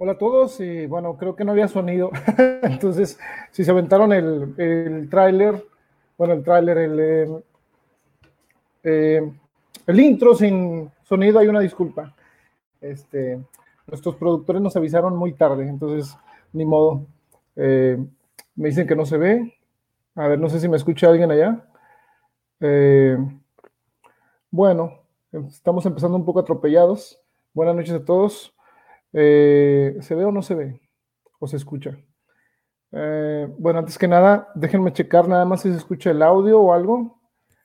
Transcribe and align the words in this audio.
Hola 0.00 0.12
a 0.12 0.18
todos, 0.18 0.60
y 0.60 0.86
bueno, 0.86 1.16
creo 1.16 1.34
que 1.34 1.44
no 1.44 1.50
había 1.50 1.66
sonido, 1.66 2.12
entonces 2.62 3.18
si 3.50 3.64
se 3.64 3.70
aventaron 3.72 4.12
el, 4.12 4.54
el 4.56 5.10
tráiler, 5.10 5.66
bueno, 6.16 6.34
el 6.34 6.44
tráiler, 6.44 6.78
el, 6.78 7.00
eh, 7.00 7.42
eh, 8.84 9.32
el 9.88 10.00
intro 10.00 10.36
sin 10.36 10.88
sonido, 11.02 11.40
hay 11.40 11.48
una 11.48 11.58
disculpa. 11.58 12.14
Este, 12.80 13.40
nuestros 13.88 14.14
productores 14.14 14.62
nos 14.62 14.76
avisaron 14.76 15.16
muy 15.16 15.32
tarde, 15.32 15.68
entonces 15.68 16.16
ni 16.52 16.64
modo. 16.64 17.04
Eh, 17.56 17.98
me 18.54 18.68
dicen 18.68 18.86
que 18.86 18.94
no 18.94 19.04
se 19.04 19.18
ve. 19.18 19.58
A 20.14 20.28
ver, 20.28 20.38
no 20.38 20.48
sé 20.48 20.60
si 20.60 20.68
me 20.68 20.76
escucha 20.76 21.08
alguien 21.08 21.32
allá. 21.32 21.64
bueno, 24.52 24.92
estamos 25.32 25.84
empezando 25.86 26.16
un 26.16 26.24
poco 26.24 26.38
atropellados. 26.38 27.20
Buenas 27.52 27.74
noches 27.74 27.94
a 27.94 28.04
todos. 28.04 28.54
Eh, 29.12 29.96
¿Se 30.00 30.14
ve 30.14 30.24
o 30.24 30.32
no 30.32 30.42
se 30.42 30.54
ve? 30.54 30.80
¿O 31.38 31.46
se 31.46 31.56
escucha? 31.56 31.96
Eh, 32.92 33.48
bueno, 33.58 33.78
antes 33.78 33.98
que 33.98 34.08
nada, 34.08 34.48
déjenme 34.54 34.92
checar 34.92 35.28
nada 35.28 35.44
más 35.44 35.62
si 35.62 35.70
se 35.70 35.76
escucha 35.76 36.10
el 36.10 36.22
audio 36.22 36.60
o 36.60 36.72
algo. 36.72 37.18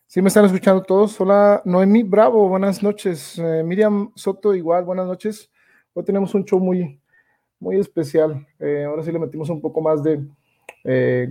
¿Sí 0.08 0.22
me 0.22 0.28
están 0.28 0.46
escuchando 0.46 0.84
todos? 0.84 1.20
Hola, 1.20 1.62
Noemí 1.66 2.04
Bravo, 2.04 2.48
buenas 2.48 2.82
noches. 2.84 3.38
Eh, 3.40 3.64
Miriam 3.64 4.12
Soto, 4.16 4.54
igual, 4.54 4.86
buenas 4.86 5.08
noches. 5.08 5.52
Hoy 5.94 6.04
tenemos 6.04 6.34
un 6.34 6.46
show 6.46 6.60
muy, 6.60 7.00
muy 7.60 7.78
especial. 7.80 8.46
ahora 8.88 9.04
sí 9.04 9.12
le 9.12 9.20
metimos 9.20 9.50
un 9.50 9.62
poco 9.62 9.82
más 9.82 10.02
de 10.04 10.24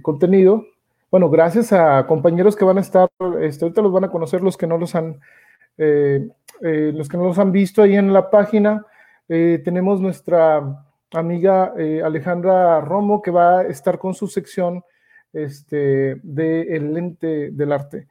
contenido. 0.02 0.64
Bueno, 1.10 1.28
gracias 1.28 1.72
a 1.72 2.06
compañeros 2.06 2.56
que 2.56 2.64
van 2.64 2.78
a 2.78 2.80
estar, 2.80 3.08
este, 3.40 3.64
ahorita 3.64 3.82
los 3.82 3.92
van 3.92 4.04
a 4.04 4.10
conocer 4.10 4.40
los 4.40 4.56
que 4.56 4.66
no 4.66 4.78
los 4.78 4.94
han, 4.94 5.20
los 5.76 7.08
que 7.08 7.16
no 7.16 7.24
los 7.24 7.38
han 7.38 7.52
visto 7.52 7.82
ahí 7.82 7.96
en 7.96 8.12
la 8.12 8.30
página. 8.30 8.86
Eh, 9.28 9.60
tenemos 9.64 10.00
nuestra 10.00 10.84
amiga 11.12 11.74
eh, 11.78 12.02
Alejandra 12.04 12.80
Romo 12.80 13.22
que 13.22 13.30
va 13.30 13.60
a 13.60 13.62
estar 13.66 13.98
con 13.98 14.14
su 14.14 14.26
sección 14.26 14.82
este, 15.32 16.16
de 16.22 16.62
El 16.76 16.92
lente 16.92 17.50
del 17.50 17.72
arte. 17.72 18.08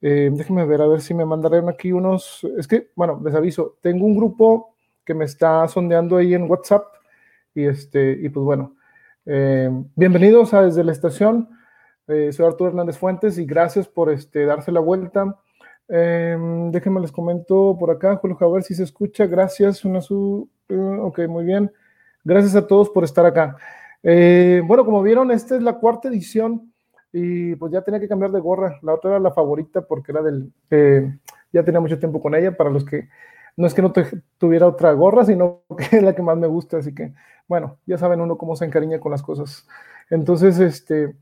Eh, 0.00 0.30
déjenme 0.32 0.66
ver, 0.66 0.82
a 0.82 0.86
ver 0.86 1.00
si 1.00 1.14
me 1.14 1.24
mandarán 1.24 1.68
aquí 1.68 1.92
unos. 1.92 2.46
Es 2.58 2.68
que, 2.68 2.90
bueno, 2.94 3.20
les 3.24 3.34
aviso, 3.34 3.78
tengo 3.80 4.04
un 4.04 4.16
grupo 4.16 4.74
que 5.04 5.14
me 5.14 5.24
está 5.24 5.66
sondeando 5.68 6.16
ahí 6.16 6.34
en 6.34 6.50
WhatsApp 6.50 6.84
y, 7.54 7.64
este, 7.64 8.18
y 8.20 8.28
pues 8.28 8.44
bueno, 8.44 8.76
bienvenidos 9.94 10.54
a 10.54 10.62
Desde 10.62 10.84
la 10.84 10.92
Estación. 10.92 11.48
soy 12.06 12.46
Arturo 12.46 12.70
Hernández 12.70 12.98
Fuentes 12.98 13.38
y 13.38 13.44
gracias 13.44 13.88
por 13.88 14.10
este, 14.10 14.44
darse 14.44 14.72
la 14.72 14.80
vuelta 14.80 15.36
Em, 15.94 16.70
déjenme 16.70 17.00
les 17.00 17.12
comento 17.12 17.76
por 17.78 17.90
acá, 17.90 18.16
Julio, 18.16 18.38
a 18.40 18.48
ver 18.48 18.62
si 18.62 18.74
se 18.74 18.82
escucha. 18.82 19.26
Gracias, 19.26 19.84
una 19.84 20.00
su. 20.00 20.48
Eh, 20.70 20.74
ok, 20.74 21.20
muy 21.28 21.44
bien. 21.44 21.70
Gracias 22.24 22.56
a 22.56 22.66
todos 22.66 22.88
por 22.88 23.04
estar 23.04 23.26
acá. 23.26 23.58
Eh, 24.02 24.62
bueno, 24.64 24.86
como 24.86 25.02
vieron, 25.02 25.30
esta 25.30 25.54
es 25.54 25.62
la 25.62 25.74
cuarta 25.74 26.08
edición 26.08 26.72
y 27.12 27.56
pues 27.56 27.70
ya 27.72 27.82
tenía 27.82 28.00
que 28.00 28.08
cambiar 28.08 28.32
de 28.32 28.40
gorra. 28.40 28.78
La 28.80 28.94
otra 28.94 29.10
era 29.10 29.20
la 29.20 29.32
favorita 29.32 29.82
porque 29.82 30.12
era 30.12 30.22
del. 30.22 30.50
Eh, 30.70 31.14
ya 31.52 31.62
tenía 31.62 31.80
mucho 31.80 31.98
tiempo 31.98 32.22
con 32.22 32.34
ella. 32.34 32.56
Para 32.56 32.70
los 32.70 32.86
que 32.86 33.10
no 33.58 33.66
es 33.66 33.74
que 33.74 33.82
no 33.82 33.92
tuviera 34.38 34.66
otra 34.66 34.92
gorra, 34.92 35.26
sino 35.26 35.64
que 35.76 35.98
es 35.98 36.02
la 36.02 36.14
que 36.14 36.22
más 36.22 36.38
me 36.38 36.46
gusta. 36.46 36.78
Así 36.78 36.94
que, 36.94 37.12
bueno, 37.46 37.76
ya 37.84 37.98
saben 37.98 38.22
uno 38.22 38.38
cómo 38.38 38.56
se 38.56 38.64
encariña 38.64 38.98
con 38.98 39.12
las 39.12 39.22
cosas. 39.22 39.68
Entonces, 40.08 40.58
este, 40.58 41.14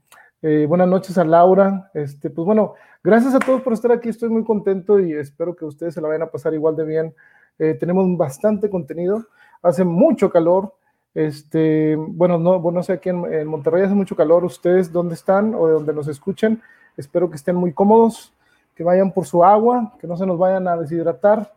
buenas 0.42 0.88
noches 0.88 1.18
a 1.18 1.24
Laura. 1.24 1.90
Este, 1.94 2.30
pues 2.30 2.44
bueno, 2.46 2.74
Gracias 3.02 3.34
a 3.34 3.38
todos 3.38 3.62
por 3.62 3.72
estar 3.72 3.90
aquí, 3.92 4.10
estoy 4.10 4.28
muy 4.28 4.44
contento 4.44 5.00
y 5.00 5.14
espero 5.14 5.56
que 5.56 5.64
ustedes 5.64 5.94
se 5.94 6.02
la 6.02 6.08
vayan 6.08 6.24
a 6.24 6.30
pasar 6.30 6.52
igual 6.52 6.76
de 6.76 6.84
bien. 6.84 7.14
Eh, 7.58 7.72
tenemos 7.72 8.14
bastante 8.14 8.68
contenido, 8.68 9.24
hace 9.62 9.84
mucho 9.84 10.30
calor. 10.30 10.74
Este, 11.14 11.96
bueno, 11.96 12.36
no, 12.36 12.60
bueno, 12.60 12.80
no 12.80 12.82
sé, 12.82 12.92
aquí 12.92 13.08
en, 13.08 13.46
Monterrey 13.46 13.84
hace 13.84 13.94
mucho 13.94 14.14
calor. 14.14 14.44
Ustedes, 14.44 14.92
¿dónde 14.92 15.14
están 15.14 15.54
o 15.54 15.66
de 15.66 15.72
donde 15.72 15.94
nos 15.94 16.08
escuchen? 16.08 16.60
Espero 16.94 17.30
que 17.30 17.36
estén 17.36 17.56
muy 17.56 17.72
cómodos, 17.72 18.34
que 18.74 18.84
vayan 18.84 19.12
por 19.12 19.24
su 19.24 19.42
agua, 19.42 19.94
que 19.98 20.06
no 20.06 20.18
se 20.18 20.26
nos 20.26 20.36
vayan 20.36 20.68
a 20.68 20.76
deshidratar, 20.76 21.54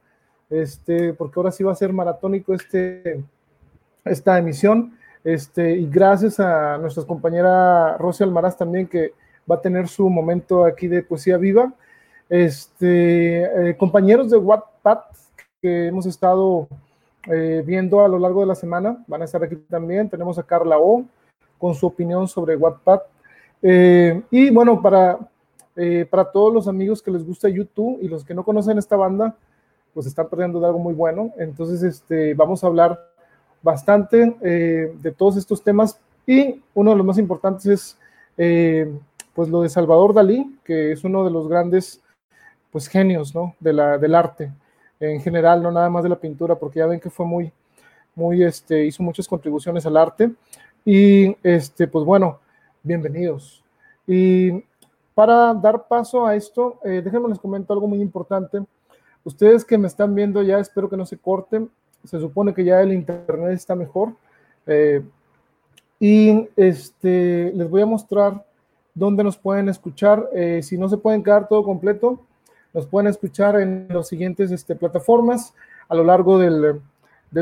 este, 0.49 1.13
porque 1.13 1.41
ahora 1.41 1.51
sí 1.51 1.61
va 1.61 1.73
a 1.73 1.75
ser 1.75 1.91
maratónico 1.91 2.53
este, 2.53 3.21
esta 4.05 4.37
emisión. 4.37 4.93
Este, 5.23 5.77
y 5.77 5.87
gracias 5.89 6.39
a 6.39 6.77
nuestra 6.77 7.03
compañera 7.05 7.97
Rosy 7.97 8.23
Almaraz 8.23 8.57
también, 8.57 8.87
que 8.87 9.13
va 9.49 9.55
a 9.55 9.61
tener 9.61 9.87
su 9.87 10.09
momento 10.09 10.65
aquí 10.65 10.87
de 10.87 11.03
poesía 11.03 11.37
viva. 11.37 11.73
Este, 12.29 13.69
eh, 13.69 13.77
compañeros 13.77 14.29
de 14.31 14.37
Wattpad 14.37 14.99
que 15.61 15.87
hemos 15.87 16.05
estado 16.05 16.67
eh, 17.27 17.63
viendo 17.65 18.03
a 18.03 18.07
lo 18.07 18.19
largo 18.19 18.41
de 18.41 18.47
la 18.47 18.55
semana 18.55 19.03
van 19.07 19.21
a 19.21 19.25
estar 19.25 19.43
aquí 19.43 19.55
también. 19.55 20.09
Tenemos 20.09 20.37
a 20.37 20.43
Carla 20.43 20.77
O 20.77 21.05
con 21.57 21.73
su 21.73 21.87
opinión 21.87 22.27
sobre 22.27 22.57
Wattpad. 22.57 23.01
Eh, 23.61 24.21
y 24.29 24.49
bueno, 24.49 24.81
para, 24.81 25.17
para 26.09 26.31
todos 26.31 26.53
los 26.53 26.67
amigos 26.67 27.01
que 27.01 27.11
les 27.11 27.25
gusta 27.25 27.47
YouTube 27.47 27.99
y 28.01 28.09
los 28.09 28.25
que 28.25 28.33
no 28.33 28.43
conocen 28.43 28.77
esta 28.77 28.97
banda, 28.97 29.37
pues 29.93 30.05
están 30.05 30.27
perdiendo 30.27 30.59
de 30.59 30.65
algo 30.65 30.79
muy 30.79 30.93
bueno. 30.93 31.31
Entonces, 31.37 31.81
este, 31.83 32.33
vamos 32.33 32.63
a 32.63 32.67
hablar 32.67 33.12
bastante 33.63 34.35
de 34.39 35.13
todos 35.17 35.37
estos 35.37 35.63
temas 35.63 35.99
y 36.27 36.61
uno 36.75 36.91
de 36.91 36.97
los 36.97 37.05
más 37.05 37.17
importantes 37.17 37.97
es 38.37 38.87
pues 39.33 39.49
lo 39.49 39.61
de 39.61 39.69
Salvador 39.69 40.13
Dalí, 40.13 40.59
que 40.63 40.91
es 40.91 41.03
uno 41.03 41.23
de 41.23 41.31
los 41.31 41.47
grandes 41.47 42.01
pues 42.71 42.87
genios, 42.87 43.33
¿no? 43.33 43.55
De 43.59 43.73
la, 43.73 43.97
del 43.97 44.15
arte 44.15 44.51
en 44.99 45.21
general, 45.21 45.61
no 45.61 45.71
nada 45.71 45.89
más 45.89 46.03
de 46.03 46.09
la 46.09 46.19
pintura, 46.19 46.55
porque 46.55 46.79
ya 46.79 46.87
ven 46.87 46.99
que 46.99 47.09
fue 47.09 47.25
muy, 47.25 47.51
muy, 48.15 48.43
este, 48.43 48.85
hizo 48.85 49.03
muchas 49.03 49.27
contribuciones 49.27 49.85
al 49.85 49.97
arte. 49.97 50.31
Y, 50.85 51.35
este, 51.43 51.87
pues 51.87 52.05
bueno, 52.05 52.39
bienvenidos. 52.81 53.63
Y 54.07 54.63
para 55.13 55.53
dar 55.53 55.87
paso 55.87 56.25
a 56.25 56.35
esto, 56.35 56.79
eh, 56.83 57.01
déjenme 57.03 57.29
les 57.29 57.39
comento 57.39 57.73
algo 57.73 57.87
muy 57.87 58.01
importante. 58.01 58.63
Ustedes 59.23 59.63
que 59.63 59.77
me 59.77 59.87
están 59.87 60.13
viendo 60.15 60.41
ya, 60.41 60.59
espero 60.59 60.89
que 60.89 60.97
no 60.97 61.05
se 61.05 61.17
corten. 61.17 61.69
Se 62.03 62.19
supone 62.19 62.53
que 62.53 62.63
ya 62.63 62.81
el 62.81 62.93
internet 62.93 63.51
está 63.51 63.75
mejor. 63.75 64.13
Eh, 64.67 65.01
y 65.99 66.49
este, 66.57 67.51
les 67.53 67.69
voy 67.69 67.81
a 67.81 67.85
mostrar 67.85 68.45
dónde 68.93 69.23
nos 69.23 69.37
pueden 69.37 69.69
escuchar. 69.69 70.29
Eh, 70.33 70.61
si 70.61 70.77
no 70.77 70.89
se 70.89 70.97
pueden 70.97 71.23
quedar 71.23 71.47
todo 71.47 71.63
completo, 71.63 72.19
nos 72.73 72.85
pueden 72.87 73.07
escuchar 73.07 73.59
en 73.59 73.87
las 73.89 74.07
siguientes 74.07 74.51
este, 74.51 74.75
plataformas 74.75 75.53
a 75.87 75.95
lo 75.95 76.03
largo 76.03 76.39
del, 76.39 76.81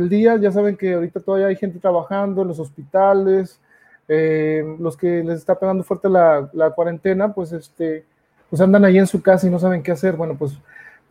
día. 0.10 0.38
Ya 0.38 0.52
saben 0.52 0.78
que 0.78 0.94
ahorita 0.94 1.22
todavía 1.22 1.48
hay 1.48 1.56
gente 1.56 1.80
trabajando 1.80 2.42
en 2.42 2.50
los 2.50 2.60
hospitales, 2.60 3.60
eh, 4.08 4.64
los 4.80 4.98
que 4.98 5.24
les 5.24 5.40
está 5.40 5.58
pegando 5.58 5.84
fuerte 5.84 6.10
la, 6.10 6.72
cuarentena, 6.76 7.34
pues, 7.34 7.54
este, 7.54 8.06
pues 8.50 8.62
andan 8.62 8.86
ahí 8.86 8.98
en 8.98 9.08
su 9.08 9.22
casa 9.22 9.48
y 9.48 9.50
no 9.50 9.60
saben 9.60 9.84
qué 9.84 9.92
hacer. 9.92 10.16
Bueno, 10.16 10.36
pues 10.38 10.58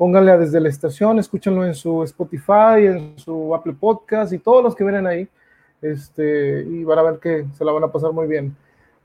pónganle 0.01 0.39
desde 0.39 0.61
la 0.61 0.71
estación, 0.71 1.19
escúchenlo 1.19 1.63
en 1.63 1.75
su 1.75 2.03
Spotify, 2.05 2.87
en 2.87 3.19
su 3.19 3.55
Apple 3.55 3.77
Podcast 3.79 4.33
y 4.33 4.39
todos 4.39 4.65
los 4.65 4.75
que 4.75 4.83
vienen 4.83 5.07
ahí. 5.07 5.29
Este, 5.83 6.63
y 6.63 6.85
van 6.85 7.01
a 7.01 7.03
ver 7.03 7.19
que 7.19 7.45
se 7.53 7.63
la 7.67 7.73
van 7.73 7.85
a 7.85 7.93
pasar 7.93 8.11
muy 8.11 8.27
bien. 8.27 8.57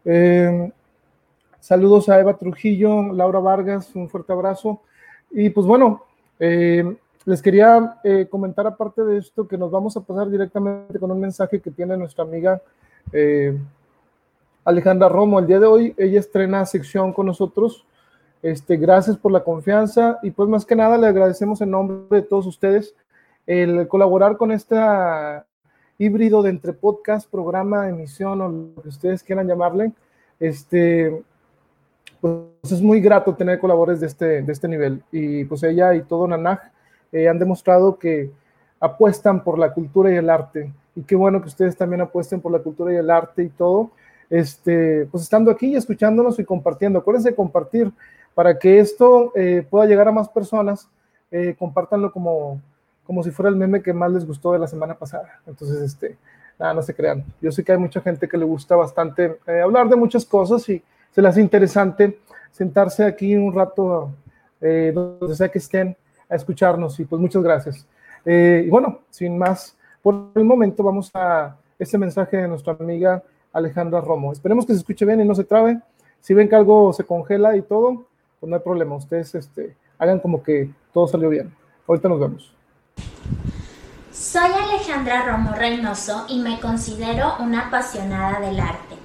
Eh, 0.05 0.71
Saludos 1.59 2.07
a 2.07 2.17
Eva 2.17 2.37
Trujillo, 2.37 3.11
Laura 3.11 3.39
Vargas, 3.39 3.93
un 3.93 4.07
fuerte 4.07 4.31
abrazo. 4.31 4.79
Y 5.31 5.49
pues 5.49 5.67
bueno, 5.67 6.01
eh, 6.39 6.95
les 7.25 7.41
quería 7.41 7.99
eh, 8.01 8.27
comentar 8.29 8.65
aparte 8.65 9.03
de 9.03 9.17
esto 9.17 9.45
que 9.49 9.57
nos 9.57 9.71
vamos 9.71 9.97
a 9.97 9.99
pasar 9.99 10.29
directamente 10.29 10.97
con 10.97 11.11
un 11.11 11.19
mensaje 11.19 11.59
que 11.59 11.71
tiene 11.71 11.97
nuestra 11.97 12.23
amiga 12.23 12.61
Alejandra 14.63 15.09
Romo. 15.09 15.39
El 15.39 15.47
día 15.47 15.59
de 15.59 15.67
hoy 15.67 15.93
ella 15.97 16.21
estrena 16.21 16.65
sección 16.65 17.11
con 17.11 17.25
nosotros. 17.25 17.85
Este, 18.45 18.77
gracias 18.77 19.17
por 19.17 19.31
la 19.31 19.43
confianza 19.43 20.19
y 20.21 20.29
pues 20.29 20.47
más 20.47 20.67
que 20.67 20.75
nada 20.75 20.99
le 20.99 21.07
agradecemos 21.07 21.61
en 21.61 21.71
nombre 21.71 22.21
de 22.21 22.21
todos 22.21 22.45
ustedes 22.45 22.93
el 23.47 23.87
colaborar 23.87 24.37
con 24.37 24.51
este 24.51 24.75
híbrido 25.97 26.43
de 26.43 26.51
entre 26.51 26.71
podcast, 26.71 27.27
programa, 27.27 27.89
emisión 27.89 28.41
o 28.41 28.49
lo 28.49 28.83
que 28.83 28.89
ustedes 28.89 29.23
quieran 29.23 29.47
llamarle. 29.47 29.93
Este, 30.39 31.23
pues 32.21 32.71
es 32.71 32.83
muy 32.83 33.01
grato 33.01 33.33
tener 33.33 33.57
colaboradores 33.57 34.01
de 34.01 34.05
este, 34.05 34.43
de 34.43 34.53
este 34.53 34.67
nivel. 34.67 35.01
Y 35.11 35.45
pues 35.45 35.63
ella 35.63 35.95
y 35.95 36.03
todo 36.03 36.27
Nanaj 36.27 36.59
eh, 37.11 37.27
han 37.27 37.39
demostrado 37.39 37.97
que 37.97 38.29
apuestan 38.79 39.43
por 39.43 39.57
la 39.57 39.73
cultura 39.73 40.11
y 40.11 40.17
el 40.17 40.29
arte. 40.29 40.71
Y 40.95 41.01
qué 41.01 41.15
bueno 41.15 41.41
que 41.41 41.47
ustedes 41.47 41.75
también 41.75 42.01
apuesten 42.01 42.41
por 42.41 42.51
la 42.51 42.59
cultura 42.59 42.93
y 42.93 42.97
el 42.97 43.09
arte 43.09 43.41
y 43.41 43.49
todo. 43.49 43.89
Este, 44.29 45.07
pues 45.07 45.23
estando 45.23 45.49
aquí 45.49 45.69
y 45.69 45.75
escuchándonos 45.77 46.37
y 46.37 46.45
compartiendo. 46.45 46.99
Acuérdense 46.99 47.29
de 47.29 47.35
compartir 47.35 47.91
para 48.35 48.59
que 48.59 48.77
esto 48.79 49.31
eh, 49.35 49.65
pueda 49.67 49.87
llegar 49.87 50.07
a 50.07 50.11
más 50.11 50.29
personas. 50.29 50.87
Eh, 51.31 51.55
compártanlo 51.57 52.11
como, 52.11 52.61
como 53.03 53.23
si 53.23 53.31
fuera 53.31 53.49
el 53.49 53.55
meme 53.55 53.81
que 53.81 53.93
más 53.93 54.11
les 54.11 54.27
gustó 54.27 54.53
de 54.53 54.59
la 54.59 54.67
semana 54.67 54.93
pasada. 54.93 55.39
Entonces, 55.47 55.81
este, 55.81 56.17
nada, 56.59 56.75
no 56.75 56.83
se 56.83 56.93
crean. 56.93 57.25
Yo 57.41 57.51
sé 57.51 57.63
que 57.63 57.71
hay 57.71 57.79
mucha 57.79 58.01
gente 58.01 58.27
que 58.27 58.37
le 58.37 58.45
gusta 58.45 58.75
bastante 58.75 59.39
hablar 59.63 59.89
de 59.89 59.95
muchas 59.95 60.23
cosas 60.23 60.69
y 60.69 60.83
se 61.11 61.21
les 61.21 61.31
hace 61.31 61.41
interesante 61.41 62.19
sentarse 62.55 63.03
aquí 63.03 63.35
un 63.35 63.53
rato, 63.53 64.11
eh, 64.61 64.91
donde 64.93 65.35
sea 65.35 65.49
que 65.49 65.59
estén, 65.59 65.95
a 66.29 66.35
escucharnos. 66.35 66.97
Y 66.99 67.05
pues 67.05 67.21
muchas 67.21 67.43
gracias. 67.43 67.85
Eh, 68.25 68.63
y 68.65 68.69
bueno, 68.69 68.99
sin 69.09 69.37
más, 69.37 69.77
por 70.01 70.31
el 70.35 70.45
momento 70.45 70.81
vamos 70.81 71.11
a 71.13 71.57
este 71.77 71.97
mensaje 71.97 72.37
de 72.37 72.47
nuestra 72.47 72.73
amiga 72.79 73.21
Alejandra 73.51 73.99
Romo. 73.99 74.31
Esperemos 74.31 74.65
que 74.65 74.71
se 74.71 74.79
escuche 74.79 75.05
bien 75.05 75.19
y 75.19 75.25
no 75.25 75.35
se 75.35 75.43
trabe. 75.43 75.79
Si 76.21 76.33
ven 76.33 76.47
que 76.47 76.55
algo 76.55 76.93
se 76.93 77.03
congela 77.03 77.57
y 77.57 77.61
todo, 77.61 78.05
pues 78.39 78.49
no 78.49 78.55
hay 78.55 78.61
problema. 78.61 78.95
Ustedes 78.95 79.35
este, 79.35 79.75
hagan 79.97 80.19
como 80.19 80.43
que 80.43 80.69
todo 80.93 81.07
salió 81.07 81.29
bien. 81.29 81.53
Ahorita 81.87 82.09
nos 82.09 82.19
vemos. 82.19 82.51
Soy 84.11 84.49
Alejandra 84.49 85.25
Romo 85.25 85.53
Reynoso 85.53 86.25
y 86.29 86.39
me 86.39 86.59
considero 86.59 87.35
una 87.39 87.67
apasionada 87.67 88.39
del 88.39 88.59
arte. 88.59 88.95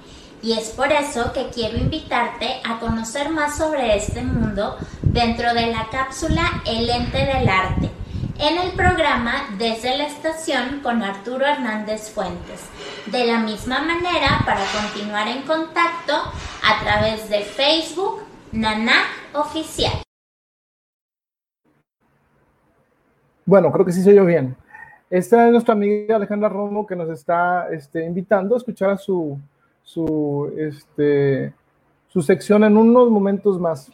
Y 0.41 0.53
es 0.53 0.69
por 0.69 0.91
eso 0.91 1.33
que 1.33 1.49
quiero 1.49 1.77
invitarte 1.77 2.61
a 2.63 2.79
conocer 2.79 3.29
más 3.29 3.57
sobre 3.57 3.95
este 3.95 4.23
mundo 4.23 4.77
dentro 5.03 5.53
de 5.53 5.67
la 5.67 5.87
cápsula 5.91 6.63
El 6.65 6.89
ente 6.89 7.25
del 7.25 7.47
arte, 7.47 7.91
en 8.39 8.57
el 8.57 8.71
programa 8.71 9.49
Desde 9.59 9.97
la 9.97 10.07
Estación 10.07 10.79
con 10.81 11.03
Arturo 11.03 11.45
Hernández 11.45 12.09
Fuentes. 12.11 12.61
De 13.07 13.25
la 13.27 13.39
misma 13.39 13.81
manera, 13.81 14.41
para 14.45 14.61
continuar 14.81 15.27
en 15.27 15.43
contacto 15.43 16.13
a 16.15 16.83
través 16.83 17.29
de 17.29 17.41
Facebook, 17.41 18.21
Nanac 18.53 19.07
Oficial. 19.33 20.03
Bueno, 23.45 23.71
creo 23.71 23.85
que 23.85 23.93
sí 23.93 24.01
se 24.03 24.11
oyó 24.11 24.25
bien. 24.25 24.57
Esta 25.09 25.45
es 25.45 25.51
nuestra 25.53 25.73
amiga 25.73 26.17
Alejandra 26.17 26.49
Romo 26.49 26.85
que 26.85 26.95
nos 26.95 27.09
está 27.09 27.69
este, 27.71 28.05
invitando 28.05 28.55
a 28.55 28.57
escuchar 28.57 28.97
su, 28.97 29.39
su, 29.83 30.53
este, 30.57 31.53
su 32.09 32.21
sección 32.21 32.65
en 32.65 32.75
unos 32.75 33.09
momentos 33.09 33.57
más. 33.57 33.89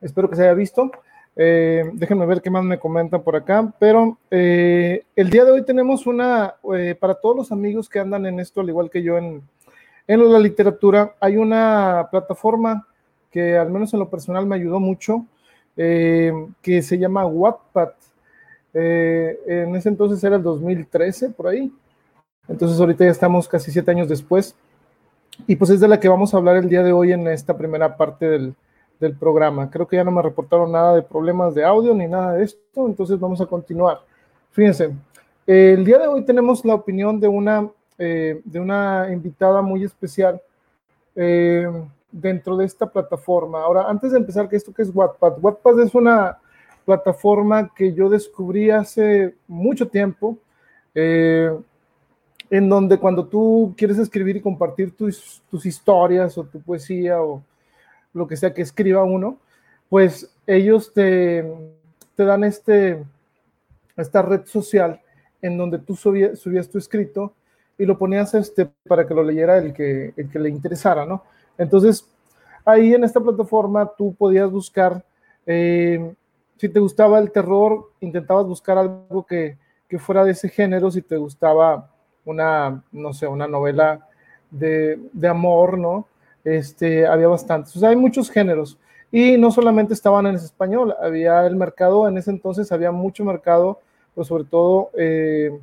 Espero 0.00 0.30
que 0.30 0.36
se 0.36 0.42
haya 0.44 0.54
visto. 0.54 0.92
Eh, 1.34 1.90
déjenme 1.94 2.26
ver 2.26 2.42
qué 2.42 2.50
más 2.50 2.62
me 2.62 2.78
comentan 2.78 3.22
por 3.22 3.34
acá. 3.34 3.72
Pero 3.80 4.18
eh, 4.30 5.04
el 5.16 5.30
día 5.30 5.44
de 5.44 5.50
hoy 5.50 5.64
tenemos 5.64 6.06
una, 6.06 6.54
eh, 6.76 6.94
para 6.94 7.14
todos 7.14 7.36
los 7.36 7.52
amigos 7.52 7.88
que 7.88 7.98
andan 7.98 8.24
en 8.26 8.38
esto, 8.38 8.60
al 8.60 8.68
igual 8.68 8.88
que 8.88 9.02
yo 9.02 9.18
en, 9.18 9.42
en 10.06 10.32
la 10.32 10.38
literatura, 10.38 11.16
hay 11.18 11.36
una 11.36 12.06
plataforma 12.10 12.86
que 13.34 13.58
al 13.58 13.68
menos 13.68 13.92
en 13.92 13.98
lo 13.98 14.08
personal 14.08 14.46
me 14.46 14.54
ayudó 14.54 14.78
mucho, 14.78 15.26
que 15.74 16.82
se 16.82 16.98
llama 16.98 17.26
Wattpad. 17.26 17.90
en 18.72 19.74
ese 19.74 19.88
entonces 19.88 20.22
era 20.22 20.36
el 20.36 20.42
2013, 20.44 21.30
por 21.30 21.48
ahí. 21.48 21.72
Entonces 22.46 22.78
ahorita 22.78 23.04
ya 23.04 23.10
estamos 23.10 23.48
casi 23.48 23.72
siete 23.72 23.90
años 23.90 24.08
después. 24.08 24.54
Y 25.48 25.56
pues 25.56 25.72
es 25.72 25.80
de 25.80 25.88
la 25.88 25.98
que 25.98 26.08
vamos 26.08 26.32
a 26.32 26.36
hablar 26.36 26.54
el 26.58 26.68
día 26.68 26.84
de 26.84 26.92
hoy 26.92 27.10
en 27.10 27.26
esta 27.26 27.58
primera 27.58 27.96
parte 27.96 28.28
del, 28.28 28.54
del 29.00 29.16
programa. 29.16 29.68
Creo 29.68 29.88
que 29.88 29.96
ya 29.96 30.04
no 30.04 30.12
me 30.12 30.22
reportaron 30.22 30.70
nada 30.70 30.94
de 30.94 31.02
problemas 31.02 31.56
de 31.56 31.64
audio 31.64 31.92
ni 31.92 32.06
nada 32.06 32.34
de 32.34 32.44
esto, 32.44 32.86
entonces 32.86 33.18
vamos 33.18 33.40
a 33.40 33.46
continuar. 33.46 34.02
Fíjense, 34.52 34.92
el 35.44 35.84
día 35.84 35.98
de 35.98 36.06
hoy 36.06 36.24
tenemos 36.24 36.64
la 36.64 36.76
opinión 36.76 37.18
de 37.18 37.26
una, 37.26 37.68
eh, 37.98 38.40
de 38.44 38.60
una 38.60 39.08
invitada 39.12 39.60
muy 39.60 39.82
especial 39.82 40.40
eh, 41.16 41.68
dentro 42.14 42.56
de 42.56 42.64
esta 42.64 42.86
plataforma. 42.86 43.62
Ahora, 43.62 43.88
antes 43.88 44.12
de 44.12 44.18
empezar, 44.18 44.48
¿qué 44.48 44.56
esto 44.56 44.72
que 44.72 44.82
es 44.82 44.94
Wattpad? 44.94 45.38
Wattpad 45.40 45.80
es 45.80 45.94
una 45.94 46.38
plataforma 46.84 47.72
que 47.74 47.92
yo 47.92 48.08
descubrí 48.08 48.70
hace 48.70 49.34
mucho 49.48 49.88
tiempo. 49.88 50.38
Eh, 50.94 51.50
en 52.50 52.68
donde 52.68 52.98
cuando 52.98 53.26
tú 53.26 53.74
quieres 53.76 53.98
escribir 53.98 54.36
y 54.36 54.40
compartir 54.40 54.94
tus, 54.94 55.42
tus 55.50 55.66
historias 55.66 56.38
o 56.38 56.44
tu 56.44 56.60
poesía 56.60 57.20
o 57.20 57.42
lo 58.12 58.28
que 58.28 58.36
sea 58.36 58.54
que 58.54 58.62
escriba 58.62 59.02
uno, 59.02 59.38
pues 59.88 60.30
ellos 60.46 60.92
te, 60.92 61.44
te 62.14 62.24
dan 62.24 62.44
este, 62.44 63.02
esta 63.96 64.22
red 64.22 64.44
social 64.46 65.00
en 65.42 65.58
donde 65.58 65.78
tú 65.78 65.96
subías, 65.96 66.38
subías, 66.38 66.70
tu 66.70 66.78
escrito 66.78 67.34
y 67.76 67.86
lo 67.86 67.98
ponías 67.98 68.34
este, 68.34 68.70
para 68.86 69.06
que 69.06 69.14
lo 69.14 69.24
leyera 69.24 69.58
el 69.58 69.72
que, 69.72 70.14
el 70.16 70.30
que 70.30 70.38
le 70.38 70.48
interesara, 70.48 71.04
¿no? 71.04 71.24
Entonces, 71.58 72.08
ahí 72.64 72.94
en 72.94 73.04
esta 73.04 73.20
plataforma 73.20 73.90
tú 73.96 74.14
podías 74.14 74.50
buscar, 74.50 75.04
eh, 75.46 76.14
si 76.56 76.68
te 76.68 76.80
gustaba 76.80 77.18
el 77.18 77.30
terror, 77.30 77.90
intentabas 78.00 78.46
buscar 78.46 78.78
algo 78.78 79.24
que, 79.24 79.58
que 79.88 79.98
fuera 79.98 80.24
de 80.24 80.32
ese 80.32 80.48
género, 80.48 80.90
si 80.90 81.02
te 81.02 81.16
gustaba 81.16 81.90
una, 82.24 82.82
no 82.92 83.12
sé, 83.12 83.26
una 83.26 83.46
novela 83.46 84.06
de, 84.50 85.28
amor, 85.28 85.78
¿no? 85.78 86.06
Este, 86.44 87.06
había 87.06 87.28
bastantes. 87.28 87.82
Hay 87.82 87.96
muchos 87.96 88.30
géneros. 88.30 88.78
Y 89.10 89.36
no 89.38 89.50
solamente 89.50 89.94
estaban 89.94 90.26
en 90.26 90.34
español, 90.34 90.94
había 91.00 91.46
el 91.46 91.56
mercado, 91.56 92.08
en 92.08 92.18
ese 92.18 92.30
entonces 92.30 92.72
había 92.72 92.90
mucho 92.90 93.24
mercado, 93.24 93.80
pues 94.14 94.26
sobre 94.26 94.44
todo 94.44 94.90
eh, 94.98 95.56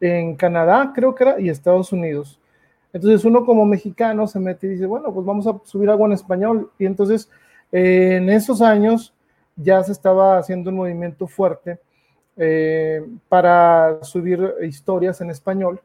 en 0.00 0.36
Canadá, 0.36 0.92
creo 0.94 1.14
que 1.14 1.24
era, 1.24 1.40
y 1.40 1.48
Estados 1.48 1.92
Unidos. 1.92 2.38
Entonces 2.94 3.24
uno 3.24 3.44
como 3.44 3.66
mexicano 3.66 4.28
se 4.28 4.38
mete 4.38 4.68
y 4.68 4.70
dice, 4.70 4.86
bueno, 4.86 5.12
pues 5.12 5.26
vamos 5.26 5.48
a 5.48 5.60
subir 5.64 5.90
algo 5.90 6.06
en 6.06 6.12
español. 6.12 6.70
Y 6.78 6.86
entonces 6.86 7.28
eh, 7.72 8.18
en 8.18 8.30
esos 8.30 8.62
años 8.62 9.12
ya 9.56 9.82
se 9.82 9.90
estaba 9.90 10.38
haciendo 10.38 10.70
un 10.70 10.76
movimiento 10.76 11.26
fuerte 11.26 11.80
eh, 12.36 13.04
para 13.28 13.98
subir 14.02 14.54
historias 14.62 15.20
en 15.20 15.30
español 15.30 15.80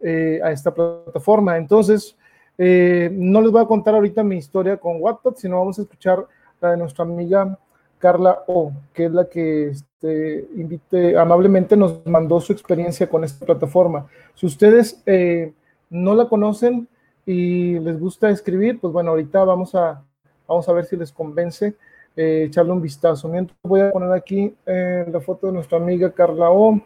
eh, 0.00 0.40
a 0.42 0.50
esta 0.50 0.72
plataforma. 0.72 1.58
Entonces, 1.58 2.16
no 2.58 3.42
les 3.42 3.50
voy 3.50 3.62
a 3.62 3.66
contar 3.66 3.94
ahorita 3.94 4.22
mi 4.22 4.38
historia 4.38 4.78
con 4.78 4.96
Wattpad, 4.98 5.34
sino 5.34 5.58
vamos 5.58 5.78
a 5.78 5.82
escuchar 5.82 6.24
la 6.58 6.70
de 6.70 6.78
nuestra 6.78 7.04
amiga 7.04 7.58
Carla 7.98 8.44
O, 8.46 8.72
que 8.94 9.04
es 9.04 9.12
la 9.12 9.28
que 9.28 9.68
este, 9.68 10.46
invite, 10.56 11.18
amablemente 11.18 11.76
nos 11.76 12.06
mandó 12.06 12.40
su 12.40 12.54
experiencia 12.54 13.10
con 13.10 13.24
esta 13.24 13.44
plataforma. 13.44 14.06
Si 14.34 14.46
ustedes 14.46 15.02
no 15.90 16.14
la 16.14 16.28
conocen 16.28 16.88
y 17.24 17.78
les 17.80 17.98
gusta 17.98 18.30
escribir, 18.30 18.80
pues 18.80 18.92
bueno, 18.92 19.10
ahorita 19.10 19.44
vamos 19.44 19.74
a, 19.74 20.02
vamos 20.46 20.68
a 20.68 20.72
ver 20.72 20.84
si 20.84 20.96
les 20.96 21.12
convence 21.12 21.76
eh, 22.16 22.44
echarle 22.46 22.72
un 22.72 22.80
vistazo. 22.80 23.28
Mientras 23.28 23.58
voy 23.62 23.80
a 23.80 23.90
poner 23.90 24.12
aquí 24.12 24.54
eh, 24.64 25.04
la 25.10 25.20
foto 25.20 25.48
de 25.48 25.52
nuestra 25.52 25.76
amiga 25.76 26.10
Carla 26.12 26.50
O. 26.50 26.80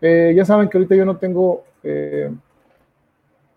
Eh, 0.00 0.32
ya 0.34 0.44
saben 0.44 0.68
que 0.68 0.78
ahorita 0.78 0.94
yo 0.94 1.04
no 1.04 1.16
tengo, 1.16 1.64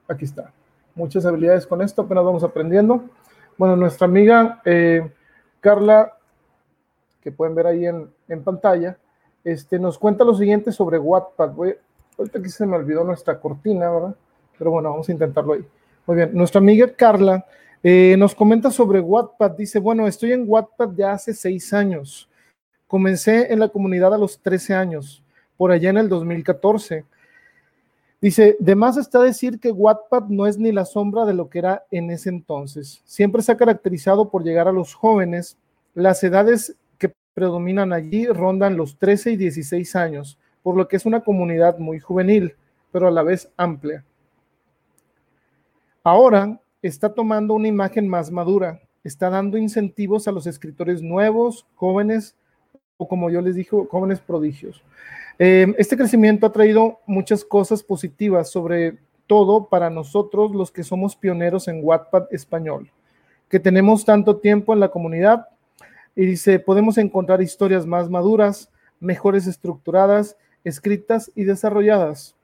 aquí 0.08 0.26
está, 0.26 0.52
muchas 0.96 1.26
habilidades 1.26 1.68
con 1.68 1.82
esto, 1.82 2.02
apenas 2.02 2.26
vamos 2.26 2.44
aprendiendo. 2.44 3.04
Bueno, 3.58 3.76
nuestra 3.76 4.06
amiga 4.08 4.62
Carla, 5.60 6.18
que 7.22 7.32
pueden 7.32 7.54
ver 7.54 7.68
ahí 7.68 7.86
en, 7.86 8.10
en, 8.28 8.44
pantalla, 8.44 8.98
este, 9.44 9.78
nos 9.78 10.00
cuenta 10.00 10.24
lo 10.24 10.34
siguiente 10.34 10.72
sobre 10.72 10.98
Wattpad. 10.98 11.52
Voy, 11.52 11.76
ahorita 12.18 12.40
aquí 12.40 12.50
se 12.50 12.66
me 12.66 12.76
olvidó 12.76 13.04
nuestra 13.04 13.40
cortina, 13.40 13.92
¿verdad? 13.92 14.16
Pero 14.62 14.70
bueno, 14.70 14.92
vamos 14.92 15.10
a 15.10 15.12
intentarlo 15.12 15.54
ahí. 15.54 15.66
Muy 16.06 16.18
bien, 16.18 16.36
nuestra 16.36 16.60
amiga 16.60 16.94
Carla 16.94 17.44
eh, 17.82 18.16
nos 18.20 18.36
comenta 18.36 18.70
sobre 18.70 19.00
Wattpad. 19.00 19.54
Dice, 19.58 19.80
bueno, 19.80 20.06
estoy 20.06 20.34
en 20.34 20.44
Wattpad 20.46 20.92
ya 20.96 21.14
hace 21.14 21.34
seis 21.34 21.74
años. 21.74 22.30
Comencé 22.86 23.52
en 23.52 23.58
la 23.58 23.70
comunidad 23.70 24.14
a 24.14 24.20
los 24.20 24.40
13 24.40 24.76
años, 24.76 25.24
por 25.58 25.72
allá 25.72 25.90
en 25.90 25.98
el 25.98 26.10
2014. 26.10 27.06
Dice, 28.22 28.56
de 28.60 28.76
más 28.76 28.98
está 28.98 29.20
decir 29.24 29.60
que 29.60 29.72
Wattpad 29.72 30.26
no 30.26 30.46
es 30.46 30.60
ni 30.60 30.72
la 30.72 30.86
sombra 30.86 31.26
de 31.26 31.34
lo 31.34 31.50
que 31.50 31.58
era 31.58 31.86
en 31.90 32.12
ese 32.12 32.30
entonces. 32.30 33.02
Siempre 33.04 33.42
se 33.42 33.54
ha 33.54 33.58
caracterizado 33.58 34.30
por 34.30 34.44
llegar 34.44 34.68
a 34.68 34.72
los 34.72 34.94
jóvenes. 34.94 35.58
Las 35.96 36.24
edades 36.24 36.76
que 37.00 37.12
predominan 37.34 37.94
allí 37.94 38.28
rondan 38.28 38.78
los 38.78 39.00
13 39.00 39.32
y 39.32 39.38
16 39.38 39.96
años, 39.96 40.38
por 40.62 40.78
lo 40.78 40.88
que 40.88 40.98
es 40.98 41.08
una 41.08 41.22
comunidad 41.22 41.80
muy 41.80 42.00
juvenil, 42.00 42.54
pero 42.92 43.08
a 43.08 43.12
la 43.12 43.24
vez 43.24 43.50
amplia. 43.58 44.06
Ahora, 46.04 46.60
está 46.82 47.14
tomando 47.14 47.54
una 47.54 47.68
imagen 47.68 48.08
más 48.08 48.32
madura, 48.32 48.82
está 49.04 49.30
dando 49.30 49.60
incentivos 49.60 50.28
a 50.28 50.32
los 50.32 50.48
escritores 50.48 51.04
nuevos, 51.04 51.68
jóvenes, 51.76 52.36
o 52.98 53.08
como 53.08 53.30
yo 53.30 53.40
les 53.42 53.54
dije, 53.54 53.76
jóvenes 53.90 54.20
prodigios. 54.20 54.84
Eh, 55.38 55.74
este 55.78 55.96
crecimiento 55.96 56.48
ha 56.48 56.52
traído 56.52 57.00
muchas 57.06 57.46
cosas 57.46 57.84
positivas, 57.84 58.50
sobre 58.50 58.98
todo 59.28 59.68
para 59.68 59.92
nosotros 59.92 60.56
los 60.56 60.72
que 60.72 60.84
somos 60.84 61.16
pioneros 61.16 61.68
en 61.68 61.82
Wattpad 61.84 62.34
español, 62.34 62.90
que 63.48 63.60
tenemos 63.60 64.04
tanto 64.04 64.38
tiempo 64.38 64.74
en 64.74 64.80
la 64.80 64.90
comunidad 64.90 65.50
y 66.16 66.26
dice, 66.26 66.58
podemos 66.58 66.98
encontrar 66.98 67.44
historias 67.44 67.86
más 67.86 68.10
maduras, 68.10 68.72
mejores 69.00 69.46
estructuradas, 69.46 70.36
escritas 70.64 71.32
y 71.36 71.44
desarrolladas 71.44 72.36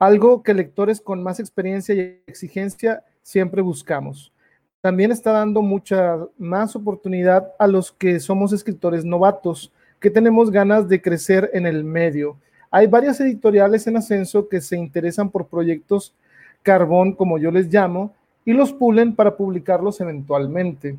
algo 0.00 0.42
que 0.42 0.54
lectores 0.54 1.00
con 1.00 1.22
más 1.22 1.38
experiencia 1.38 1.94
y 1.94 2.22
exigencia 2.26 3.04
siempre 3.22 3.60
buscamos. 3.60 4.32
También 4.80 5.12
está 5.12 5.30
dando 5.30 5.60
mucha 5.60 6.16
más 6.38 6.74
oportunidad 6.74 7.52
a 7.58 7.66
los 7.66 7.92
que 7.92 8.18
somos 8.18 8.54
escritores 8.54 9.04
novatos, 9.04 9.70
que 10.00 10.08
tenemos 10.08 10.50
ganas 10.50 10.88
de 10.88 11.02
crecer 11.02 11.50
en 11.52 11.66
el 11.66 11.84
medio. 11.84 12.38
Hay 12.70 12.86
varias 12.86 13.20
editoriales 13.20 13.86
en 13.86 13.98
ascenso 13.98 14.48
que 14.48 14.62
se 14.62 14.78
interesan 14.78 15.28
por 15.28 15.48
proyectos 15.48 16.14
carbón, 16.62 17.12
como 17.12 17.36
yo 17.36 17.50
les 17.50 17.70
llamo, 17.70 18.14
y 18.46 18.54
los 18.54 18.72
pulen 18.72 19.14
para 19.14 19.36
publicarlos 19.36 20.00
eventualmente. 20.00 20.96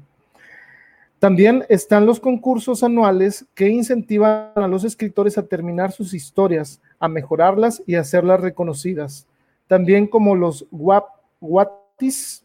También 1.21 1.65
están 1.69 2.07
los 2.07 2.19
concursos 2.19 2.81
anuales 2.81 3.45
que 3.53 3.69
incentivan 3.69 4.53
a 4.55 4.67
los 4.67 4.83
escritores 4.83 5.37
a 5.37 5.45
terminar 5.45 5.91
sus 5.91 6.15
historias, 6.15 6.81
a 6.97 7.07
mejorarlas 7.07 7.83
y 7.85 7.93
hacerlas 7.93 8.41
reconocidas. 8.41 9.27
También 9.67 10.07
como 10.07 10.35
los 10.35 10.65
Wattis, 10.71 12.43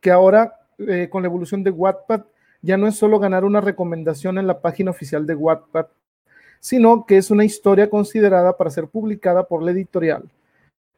que 0.00 0.10
ahora 0.10 0.58
eh, 0.78 1.06
con 1.08 1.22
la 1.22 1.28
evolución 1.28 1.62
de 1.62 1.70
Wattpad 1.70 2.22
ya 2.60 2.76
no 2.76 2.88
es 2.88 2.96
solo 2.96 3.20
ganar 3.20 3.44
una 3.44 3.60
recomendación 3.60 4.38
en 4.38 4.48
la 4.48 4.60
página 4.60 4.90
oficial 4.90 5.24
de 5.24 5.36
Wattpad, 5.36 5.86
sino 6.58 7.06
que 7.06 7.18
es 7.18 7.30
una 7.30 7.44
historia 7.44 7.88
considerada 7.88 8.56
para 8.56 8.70
ser 8.70 8.88
publicada 8.88 9.44
por 9.44 9.62
la 9.62 9.70
editorial. 9.70 10.24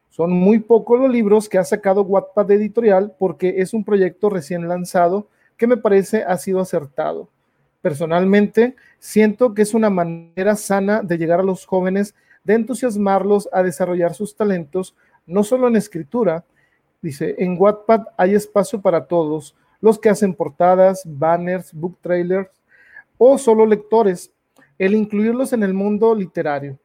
Son 0.09 0.33
muy 0.33 0.59
pocos 0.61 0.99
los 0.99 1.11
libros 1.11 1.51
que 1.51 1.59
ha 1.59 1.65
sacado 1.65 2.01
Wattpad 2.01 2.51
editorial 2.51 3.15
porque 3.19 3.57
es 3.59 3.75
un 3.75 3.85
proyecto 3.85 4.31
recién 4.31 4.69
lanzado 4.69 5.29
que 5.59 5.67
me 5.67 5.77
parece 5.77 6.23
ha 6.23 6.39
sido 6.39 6.61
acertado. 6.61 7.29
Personalmente, 7.83 8.77
siento 8.99 9.53
que 9.53 9.63
es 9.63 9.75
una 9.75 9.91
manera 9.91 10.57
sana 10.57 11.03
de 11.03 11.19
llegar 11.19 11.41
a 11.41 11.45
los 11.45 11.67
jóvenes, 11.67 12.15
de 12.45 12.55
entusiasmarlos 12.55 13.49
a 13.53 13.63
desarrollar 13.63 14.15
sus 14.15 14.35
talentos, 14.35 14.97
no 15.27 15.45
solo 15.45 15.69
en 15.69 15.77
escritura. 15.77 16.45
Dice, 17.03 17.35
en 17.39 17.57
Wattpad 17.59 18.07
hay 18.17 18.35
espacio 18.35 18.81
para 18.81 19.07
todos, 19.07 19.55
los 19.81 19.99
que 19.99 20.09
hacen 20.09 20.35
portadas, 20.35 21.03
banners, 21.05 21.73
book 21.73 21.99
trailers 22.01 22.51
o 23.19 23.37
solo 23.37 23.67
lectores, 23.67 24.33
el 24.79 24.95
incluirlos 24.95 25.53
en 25.53 25.63
el 25.63 25.75
mundo 25.75 26.15
literario. 26.15 26.79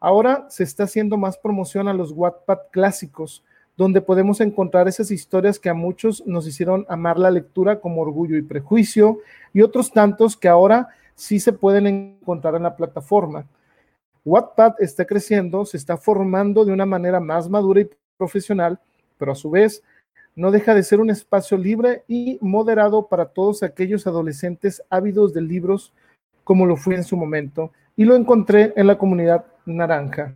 Ahora 0.00 0.46
se 0.48 0.64
está 0.64 0.84
haciendo 0.84 1.16
más 1.16 1.36
promoción 1.38 1.86
a 1.86 1.94
los 1.94 2.12
Wattpad 2.12 2.58
clásicos, 2.70 3.44
donde 3.76 4.00
podemos 4.00 4.40
encontrar 4.40 4.88
esas 4.88 5.10
historias 5.10 5.58
que 5.58 5.68
a 5.68 5.74
muchos 5.74 6.26
nos 6.26 6.46
hicieron 6.46 6.84
amar 6.88 7.18
la 7.18 7.30
lectura 7.30 7.80
como 7.80 8.02
Orgullo 8.02 8.36
y 8.36 8.42
Prejuicio 8.42 9.20
y 9.52 9.62
otros 9.62 9.92
tantos 9.92 10.36
que 10.36 10.48
ahora 10.48 10.88
sí 11.14 11.40
se 11.40 11.52
pueden 11.52 11.86
encontrar 11.86 12.54
en 12.54 12.64
la 12.64 12.76
plataforma. 12.76 13.46
Wattpad 14.24 14.74
está 14.78 15.04
creciendo, 15.04 15.64
se 15.64 15.76
está 15.76 15.96
formando 15.96 16.64
de 16.64 16.72
una 16.72 16.86
manera 16.86 17.18
más 17.18 17.48
madura 17.48 17.80
y 17.80 17.90
profesional, 18.16 18.78
pero 19.18 19.32
a 19.32 19.36
su 19.36 19.50
vez 19.50 19.82
no 20.34 20.50
deja 20.50 20.74
de 20.74 20.82
ser 20.82 21.00
un 21.00 21.10
espacio 21.10 21.58
libre 21.58 22.04
y 22.08 22.38
moderado 22.40 23.06
para 23.06 23.26
todos 23.26 23.62
aquellos 23.62 24.06
adolescentes 24.06 24.82
ávidos 24.88 25.34
de 25.34 25.42
libros 25.42 25.92
como 26.44 26.66
lo 26.66 26.76
fui 26.76 26.94
en 26.94 27.04
su 27.04 27.16
momento, 27.16 27.72
y 27.96 28.04
lo 28.04 28.16
encontré 28.16 28.72
en 28.76 28.86
la 28.86 28.98
comunidad 28.98 29.44
naranja. 29.64 30.34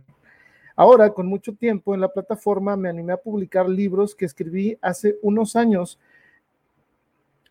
Ahora, 0.79 1.09
con 1.09 1.25
mucho 1.25 1.55
tiempo 1.55 1.95
en 1.95 2.01
la 2.01 2.13
plataforma, 2.13 2.77
me 2.77 2.87
animé 2.87 3.11
a 3.11 3.17
publicar 3.17 3.67
libros 3.67 4.13
que 4.13 4.25
escribí 4.25 4.77
hace 4.79 5.17
unos 5.23 5.55
años 5.55 5.99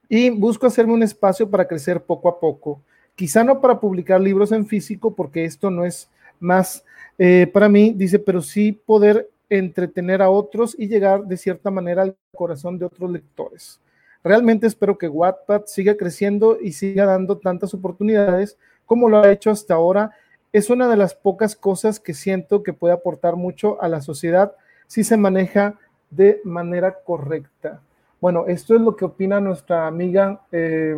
y 0.09 0.30
busco 0.30 0.64
hacerme 0.64 0.95
un 0.95 1.02
espacio 1.02 1.50
para 1.50 1.66
crecer 1.66 2.00
poco 2.04 2.28
a 2.28 2.38
poco. 2.38 2.80
Quizá 3.16 3.42
no 3.42 3.61
para 3.61 3.80
publicar 3.80 4.21
libros 4.21 4.52
en 4.52 4.64
físico, 4.64 5.12
porque 5.12 5.45
esto 5.45 5.73
no 5.73 5.85
es 5.85 6.09
más 6.38 6.85
eh, 7.18 7.50
para 7.52 7.68
mí, 7.68 7.92
dice, 7.97 8.21
pero 8.21 8.40
sí 8.40 8.71
poder 8.71 9.28
entretener 9.50 10.23
a 10.23 10.30
otros 10.30 10.76
y 10.78 10.87
llegar 10.87 11.25
de 11.25 11.37
cierta 11.37 11.68
manera 11.68 12.02
al 12.02 12.16
corazón 12.33 12.78
de 12.78 12.85
otros 12.85 13.11
lectores. 13.11 13.80
Realmente 14.23 14.68
espero 14.68 14.99
que 14.99 15.09
Wattpad 15.09 15.62
siga 15.66 15.97
creciendo 15.97 16.59
y 16.61 16.73
siga 16.73 17.06
dando 17.06 17.38
tantas 17.38 17.75
oportunidades 17.75 18.56
como 18.85 19.09
lo 19.09 19.18
ha 19.18 19.33
hecho 19.33 19.50
hasta 19.50 19.75
ahora 19.75 20.12
es 20.57 20.71
una 20.71 20.89
de 20.89 20.97
las 20.97 21.15
pocas 21.15 21.55
cosas 21.55 22.01
que 22.01 22.15
siento 22.15 22.63
que 22.63 22.73
puede 22.73 22.95
aportar 22.95 23.37
mucho 23.37 23.77
a 23.83 23.89
la 23.89 24.01
sociedad 24.01 24.57
si 24.87 25.05
se 25.05 25.19
maneja 25.19 25.75
de 26.09 26.41
manera 26.45 26.97
correcta. 27.05 27.83
Bueno, 28.23 28.47
esto 28.47 28.75
es 28.75 28.81
lo 28.81 28.97
que 28.97 29.05
opina 29.05 29.39
nuestra 29.39 29.87
amiga 29.87 30.41
eh, 30.51 30.97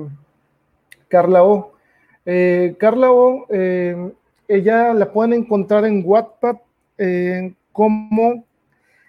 Carla 1.08 1.42
O. 1.42 1.72
Eh, 2.24 2.76
Carla 2.78 3.10
O, 3.10 3.46
eh, 3.48 4.12
ella 4.46 4.94
la 4.94 5.10
pueden 5.10 5.32
encontrar 5.32 5.84
en 5.86 6.04
Wattpad 6.06 6.58
como 7.72 8.44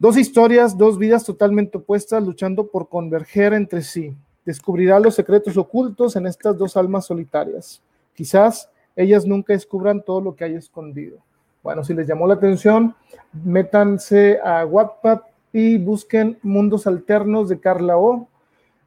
Dos 0.00 0.16
historias, 0.16 0.78
dos 0.78 0.96
vidas 0.96 1.24
totalmente 1.24 1.76
opuestas 1.76 2.24
luchando 2.24 2.68
por 2.68 2.88
converger 2.88 3.52
entre 3.52 3.82
sí. 3.82 4.16
Descubrirá 4.46 4.98
los 4.98 5.14
secretos 5.14 5.58
ocultos 5.58 6.16
en 6.16 6.26
estas 6.26 6.56
dos 6.56 6.74
almas 6.78 7.04
solitarias. 7.04 7.82
Quizás 8.14 8.70
ellas 8.96 9.26
nunca 9.26 9.52
descubran 9.52 10.02
todo 10.02 10.22
lo 10.22 10.34
que 10.34 10.44
hay 10.44 10.54
escondido. 10.54 11.18
Bueno, 11.62 11.84
si 11.84 11.92
les 11.92 12.08
llamó 12.08 12.26
la 12.26 12.32
atención, 12.32 12.94
métanse 13.44 14.38
a 14.42 14.64
Wattpad 14.64 15.20
y 15.52 15.76
busquen 15.76 16.38
Mundos 16.42 16.86
Alternos 16.86 17.50
de 17.50 17.60
Carla 17.60 17.98
O. 17.98 18.26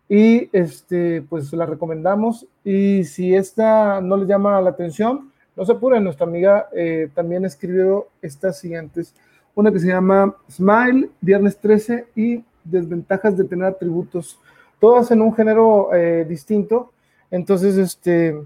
Y 0.10 0.50
este, 0.52 1.22
pues 1.22 1.54
la 1.54 1.68
recomendamos. 1.68 2.48
Y 2.64 3.04
si 3.04 3.36
esta 3.36 4.02
no 4.02 4.18
les 4.18 4.28
llama 4.28 4.60
la 4.62 4.72
atención, 4.72 5.32
no 5.56 5.64
se 5.64 5.74
apuren. 5.74 6.04
Nuestra 6.04 6.26
amiga 6.26 6.70
eh, 6.76 7.08
también 7.14 7.46
escribió 7.46 8.08
estas 8.20 8.58
siguientes 8.58 9.14
una 9.56 9.72
que 9.72 9.80
se 9.80 9.88
llama 9.88 10.36
Smile, 10.50 11.10
Viernes 11.22 11.58
13 11.58 12.08
y 12.16 12.44
Desventajas 12.64 13.38
de 13.38 13.44
tener 13.44 13.66
atributos, 13.66 14.40
todas 14.80 15.12
en 15.12 15.22
un 15.22 15.34
género 15.36 15.94
eh, 15.94 16.26
distinto. 16.28 16.92
Entonces, 17.30 17.78
este, 17.78 18.42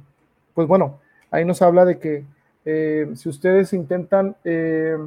pues 0.53 0.67
bueno, 0.67 0.99
ahí 1.29 1.45
nos 1.45 1.61
habla 1.61 1.85
de 1.85 1.99
que 1.99 2.25
eh, 2.65 3.11
si 3.15 3.29
ustedes 3.29 3.73
intentan 3.73 4.35
eh, 4.43 4.97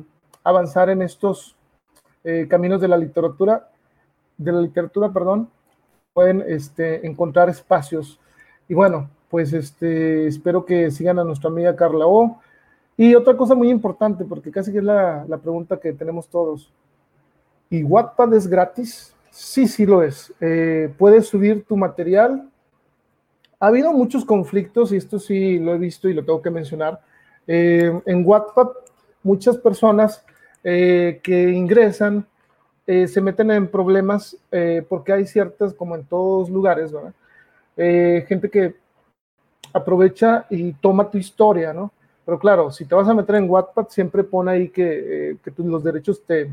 avanzar 0.44 0.90
en 0.90 1.02
estos 1.02 1.56
caminos 2.48 2.82
de 2.82 2.88
la 2.88 2.98
literatura, 2.98 3.70
de 4.36 4.52
la 4.52 4.60
literatura, 4.60 5.10
perdón, 5.10 5.48
pueden 6.12 6.44
este, 6.46 7.06
encontrar 7.06 7.48
espacios. 7.48 8.20
Y 8.68 8.74
bueno, 8.74 9.08
pues 9.30 9.54
este, 9.54 10.26
espero 10.26 10.66
que 10.66 10.90
sigan 10.90 11.18
a 11.18 11.24
nuestra 11.24 11.48
amiga 11.48 11.74
Carla 11.76 12.06
O 12.06 12.38
y 12.96 13.14
otra 13.14 13.36
cosa 13.36 13.54
muy 13.54 13.70
importante, 13.70 14.24
porque 14.24 14.50
casi 14.50 14.72
que 14.72 14.78
es 14.78 14.84
la, 14.84 15.24
pregunta 15.42 15.78
que 15.78 15.92
tenemos 15.92 16.28
todos. 16.28 16.70
¿Y 17.70 17.82
Wattpad 17.82 18.34
es 18.34 18.46
gratis? 18.46 19.14
Sí, 19.30 19.66
sí 19.66 19.86
lo 19.86 20.02
es. 20.02 20.32
Eh, 20.40 20.92
puedes 20.98 21.26
subir 21.26 21.64
tu 21.64 21.76
material. 21.76 22.48
Ha 23.58 23.66
habido 23.68 23.92
muchos 23.92 24.24
conflictos, 24.24 24.92
y 24.92 24.96
esto 24.96 25.18
sí 25.18 25.58
lo 25.58 25.74
he 25.74 25.78
visto 25.78 26.08
y 26.08 26.14
lo 26.14 26.24
tengo 26.24 26.42
que 26.42 26.50
mencionar. 26.50 27.00
Eh, 27.46 27.90
en 28.04 28.26
Wattpad, 28.26 28.68
muchas 29.22 29.56
personas 29.56 30.24
eh, 30.62 31.20
que 31.22 31.50
ingresan 31.50 32.26
se 32.86 33.20
meten 33.20 33.52
en 33.52 33.68
problemas 33.68 34.36
porque 34.88 35.12
hay 35.12 35.24
ciertas, 35.24 35.72
como 35.74 35.94
en 35.94 36.04
todos 36.06 36.50
lugares, 36.50 36.90
¿verdad? 36.90 37.14
Gente 38.26 38.50
que 38.50 38.74
aprovecha 39.72 40.46
y 40.50 40.72
toma 40.72 41.08
tu 41.08 41.16
historia, 41.16 41.72
¿no? 41.72 41.92
Pero 42.30 42.38
claro, 42.38 42.70
si 42.70 42.84
te 42.84 42.94
vas 42.94 43.08
a 43.08 43.12
meter 43.12 43.34
en 43.34 43.50
Wattpad, 43.50 43.88
siempre 43.88 44.22
pone 44.22 44.52
ahí 44.52 44.68
que, 44.68 45.36
que 45.42 45.52
los 45.64 45.82
derechos 45.82 46.22
te, 46.24 46.48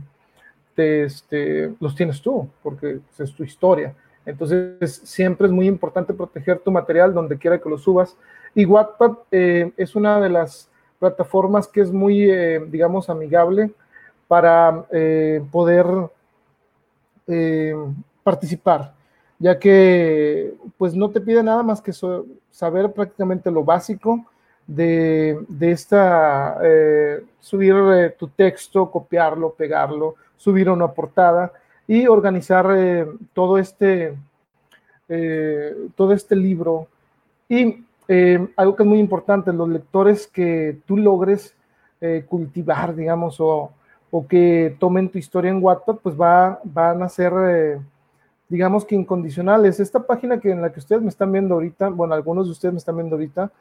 te 0.74 1.04
este, 1.04 1.72
los 1.80 1.94
tienes 1.94 2.20
tú, 2.20 2.50
porque 2.64 3.00
es 3.16 3.32
tu 3.36 3.44
historia. 3.44 3.94
Entonces, 4.26 4.96
siempre 5.04 5.46
es 5.46 5.54
muy 5.54 5.68
importante 5.68 6.16
proteger 6.16 6.58
tu 6.58 6.72
material 6.72 7.14
donde 7.14 7.38
quiera 7.38 7.60
que 7.62 7.70
lo 7.70 7.78
subas. 7.78 8.18
Y 8.56 8.66
Wattpad 8.66 9.18
es 9.30 9.96
una 9.96 10.20
de 10.20 10.30
las 10.30 10.68
plataformas 10.98 11.68
que 11.68 11.82
es 11.82 11.92
muy, 11.92 12.26
digamos, 12.72 13.08
amigable 13.08 13.70
para 14.28 14.84
poder 15.52 15.86
eh, 17.28 17.76
participar, 18.24 18.96
ya 19.38 19.60
que 19.60 20.56
pues 20.76 20.96
no 20.96 21.12
te 21.12 21.22
pide 21.22 21.44
nada 21.44 21.62
más 21.62 21.82
que 21.82 21.94
saber 22.50 22.92
prácticamente 22.94 23.52
lo 23.52 23.64
básico 23.64 24.26
de, 24.68 25.40
esta, 25.62 26.60
eh, 26.62 27.24
subir 27.40 27.74
eh, 27.94 28.16
tu 28.18 28.28
texto, 28.28 28.92
copiarlo, 28.92 29.54
pegarlo, 29.54 30.16
subir 30.36 30.70
una 30.70 30.92
portada 30.92 31.52
y 31.88 32.06
organizar 32.08 32.68
todo, 33.34 33.58
este, 33.58 34.14
todo 35.96 36.12
este 36.12 36.36
libro. 36.36 36.88
Y 37.48 37.86
algo 38.58 38.76
que 38.76 38.84
es 38.84 38.90
muy 38.90 39.00
importante, 39.00 39.54
los 39.54 39.70
lectores 39.70 40.28
que 40.28 40.80
tú 40.86 40.98
logres 40.98 41.56
cultivar, 42.28 42.94
digamos, 42.94 43.40
o, 43.40 43.72
o 44.12 44.28
que 44.28 44.76
tomen 44.80 45.10
tu 45.10 45.18
historia 45.18 45.52
en 45.52 45.64
Wattpad, 45.64 45.98
pues 45.98 46.20
va, 46.20 46.60
van 46.64 47.04
a 47.04 47.10
ser, 47.10 47.34
eh, 47.50 47.80
digamos 48.48 48.86
que 48.86 48.96
incondicionales. 48.96 49.80
Esta 49.80 50.00
página 50.00 50.40
que 50.40 50.52
en 50.52 50.62
la 50.62 50.72
que 50.72 50.80
ustedes 50.80 51.02
me 51.02 51.10
están 51.10 51.32
viendo 51.32 51.56
ahorita, 51.56 51.90
bueno, 51.90 52.14
algunos 52.14 52.46
de 52.46 52.52
ustedes 52.52 52.74
me 52.74 52.80
están 52.80 52.96
viendo 52.96 53.16
ahorita, 53.16 53.52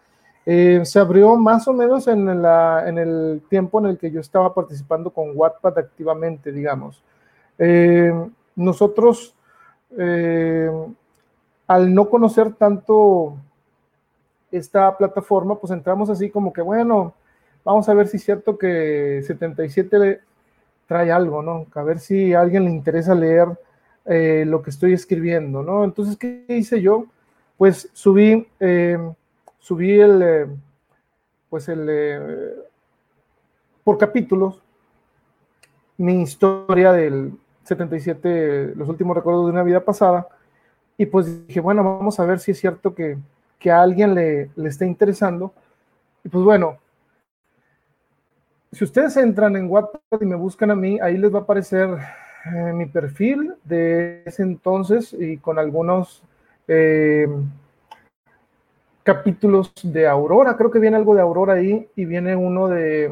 eh, 0.47 0.81
se 0.85 0.99
abrió 0.99 1.37
más 1.37 1.69
o 1.69 1.73
menos 1.73 2.07
en, 2.07 2.41
la, 2.41 2.85
en, 2.89 2.99
el 2.99 3.43
tiempo 3.51 3.79
en 3.81 3.87
el 3.87 3.99
que 3.99 4.11
yo 4.11 4.21
estaba 4.21 4.55
participando 4.55 5.11
con 5.11 5.33
Wattpad 5.35 5.79
activamente, 5.79 6.53
digamos. 6.53 7.03
Eh, 7.59 8.13
nosotros, 8.55 9.35
al 11.67 11.95
no 11.95 12.09
conocer 12.09 12.55
tanto 12.55 13.37
esta 14.51 14.97
plataforma, 14.97 15.57
pues 15.57 15.73
entramos 15.73 16.09
así 16.11 16.31
como 16.31 16.53
que, 16.53 16.63
bueno, 16.63 17.13
vamos 17.65 17.89
a 17.89 17.95
ver 17.95 18.07
si 18.09 18.17
es 18.17 18.25
cierto 18.25 18.57
que 18.57 19.23
77 19.27 20.21
trae 20.87 21.11
algo, 21.11 21.43
¿no? 21.43 21.67
A 21.75 21.83
ver 21.83 21.99
si 21.99 22.33
a 22.33 22.41
alguien 22.41 22.65
le 22.65 22.71
interesa 22.71 23.15
leer 23.15 23.49
eh, 24.05 24.45
lo 24.47 24.63
que 24.63 24.71
estoy 24.71 24.93
escribiendo, 24.93 25.63
¿no? 25.63 25.85
Entonces, 25.85 26.17
¿qué 26.17 26.45
hice 26.49 26.81
yo? 26.81 27.07
Pues 27.59 27.91
subí, 27.93 28.47
eh, 28.61 28.99
subí 29.67 29.99
el, 29.99 30.23
eh, 30.23 30.47
pues 31.51 31.69
el, 31.69 32.55
por 33.83 33.99
capítulos, 33.99 34.63
mi 35.97 36.23
historia 36.23 36.93
del 36.93 37.33
77, 37.65 38.75
los 38.77 38.89
últimos 38.89 39.17
recuerdos 39.17 39.47
de 39.47 39.51
una 39.51 39.65
vida 39.65 39.81
pasada, 39.85 40.29
y 40.97 41.07
pues 41.07 41.49
dije, 41.49 41.59
bueno, 41.59 41.83
vamos 41.83 42.21
a 42.21 42.25
ver 42.25 42.39
si 42.39 42.53
es 42.53 42.61
cierto 42.61 42.95
que, 42.95 43.19
que 43.59 43.73
a 43.73 43.83
alguien 43.83 44.15
le, 44.15 44.51
le 44.55 44.87
interesando. 44.87 45.53
Y 46.23 46.29
pues 46.29 46.45
bueno, 46.45 46.79
si 48.71 48.85
ustedes 48.85 49.17
entran 49.17 49.57
en 49.57 49.69
WhatsApp 49.69 50.23
y 50.23 50.27
me 50.27 50.37
buscan 50.37 50.71
a 50.71 50.77
mí, 50.77 51.01
ahí 51.03 51.19
les 51.19 51.35
va 51.35 51.41
a 51.41 51.43
aparecer 51.43 51.89
eh, 52.55 52.73
mi 52.73 52.87
perfil 52.87 53.55
de 53.65 54.23
ese 54.27 54.45
entonces 54.45 55.13
y 55.13 55.39
con 55.39 55.59
algunos 55.59 56.23
eh, 56.69 57.27
capítulos 59.07 59.73
de 59.83 60.07
Aurora. 60.07 60.59
Creo 60.59 60.71
que 60.71 60.79
viene 60.79 60.99
algo 60.99 61.15
de 61.15 61.23
Aurora 61.23 61.55
ahí 61.55 61.89
y 61.97 62.05
viene 62.05 62.37
uno 62.37 62.69
de, 62.69 63.11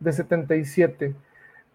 de 0.00 0.12
77 0.12 1.14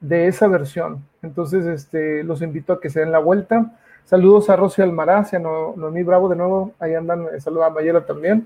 de 0.02 0.28
esa 0.28 0.48
versión. 0.48 1.06
Entonces, 1.22 1.66
este, 1.66 2.26
los 2.26 2.42
invito 2.42 2.74
a 2.74 2.82
que 2.82 2.90
se 2.90 3.00
den 3.00 3.14
la 3.14 3.20
vuelta. 3.20 3.78
Saludos 4.04 4.50
a 4.50 4.58
Rosy 4.58 4.82
Almaraz, 4.82 5.34
a 5.34 5.40
Noemí 5.40 6.04
Bravo 6.04 6.28
de 6.28 6.36
nuevo, 6.36 6.74
ahí 6.80 6.94
andan, 6.94 7.28
eh, 7.34 7.40
saludos 7.40 7.68
a 7.68 7.70
Mayela 7.70 8.06
también. 8.06 8.46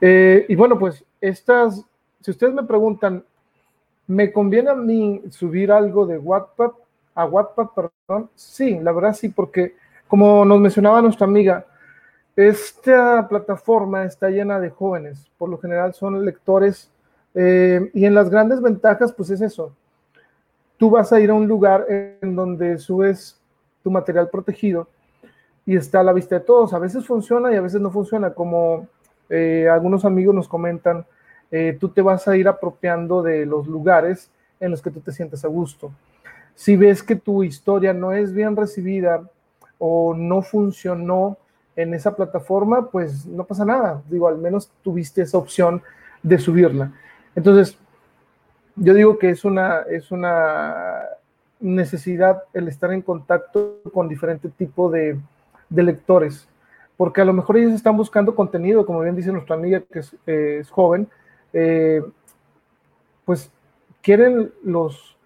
y 0.00 0.56
bueno, 0.56 0.76
pues 0.76 1.04
estas, 1.20 1.84
si 2.20 2.32
ustedes 2.32 2.52
me 2.52 2.64
preguntan, 2.64 3.22
¿Me 4.08 4.32
conviene 4.32 4.70
a 4.70 4.74
mí 4.74 5.20
subir 5.30 5.70
algo 5.70 6.06
de 6.06 6.16
Wattpad 6.16 6.70
a 7.14 7.26
Wattpad, 7.26 7.66
perdón? 7.76 8.30
Sí, 8.34 8.80
la 8.80 8.90
verdad 8.90 9.12
sí, 9.12 9.28
porque 9.28 9.76
como 10.08 10.46
nos 10.46 10.58
mencionaba 10.58 11.02
nuestra 11.02 11.26
amiga, 11.26 11.66
esta 12.46 13.26
plataforma 13.28 14.04
está 14.04 14.30
llena 14.30 14.60
de 14.60 14.70
jóvenes, 14.70 15.28
por 15.38 15.48
lo 15.48 15.58
general 15.58 15.92
son 15.92 16.24
lectores, 16.24 16.90
eh, 17.34 17.90
y 17.94 18.04
en 18.04 18.14
las 18.14 18.30
grandes 18.30 18.60
ventajas, 18.62 19.12
pues 19.12 19.30
es 19.30 19.40
eso. 19.40 19.74
Tú 20.76 20.90
vas 20.90 21.12
a 21.12 21.18
ir 21.18 21.30
a 21.30 21.34
un 21.34 21.48
lugar 21.48 21.84
en 21.88 22.36
donde 22.36 22.78
subes 22.78 23.40
tu 23.82 23.90
material 23.90 24.28
protegido 24.30 24.86
y 25.66 25.76
está 25.76 26.00
a 26.00 26.04
la 26.04 26.12
vista 26.12 26.36
de 26.36 26.44
todos. 26.44 26.72
A 26.72 26.78
veces 26.78 27.04
funciona 27.04 27.52
y 27.52 27.56
a 27.56 27.60
veces 27.60 27.80
no 27.80 27.90
funciona, 27.90 28.32
como 28.32 28.86
eh, 29.28 29.68
algunos 29.68 30.04
amigos 30.04 30.34
nos 30.34 30.48
comentan 30.48 31.04
eh, 31.50 31.76
tú 31.80 31.88
te 31.88 32.02
vas 32.02 32.28
a 32.28 32.36
ir 32.36 32.46
apropiando 32.46 33.22
de 33.22 33.46
los 33.46 33.66
lugares 33.66 34.30
en 34.60 34.70
los 34.70 34.82
que 34.82 34.90
tú 34.90 35.00
te 35.00 35.12
sientes 35.12 35.44
a 35.44 35.48
gusto. 35.48 35.90
Si 36.54 36.76
ves 36.76 37.02
que 37.02 37.16
tu 37.16 37.42
historia 37.42 37.92
no 37.92 38.12
es 38.12 38.32
bien 38.32 38.54
recibida 38.54 39.22
o 39.78 40.14
no 40.14 40.42
funcionó 40.42 41.38
en 41.78 41.94
esa 41.94 42.16
plataforma, 42.16 42.90
pues 42.90 43.24
no 43.24 43.44
pasa 43.44 43.64
nada. 43.64 44.02
Digo, 44.10 44.26
al 44.26 44.36
menos 44.36 44.68
tuviste 44.82 45.22
esa 45.22 45.38
opción 45.38 45.80
de 46.24 46.36
subirla. 46.38 46.92
Entonces, 47.36 47.78
yo 48.74 48.94
digo 48.94 49.16
que 49.16 49.30
es 49.30 49.44
una, 49.44 49.82
es 49.88 50.10
una 50.10 51.04
necesidad 51.60 52.42
el 52.52 52.66
estar 52.66 52.92
en 52.92 53.00
contacto 53.00 53.80
con 53.92 54.08
diferente 54.08 54.48
tipo 54.48 54.90
de, 54.90 55.20
lectores, 55.70 56.48
porque 56.96 57.20
a 57.20 57.24
lo 57.24 57.32
mejor 57.32 57.58
ellos 57.58 57.74
están 57.74 57.96
buscando 57.96 58.34
contenido, 58.34 58.84
como 58.84 59.00
bien 59.00 59.14
dice 59.14 59.30
nuestra 59.30 59.54
amiga 59.54 59.80
que 59.80 60.00
es, 60.00 60.16
es 60.26 60.68
joven, 60.70 61.06
eh, 61.52 62.02
pues 63.24 63.52
quieren 64.02 64.50
los, 64.64 65.16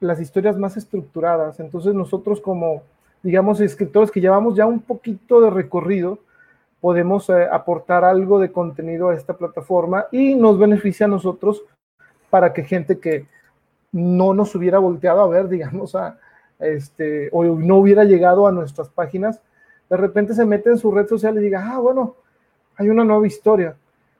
las 0.00 0.20
historias 0.20 0.56
más 0.56 0.78
estructuradas. 0.78 1.60
Entonces 1.60 1.92
nosotros 1.92 2.40
como, 2.40 2.82
digamos, 3.22 3.60
escritores 3.60 4.10
que 4.10 4.20
llevamos 4.20 4.56
ya 4.56 4.66
un 4.66 4.80
poquito 4.80 5.40
de 5.40 5.50
recorrido, 5.50 6.18
podemos 6.80 7.28
eh, 7.30 7.46
aportar 7.50 8.04
algo 8.04 8.40
de 8.40 8.50
contenido 8.50 9.08
a 9.08 9.14
esta 9.14 9.36
plataforma 9.36 10.06
y 10.10 10.34
nos 10.34 10.58
beneficia 10.58 11.06
a 11.06 11.08
nosotros 11.08 11.62
para 12.28 12.52
que 12.52 12.64
gente 12.64 12.98
que 12.98 13.26
no 13.92 14.34
nos 14.34 14.54
hubiera 14.54 14.78
volteado 14.78 15.20
a 15.20 15.28
ver, 15.28 15.48
digamos, 15.48 15.94
a, 15.94 16.18
este, 16.58 17.28
o 17.32 17.44
no 17.44 17.76
hubiera 17.76 18.04
llegado 18.04 18.46
a 18.46 18.52
nuestras 18.52 18.88
páginas, 18.88 19.40
de 19.88 19.96
repente 19.96 20.34
se 20.34 20.44
mete 20.44 20.70
en 20.70 20.78
su 20.78 20.90
red 20.90 21.06
social 21.06 21.36
y 21.36 21.40
diga, 21.40 21.70
ah, 21.70 21.78
bueno, 21.78 22.16
hay 22.76 22.88
una 22.88 23.04
nueva 23.04 23.26
historia 23.26 23.76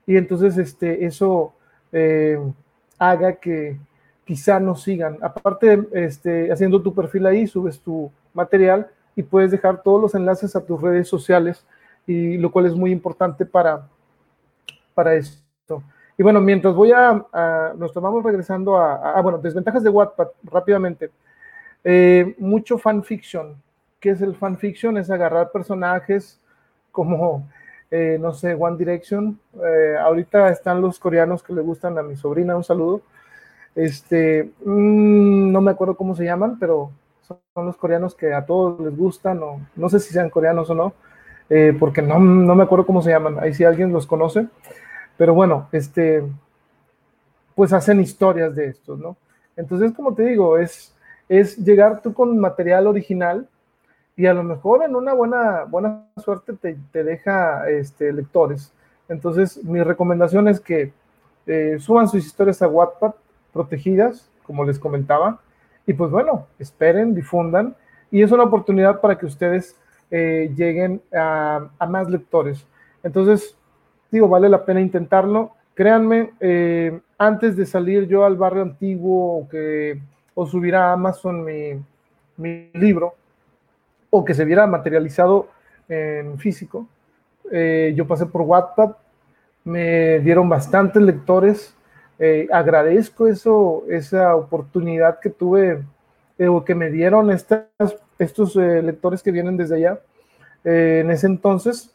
y 0.07 0.17
entonces 0.17 0.59
este, 0.59 1.05
eso 1.05 1.55
eh, 1.91 2.39
haga 2.99 3.35
que 3.35 3.79
quizá 4.25 4.61
nos 4.61 4.83
sigan. 4.83 5.19
Aparte, 5.23 5.85
este, 5.93 6.53
haciendo 6.53 6.83
tu 6.83 6.95
perfil 6.95 7.27
ahí, 7.27 7.47
subes 7.47 7.81
tu 7.81 8.11
material 8.35 8.91
y 9.15 9.23
puedes 9.23 9.51
dejar 9.51 9.83
todos 9.83 10.01
los 10.01 10.15
enlaces 10.15 10.57
a 10.57 10.65
tus 10.65 10.81
redes 10.81 11.09
sociales, 11.09 11.65
y 12.07 12.37
lo 12.39 12.51
cual 12.51 12.67
es 12.67 12.75
muy 12.75 12.91
importante 12.91 13.47
para, 13.47 13.87
para 14.95 15.15
esto. 15.15 15.83
Y 16.19 16.23
bueno, 16.23 16.41
mientras 16.41 16.75
voy 16.75 16.93
a, 16.93 17.25
nos 17.77 17.95
vamos 17.95 18.25
regresando 18.25 18.77
a, 18.77 19.21
bueno, 19.21 19.39
desventajas 19.39 19.83
de 19.83 19.91
Wattpad 19.91 20.29
rápidamente. 20.45 21.11
Eh, 21.85 22.35
mucho 22.39 22.79
fanfiction. 22.79 23.57
¿Qué 23.99 24.11
es 24.11 24.21
el 24.21 24.35
fanfiction? 24.35 24.97
Es 24.99 25.11
agarrar 25.11 25.51
personajes 25.51 26.39
como 26.91 27.47
eh, 27.95 28.17
no 28.19 28.33
sé, 28.33 28.55
One 28.55 28.79
Direction. 28.79 29.39
Eh, 29.63 29.97
ahorita 30.01 30.49
están 30.49 30.81
los 30.81 30.99
coreanos 30.99 31.43
que 31.43 31.53
le 31.53 31.61
gustan 31.61 31.99
a 31.99 32.03
mi 32.03 32.17
sobrina, 32.17 32.57
un 32.57 32.65
saludo. 32.65 33.03
Este, 33.75 34.51
mm, 34.65 35.53
no 35.53 35.61
me 35.61 35.73
acuerdo 35.73 35.95
cómo 35.95 36.17
se 36.17 36.25
llaman, 36.25 36.59
pero 36.59 36.91
son 37.23 37.67
los 37.67 37.77
coreanos 37.77 38.15
que 38.15 38.33
a 38.35 38.45
todos 38.45 38.81
les 38.81 38.97
gustan, 38.97 39.43
o 39.43 39.61
no 39.77 39.89
sé 39.89 40.01
si 40.01 40.13
sean 40.13 40.31
coreanos 40.31 40.71
o 40.71 40.75
no, 40.75 40.93
eh, 41.49 41.77
porque 41.79 42.03
no, 42.03 42.19
no, 42.19 42.55
me 42.55 42.65
acuerdo 42.65 42.87
cómo 42.87 43.03
se 43.03 43.11
llaman, 43.11 43.39
ahí 43.41 43.55
si 43.55 43.65
alguien 43.65 43.93
los 43.93 44.07
conoce, 44.07 44.47
pero 45.17 45.35
bueno, 45.35 45.69
este, 45.73 46.23
pues 47.55 47.73
hacen 47.73 48.01
historias 48.01 48.55
de 48.55 48.67
estos, 48.67 48.99
¿no? 48.99 49.17
Entonces, 49.57 49.93
como 49.93 50.15
te 50.15 50.25
digo, 50.25 50.59
es, 50.59 50.95
es 51.29 51.57
llegar 51.57 52.01
tú 52.03 52.15
con 52.15 52.39
material 52.39 52.87
original 52.87 53.49
y 54.17 54.27
a 54.27 54.35
lo 54.35 54.43
mejor 54.43 54.83
en 54.85 54.95
una 54.97 55.15
buena, 55.15 55.65
buena 55.65 56.07
suerte 56.23 56.55
te, 56.55 57.05
deja 57.05 57.69
este, 57.69 58.13
lectores. 58.13 58.73
Entonces, 59.09 59.63
mi 59.65 59.83
recomendación 59.83 60.49
es 60.49 60.61
que 60.61 60.93
eh, 61.47 61.77
suban 61.79 62.09
sus 62.09 62.25
historias 62.25 62.63
a 62.63 62.69
Wattpad 62.69 63.15
protegidas, 63.53 64.29
como 64.45 64.65
les 64.65 64.79
comentaba, 64.79 65.41
y 65.87 65.93
pues 65.93 66.11
bueno, 66.11 66.47
esperen, 66.59 67.15
difundan 67.15 67.75
y 68.11 68.23
es 68.23 68.31
una 68.31 68.45
oportunidad 68.45 69.01
para 69.01 69.19
que 69.19 69.27
ustedes 69.27 69.77
eh, 70.11 70.53
lleguen 70.55 71.01
a, 71.15 71.69
más 71.89 72.11
lectores. 72.11 72.67
Entonces, 73.03 73.57
digo, 74.11 74.29
vale 74.29 74.49
la 74.49 74.65
pena 74.65 74.81
intentarlo. 74.81 75.53
Créanme, 75.75 76.33
eh, 76.41 77.01
antes 77.19 77.57
de 77.57 77.67
salir 77.67 78.07
yo 78.07 78.25
al 78.25 78.37
barrio 78.37 78.63
antiguo 78.63 79.39
o 79.39 79.49
que 79.49 80.01
o 80.35 80.47
subir 80.47 80.75
a 80.75 80.93
Amazon 80.93 81.45
mi, 81.45 81.83
mi 82.37 82.71
libro 82.75 83.15
o 84.11 84.25
que 84.25 84.35
se 84.35 84.45
viera 84.45 84.67
materializado 84.67 85.49
en 85.89 86.39
físico, 86.39 86.87
eh, 87.51 87.93
yo 87.97 88.07
pasé 88.07 88.27
por 88.27 88.43
Wattpad, 88.43 88.93
me 89.65 90.21
dieron 90.21 90.49
bastantes 90.49 91.03
lectores, 91.03 91.75
agradezco 92.53 93.27
eso, 93.27 93.85
esa 93.89 94.37
oportunidad 94.37 95.19
que 95.19 95.31
tuve 95.31 95.83
o 96.39 96.65
que 96.65 96.75
me 96.75 96.91
dieron 96.91 97.31
estas 97.31 97.67
estos 98.23 98.57
eh, 98.57 98.83
lectores 98.83 99.23
que 99.23 99.31
vienen 99.31 99.57
desde 99.57 99.77
allá 99.77 100.01
eh, 100.65 101.01
en 101.05 101.11
ese 101.11 101.27
entonces. 101.27 101.93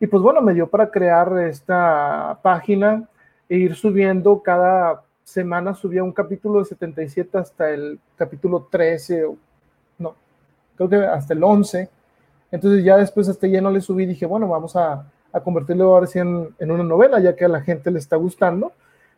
Y 0.00 0.06
pues 0.06 0.22
bueno, 0.22 0.40
me 0.40 0.54
dio 0.54 0.68
para 0.68 0.90
crear 0.90 1.38
esta 1.38 2.38
página 2.42 3.08
e 3.48 3.56
ir 3.56 3.74
subiendo 3.74 4.42
cada 4.42 5.02
semana, 5.22 5.74
subía 5.74 6.04
un 6.04 6.12
capítulo 6.12 6.60
de 6.60 6.66
77 6.66 7.38
hasta 7.38 7.70
el 7.70 7.98
capítulo 8.16 8.68
13, 8.70 9.24
o, 9.24 9.36
no, 9.98 10.14
creo 10.76 10.88
que 10.88 10.96
hasta 10.96 11.34
el 11.34 11.42
11. 11.42 11.88
Entonces 12.50 12.84
ya 12.84 12.96
después 12.96 13.28
hasta 13.28 13.46
ya 13.46 13.60
no 13.60 13.70
le 13.70 13.80
subí, 13.80 14.06
dije, 14.06 14.26
bueno, 14.26 14.48
vamos 14.48 14.76
a, 14.76 15.10
a 15.32 15.40
convertirlo 15.40 15.94
ahora 15.94 16.06
sí 16.06 16.18
en, 16.18 16.54
en, 16.58 16.70
una 16.70 16.84
novela, 16.84 17.20
ya 17.20 17.34
que 17.34 17.44
a 17.44 17.48
la 17.48 17.62
gente 17.62 17.90
le 17.90 17.98
está 17.98 18.16
gustando. 18.16 18.72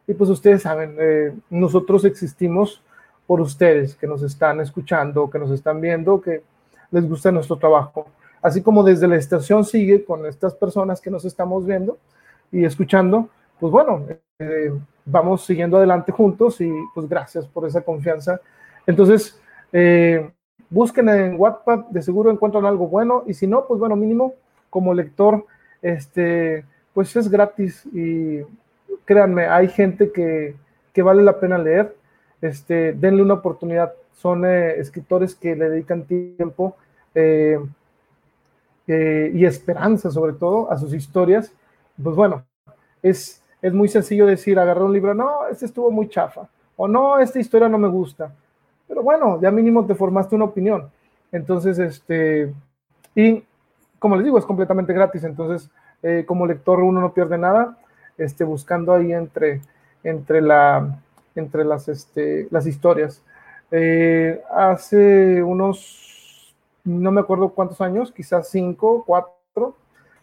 Y 0.06 0.14
pues 0.14 0.30
ustedes 0.30 0.62
saben, 0.62 0.96
eh, 0.98 1.34
nosotros 1.50 2.04
existimos 2.04 2.82
por 3.26 3.40
ustedes 3.40 3.96
que 3.96 4.06
nos 4.06 4.22
están 4.22 4.60
escuchando, 4.60 5.28
que 5.28 5.38
nos 5.38 5.50
están 5.50 5.80
viendo, 5.80 6.20
que 6.20 6.42
les 6.90 7.08
gusta 7.08 7.32
nuestro 7.32 7.56
trabajo. 7.56 8.06
Así 8.40 8.62
como 8.62 8.84
desde 8.84 9.08
la 9.08 9.16
estación 9.16 9.64
sigue 9.64 10.04
con 10.04 10.24
estas 10.26 10.54
personas 10.54 11.00
que 11.00 11.10
nos 11.10 11.24
estamos 11.24 11.66
viendo 11.66 11.98
y 12.52 12.64
escuchando, 12.64 13.28
pues 13.58 13.72
bueno, 13.72 14.04
eh, 14.38 14.72
vamos 15.04 15.44
siguiendo 15.44 15.78
adelante 15.78 16.12
juntos 16.12 16.60
y 16.60 16.70
pues 16.94 17.08
gracias 17.08 17.46
por 17.48 17.66
esa 17.66 17.80
confianza. 17.80 18.40
Entonces, 18.86 19.40
eh, 19.72 20.30
busquen 20.70 21.08
en 21.08 21.40
WhatsApp, 21.40 21.88
de 21.90 22.02
seguro 22.02 22.30
encuentran 22.30 22.64
algo 22.64 22.86
bueno 22.86 23.24
y 23.26 23.34
si 23.34 23.46
no, 23.46 23.66
pues 23.66 23.80
bueno, 23.80 23.96
mínimo 23.96 24.34
como 24.70 24.94
lector, 24.94 25.44
este, 25.82 26.64
pues 26.94 27.14
es 27.16 27.28
gratis 27.28 27.84
y 27.86 28.42
créanme, 29.06 29.46
hay 29.46 29.68
gente 29.68 30.12
que, 30.12 30.54
que 30.92 31.02
vale 31.02 31.22
la 31.22 31.40
pena 31.40 31.56
leer 31.56 31.94
este, 32.40 32.92
denle 32.92 33.22
una 33.22 33.34
oportunidad. 33.34 33.92
Son 34.12 34.44
eh, 34.44 34.78
escritores 34.78 35.34
que 35.34 35.54
le 35.56 35.70
dedican 35.70 36.04
tiempo 36.04 36.76
eh, 37.14 37.58
eh, 38.86 39.30
y 39.34 39.44
esperanza, 39.44 40.10
sobre 40.10 40.32
todo, 40.32 40.70
a 40.70 40.78
sus 40.78 40.92
historias. 40.94 41.52
Pues 42.02 42.16
bueno, 42.16 42.44
es, 43.02 43.42
es 43.62 43.72
muy 43.72 43.88
sencillo 43.88 44.26
decir, 44.26 44.58
agarrar 44.58 44.84
un 44.84 44.92
libro, 44.92 45.14
no, 45.14 45.46
este 45.50 45.66
estuvo 45.66 45.90
muy 45.90 46.08
chafa, 46.08 46.48
o 46.76 46.86
no, 46.86 47.18
esta 47.18 47.38
historia 47.38 47.68
no 47.68 47.78
me 47.78 47.88
gusta. 47.88 48.32
Pero 48.88 49.02
bueno, 49.02 49.40
ya 49.40 49.50
mínimo 49.50 49.84
te 49.86 49.94
formaste 49.94 50.36
una 50.36 50.44
opinión. 50.44 50.90
Entonces, 51.32 51.78
este, 51.78 52.52
y 53.14 53.42
como 53.98 54.16
les 54.16 54.24
digo, 54.24 54.38
es 54.38 54.44
completamente 54.44 54.92
gratis. 54.92 55.24
Entonces, 55.24 55.68
como 56.26 56.46
lector 56.46 56.78
uno 56.80 57.00
no 57.00 57.12
pierde 57.12 57.36
nada, 57.36 57.76
este, 58.18 58.44
buscando 58.44 58.92
ahí 58.92 59.12
entre, 59.12 59.60
entre 60.02 60.40
la, 60.40 60.98
entre 61.34 61.64
las, 61.64 61.88
este, 61.88 62.48
las 62.50 62.66
historias. 62.66 63.22
Eh, 63.70 64.40
hace 64.54 65.42
unos, 65.42 66.54
no 66.84 67.10
me 67.10 67.20
acuerdo 67.20 67.50
cuántos 67.50 67.80
años, 67.80 68.12
quizás 68.12 68.48
cinco, 68.48 69.04
cuatro, 69.06 69.76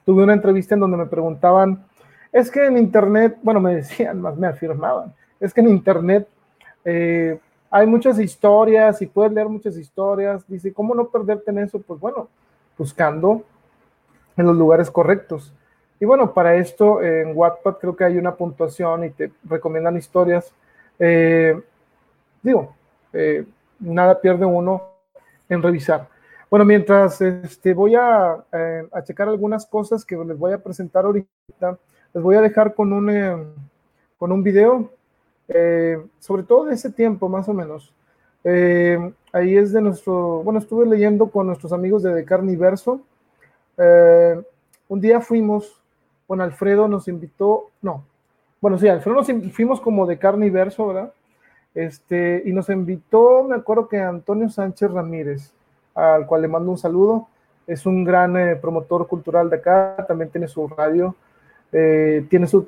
tuve 0.06 0.24
una 0.24 0.34
entrevista 0.34 0.76
en 0.76 0.82
donde 0.82 0.98
me 0.98 1.06
preguntaban, 1.06 1.86
es 2.32 2.50
que 2.50 2.66
en 2.66 2.78
Internet, 2.78 3.38
bueno, 3.44 3.60
me 3.60 3.76
decían, 3.76 4.22
más 4.22 4.38
me 4.38 4.48
afirmaban, 4.48 5.14
es 5.40 5.54
que 5.54 5.62
en 5.62 5.70
Internet 5.70 6.28
eh, 6.86 7.40
hay 7.70 7.88
muchas 7.88 8.20
historias 8.20 9.02
y 9.02 9.08
puedes 9.08 9.34
leer 9.34 9.50
muchas 9.50 9.76
historias. 9.78 10.44
Dice, 10.48 10.72
¿cómo 10.72 10.94
no 10.94 11.08
perderte 11.08 11.50
en 11.50 11.58
eso? 11.58 11.82
Pues 11.82 12.00
bueno, 12.00 12.28
buscando 12.78 13.44
en 14.38 14.46
los 14.46 14.56
lugares 14.56 14.92
correctos. 14.92 15.52
Y 16.04 16.06
bueno, 16.06 16.34
para 16.34 16.56
esto 16.58 17.02
en 17.02 17.32
Wattpad 17.34 17.78
creo 17.78 17.96
que 17.96 18.04
hay 18.04 18.18
una 18.18 18.36
puntuación 18.36 19.06
y 19.06 19.12
te 19.12 19.32
recomiendan 19.46 19.96
historias 19.96 20.52
eh, 21.00 21.58
digo, 22.42 22.76
eh, 23.14 23.46
nada 23.80 24.20
pierde 24.20 24.46
uno 24.46 24.84
en 25.48 25.64
revisar. 25.64 26.10
Bueno, 26.50 26.66
mientras 26.66 27.22
este, 27.22 27.74
voy 27.74 27.96
a, 27.96 28.44
eh, 28.52 28.86
a, 28.92 29.02
checar 29.02 29.30
algunas 29.30 29.66
cosas 29.66 30.04
que 30.04 30.18
les 30.18 30.38
voy 30.38 30.52
a 30.52 30.58
presentar 30.58 31.06
ahorita, 31.06 31.78
les 32.14 32.22
voy 32.22 32.36
a 32.36 32.42
dejar 32.42 32.76
con 32.76 32.92
un, 32.92 33.54
con 34.18 34.34
un 34.34 34.44
video, 34.44 34.92
sobre 36.20 36.44
todo 36.44 36.66
de 36.66 36.74
ese 36.74 36.92
tiempo 36.92 37.30
más 37.30 37.48
o 37.48 37.54
menos. 37.54 37.94
ahí 38.44 39.56
es 39.56 39.72
de 39.72 39.80
nuestro, 39.80 40.44
bueno, 40.44 40.60
estuve 40.60 40.86
leyendo 40.86 41.30
con 41.30 41.48
nuestros 41.48 41.72
amigos 41.72 42.04
de 42.04 42.26
Carniverso. 42.26 43.00
un 44.90 45.00
día 45.00 45.22
fuimos, 45.22 45.83
con 46.28 46.42
Alfredo 46.42 46.88
nos 46.88 47.08
invitó, 47.08 47.72
no, 47.82 48.04
bueno, 48.64 48.78
sí, 48.78 48.88
Alfredo 48.88 49.18
nos 49.18 49.54
fuimos 49.54 49.82
como 49.82 50.06
de 50.06 50.18
carne 50.18 50.46
y 50.46 50.50
verso, 50.50 50.88
¿verdad? 50.88 51.12
Este, 51.76 52.44
y 52.46 52.54
nos 52.54 52.70
invitó, 52.70 53.44
me 53.44 53.56
acuerdo 53.56 53.90
que 53.90 54.00
Antonio 54.00 54.50
Sánchez 54.50 54.90
Ramírez, 54.90 55.52
al 55.94 56.26
cual 56.26 56.44
le 56.44 56.48
mando 56.48 56.72
un 56.72 56.78
saludo. 56.78 57.28
Es 57.68 57.86
un 57.86 58.06
gran 58.06 58.38
eh, 58.38 58.56
promotor 58.56 59.06
cultural 59.08 59.50
de 59.50 59.58
acá, 59.58 60.06
también 60.08 60.30
tiene 60.30 60.48
su 60.48 60.66
radio, 60.68 61.14
eh, 61.74 62.26
tiene 62.30 62.48
su, 62.48 62.66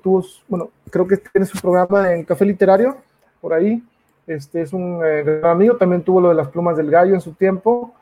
bueno, 0.49 0.69
creo 0.89 1.07
que 1.07 1.15
tiene 1.15 1.45
su 1.45 1.59
programa 1.59 2.13
en 2.13 2.25
Café 2.25 2.43
Literario, 2.43 2.97
por 3.39 3.53
ahí. 3.53 3.81
Este 4.27 4.63
es 4.63 4.73
un 4.73 5.01
eh, 5.01 5.23
gran 5.23 5.51
amigo, 5.51 5.77
también 5.77 6.01
tuvo 6.01 6.19
lo 6.19 6.27
de 6.29 6.35
las 6.35 6.49
plumas 6.49 6.75
del 6.75 6.91
gallo 6.91 7.13
en 7.13 7.21
su 7.21 7.33
tiempo. 7.35 7.93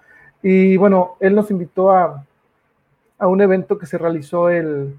Y 0.42 0.78
bueno, 0.78 1.16
él 1.20 1.36
nos 1.36 1.52
invitó 1.52 1.92
a, 1.92 2.26
a 3.20 3.28
un 3.28 3.42
evento 3.42 3.78
que 3.78 3.86
se 3.86 4.00
realizó 4.00 4.50
el, 4.50 4.96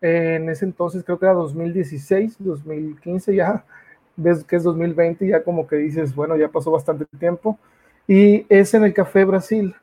en 0.00 0.48
ese 0.48 0.64
entonces 0.64 1.02
creo 1.04 1.18
que 1.18 1.26
era 1.26 1.34
2016, 1.34 2.36
2015 2.38 3.34
ya, 3.34 3.64
ves 4.16 4.44
que 4.44 4.56
es 4.56 4.62
2020, 4.62 5.26
ya 5.26 5.42
como 5.42 5.66
que 5.66 5.76
dices, 5.76 6.14
bueno, 6.14 6.36
ya 6.36 6.48
pasó 6.48 6.70
bastante 6.70 7.04
tiempo. 7.18 7.58
Y 8.06 8.46
es 8.48 8.72
en 8.74 8.84
el 8.84 8.94
Café 8.94 9.24
Brasil, 9.24 9.74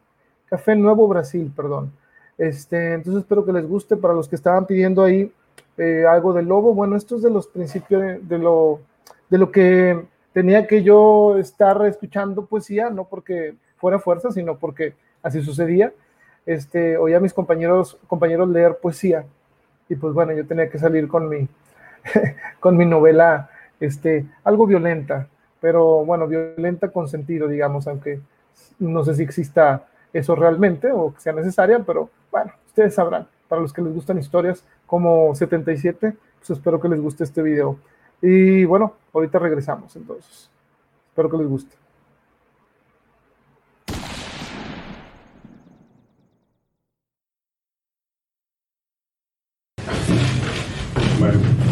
Café 0.50 0.76
Nuevo 0.76 1.08
Brasil, 1.08 1.52
perdón. 1.56 1.92
Este, 2.38 2.94
entonces 2.94 3.22
espero 3.22 3.46
que 3.46 3.54
les 3.54 3.68
guste 3.68 3.96
para 3.96 4.14
los 4.14 4.28
que 4.28 4.36
estaban 4.36 4.66
pidiendo 4.66 5.04
ahí 5.04 5.32
eh, 5.78 6.06
algo 6.10 6.34
de 6.34 6.44
lobo. 6.44 6.74
Bueno, 6.74 6.96
esto 6.96 7.18
es 7.18 7.22
de 7.22 7.30
los 7.30 7.48
principios 7.48 8.28
de, 8.28 8.38
lo, 8.38 8.82
de 9.30 9.38
lo 9.38 9.52
que 9.52 10.06
tenía 10.34 10.68
que 10.68 10.84
yo 10.84 11.38
estar 11.38 11.86
escuchando 11.86 12.46
poesía, 12.46 12.90
no 12.90 13.06
porque 13.06 13.56
fuera 13.78 14.00
fuerza, 14.00 14.32
sino 14.32 14.58
porque 14.58 14.96
así 15.22 15.42
sucedía. 15.42 15.94
Este, 16.46 16.98
oía 16.98 17.18
a 17.18 17.22
mis 17.22 17.34
compañeros, 17.34 17.98
compañeros 18.08 18.50
leer 18.50 18.78
poesía 18.82 19.26
y 19.90 19.96
pues 19.96 20.14
bueno, 20.14 20.34
yo 20.34 20.46
tenía 20.46 20.70
que 20.70 20.80
salir 20.80 21.08
con 21.08 21.30
mi, 21.30 21.48
con 22.60 22.78
mi 22.78 22.86
novela, 22.86 23.50
este, 23.80 24.26
algo 24.44 24.66
violenta, 24.66 25.28
pero 25.60 26.06
bueno, 26.06 26.28
violenta 26.28 26.90
con 26.90 27.08
sentido, 27.08 27.48
digamos, 27.48 27.88
aunque 27.88 28.20
no 28.80 29.04
sé 29.04 29.16
si 29.16 29.24
exista 29.24 29.86
eso 30.14 30.36
realmente 30.36 30.92
o 30.92 31.14
que 31.14 31.22
sea 31.22 31.34
necesaria, 31.34 31.80
pero 31.86 32.10
bueno, 32.32 32.54
ustedes 32.68 32.94
sabrán. 32.96 33.28
Para 33.48 33.62
los 33.62 33.74
que 33.74 33.82
les 33.82 33.94
gustan 33.94 34.18
historias 34.18 34.66
como 34.88 35.36
77, 35.36 36.16
pues 36.40 36.50
espero 36.50 36.80
que 36.80 36.90
les 36.90 37.00
guste 37.00 37.24
este 37.24 37.44
video. 37.44 37.78
Y 38.22 38.66
bueno, 38.66 38.94
ahorita 39.14 39.38
regresamos 39.38 39.96
entonces. 39.96 40.50
Espero 41.10 41.30
que 41.30 41.38
les 41.38 41.48
guste. 41.48 41.76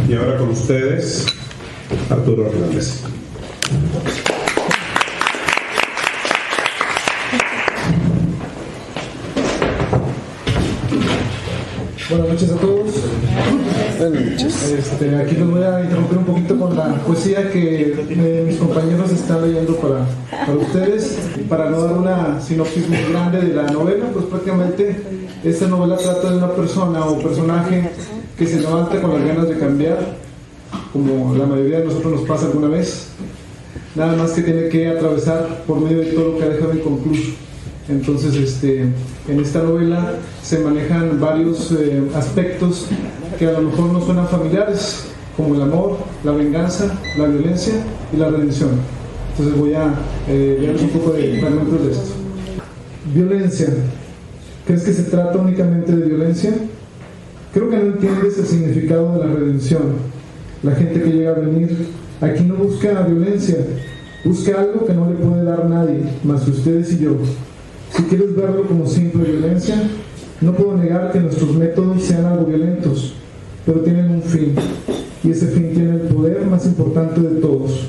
Y 0.08 0.15
ahora 0.15 0.38
con 0.38 0.53
ustedes, 0.63 1.26
Arturo 2.10 2.47
Hernández. 2.47 3.04
Buenas 12.10 12.30
noches 12.30 12.52
a 12.52 12.56
todos. 12.56 12.91
Buenas 13.99 14.21
noches. 14.21 14.71
Este, 14.71 15.15
aquí 15.17 15.36
les 15.36 15.49
voy 15.49 15.63
a 15.63 15.84
interrumpir 15.84 16.17
un 16.19 16.26
poquito 16.26 16.58
con 16.58 16.78
la 16.78 16.95
poesía 16.99 17.52
que 17.52 18.06
eh, 18.10 18.43
mis 18.47 18.56
compañeros 18.56 19.12
están 19.12 19.41
leyendo 19.41 19.76
para, 19.76 20.06
para 20.32 20.58
ustedes. 20.58 21.17
Para 21.49 21.69
no 21.69 21.82
dar 21.82 21.97
una 21.97 22.39
sinopsis 22.39 22.88
muy 22.88 23.04
grande 23.12 23.41
de 23.41 23.54
la 23.54 23.63
novela, 23.63 24.06
pues 24.13 24.28
prácticamente 24.28 24.95
esta 25.43 25.67
novela 25.67 25.97
trata 25.97 26.32
de 26.32 26.38
una 26.38 26.54
persona 26.54 27.06
o 27.06 27.19
personaje 27.19 27.91
que 28.38 28.47
se 28.47 28.62
levanta 28.62 29.02
con 29.02 29.13
las 29.13 29.28
ganas 29.28 29.49
de 29.49 29.58
cambiar, 29.58 30.23
como 30.93 31.36
la 31.36 31.47
mayoría 31.47 31.79
de 31.79 31.86
nosotros 31.86 32.13
nos 32.13 32.21
pasa 32.21 32.45
alguna 32.45 32.67
vez, 32.67 33.08
nada 33.95 34.15
más 34.15 34.32
que 34.32 34.43
tiene 34.43 34.69
que 34.69 34.88
atravesar 34.88 35.63
por 35.65 35.82
medio 35.82 35.97
de 35.97 36.12
todo 36.12 36.34
lo 36.34 36.38
que 36.38 36.43
ha 36.45 36.49
dejado 36.49 36.75
inconcluso. 36.75 37.32
Entonces, 37.89 38.36
este, 38.36 38.84
en 39.27 39.39
esta 39.41 39.62
novela 39.62 40.13
se 40.41 40.60
manejan 40.60 41.19
varios 41.19 41.71
eh, 41.71 42.03
aspectos 42.15 42.86
que 43.38 43.47
a 43.47 43.53
lo 43.53 43.63
mejor 43.63 43.91
no 43.91 44.06
suenan 44.06 44.27
familiares, 44.29 45.06
como 45.36 45.56
el 45.56 45.63
amor, 45.63 45.97
la 46.23 46.32
venganza, 46.32 46.97
la 47.17 47.25
violencia 47.25 47.73
y 48.13 48.17
la 48.17 48.29
redención. 48.29 48.69
Entonces 49.32 49.60
voy 49.60 49.73
a 49.73 49.95
eh, 50.29 50.77
un 50.79 50.89
poco 50.89 51.13
de 51.13 51.39
fragmentos 51.39 51.86
de 51.86 51.91
esto. 51.91 52.13
Violencia. 53.13 53.67
¿Crees 54.65 54.84
que 54.84 54.93
se 54.93 55.03
trata 55.03 55.39
únicamente 55.39 55.93
de 55.93 56.06
violencia? 56.06 56.53
Creo 57.51 57.69
que 57.69 57.77
no 57.77 57.84
entiendes 57.84 58.38
el 58.38 58.45
significado 58.45 59.13
de 59.13 59.27
la 59.27 59.34
redención. 59.34 60.12
La 60.63 60.71
gente 60.76 61.02
que 61.02 61.12
llega 61.12 61.32
a 61.32 61.39
venir 61.39 61.88
aquí 62.21 62.43
no 62.45 62.56
busca 62.56 63.02
violencia, 63.02 63.58
busca 64.23 64.62
algo 64.62 64.86
que 64.86 64.93
no 64.93 65.10
le 65.10 65.15
puede 65.15 65.43
dar 65.43 65.69
nadie, 65.69 66.04
más 66.23 66.43
que 66.43 66.52
ustedes 66.52 66.93
y 66.93 66.99
yo. 66.99 67.17
Si 67.93 68.04
quieres 68.04 68.34
verlo 68.34 68.65
como 68.65 68.88
simple 68.88 69.30
violencia, 69.30 69.76
no 70.39 70.54
puedo 70.54 70.78
negar 70.78 71.12
que 71.12 71.19
nuestros 71.19 71.54
métodos 71.54 72.04
sean 72.04 72.26
algo 72.26 72.45
violentos, 72.45 73.13
pero 73.65 73.82
tienen 73.82 74.10
un 74.10 74.23
fin, 74.23 74.56
y 75.21 75.32
ese 75.32 75.47
fin 75.47 75.73
tiene 75.73 75.95
el 75.95 76.02
poder 76.02 76.45
más 76.45 76.65
importante 76.65 77.19
de 77.19 77.41
todos. 77.41 77.88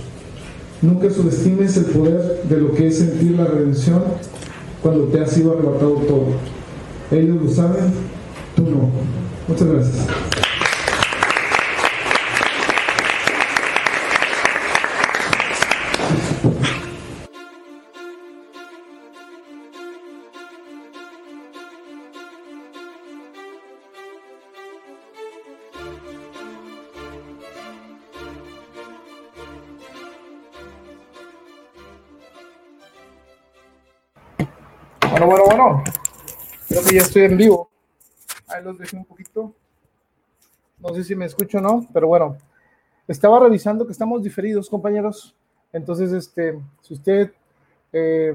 Nunca 0.83 1.09
subestimes 1.11 1.77
el 1.77 1.85
poder 1.87 2.43
de 2.49 2.57
lo 2.57 2.73
que 2.73 2.89
es 2.89 2.99
sentir 2.99 3.33
la 3.39 3.47
redención 3.47 4.03
cuando 4.83 5.05
te 5.05 5.21
ha 5.21 5.27
sido 5.27 5.53
arrebatado 5.53 5.95
todo. 6.09 6.27
Ellos 7.11 7.41
lo 7.41 7.49
saben, 7.49 7.85
tú 8.57 8.63
no. 8.65 8.91
Muchas 9.49 9.69
gracias. 9.69 10.44
Bueno, 35.15 35.29
bueno, 35.29 35.45
bueno. 35.45 35.85
Creo 36.67 36.83
que 36.83 36.95
ya 36.97 37.03
estoy 37.03 37.23
en 37.23 37.37
vivo. 37.37 37.71
Ahí 38.49 38.65
los 38.65 38.77
dejé 38.77 38.97
un 38.97 39.05
poquito. 39.05 39.55
No 40.81 40.93
sé 40.93 41.05
si 41.05 41.15
me 41.15 41.25
escucho 41.27 41.59
o 41.59 41.61
no, 41.61 41.87
pero 41.93 42.09
bueno. 42.09 42.37
Estaba 43.07 43.39
revisando 43.39 43.87
que 43.87 43.93
estamos 43.93 44.25
diferidos, 44.25 44.69
compañeros. 44.69 45.37
Entonces, 45.73 46.11
este, 46.13 46.61
si 46.81 46.95
usted 46.95 47.33
eh, 47.93 48.35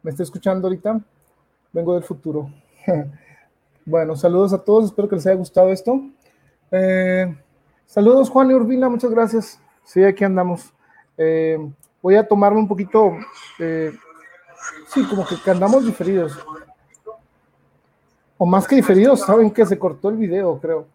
me 0.00 0.12
está 0.12 0.22
escuchando 0.22 0.68
ahorita, 0.68 1.00
vengo 1.72 1.94
del 1.94 2.04
futuro. 2.04 2.52
bueno, 3.84 4.14
saludos 4.14 4.52
a 4.52 4.62
todos. 4.62 4.84
Espero 4.84 5.08
que 5.08 5.16
les 5.16 5.26
haya 5.26 5.34
gustado 5.34 5.70
esto. 5.70 6.00
Eh, 6.70 7.36
saludos, 7.84 8.30
Juan 8.30 8.52
y 8.52 8.54
Urbina. 8.54 8.88
Muchas 8.88 9.10
gracias. 9.10 9.60
Sí, 9.82 10.04
aquí 10.04 10.22
andamos. 10.22 10.72
Eh, 11.16 11.58
voy 12.00 12.14
a 12.14 12.28
tomarme 12.28 12.60
un 12.60 12.68
poquito 12.68 13.16
Sí, 14.88 15.04
como 15.06 15.24
que 15.26 15.50
andamos 15.50 15.84
diferidos. 15.84 16.38
O 18.36 18.46
más 18.46 18.66
que 18.66 18.76
diferidos, 18.76 19.20
saben 19.20 19.50
que 19.50 19.66
se 19.66 19.78
cortó 19.78 20.08
el 20.08 20.16
video, 20.16 20.58
creo. 20.60 20.86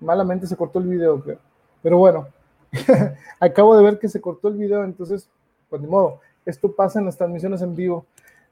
Malamente 0.00 0.46
se 0.46 0.56
cortó 0.56 0.78
el 0.78 0.88
video, 0.88 1.20
creo. 1.20 1.38
Pero 1.82 1.98
bueno, 1.98 2.28
acabo 3.40 3.76
de 3.76 3.84
ver 3.84 3.98
que 3.98 4.08
se 4.08 4.20
cortó 4.20 4.48
el 4.48 4.54
video, 4.54 4.82
entonces, 4.82 5.28
pues 5.68 5.82
de 5.82 5.88
modo, 5.88 6.20
esto 6.46 6.72
pasa 6.72 6.98
en 6.98 7.06
las 7.06 7.16
transmisiones 7.16 7.60
en 7.60 7.76
vivo. 7.76 8.06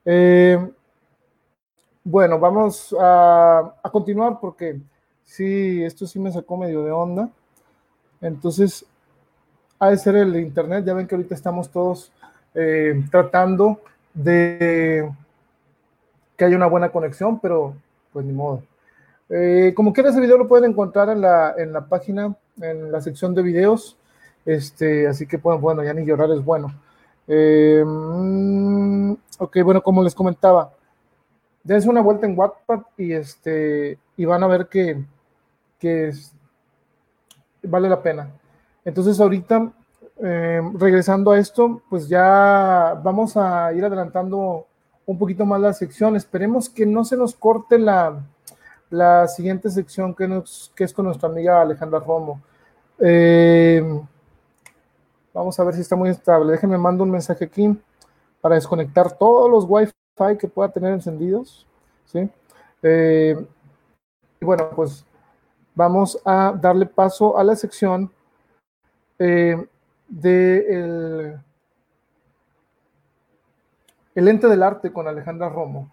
Eh, 0.05 0.70
bueno, 2.05 2.38
vamos 2.38 2.94
a, 2.98 3.74
continuar 3.90 4.38
porque 4.40 4.79
sí, 5.24 5.83
esto 5.83 6.07
sí 6.07 6.18
me 6.18 6.33
sacó 6.33 6.57
medio 6.57 6.85
de 6.85 6.92
onda. 6.92 7.31
Entonces, 8.20 8.85
ha 9.79 9.90
de 9.90 9.96
ser 9.96 10.16
el 10.16 10.37
internet. 10.37 10.85
Ya 10.85 10.92
ven 10.92 11.07
que 11.07 11.14
ahorita 11.14 11.35
estamos 11.35 11.70
todos 11.70 12.12
eh, 12.55 13.03
tratando 13.11 13.81
de 14.14 15.11
que 16.37 16.44
haya 16.44 16.57
una 16.57 16.66
buena 16.66 16.90
conexión, 16.90 17.38
pero 17.40 17.75
pues 18.12 18.25
ni 18.25 18.33
modo. 18.33 18.62
Eh, 19.29 19.73
como 19.77 19.92
quiera, 19.92 20.11
ese 20.11 20.20
video 20.20 20.38
lo 20.38 20.49
pueden 20.49 20.70
encontrar 20.70 21.09
en 21.11 21.20
la, 21.20 21.55
en 21.57 21.73
la 21.73 21.87
página, 21.87 22.35
en 22.61 22.90
la 22.90 23.01
sección 23.01 23.35
de 23.35 23.42
videos. 23.42 23.96
Este, 24.44 25.07
así 25.07 25.27
que 25.27 25.37
bueno, 25.37 25.61
bueno, 25.61 25.85
ya 25.85 25.92
ni 25.92 26.05
llorar 26.05 26.31
es 26.31 26.44
bueno. 26.44 26.75
Eh, 27.29 27.85
mm, 27.87 29.12
ok, 29.38 29.59
bueno, 29.62 29.83
como 29.83 30.03
les 30.03 30.14
comentaba, 30.14 30.73
dense 31.62 31.88
una 31.88 32.01
vuelta 32.01 32.27
en 32.27 32.38
WhatsApp 32.38 32.87
y 32.96 33.12
este 33.12 33.99
y 34.16 34.25
van 34.25 34.42
a 34.42 34.49
ver 34.49 34.66
que, 34.68 35.05
que 35.79 36.12
vale 37.62 37.88
la 37.88 38.03
pena. 38.03 38.31
Entonces 38.85 39.20
ahorita 39.20 39.73
eh, 40.22 40.61
regresando 40.74 41.30
a 41.30 41.38
esto, 41.38 41.80
pues 41.88 42.09
ya 42.09 43.00
vamos 43.02 43.37
a 43.37 43.72
ir 43.72 43.85
adelantando 43.85 44.66
un 45.06 45.18
poquito 45.18 45.46
más 45.46 45.61
la 45.61 45.72
sección. 45.72 46.14
Esperemos 46.14 46.68
que 46.68 46.85
no 46.85 47.04
se 47.04 47.16
nos 47.16 47.35
corte 47.35 47.78
la, 47.78 48.20
la 48.90 49.26
siguiente 49.28 49.70
sección 49.70 50.14
que, 50.14 50.42
es 50.85 50.92
con 50.92 51.06
nuestra 51.06 51.28
amiga 51.28 51.62
Alejandra 51.62 52.00
Romo. 52.00 52.42
Eh, 52.98 53.83
vamos 55.33 55.59
a 55.59 55.64
ver 55.64 55.74
si 55.74 55.80
está 55.80 55.96
muy 55.96 56.11
estable. 56.11 56.52
Déjenme 56.52 56.76
mando 56.76 57.02
un 57.02 57.11
mensaje 57.11 57.46
aquí 57.46 57.74
para 58.42 58.56
desconectar 58.56 59.12
todos 59.12 59.50
los 59.50 59.64
Wi-Fi 59.66 60.37
que 60.38 60.48
pueda 60.48 60.68
tener 60.70 60.92
encendidos. 60.92 61.66
¿sí? 62.04 62.28
Y 62.83 64.44
bueno, 64.44 64.68
pues 64.76 65.04
vamos 65.74 66.20
a 66.26 66.52
darle 66.61 66.85
paso 66.85 67.38
a 67.38 67.44
la 67.44 67.56
sección 67.56 68.11
de 70.11 71.40
el, 74.14 74.29
ente 74.29 74.49
del 74.49 74.62
arte 74.62 74.92
con 74.92 75.09
Alejandra 75.09 75.49
Romo. 75.49 75.90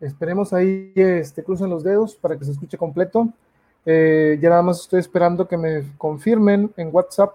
Esperemos 0.00 0.52
ahí 0.52 0.92
este, 0.96 1.44
crucen 1.44 1.70
los 1.70 1.84
dedos 1.84 2.16
para 2.16 2.36
que 2.36 2.44
se 2.44 2.50
escuche 2.52 2.76
completo. 2.76 3.28
Eh, 3.84 4.38
ya 4.40 4.50
nada 4.50 4.62
más 4.62 4.80
estoy 4.80 5.00
esperando 5.00 5.46
que 5.46 5.56
me 5.56 5.84
confirmen 5.98 6.72
en 6.76 6.88
WhatsApp 6.92 7.34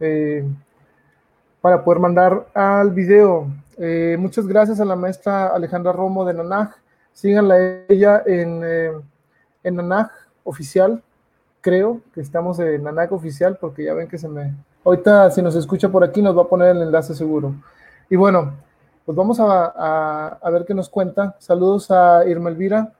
eh, 0.00 0.44
para 1.60 1.84
poder 1.84 2.00
mandar 2.00 2.46
al 2.54 2.90
video. 2.92 3.48
Eh, 3.76 4.16
muchas 4.18 4.46
gracias 4.46 4.80
a 4.80 4.84
la 4.84 4.96
maestra 4.96 5.48
Alejandra 5.48 5.92
Romo 5.92 6.24
de 6.24 6.34
Nanaj. 6.34 6.70
Síganla 7.12 7.84
ella 7.88 8.22
en, 8.24 8.62
en 9.64 9.76
Nanaj 9.76 10.10
oficial. 10.44 11.02
Creo 11.60 12.00
que 12.14 12.20
estamos 12.20 12.60
en 12.60 12.84
Nanaj 12.84 13.12
oficial 13.12 13.58
porque 13.60 13.84
ya 13.84 13.94
ven 13.94 14.08
que 14.08 14.18
se 14.18 14.28
me, 14.28 14.54
Ahorita, 14.88 15.30
si 15.30 15.42
nos 15.42 15.54
escucha 15.54 15.90
por 15.90 16.02
aquí, 16.02 16.22
nos 16.22 16.34
va 16.34 16.44
a 16.44 16.48
poner 16.48 16.74
el 16.74 16.80
enlace 16.80 17.14
seguro. 17.14 17.54
Y 18.08 18.16
bueno, 18.16 18.54
pues 19.04 19.14
vamos 19.14 19.38
a, 19.38 20.40
ver 20.50 20.64
qué 20.64 20.72
nos 20.72 20.88
cuenta. 20.88 21.36
Saludos 21.40 21.90
a 21.90 22.26
Irma 22.26 22.48
Elvira. 22.48 22.94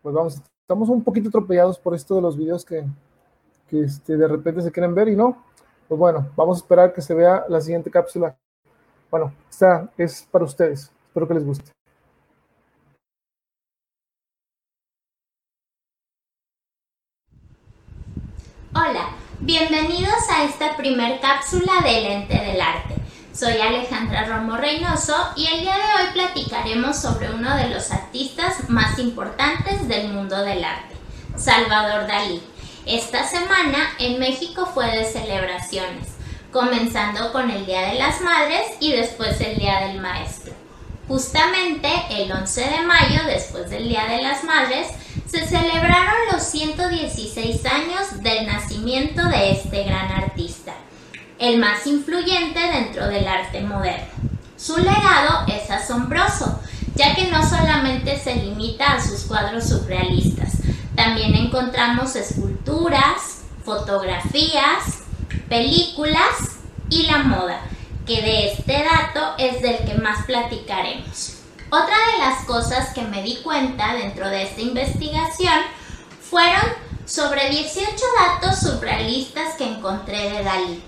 Pues 0.00 0.14
vamos, 0.14 0.40
estamos 0.62 0.88
un 0.88 1.04
poquito 1.04 1.28
atropellados 1.28 1.78
por 1.78 1.94
esto 1.94 2.14
de 2.14 2.22
los 2.22 2.38
videos 2.38 2.64
que, 2.64 2.86
este, 3.70 4.16
de 4.16 4.28
repente 4.28 4.62
se 4.62 4.72
quieren 4.72 4.94
ver 4.94 5.08
y 5.08 5.14
no. 5.14 5.44
Pues 5.88 5.98
bueno, 5.98 6.26
vamos 6.36 6.56
a 6.56 6.60
esperar 6.60 6.94
que 6.94 7.02
se 7.02 7.12
vea 7.12 7.44
la 7.50 7.60
siguiente 7.60 7.90
cápsula. 7.90 8.34
Bueno, 9.10 9.34
esta 9.50 9.90
es 9.98 10.26
para 10.30 10.46
ustedes. 10.46 10.90
Espero 11.08 11.28
que 11.28 11.34
les 11.34 11.44
guste. 11.44 11.70
Hola, 18.74 19.19
Bienvenidos 19.42 20.28
a 20.30 20.44
esta 20.44 20.76
primer 20.76 21.18
cápsula 21.18 21.80
del 21.82 22.04
ente 22.04 22.34
del 22.34 22.60
arte. 22.60 22.94
Soy 23.32 23.58
Alejandra 23.58 24.26
Romo 24.26 24.58
Reynoso 24.58 25.16
y 25.34 25.46
el 25.46 25.60
día 25.62 25.76
de 25.76 25.80
hoy 25.80 26.12
platicaremos 26.12 27.00
sobre 27.00 27.32
uno 27.32 27.56
de 27.56 27.70
los 27.70 27.90
artistas 27.90 28.68
más 28.68 28.98
importantes 28.98 29.88
del 29.88 30.08
mundo 30.08 30.36
del 30.42 30.62
arte, 30.62 30.94
Salvador 31.38 32.06
Dalí. 32.06 32.42
Esta 32.84 33.26
semana 33.26 33.78
en 33.98 34.18
México 34.18 34.66
fue 34.74 34.94
de 34.94 35.06
celebraciones, 35.06 36.08
comenzando 36.52 37.32
con 37.32 37.48
el 37.48 37.64
Día 37.64 37.92
de 37.92 37.94
las 37.94 38.20
Madres 38.20 38.66
y 38.78 38.92
después 38.92 39.40
el 39.40 39.56
Día 39.58 39.86
del 39.86 40.02
Maestro. 40.02 40.52
Justamente 41.08 41.88
el 42.10 42.30
11 42.30 42.60
de 42.60 42.82
mayo, 42.82 43.24
después 43.24 43.70
del 43.70 43.88
Día 43.88 44.04
de 44.04 44.20
las 44.20 44.44
Madres, 44.44 44.88
se 45.26 45.46
celebraron 45.46 46.16
los 46.32 46.42
116 46.42 47.64
años 47.66 48.22
del 48.22 48.46
nacimiento 48.46 49.24
de 49.28 49.52
este 49.52 49.84
gran 49.84 50.10
artista, 50.10 50.72
el 51.38 51.58
más 51.58 51.86
influyente 51.86 52.60
dentro 52.60 53.06
del 53.06 53.26
arte 53.26 53.60
moderno. 53.60 54.08
Su 54.56 54.76
legado 54.76 55.46
es 55.46 55.70
asombroso, 55.70 56.60
ya 56.94 57.14
que 57.14 57.30
no 57.30 57.48
solamente 57.48 58.18
se 58.18 58.36
limita 58.36 58.92
a 58.92 59.00
sus 59.00 59.22
cuadros 59.22 59.68
surrealistas, 59.68 60.58
también 60.94 61.34
encontramos 61.34 62.14
esculturas, 62.16 63.42
fotografías, 63.64 65.00
películas 65.48 66.58
y 66.90 67.04
la 67.04 67.18
moda, 67.18 67.60
que 68.06 68.20
de 68.20 68.52
este 68.52 68.84
dato 68.84 69.34
es 69.38 69.62
del 69.62 69.78
que 69.78 69.94
más 69.94 70.26
platicaremos. 70.26 71.39
Otra 71.72 71.94
de 72.12 72.18
las 72.18 72.44
cosas 72.46 72.92
que 72.92 73.02
me 73.02 73.22
di 73.22 73.36
cuenta 73.44 73.94
dentro 73.94 74.28
de 74.28 74.42
esta 74.42 74.60
investigación 74.60 75.54
fueron 76.28 76.64
sobre 77.06 77.48
18 77.48 77.94
datos 78.18 78.58
surrealistas 78.58 79.54
que 79.54 79.62
encontré 79.64 80.30
de 80.30 80.42
Dalí. 80.42 80.82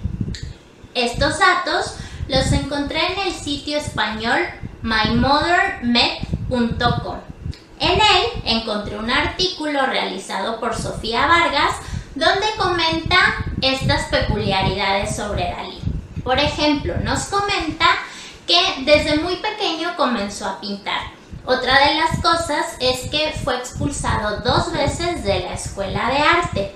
Estos 0.94 1.38
datos 1.38 1.94
los 2.26 2.50
encontré 2.50 3.12
en 3.12 3.28
el 3.28 3.32
sitio 3.32 3.78
español 3.78 4.40
mymodernmet.com. 4.82 7.18
En 7.78 7.92
él 7.92 8.26
encontré 8.44 8.98
un 8.98 9.10
artículo 9.10 9.86
realizado 9.86 10.58
por 10.58 10.74
Sofía 10.74 11.28
Vargas 11.28 11.76
donde 12.16 12.46
comenta 12.56 13.44
estas 13.60 14.06
peculiaridades 14.06 15.14
sobre 15.14 15.48
Dalí. 15.48 15.80
Por 16.24 16.40
ejemplo, 16.40 16.96
nos 17.04 17.26
comenta 17.26 17.86
que 18.46 18.84
desde 18.84 19.18
muy 19.18 19.36
pequeño 19.36 19.96
comenzó 19.96 20.46
a 20.46 20.60
pintar. 20.60 21.00
Otra 21.44 21.88
de 21.88 21.94
las 21.96 22.20
cosas 22.20 22.76
es 22.78 23.10
que 23.10 23.32
fue 23.42 23.56
expulsado 23.56 24.40
dos 24.40 24.72
veces 24.72 25.24
de 25.24 25.40
la 25.40 25.54
escuela 25.54 26.08
de 26.08 26.18
arte. 26.18 26.74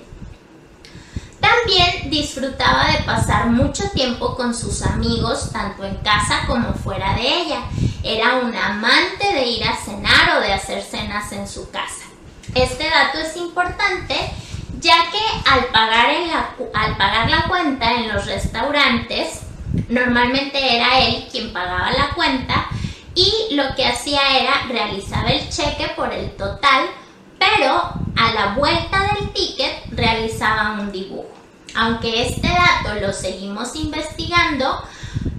También 1.40 2.11
disfrutaba 2.11 2.87
de 2.90 3.05
pasar 3.05 3.46
mucho 3.46 3.88
tiempo 3.90 4.35
con 4.35 4.55
sus 4.55 4.83
amigos, 4.83 5.50
tanto 5.52 5.85
en 5.85 5.96
casa 5.98 6.44
como 6.48 6.72
fuera 6.74 7.14
de 7.14 7.42
ella. 7.42 7.62
Era 8.02 8.37
un 8.37 8.55
amante 8.57 9.33
de 9.33 9.46
ir 9.46 9.64
a 9.64 9.76
cenar 9.76 10.37
o 10.37 10.40
de 10.40 10.52
hacer 10.52 10.83
cenas 10.83 11.31
en 11.31 11.46
su 11.46 11.70
casa. 11.70 12.05
Este 12.55 12.90
dato 12.90 13.18
es 13.18 13.37
importante 13.37 14.14
ya 14.81 14.96
que 15.11 15.50
al 15.50 15.66
pagar, 15.66 16.09
la, 16.26 16.50
al 16.74 16.96
pagar 16.96 17.31
la 17.31 17.44
cuenta 17.48 17.92
en 17.92 18.12
los 18.12 18.26
restaurantes, 18.26 19.40
normalmente 19.88 20.76
era 20.76 21.00
él 21.00 21.26
quien 21.30 21.52
pagaba 21.52 21.90
la 21.92 22.10
cuenta 22.14 22.68
y 23.14 23.54
lo 23.54 23.74
que 23.74 23.86
hacía 23.86 24.20
era 24.38 24.66
realizaba 24.68 25.30
el 25.30 25.48
cheque 25.48 25.88
por 25.96 26.12
el 26.12 26.30
total, 26.32 26.86
pero 27.38 27.72
a 28.16 28.32
la 28.34 28.54
vuelta 28.56 29.14
del 29.14 29.30
ticket 29.30 29.72
realizaba 29.92 30.72
un 30.80 30.92
dibujo. 30.92 31.32
Aunque 31.74 32.26
este 32.26 32.48
dato 32.48 33.00
lo 33.00 33.12
seguimos 33.12 33.74
investigando, 33.76 34.82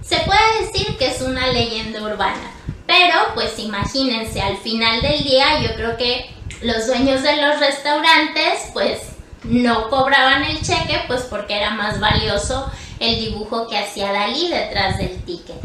se 0.02 0.16
puede 0.20 0.66
decir 0.66 0.96
que 0.96 1.08
es 1.08 1.20
una 1.20 1.48
leyenda 1.48 2.02
urbana. 2.02 2.50
Pero 2.86 3.16
pues 3.34 3.58
imagínense, 3.58 4.40
al 4.40 4.56
final 4.56 5.02
del 5.02 5.22
día 5.22 5.60
yo 5.60 5.74
creo 5.74 5.96
que 5.96 6.34
los 6.62 6.86
dueños 6.86 7.22
de 7.22 7.36
los 7.36 7.60
restaurantes 7.60 8.70
pues 8.72 9.00
no 9.44 9.88
cobraban 9.88 10.42
el 10.44 10.60
cheque 10.62 11.02
pues 11.06 11.22
porque 11.22 11.56
era 11.56 11.70
más 11.70 12.00
valioso 12.00 12.70
el 13.00 13.18
dibujo 13.18 13.68
que 13.68 13.78
hacía 13.78 14.12
Dalí 14.12 14.48
detrás 14.48 14.98
del 14.98 15.22
ticket. 15.24 15.60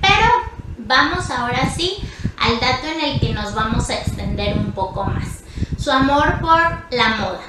Pero 0.00 0.28
vamos 0.78 1.30
ahora 1.30 1.70
sí 1.74 1.98
al 2.38 2.60
dato 2.60 2.86
en 2.86 3.00
el 3.00 3.20
que 3.20 3.32
nos 3.32 3.54
vamos 3.54 3.88
a 3.90 3.94
extender 3.94 4.56
un 4.56 4.72
poco 4.72 5.04
más. 5.04 5.40
Su 5.78 5.90
amor 5.90 6.40
por 6.40 6.60
la 6.90 7.08
moda. 7.16 7.40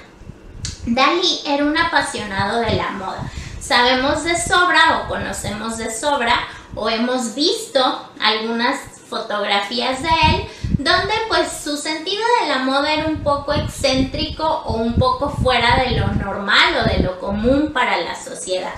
Dalí 0.85 1.41
era 1.45 1.65
un 1.65 1.77
apasionado 1.77 2.59
de 2.61 2.73
la 2.73 2.91
moda. 2.91 3.29
Sabemos 3.59 4.23
de 4.23 4.39
sobra 4.39 4.99
o 4.99 5.07
conocemos 5.09 5.77
de 5.77 5.91
sobra 5.91 6.39
o 6.75 6.89
hemos 6.89 7.35
visto 7.35 8.09
algunas 8.19 8.79
fotografías 9.09 10.01
de 10.01 10.09
él 10.09 10.47
donde 10.77 11.13
pues 11.27 11.47
su 11.63 11.75
sentido 11.75 12.21
de 12.41 12.49
la 12.49 12.59
moda 12.59 12.93
era 12.93 13.07
un 13.07 13.23
poco 13.23 13.53
excéntrico 13.53 14.45
o 14.45 14.73
un 14.73 14.93
poco 14.93 15.29
fuera 15.29 15.83
de 15.83 15.99
lo 15.99 16.07
normal 16.07 16.75
o 16.81 16.89
de 16.89 16.99
lo 16.99 17.19
común 17.19 17.71
para 17.73 17.97
la 17.97 18.15
sociedad. 18.15 18.73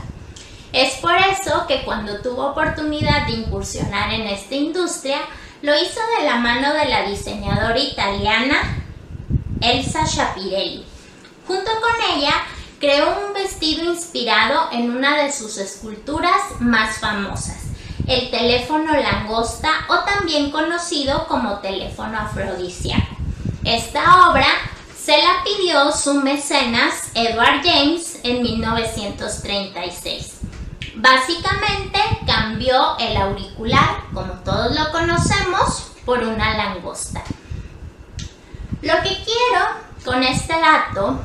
Es 0.72 0.94
por 0.98 1.16
eso 1.16 1.66
que 1.68 1.84
cuando 1.84 2.22
tuvo 2.22 2.48
oportunidad 2.48 3.26
de 3.26 3.34
incursionar 3.34 4.14
en 4.14 4.28
esta 4.28 4.56
industria, 4.56 5.18
lo 5.62 5.76
hizo 5.76 6.00
de 6.18 6.26
la 6.26 6.36
mano 6.36 6.74
de 6.74 6.86
la 6.86 7.04
diseñadora 7.04 7.80
italiana 7.80 8.84
Elsa 9.62 10.06
Shapirelli. 10.06 10.86
Junto 11.48 11.72
con 11.82 12.18
ella, 12.18 12.34
creó 12.80 13.28
un 13.28 13.34
vestido 13.34 13.84
inspirado 13.84 14.70
en 14.72 14.96
una 14.96 15.18
de 15.18 15.32
sus 15.32 15.58
esculturas 15.58 16.40
más 16.60 17.00
famosas, 17.00 17.58
el 18.08 18.30
teléfono 18.30 18.94
langosta 18.96 19.70
o 19.90 20.00
también 20.06 20.52
conocido 20.52 21.28
como 21.28 21.60
teléfono 21.60 22.18
afrodisíaco. 22.20 23.18
Esta 23.66 24.30
obra 24.30 24.48
se 24.98 25.18
la 25.18 25.44
pidió 25.44 25.92
su 25.92 26.14
mecenas 26.16 27.12
Edward 27.16 27.62
James 27.64 28.20
en 28.24 28.42
1936. 28.44 30.39
Básicamente 31.02 31.98
cambió 32.28 32.98
el 33.00 33.16
auricular, 33.16 34.04
como 34.14 34.34
todos 34.44 34.78
lo 34.78 34.92
conocemos, 34.92 35.94
por 36.04 36.20
una 36.20 36.58
langosta. 36.58 37.24
Lo 38.82 38.96
que 38.96 39.24
quiero 39.24 39.66
con 40.04 40.22
este 40.24 40.60
dato 40.60 41.22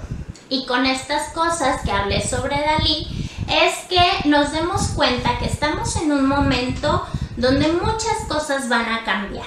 y 0.48 0.64
con 0.66 0.86
estas 0.86 1.32
cosas 1.32 1.80
que 1.82 1.90
hablé 1.90 2.24
sobre 2.24 2.60
Dalí 2.60 3.28
es 3.48 3.74
que 3.88 4.28
nos 4.28 4.52
demos 4.52 4.90
cuenta 4.90 5.40
que 5.40 5.46
estamos 5.46 5.96
en 5.96 6.12
un 6.12 6.28
momento 6.28 7.04
donde 7.36 7.72
muchas 7.72 8.28
cosas 8.28 8.68
van 8.68 8.88
a 8.88 9.02
cambiar. 9.02 9.46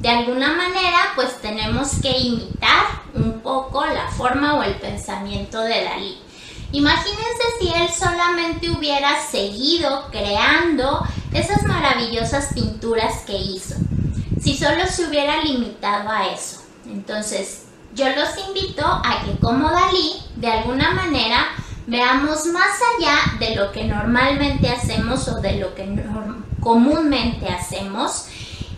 De 0.00 0.10
alguna 0.10 0.52
manera, 0.52 0.98
pues 1.14 1.40
tenemos 1.40 1.92
que 2.02 2.10
imitar 2.10 2.84
un 3.14 3.40
poco 3.40 3.86
la 3.86 4.08
forma 4.08 4.56
o 4.56 4.62
el 4.62 4.74
pensamiento 4.74 5.62
de 5.62 5.84
Dalí. 5.84 6.29
Imagínense 6.72 7.42
si 7.60 7.68
él 7.72 7.88
solamente 7.88 8.70
hubiera 8.70 9.20
seguido 9.20 10.06
creando 10.10 11.04
esas 11.32 11.64
maravillosas 11.64 12.52
pinturas 12.54 13.22
que 13.26 13.36
hizo, 13.36 13.74
si 14.40 14.56
solo 14.56 14.86
se 14.86 15.06
hubiera 15.06 15.42
limitado 15.42 16.08
a 16.08 16.28
eso. 16.28 16.62
Entonces, 16.86 17.66
yo 17.94 18.06
los 18.10 18.28
invito 18.48 18.84
a 18.84 19.22
que 19.24 19.36
como 19.40 19.68
Dalí, 19.70 20.22
de 20.36 20.50
alguna 20.50 20.92
manera, 20.92 21.48
veamos 21.86 22.46
más 22.46 22.78
allá 22.96 23.38
de 23.40 23.56
lo 23.56 23.72
que 23.72 23.84
normalmente 23.84 24.70
hacemos 24.70 25.26
o 25.26 25.40
de 25.40 25.56
lo 25.56 25.74
que 25.74 25.86
comúnmente 26.60 27.48
hacemos 27.48 28.26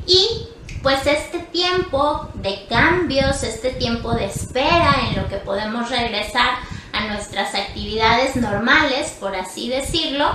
y 0.07 0.47
pues 0.83 1.07
este 1.07 1.39
tiempo 1.41 2.29
de 2.35 2.67
cambios, 2.69 3.43
este 3.43 3.71
tiempo 3.71 4.15
de 4.15 4.27
espera 4.27 4.97
en 5.09 5.23
lo 5.23 5.29
que 5.29 5.37
podemos 5.37 5.91
regresar 5.91 6.55
a 6.93 7.09
nuestras 7.09 7.55
actividades 7.55 8.37
normales, 8.37 9.17
por 9.19 9.35
así 9.35 9.69
decirlo, 9.69 10.27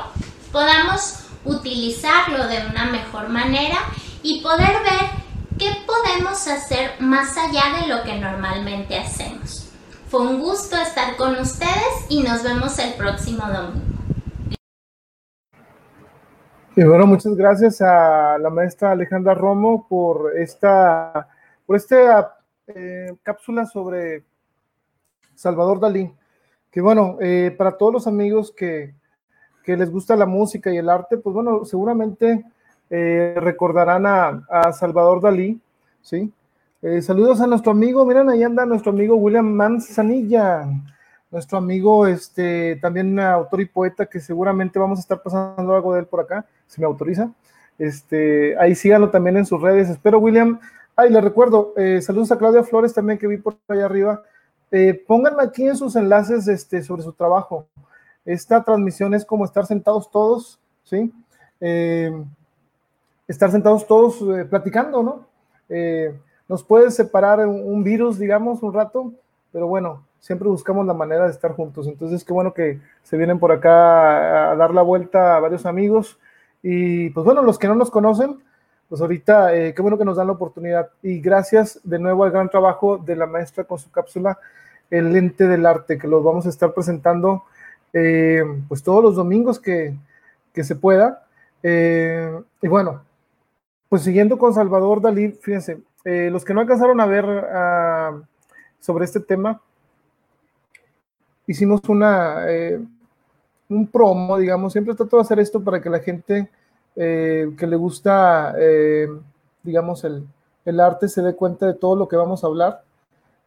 podamos 0.51 1.27
utilizarlo 1.45 2.47
de 2.47 2.65
una 2.67 2.85
mejor 2.85 3.29
manera 3.29 3.77
y 4.23 4.41
poder 4.41 4.73
ver 4.83 5.09
qué 5.57 5.71
podemos 5.85 6.47
hacer 6.47 6.91
más 6.99 7.37
allá 7.37 7.79
de 7.81 7.87
lo 7.87 8.03
que 8.03 8.19
normalmente 8.19 8.97
hacemos. 8.97 9.71
Fue 10.09 10.21
un 10.21 10.39
gusto 10.39 10.77
estar 10.77 11.15
con 11.17 11.35
ustedes 11.37 12.05
y 12.09 12.23
nos 12.23 12.43
vemos 12.43 12.79
el 12.79 12.93
próximo 12.93 13.45
domingo. 13.45 13.97
Bueno, 16.75 17.07
muchas 17.07 17.35
gracias 17.35 17.81
a 17.81 18.37
la 18.37 18.51
maestra 18.51 18.91
Alejandra 18.91 19.33
Romo 19.33 19.87
por 19.87 20.37
esta, 20.37 21.27
por 21.65 21.75
esta 21.75 22.37
eh, 22.67 23.15
cápsula 23.23 23.65
sobre 23.65 24.23
Salvador 25.33 25.79
Dalí. 25.79 26.13
Que 26.77 26.81
bueno, 26.81 27.17
eh, 27.19 27.55
para 27.57 27.75
todos 27.75 27.91
los 27.91 28.05
amigos 28.05 28.53
que, 28.55 28.93
les 29.65 29.89
gusta 29.89 30.15
la 30.15 30.27
música 30.27 30.71
y 30.71 30.77
el 30.77 30.89
arte, 30.89 31.17
pues 31.17 31.33
bueno, 31.33 31.65
seguramente 31.65 32.45
eh, 32.91 33.33
recordarán 33.37 34.05
a, 34.05 34.71
Salvador 34.73 35.19
Dalí, 35.19 35.59
¿sí? 36.03 36.31
Eh, 36.83 37.01
saludos 37.01 37.41
a 37.41 37.47
nuestro 37.47 37.71
amigo, 37.71 38.05
miren, 38.05 38.29
ahí 38.29 38.43
anda 38.43 38.63
nuestro 38.67 38.91
amigo 38.91 39.15
William 39.15 39.47
Manzanilla, 39.47 40.67
nuestro 41.31 41.57
amigo, 41.57 42.05
este, 42.05 42.75
también 42.75 43.19
autor 43.19 43.61
y 43.61 43.65
poeta, 43.65 44.05
que 44.05 44.19
seguramente 44.19 44.77
vamos 44.77 44.99
a 44.99 45.01
estar 45.01 45.23
pasando 45.23 45.73
algo 45.73 45.95
de 45.95 46.01
él 46.01 46.05
por 46.05 46.19
acá, 46.19 46.45
si 46.67 46.79
me 46.79 46.85
autoriza. 46.85 47.31
Este, 47.79 48.55
ahí 48.59 48.75
síganlo 48.75 49.09
también 49.09 49.37
en 49.37 49.47
sus 49.47 49.59
redes. 49.59 49.89
Espero, 49.89 50.19
William. 50.19 50.59
Ay, 50.95 51.09
le 51.09 51.21
recuerdo, 51.21 51.73
saludos 52.01 52.31
a 52.31 52.37
Claudia 52.37 52.61
Flores 52.61 52.93
también 52.93 53.17
que 53.17 53.25
vi 53.25 53.37
por 53.37 53.57
allá 53.67 53.85
arriba. 53.85 54.21
Eh, 54.71 55.03
pónganme 55.07 55.43
aquí 55.43 55.67
en 55.67 55.75
sus 55.75 55.95
enlaces 55.95 56.47
este, 56.47 56.81
sobre 56.81 57.03
su 57.03 57.13
trabajo. 57.13 57.67
Esta 58.25 58.63
transmisión 58.63 59.13
es 59.13 59.25
como 59.25 59.45
estar 59.45 59.65
sentados 59.65 60.11
todos, 60.11 60.59
¿sí? 60.83 61.13
estar 63.27 63.49
sentados 63.49 63.87
todos 63.87 64.23
platicando, 64.49 65.01
¿no? 65.01 65.25
nos 66.47 66.63
puede 66.63 66.91
separar 66.91 67.45
un, 67.45 67.83
virus, 67.83 68.19
digamos, 68.19 68.63
un 68.63 68.73
rato, 68.73 69.13
pero 69.51 69.67
bueno, 69.67 70.05
siempre 70.19 70.47
buscamos 70.47 70.85
la 70.85 70.93
manera 70.93 71.25
de 71.25 71.31
estar 71.31 71.53
juntos. 71.53 71.87
Entonces, 71.87 72.23
qué 72.23 72.33
bueno 72.33 72.53
que 72.53 72.79
se 73.03 73.17
vienen 73.17 73.39
por 73.39 73.51
acá 73.51 74.51
a 74.51 74.55
dar 74.55 74.73
la 74.73 74.81
vuelta 74.81 75.35
a 75.35 75.39
varios 75.39 75.65
amigos. 75.65 76.17
Y 76.63 77.09
pues 77.11 77.25
bueno, 77.25 77.41
los 77.41 77.59
que 77.59 77.67
no 77.67 77.75
nos 77.75 77.91
conocen, 77.91 78.39
pues 78.89 79.01
ahorita, 79.01 79.55
eh, 79.55 79.73
qué 79.73 79.81
bueno 79.81 79.97
que 79.97 80.05
nos 80.05 80.17
dan 80.17 80.27
la 80.27 80.33
oportunidad. 80.33 80.89
Y 81.01 81.19
gracias 81.19 81.79
de 81.83 81.99
nuevo 81.99 82.23
al 82.23 82.31
gran 82.31 82.49
trabajo 82.49 82.97
de 82.97 83.15
la 83.15 83.25
maestra 83.25 83.63
con 83.65 83.79
su 83.79 83.91
cápsula, 83.91 84.39
El 84.89 85.11
lente 85.11 85.47
del 85.47 85.65
arte, 85.65 85.97
que 85.97 86.07
los 86.07 86.23
vamos 86.23 86.45
a 86.45 86.49
estar 86.49 86.73
presentando 86.73 87.43
eh, 87.91 88.43
pues 88.69 88.83
todos 88.83 89.03
los 89.03 89.15
domingos 89.15 89.59
que, 89.59 89.93
que 90.53 90.63
se 90.63 90.75
pueda. 90.75 91.25
Eh, 91.61 92.39
y 92.61 92.67
bueno, 92.67 93.01
pues 93.89 94.03
siguiendo 94.03 94.37
con 94.37 94.53
Salvador 94.53 95.01
Dalí, 95.01 95.31
fíjense, 95.31 95.81
los 96.05 96.45
que 96.45 96.53
no 96.53 96.61
alcanzaron 96.61 97.01
a 97.01 97.05
ver 97.05 97.25
uh, 97.25 98.23
sobre 98.79 99.03
este 99.03 99.19
tema, 99.19 99.59
hicimos 101.45 101.81
una, 101.89 102.45
un 103.67 103.87
promo, 103.87 104.37
digamos, 104.37 104.71
siempre 104.71 104.95
trato 104.95 105.17
de 105.17 105.23
hacer 105.23 105.39
esto 105.39 105.61
para 105.61 105.81
que 105.81 105.89
la 105.89 105.99
gente 105.99 106.49
eh, 106.99 107.53
que 107.55 107.67
le 107.67 107.75
gusta, 107.75 108.55
eh, 108.57 109.07
digamos, 109.61 110.03
el, 110.03 110.25
el, 110.65 110.79
arte 110.79 111.07
se 111.07 111.21
dé 111.21 111.35
cuenta 111.35 111.67
de 111.67 111.75
todo 111.75 111.95
lo 111.95 112.07
que 112.07 112.15
vamos 112.15 112.43
a 112.43 112.47
hablar. 112.47 112.81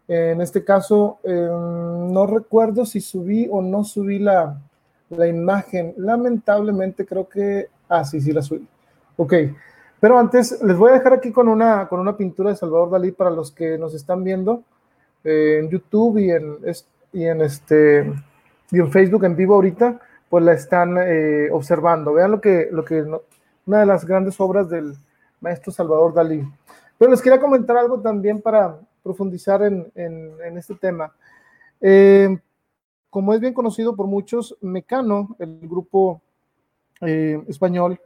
En 0.06 0.40
este 0.40 0.64
caso, 0.64 1.18
em, 1.24 2.12
no 2.12 2.26
recuerdo 2.26 2.84
si 2.84 3.00
subí 3.00 3.48
o 3.50 3.60
no 3.60 3.82
subí 3.82 4.20
la, 4.20 4.60
la 5.08 5.26
imagen. 5.26 5.94
Lamentablemente 5.96 7.04
creo 7.04 7.28
que... 7.28 7.68
Ah, 7.88 8.04
sí, 8.04 8.20
sí 8.20 8.32
la 8.32 8.42
subí. 8.42 8.66
Ok. 9.16 9.34
Pero 10.00 10.18
antes 10.18 10.62
les 10.62 10.76
voy 10.76 10.90
a 10.90 10.94
dejar 10.94 11.14
aquí 11.14 11.32
con 11.32 11.48
una, 11.48 11.88
con 11.88 12.00
una 12.00 12.16
pintura 12.16 12.50
de 12.50 12.56
Salvador 12.56 12.90
Dalí 12.90 13.12
para 13.12 13.30
los 13.30 13.50
que 13.52 13.78
nos 13.78 13.94
están 13.94 14.24
viendo 14.24 14.62
eh, 15.24 15.58
en 15.60 15.70
YouTube 15.70 16.18
y 16.18 16.30
en, 16.30 16.56
y 17.12 17.24
en, 17.24 17.40
este, 17.40 18.12
y 18.70 18.78
en 18.78 18.90
Facebook 18.92 19.24
en 19.24 19.36
vivo 19.36 19.54
ahorita, 19.54 20.00
pues 20.28 20.44
la 20.44 20.52
están 20.52 20.96
observando. 21.50 22.14
Vean 22.14 22.30
lo 22.30 22.40
que, 22.40 22.68
lo 22.70 22.84
que 22.84 23.04
una 23.70 23.78
de 23.78 23.86
las 23.86 24.04
grandes 24.04 24.40
obras 24.40 24.68
del 24.68 24.96
maestro 25.40 25.70
Salvador 25.70 26.12
Dalí. 26.12 26.42
Pero 26.98 27.12
les 27.12 27.22
quería 27.22 27.40
comentar 27.40 27.76
algo 27.76 28.00
también 28.00 28.42
para 28.42 28.76
profundizar 29.00 29.62
en, 29.62 29.86
en, 29.94 30.58
este 30.58 30.74
tema. 30.74 31.12
Eh, 31.80 32.36
como 33.10 33.32
es 33.32 33.38
bien 33.38 33.54
conocido 33.54 33.94
por 33.94 34.08
muchos, 34.08 34.56
Mecano, 34.60 35.36
el 35.38 35.60
grupo 35.68 36.20
eh, 37.00 37.40
español, 37.46 38.00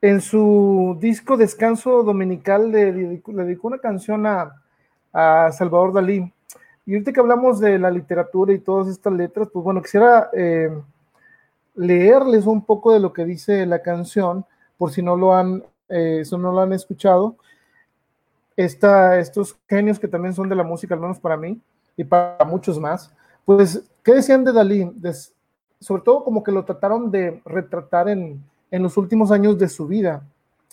en 0.00 0.20
su 0.20 0.96
disco 1.00 1.36
Descanso 1.36 2.04
Dominical 2.04 2.70
le 2.70 2.92
dedicó, 2.92 3.32
le 3.32 3.42
dedicó 3.46 3.66
una 3.66 3.78
canción 3.78 4.26
a, 4.26 4.62
a, 5.12 5.50
Salvador 5.50 5.92
Dalí. 5.92 6.32
Y 6.86 6.92
ahorita 6.92 7.12
que 7.12 7.18
hablamos 7.18 7.58
de 7.58 7.80
la 7.80 7.90
literatura 7.90 8.52
y 8.52 8.60
todas 8.60 8.86
estas 8.86 9.12
letras, 9.12 9.48
pues 9.52 9.64
bueno, 9.64 9.82
quisiera 9.82 10.30
eh, 10.32 10.70
leerles 11.74 12.46
un 12.46 12.64
poco 12.64 12.92
de 12.92 13.00
lo 13.00 13.12
que 13.12 13.24
dice 13.24 13.66
la 13.66 13.82
canción, 13.82 14.46
por 14.78 14.92
si 14.92 15.02
no 15.02 15.16
lo 15.16 15.34
han, 15.34 15.62
eh, 15.88 16.22
si 16.24 16.36
no 16.36 16.52
lo 16.52 16.60
han 16.60 16.72
escuchado. 16.72 17.36
Estos 18.56 19.56
genios 19.68 19.98
que 19.98 20.08
también 20.08 20.34
son 20.34 20.48
de 20.48 20.56
la 20.56 20.64
música, 20.64 20.94
al 20.94 21.00
menos 21.00 21.18
para 21.18 21.36
mí 21.36 21.60
y 21.96 22.04
para 22.04 22.44
muchos 22.44 22.78
más, 22.80 23.12
pues, 23.44 23.82
¿qué 24.02 24.14
decían 24.14 24.44
de 24.44 24.52
Dalí? 24.52 24.90
Sobre 25.80 26.02
todo 26.02 26.24
como 26.24 26.42
que 26.42 26.52
lo 26.52 26.64
trataron 26.64 27.10
de 27.10 27.40
retratar 27.44 28.08
en, 28.08 28.42
en 28.70 28.82
los 28.82 28.96
últimos 28.96 29.30
años 29.30 29.58
de 29.58 29.68
su 29.68 29.86
vida, 29.86 30.22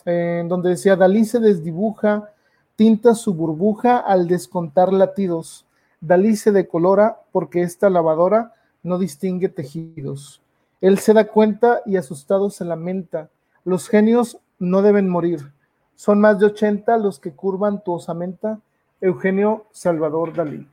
eh, 0.06 0.40
en 0.42 0.48
donde 0.48 0.70
decía, 0.70 0.96
Dalí 0.96 1.26
se 1.26 1.40
desdibuja, 1.40 2.32
tinta 2.76 3.16
su 3.16 3.34
burbuja 3.34 3.98
al 3.98 4.28
descontar 4.28 4.92
latidos. 4.92 5.66
Dalí 6.02 6.36
se 6.36 6.52
decolora 6.52 7.22
porque 7.32 7.62
esta 7.62 7.90
lavadora 7.90 8.54
no 8.84 9.00
distingue 9.00 9.50
tejidos. 9.50 10.42
Él 10.82 11.00
se 11.00 11.14
da 11.14 11.26
cuenta 11.26 11.82
y 11.86 11.98
asustado 11.98 12.50
se 12.50 12.66
lamenta. 12.66 13.30
Los 13.66 13.90
genios 13.90 14.40
no 14.60 14.82
deben 14.82 15.10
morir. 15.10 15.52
Son 15.96 16.22
más 16.22 16.40
de 16.40 16.46
80 16.46 16.98
los 16.98 17.20
que 17.20 17.32
curvan 17.32 17.84
tu 17.84 17.94
osamenta. 17.94 18.60
Eugenio 19.02 19.66
Salvador 19.72 20.34
Dalí. 20.34 20.68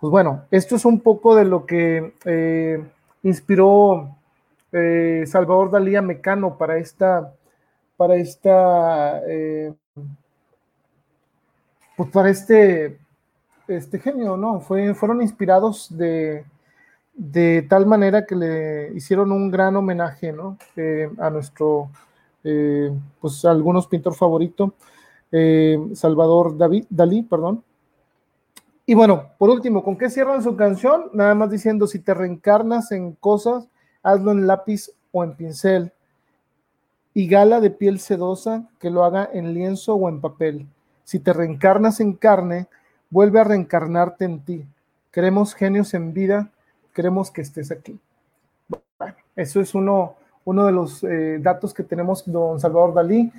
Pues 0.00 0.10
bueno, 0.10 0.44
esto 0.50 0.76
es 0.76 0.84
un 0.84 1.00
poco 1.00 1.34
de 1.34 1.44
lo 1.44 1.66
que 1.66 2.14
eh, 2.24 2.82
inspiró 3.22 4.16
eh, 4.72 5.24
Salvador 5.26 5.70
Dalí 5.70 5.94
a 5.94 6.02
Mecano 6.02 6.56
para 6.56 6.78
esta, 6.78 7.34
para 7.96 8.16
esta, 8.16 9.20
eh, 9.26 9.74
pues 11.96 12.10
para 12.10 12.30
este, 12.30 12.98
este 13.68 13.98
genio, 13.98 14.38
¿no? 14.38 14.60
Fue, 14.60 14.94
fueron 14.94 15.20
inspirados 15.20 15.94
de, 15.96 16.44
de 17.14 17.66
tal 17.68 17.84
manera 17.84 18.24
que 18.24 18.36
le 18.36 18.92
hicieron 18.94 19.32
un 19.32 19.50
gran 19.50 19.76
homenaje, 19.76 20.32
¿no? 20.32 20.56
A 21.18 21.28
nuestro, 21.28 21.90
eh, 22.44 22.92
pues 23.20 23.44
algunos 23.44 23.86
pintor 23.86 24.14
favorito, 24.14 24.74
eh, 25.32 25.78
Salvador 25.94 26.56
David, 26.56 26.86
Dalí, 26.88 27.22
perdón. 27.22 27.62
Y 28.86 28.94
bueno, 28.94 29.30
por 29.38 29.50
último, 29.50 29.84
¿con 29.84 29.96
qué 29.96 30.10
cierran 30.10 30.42
su 30.42 30.56
canción? 30.56 31.10
Nada 31.12 31.34
más 31.34 31.50
diciendo, 31.50 31.86
si 31.86 32.00
te 32.00 32.12
reencarnas 32.12 32.90
en 32.92 33.12
cosas, 33.12 33.68
hazlo 34.02 34.32
en 34.32 34.46
lápiz 34.46 34.90
o 35.12 35.22
en 35.22 35.36
pincel. 35.36 35.92
Y 37.14 37.28
gala 37.28 37.60
de 37.60 37.70
piel 37.70 38.00
sedosa, 38.00 38.68
que 38.78 38.90
lo 38.90 39.04
haga 39.04 39.28
en 39.32 39.54
lienzo 39.54 39.94
o 39.94 40.08
en 40.08 40.20
papel. 40.20 40.66
Si 41.04 41.20
te 41.20 41.32
reencarnas 41.32 42.00
en 42.00 42.14
carne, 42.14 42.66
vuelve 43.10 43.40
a 43.40 43.44
reencarnarte 43.44 44.24
en 44.24 44.40
ti. 44.40 44.66
Queremos 45.12 45.54
genios 45.54 45.94
en 45.94 46.12
vida, 46.12 46.50
queremos 46.94 47.30
que 47.30 47.42
estés 47.42 47.70
aquí. 47.70 47.98
Eso 49.36 49.60
es 49.60 49.74
uno, 49.74 50.16
uno 50.44 50.66
de 50.66 50.72
los 50.72 51.02
eh, 51.04 51.38
datos 51.40 51.74
que 51.74 51.82
tenemos 51.82 52.22
don 52.26 52.58
Salvador 52.60 52.94
Dalí. 52.94 53.32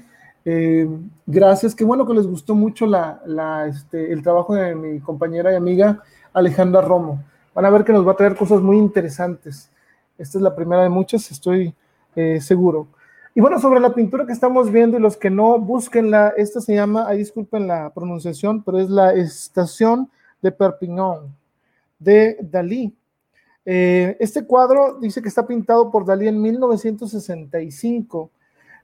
Eh, 0.44 0.88
gracias, 1.26 1.76
qué 1.76 1.84
bueno 1.84 2.06
que 2.06 2.14
les 2.14 2.26
gustó 2.26 2.56
mucho 2.56 2.86
la, 2.86 3.68
este, 3.68 4.12
el 4.12 4.24
trabajo 4.24 4.56
de 4.56 4.74
mi 4.76 5.00
compañera 5.00 5.52
y 5.52 5.56
amiga 5.56 6.02
Alejandra 6.34 6.82
Romo. 6.82 7.24
Van 7.54 7.66
a 7.66 7.70
ver 7.70 7.84
que 7.84 7.94
nos 7.94 8.08
va 8.08 8.14
a 8.14 8.16
traer 8.16 8.36
cosas 8.36 8.62
muy 8.62 8.78
interesantes. 8.78 9.70
Esta 10.18 10.38
es 10.38 10.42
la 10.42 10.56
primera 10.56 10.84
de 10.84 10.90
muchas, 10.90 11.30
estoy 11.32 11.74
eh, 12.16 12.40
seguro. 12.42 12.88
Y 13.34 13.42
bueno, 13.42 13.60
sobre 13.60 13.80
la 13.80 13.94
pintura 13.94 14.26
que 14.26 14.34
estamos 14.34 14.72
viendo 14.72 14.98
y 14.98 15.02
los 15.02 15.16
que 15.16 15.30
no, 15.30 15.58
búsquenla. 15.58 16.34
Esta 16.36 16.60
se 16.60 16.76
llama, 16.76 17.08
ahí 17.08 17.20
disculpen 17.20 17.68
la 17.68 17.90
pronunciación, 17.94 18.62
pero 18.64 18.80
es 18.80 18.90
la 18.90 19.14
Estación 19.14 20.10
de 20.42 20.52
Perpignan 20.52 21.34
de 21.98 22.38
Dalí. 22.42 22.94
Eh, 23.66 24.18
este 24.20 24.46
cuadro 24.46 24.98
dice 25.00 25.22
que 25.22 25.30
está 25.30 25.46
pintado 25.46 25.92
por 25.92 26.06
Dalí 26.06 26.28
en 26.28 26.42
1965. 26.42 28.30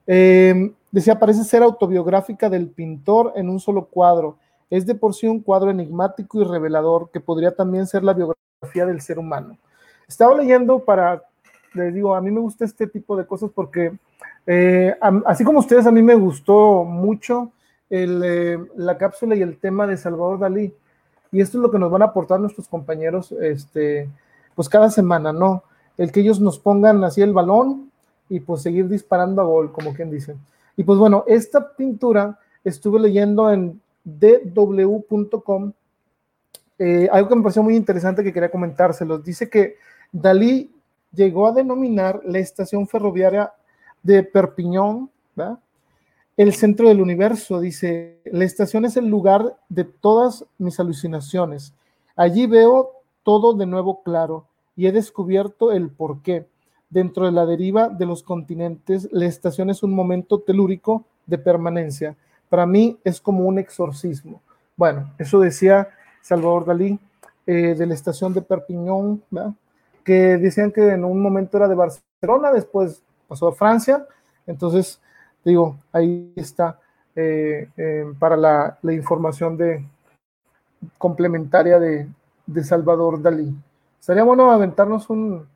Eh, 0.06 0.72
decía, 0.90 1.18
parece 1.18 1.44
ser 1.44 1.62
autobiográfica 1.62 2.48
del 2.48 2.68
pintor 2.68 3.32
en 3.36 3.48
un 3.48 3.60
solo 3.60 3.86
cuadro. 3.86 4.38
Es 4.70 4.86
de 4.86 4.94
por 4.94 5.14
sí 5.14 5.26
un 5.26 5.40
cuadro 5.40 5.70
enigmático 5.70 6.40
y 6.40 6.44
revelador 6.44 7.10
que 7.10 7.20
podría 7.20 7.54
también 7.54 7.86
ser 7.86 8.04
la 8.04 8.14
biografía 8.14 8.86
del 8.86 9.00
ser 9.00 9.18
humano. 9.18 9.58
Estaba 10.06 10.34
leyendo 10.36 10.84
para, 10.84 11.22
les 11.74 11.92
digo, 11.94 12.14
a 12.14 12.20
mí 12.20 12.30
me 12.30 12.40
gusta 12.40 12.64
este 12.64 12.86
tipo 12.86 13.16
de 13.16 13.26
cosas 13.26 13.50
porque, 13.54 13.92
eh, 14.46 14.94
así 15.26 15.44
como 15.44 15.58
ustedes, 15.58 15.86
a 15.86 15.92
mí 15.92 16.02
me 16.02 16.14
gustó 16.14 16.84
mucho 16.84 17.52
eh, 17.90 18.58
la 18.76 18.98
cápsula 18.98 19.36
y 19.36 19.42
el 19.42 19.58
tema 19.58 19.86
de 19.86 19.96
Salvador 19.96 20.38
Dalí. 20.38 20.74
Y 21.30 21.40
esto 21.40 21.58
es 21.58 21.62
lo 21.62 21.70
que 21.70 21.78
nos 21.78 21.90
van 21.90 22.02
a 22.02 22.06
aportar 22.06 22.40
nuestros 22.40 22.68
compañeros, 22.68 23.32
este, 23.32 24.08
pues 24.58 24.68
cada 24.68 24.90
semana, 24.90 25.32
¿no? 25.32 25.62
El 25.96 26.10
que 26.10 26.18
ellos 26.18 26.40
nos 26.40 26.58
pongan 26.58 27.04
así 27.04 27.22
el 27.22 27.32
balón 27.32 27.92
y 28.28 28.40
pues 28.40 28.60
seguir 28.60 28.88
disparando 28.88 29.40
a 29.40 29.44
gol, 29.44 29.70
como 29.70 29.94
quien 29.94 30.10
dice. 30.10 30.34
Y 30.76 30.82
pues 30.82 30.98
bueno, 30.98 31.22
esta 31.28 31.76
pintura 31.76 32.36
estuve 32.64 32.98
leyendo 32.98 33.52
en 33.52 33.80
dw.com 34.02 35.72
eh, 36.76 37.08
algo 37.12 37.28
que 37.28 37.36
me 37.36 37.42
pareció 37.42 37.62
muy 37.62 37.76
interesante 37.76 38.24
que 38.24 38.32
quería 38.32 38.50
comentárselos. 38.50 39.22
Dice 39.22 39.48
que 39.48 39.76
Dalí 40.10 40.74
llegó 41.12 41.46
a 41.46 41.52
denominar 41.52 42.20
la 42.24 42.40
estación 42.40 42.88
ferroviaria 42.88 43.52
de 44.02 44.24
Perpiñón, 44.24 45.08
¿verdad? 45.36 45.60
el 46.36 46.52
centro 46.52 46.88
del 46.88 47.00
universo. 47.00 47.60
Dice, 47.60 48.18
la 48.24 48.42
estación 48.42 48.86
es 48.86 48.96
el 48.96 49.06
lugar 49.06 49.56
de 49.68 49.84
todas 49.84 50.44
mis 50.58 50.80
alucinaciones. 50.80 51.74
Allí 52.16 52.48
veo 52.48 52.90
todo 53.22 53.54
de 53.54 53.64
nuevo 53.64 54.02
claro 54.02 54.47
y 54.78 54.86
he 54.86 54.92
descubierto 54.92 55.72
el 55.72 55.90
por 55.90 56.22
qué. 56.22 56.46
Dentro 56.88 57.26
de 57.26 57.32
la 57.32 57.44
deriva 57.44 57.88
de 57.88 58.06
los 58.06 58.22
continentes, 58.22 59.08
la 59.10 59.26
estación 59.26 59.70
es 59.70 59.82
un 59.82 59.92
momento 59.92 60.38
telúrico 60.38 61.04
de 61.26 61.36
permanencia. 61.36 62.16
Para 62.48 62.64
mí 62.64 62.96
es 63.02 63.20
como 63.20 63.44
un 63.44 63.58
exorcismo. 63.58 64.40
Bueno, 64.76 65.12
eso 65.18 65.40
decía 65.40 65.88
Salvador 66.22 66.64
Dalí 66.64 66.96
eh, 67.44 67.74
de 67.76 67.86
la 67.86 67.94
estación 67.94 68.32
de 68.32 68.40
Perpiñón, 68.40 69.20
que 70.04 70.38
decían 70.38 70.70
que 70.70 70.92
en 70.92 71.04
un 71.04 71.20
momento 71.20 71.56
era 71.56 71.66
de 71.66 71.74
Barcelona, 71.74 72.52
después 72.52 73.02
pasó 73.26 73.48
a 73.48 73.54
Francia, 73.54 74.06
entonces 74.46 75.00
digo, 75.44 75.76
ahí 75.90 76.32
está 76.36 76.78
eh, 77.16 77.68
eh, 77.76 78.04
para 78.16 78.36
la, 78.36 78.78
información 78.84 79.56
de 79.56 79.84
complementaria 80.98 81.80
de, 81.80 82.06
Salvador 82.62 83.20
Dalí. 83.20 83.52
Sería 84.00 84.24
bueno 84.24 84.50
aventarnos 84.50 85.10
un, 85.10 85.46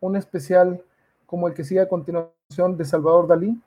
un, 0.00 0.16
especial 0.16 0.82
como 1.26 1.48
el 1.48 1.54
que 1.54 1.64
sigue 1.64 1.80
a 1.80 1.88
continuación 1.88 2.76
de 2.76 2.84
Salvador 2.84 3.26
Dalí, 3.26 3.60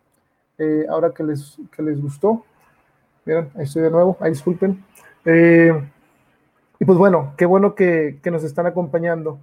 eh, 0.57 0.85
ahora 0.89 1.11
que 1.11 1.23
les, 1.23 1.57
que 1.75 1.81
les 1.81 2.01
gustó. 2.01 2.43
Miren, 3.25 3.49
ahí 3.55 3.63
estoy 3.63 3.83
de 3.83 3.91
nuevo, 3.91 4.17
ahí 4.19 4.31
disculpen. 4.31 4.83
y 5.25 6.85
pues 6.85 6.97
bueno, 6.97 7.33
qué 7.37 7.45
bueno 7.45 7.75
que, 7.75 8.19
que 8.21 8.31
nos 8.31 8.43
están 8.43 8.65
acompañando. 8.65 9.39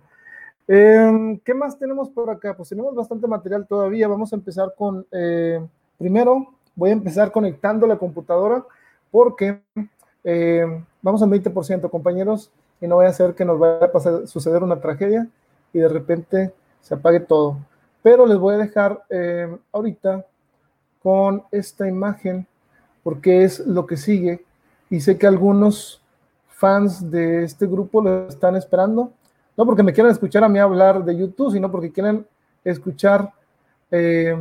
Eh, 0.68 1.40
¿Qué 1.44 1.54
más 1.54 1.78
tenemos 1.78 2.08
por 2.08 2.30
acá? 2.30 2.56
Pues 2.56 2.68
tenemos 2.68 2.94
bastante 2.94 3.26
material 3.26 3.66
todavía. 3.66 4.08
Vamos 4.08 4.32
a 4.32 4.36
empezar 4.36 4.74
con, 4.76 5.06
eh, 5.10 5.60
primero, 5.98 6.54
voy 6.74 6.90
a 6.90 6.94
empezar 6.94 7.32
conectando 7.32 7.86
la 7.86 7.98
computadora 7.98 8.64
porque 9.10 9.60
eh, 10.24 10.84
vamos 11.02 11.22
al 11.22 11.30
20%, 11.30 11.90
compañeros, 11.90 12.50
y 12.82 12.88
no 12.88 12.96
voy 12.96 13.06
a 13.06 13.10
hacer 13.10 13.34
que 13.34 13.44
nos 13.44 13.58
vaya 13.58 13.86
a 13.86 13.92
pasar, 13.92 14.26
suceder 14.26 14.62
una 14.62 14.80
tragedia 14.80 15.28
y 15.72 15.78
de 15.78 15.88
repente 15.88 16.52
se 16.80 16.94
apague 16.94 17.20
todo. 17.20 17.58
Pero 18.02 18.26
les 18.26 18.36
voy 18.36 18.56
a 18.56 18.58
dejar 18.58 19.04
eh, 19.08 19.56
ahorita 19.72 20.26
con 21.00 21.44
esta 21.52 21.88
imagen 21.88 22.46
porque 23.04 23.44
es 23.44 23.60
lo 23.60 23.86
que 23.86 23.96
sigue 23.96 24.44
y 24.90 25.00
sé 25.00 25.16
que 25.16 25.28
algunos 25.28 26.02
fans 26.48 27.08
de 27.10 27.44
este 27.44 27.66
grupo 27.66 28.02
lo 28.02 28.28
están 28.28 28.56
esperando, 28.56 29.12
no 29.56 29.64
porque 29.64 29.82
me 29.84 29.92
quieran 29.92 30.12
escuchar 30.12 30.42
a 30.42 30.48
mí 30.48 30.58
hablar 30.58 31.04
de 31.04 31.16
YouTube, 31.16 31.52
sino 31.52 31.70
porque 31.70 31.92
quieren 31.92 32.26
escuchar 32.64 33.32
eh, 33.92 34.36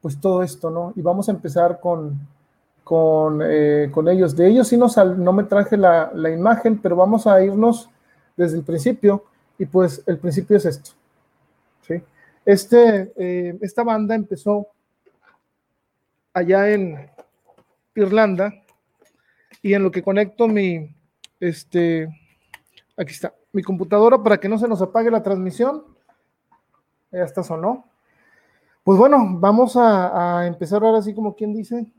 pues 0.00 0.20
todo 0.20 0.42
esto, 0.44 0.70
¿no? 0.70 0.92
Y 0.94 1.02
vamos 1.02 1.28
a 1.28 1.32
empezar 1.32 1.80
con, 1.80 2.18
con, 2.88 3.42
eh, 3.44 3.92
ellos. 4.10 4.34
De 4.34 4.48
ellos 4.48 4.66
sí 4.66 4.78
no, 4.78 4.86
no 5.18 5.32
me 5.34 5.44
traje 5.44 5.76
la, 5.76 6.10
imagen, 6.30 6.78
pero 6.78 6.96
vamos 6.96 7.26
a 7.26 7.44
irnos 7.44 7.90
desde 8.34 8.56
el 8.56 8.64
principio 8.64 9.24
y 9.58 9.66
pues 9.66 10.02
el 10.06 10.16
principio 10.16 10.56
es 10.56 10.64
esto. 10.64 10.92
¿sí? 11.86 12.02
Este, 12.46 13.12
eh, 13.16 13.58
esta 13.60 13.82
banda 13.82 14.14
empezó 14.14 14.68
allá 16.32 16.70
en 16.70 17.10
Irlanda 17.94 18.54
y 19.60 19.74
en 19.74 19.82
lo 19.82 19.90
que 19.90 20.02
conecto 20.02 20.48
mi, 20.48 20.94
este, 21.40 22.08
aquí 22.96 23.12
está, 23.12 23.34
mi 23.52 23.62
computadora 23.62 24.22
para 24.22 24.38
que 24.38 24.48
no 24.48 24.56
se 24.56 24.66
nos 24.66 24.80
apague 24.80 25.10
la 25.10 25.22
transmisión. 25.22 25.84
Ya 27.12 27.24
está 27.24 27.42
sonó. 27.42 27.84
Pues 28.82 28.98
bueno, 28.98 29.18
vamos 29.32 29.76
a, 29.76 30.46
empezar 30.46 30.82
ahora 30.82 31.00
así 31.00 31.14
como 31.14 31.36
quien 31.36 31.52
dice, 31.52 31.92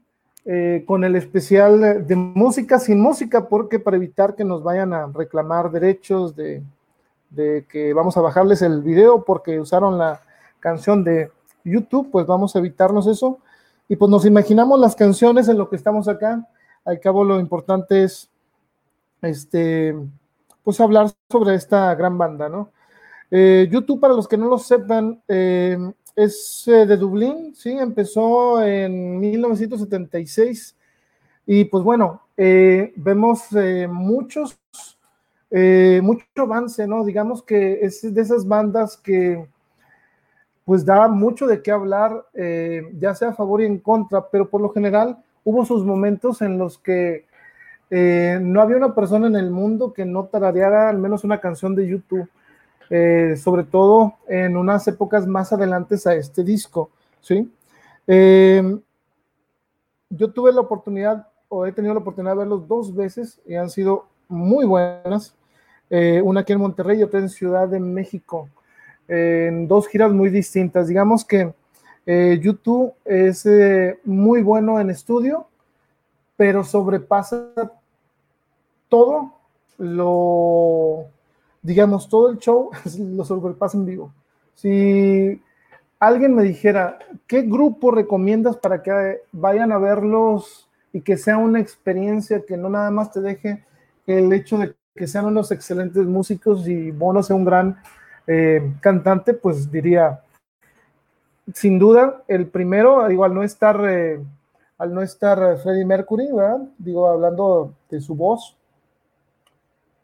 eh, 0.51 0.83
con 0.87 1.03
el 1.03 1.15
especial 1.15 2.07
de 2.07 2.15
música 2.15 2.79
sin 2.79 2.99
música, 2.99 3.47
porque 3.47 3.77
para 3.77 3.97
evitar 3.97 4.33
que 4.33 4.43
nos 4.43 4.63
vayan 4.63 4.93
a 4.93 5.05
reclamar 5.05 5.69
derechos 5.69 6.35
de, 6.35 6.63
que 7.69 7.93
vamos 7.93 8.17
a 8.17 8.21
bajarles 8.21 8.63
el 8.63 8.81
video 8.81 9.23
porque 9.23 9.59
usaron 9.59 9.99
la 9.99 10.21
canción 10.59 11.03
de 11.03 11.31
YouTube, 11.63 12.09
pues 12.09 12.25
vamos 12.25 12.55
a 12.55 12.59
evitarnos 12.59 13.05
eso. 13.05 13.37
Y 13.87 13.95
pues 13.95 14.09
nos 14.09 14.25
imaginamos 14.25 14.79
las 14.79 14.95
canciones 14.95 15.47
en 15.49 15.59
lo 15.59 15.69
que 15.69 15.75
estamos 15.75 16.07
acá. 16.07 16.43
Al 16.83 16.99
cabo 16.99 17.23
lo 17.23 17.39
importante 17.39 18.03
es, 18.03 18.27
este, 19.21 19.95
pues 20.63 20.81
hablar 20.81 21.11
sobre 21.29 21.53
esta 21.53 21.93
gran 21.93 22.17
banda, 22.17 22.49
¿no? 22.49 22.71
Eh, 23.29 23.67
YouTube, 23.69 23.99
para 23.99 24.15
los 24.15 24.27
que 24.27 24.37
no 24.37 24.47
lo 24.47 24.57
sepan, 24.57 25.21
eh, 25.27 25.77
es 26.15 26.67
eh, 26.67 26.85
de 26.85 26.97
Dublín, 26.97 27.53
sí, 27.55 27.71
empezó 27.71 28.61
en 28.63 29.19
1976 29.19 30.75
y 31.45 31.65
pues 31.65 31.83
bueno, 31.83 32.21
eh, 32.37 32.93
vemos 32.95 33.51
eh, 33.55 33.87
muchos, 33.89 34.59
mucho 35.51 36.25
avance, 36.35 36.87
¿no? 36.87 37.03
Digamos 37.03 37.41
que 37.41 37.79
es 37.81 38.13
de 38.13 38.21
esas 38.21 38.47
bandas 38.47 38.97
que 38.97 39.47
pues 40.63 40.85
da 40.85 41.07
mucho 41.07 41.47
de 41.47 41.63
qué 41.63 41.71
hablar, 41.71 42.25
ya 42.93 43.15
sea 43.15 43.29
a 43.29 43.33
favor 43.33 43.61
y 43.61 43.65
en 43.65 43.79
contra, 43.79 44.29
pero 44.29 44.47
por 44.47 44.61
lo 44.61 44.69
general 44.69 45.17
hubo 45.43 45.65
sus 45.65 45.83
momentos 45.83 46.43
en 46.43 46.59
los 46.59 46.77
que 46.77 47.25
no 47.89 48.61
había 48.61 48.77
una 48.77 48.93
persona 48.93 49.25
en 49.25 49.35
el 49.35 49.49
mundo 49.49 49.91
que 49.91 50.05
no 50.05 50.25
tarareara 50.25 50.89
al 50.89 50.99
menos 50.99 51.23
una 51.23 51.39
canción 51.39 51.73
de 51.73 51.87
YouTube. 51.87 52.29
Eh, 52.91 53.35
sobre 53.37 53.63
todo 53.65 54.15
en 54.27 54.57
unas 54.57 54.87
épocas 54.87 55.27
más 55.27 55.53
adelantes 55.53 56.07
a 56.07 56.15
este 56.15 56.43
disco, 56.43 56.89
¿sí? 57.21 57.47
Eh, 58.07 58.79
yo 60.09 60.31
tuve 60.31 60.51
la 60.51 60.61
oportunidad, 60.61 61.27
o 61.49 61.67
he 61.67 61.71
tenido 61.71 61.93
la 61.93 61.99
oportunidad 61.99 62.33
de 62.33 62.39
verlos 62.39 62.67
dos 62.67 62.95
veces 62.95 63.39
y 63.45 63.53
han 63.53 63.69
sido 63.69 64.07
muy 64.27 64.65
buenas. 64.65 65.35
Eh, 65.91 66.19
una 66.23 66.39
aquí 66.39 66.53
en 66.53 66.61
Monterrey 66.61 66.99
y 66.99 67.03
otra 67.03 67.19
en 67.19 67.29
Ciudad 67.29 67.67
de 67.67 67.79
México, 67.79 68.49
en 69.07 69.67
dos 69.67 69.87
giras 69.87 70.11
muy 70.11 70.31
distintas. 70.31 70.87
Digamos 70.87 71.23
que 71.23 71.53
YouTube 72.41 72.93
es 73.05 73.47
muy 74.03 74.41
bueno 74.41 74.79
en 74.79 74.89
estudio, 74.89 75.45
pero 76.35 76.63
sobrepasa 76.63 77.71
todo 78.87 79.33
lo 79.77 81.05
digamos, 81.61 82.09
todo 82.09 82.29
el 82.29 82.37
show 82.37 82.71
lo 82.99 83.67
en 83.73 83.85
vivo. 83.85 84.13
Si 84.55 85.41
alguien 85.99 86.35
me 86.35 86.43
dijera, 86.43 86.99
¿qué 87.27 87.43
grupo 87.43 87.91
recomiendas 87.91 88.57
para 88.57 88.81
que 88.81 89.21
vayan 89.31 89.71
a 89.71 89.77
verlos 89.77 90.69
y 90.93 91.01
que 91.01 91.17
sea 91.17 91.37
una 91.37 91.59
experiencia 91.59 92.43
que 92.45 92.57
no 92.57 92.69
nada 92.69 92.91
más 92.91 93.11
te 93.11 93.21
deje 93.21 93.63
el 94.07 94.31
hecho 94.33 94.57
de 94.57 94.75
que 94.95 95.07
sean 95.07 95.25
unos 95.25 95.51
excelentes 95.51 96.05
músicos 96.05 96.67
y 96.67 96.91
Bono 96.91 97.23
sea 97.23 97.35
un 97.35 97.45
gran 97.45 97.77
eh, 98.27 98.73
cantante, 98.81 99.33
pues 99.33 99.71
diría, 99.71 100.21
sin 101.53 101.79
duda, 101.79 102.23
el 102.27 102.47
primero, 102.47 103.07
digo, 103.07 103.23
al 103.23 103.33
no 103.33 103.43
estar, 103.43 103.79
eh, 103.87 104.19
al 104.77 104.93
no 104.93 105.01
estar 105.01 105.57
Freddie 105.59 105.85
Mercury, 105.85 106.31
¿verdad? 106.31 106.67
Digo, 106.77 107.07
hablando 107.07 107.73
de 107.89 108.01
su 108.01 108.15
voz, 108.15 108.58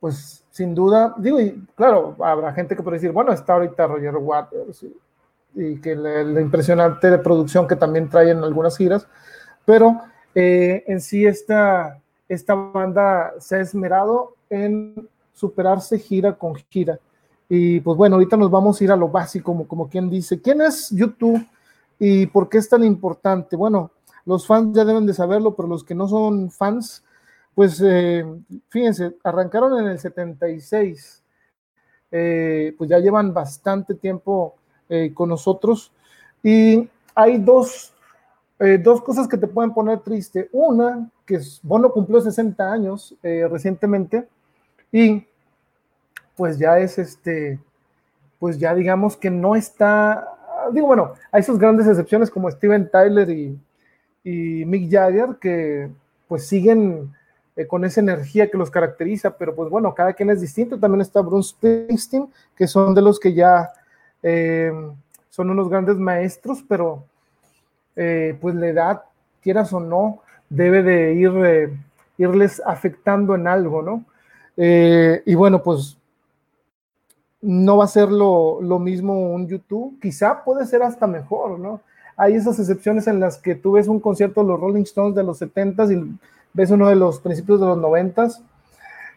pues 0.06 0.44
sin 0.52 0.76
duda, 0.76 1.16
digo, 1.18 1.42
y 1.42 1.60
claro, 1.74 2.16
habrá 2.20 2.54
gente 2.54 2.76
que 2.76 2.84
puede 2.84 2.98
decir, 2.98 3.12
bueno, 3.12 3.34
está 3.34 3.54
ahorita 3.54 3.88
Roger 3.88 4.16
Waters 4.18 4.86
y, 5.56 5.82
que 5.82 5.96
la, 5.96 6.40
impresionante 6.40 7.10
de 7.10 7.18
producción 7.18 7.68
que 7.68 7.76
también 7.76 8.08
trae 8.08 8.30
en 8.30 8.44
algunas 8.44 8.78
giras, 8.78 9.08
pero 9.66 10.00
eh, 10.36 10.84
en 10.86 11.02
sí 11.02 11.26
esta, 11.26 12.00
esta 12.30 12.54
banda 12.54 13.34
se 13.40 13.56
ha 13.56 13.62
esmerado 13.62 14.36
en 14.52 15.10
superarse 15.34 15.98
gira 15.98 16.34
con 16.34 16.54
gira. 16.70 17.00
Y 17.50 17.80
pues 17.80 17.98
bueno, 17.98 18.18
ahorita 18.18 18.38
nos 18.38 18.52
vamos 18.52 18.80
a 18.80 18.84
ir 18.84 18.92
a 18.92 18.96
lo 18.96 19.10
básico, 19.10 19.46
como, 19.46 19.68
como 19.68 19.90
quien 19.90 20.08
dice, 20.08 20.40
¿quién 20.40 20.62
es 20.62 20.92
YouTube 20.92 21.44
y 21.98 22.28
por 22.28 22.48
qué 22.48 22.60
es 22.60 22.70
tan 22.70 22.84
importante? 22.84 23.56
Bueno, 23.56 23.90
los 24.24 24.46
fans 24.46 24.76
ya 24.78 24.86
deben 24.86 25.08
de 25.08 25.16
saberlo, 25.16 25.56
pero 25.56 25.68
los 25.68 25.84
que 25.84 25.96
no 25.96 26.08
son 26.08 26.52
fans, 26.52 27.04
pues 27.56 27.82
eh, 27.84 28.26
fíjense, 28.68 29.16
arrancaron 29.24 29.80
en 29.80 29.88
el 29.88 29.98
76, 29.98 31.24
eh, 32.12 32.76
pues 32.78 32.90
ya 32.90 33.00
llevan 33.00 33.34
bastante 33.34 33.96
tiempo 33.96 34.56
eh, 34.90 35.12
con 35.14 35.30
nosotros 35.30 35.92
y 36.44 36.88
hay 37.16 37.38
dos, 37.38 37.94
dos 38.84 39.02
cosas 39.02 39.28
que 39.28 39.38
te 39.38 39.48
pueden 39.48 39.74
poner 39.74 40.00
triste. 40.00 40.50
Una, 40.52 41.10
que 41.26 41.40
Bono 41.64 41.92
cumplió 41.92 42.22
60 42.22 42.72
años 42.72 43.16
recientemente 43.24 44.28
y 44.92 45.26
pues 46.36 46.60
ya 46.60 46.78
es 46.78 47.00
este, 47.00 47.60
pues 48.38 48.60
ya 48.60 48.76
digamos 48.76 49.18
que 49.18 49.32
no 49.32 49.56
está, 49.56 50.28
digo, 50.72 50.88
bueno, 50.88 51.14
hay 51.32 51.42
sus 51.42 51.58
grandes 51.58 51.88
excepciones 51.88 52.30
como 52.30 52.52
Steven 52.52 52.90
Tyler 52.92 53.30
y, 53.30 53.58
y 54.24 54.66
Mick 54.66 54.92
Jagger 54.92 55.38
que 55.40 55.90
pues 56.28 56.48
siguen 56.48 57.12
eh, 57.56 57.68
con 57.68 57.86
esa 57.86 58.02
energía 58.02 58.50
que 58.52 58.58
los 58.58 58.70
caracteriza, 58.70 59.38
pero 59.38 59.56
pues 59.56 59.70
bueno, 59.70 59.94
cada 59.94 60.14
quien 60.14 60.30
es 60.30 60.42
distinto. 60.42 60.78
También 60.78 61.02
está 61.02 61.22
Bruce 61.22 61.52
Springsteen, 61.52 62.28
que 62.56 62.68
son 62.68 62.94
de 62.94 63.02
los 63.02 63.20
que 63.20 63.34
ya 63.34 63.72
eh, 64.22 64.74
son 65.30 65.50
unos 65.50 65.70
grandes 65.70 65.98
maestros, 65.98 66.64
pero 66.68 67.06
eh, 67.96 68.38
pues 68.42 68.56
la 68.56 68.68
edad, 68.68 69.02
quieras 69.42 69.72
o 69.72 69.80
no, 69.80 70.22
debe 70.50 70.84
de 70.84 71.14
ir, 71.14 71.80
irles 72.18 72.62
afectando 72.66 73.36
en 73.36 73.48
algo, 73.48 73.82
¿no? 73.82 74.06
y 74.58 75.36
bueno, 75.36 75.62
pues 75.62 75.98
no 77.42 77.76
va 77.76 77.84
a 77.84 77.90
ser 77.90 78.10
lo, 78.10 78.62
lo, 78.62 78.80
mismo 78.80 79.34
un 79.34 79.50
YouTube, 79.50 80.00
quizá 80.02 80.46
puede 80.46 80.66
ser 80.66 80.82
hasta 80.82 81.08
mejor, 81.08 81.60
¿no? 81.60 81.82
Hay 82.16 82.36
esas 82.36 82.58
excepciones 82.58 83.06
en 83.08 83.20
las 83.20 83.38
que 83.38 83.56
tú 83.56 83.74
ves 83.74 83.90
un 83.90 84.00
concierto 84.00 84.42
de 84.42 84.48
los 84.48 84.60
Rolling 84.62 84.84
Stones 84.84 85.14
de 85.14 85.24
los 85.24 85.42
70s 85.42 85.92
y 85.92 86.18
ves 86.56 86.72
uno 86.72 86.90
de 86.90 86.96
los 86.96 87.20
principios 87.20 87.60
de 87.60 87.68
los 87.68 87.78
noventas 87.78 88.42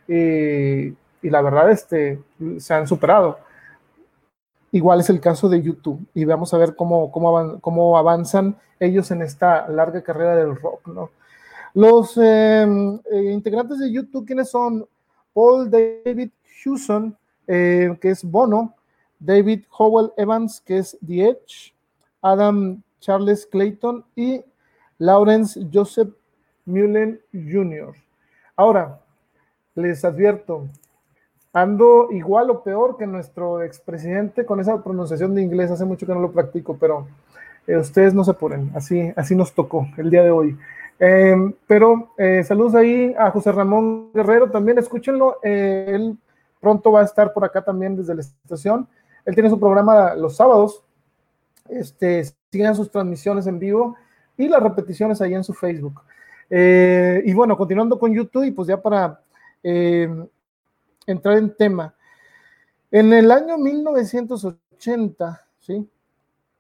y, 0.07 0.89
y 1.23 1.31
la 1.31 1.41
verdad 1.41 1.71
este, 1.71 2.21
se 2.59 2.75
han 2.75 2.87
superado. 2.87 3.39
Igual 4.73 5.01
es 5.01 5.09
el 5.09 5.21
caso 5.21 5.49
de 5.49 5.63
YouTube 5.63 6.05
y 6.13 6.25
vamos 6.25 6.53
a 6.53 6.59
ver 6.59 6.77
cómo, 6.77 7.11
cómo, 7.11 7.59
cómo 7.61 7.97
avanzan 7.97 8.57
ellos 8.79 9.11
en 9.11 9.23
esta 9.23 9.67
larga 9.69 10.03
carrera 10.03 10.37
del 10.37 10.57
rock, 10.57 10.87
¿no? 10.89 11.11
Los 11.75 12.17
em, 12.17 12.99
eh, 13.11 13.31
integrantes 13.33 13.79
de 13.79 13.91
YouTube, 13.91 14.27
¿quiénes 14.27 14.51
son? 14.51 14.87
Paul 15.33 15.71
David 15.71 16.31
Hewson, 16.65 17.17
eh, 17.47 17.97
que 18.01 18.11
es 18.11 18.25
Bono, 18.25 18.75
David 19.19 19.65
Howell 19.77 20.13
Evans, 20.17 20.61
que 20.61 20.79
es 20.79 20.99
The 21.07 21.29
Edge, 21.31 21.75
Adam 22.21 22.83
Charles 23.01 23.47
Clayton 23.47 24.05
y 24.17 24.43
Lawrence 24.99 25.67
Joseph 25.73 26.09
Mullen 26.69 27.21
Jr. 27.33 27.95
Ahora, 28.57 29.01
les 29.75 30.05
advierto, 30.05 30.69
ando 31.53 32.09
igual 32.13 32.51
o 32.51 32.63
peor 32.63 32.97
que 32.97 33.07
nuestro 33.07 33.63
expresidente 33.63 34.45
con 34.45 34.61
esa 34.61 34.83
pronunciación 34.83 35.35
de 35.35 35.43
inglés, 35.43 35.71
hace 35.71 35.85
mucho 35.85 36.07
que 36.07 36.15
no 36.15 36.21
lo 36.21 36.33
practico, 36.33 36.77
pero 36.79 37.07
Eh, 37.69 37.77
ustedes 37.77 38.15
no 38.15 38.25
se 38.25 38.33
ponen, 38.33 38.71
así, 38.75 39.13
así 39.15 39.37
nos 39.37 39.53
tocó 39.53 39.87
el 39.99 40.09
día 40.09 40.23
de 40.25 40.31
hoy. 40.31 40.57
Em, 40.99 41.53
pero 41.67 42.13
eh, 42.17 42.43
saludos 42.43 42.75
ahí 42.75 43.15
a 43.19 43.31
José 43.31 43.53
Ramón 43.53 44.11
Guerrero, 44.15 44.51
también 44.51 44.79
escúchenlo, 44.79 45.37
él 45.43 46.17
pronto 46.61 46.91
va 46.91 47.03
a 47.03 47.05
estar 47.05 47.33
por 47.35 47.45
acá 47.45 47.63
también 47.63 47.95
desde 47.95 48.15
la 48.15 48.23
estación. 48.23 48.89
Él 49.27 49.35
tiene 49.35 49.51
su 49.51 49.61
programa 49.61 50.15
los 50.15 50.35
sábados, 50.37 50.83
este, 51.69 52.25
siguen 52.51 52.75
sus 52.75 52.91
transmisiones 52.91 53.47
en 53.47 53.59
vivo 53.59 53.97
y 54.39 54.49
las 54.49 54.63
repeticiones 54.63 55.21
ahí 55.21 55.35
en 55.35 55.45
su 55.45 55.53
Facebook. 55.53 56.01
Y 56.51 57.33
bueno, 57.35 57.57
continuando 57.57 57.99
con 57.99 58.15
YouTube, 58.15 58.45
y 58.45 58.51
pues 58.51 58.69
ya 58.69 58.81
para 58.81 59.21
em, 59.63 60.27
entrar 61.07 61.39
en 61.39 61.55
tema, 61.55 61.95
en 62.91 63.13
el 63.13 63.31
año 63.31 63.59
1980, 63.59 65.45
¿sí? 65.61 65.89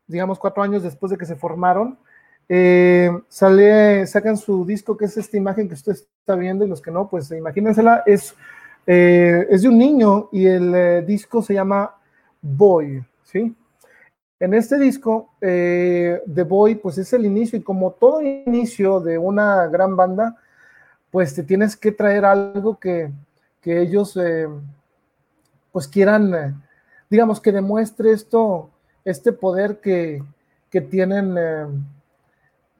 digamos 0.06 0.38
cuatro 0.38 0.62
años 0.62 0.82
después 0.82 1.10
de 1.10 1.18
que 1.18 1.26
se 1.26 1.36
formaron, 1.36 1.98
eh, 2.48 3.10
sale, 3.28 4.06
sacan 4.06 4.36
su 4.36 4.64
disco, 4.64 4.96
que 4.96 5.04
es 5.04 5.16
esta 5.16 5.36
imagen 5.36 5.68
que 5.68 5.74
usted 5.74 5.92
está 5.92 6.34
viendo, 6.34 6.64
y 6.64 6.68
los 6.68 6.80
que 6.80 6.90
no, 6.90 7.08
pues 7.08 7.30
imagínensela, 7.30 8.02
es, 8.06 8.34
eh, 8.86 9.46
es 9.50 9.62
de 9.62 9.68
un 9.68 9.78
niño 9.78 10.28
y 10.32 10.46
el 10.46 10.74
eh, 10.74 11.02
disco 11.02 11.42
se 11.42 11.54
llama 11.54 11.94
Boy, 12.40 13.04
¿sí? 13.22 13.54
En 14.40 14.54
este 14.54 14.78
disco, 14.78 15.30
The 15.40 16.44
Boy, 16.48 16.76
pues 16.76 16.98
es 16.98 17.12
el 17.12 17.26
inicio, 17.26 17.58
y 17.58 17.62
como 17.62 17.92
todo 17.92 18.22
inicio 18.22 19.00
de 19.00 19.18
una 19.18 19.66
gran 19.66 19.96
banda, 19.96 20.36
pues 21.10 21.34
te 21.34 21.42
tienes 21.42 21.76
que 21.76 21.90
traer 21.90 22.24
algo 22.24 22.78
que, 22.78 23.10
que 23.60 23.80
ellos 23.80 24.16
pues 25.72 25.86
quieran, 25.86 26.34
eh, 26.34 26.54
digamos, 27.08 27.40
que 27.40 27.52
demuestre 27.52 28.12
esto, 28.12 28.70
este 29.04 29.32
poder 29.32 29.80
que, 29.80 30.22
tienen 30.90 31.36
eh, 31.38 31.66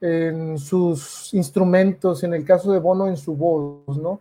en 0.01 0.59
sus 0.59 1.33
instrumentos, 1.35 2.23
en 2.23 2.35
el 2.35 2.45
caso 2.45 2.73
de 2.73 2.79
Bono 2.79 3.09
en 3.09 3.17
su 3.17 3.35
voz, 3.35 3.99
¿no? 3.99 4.21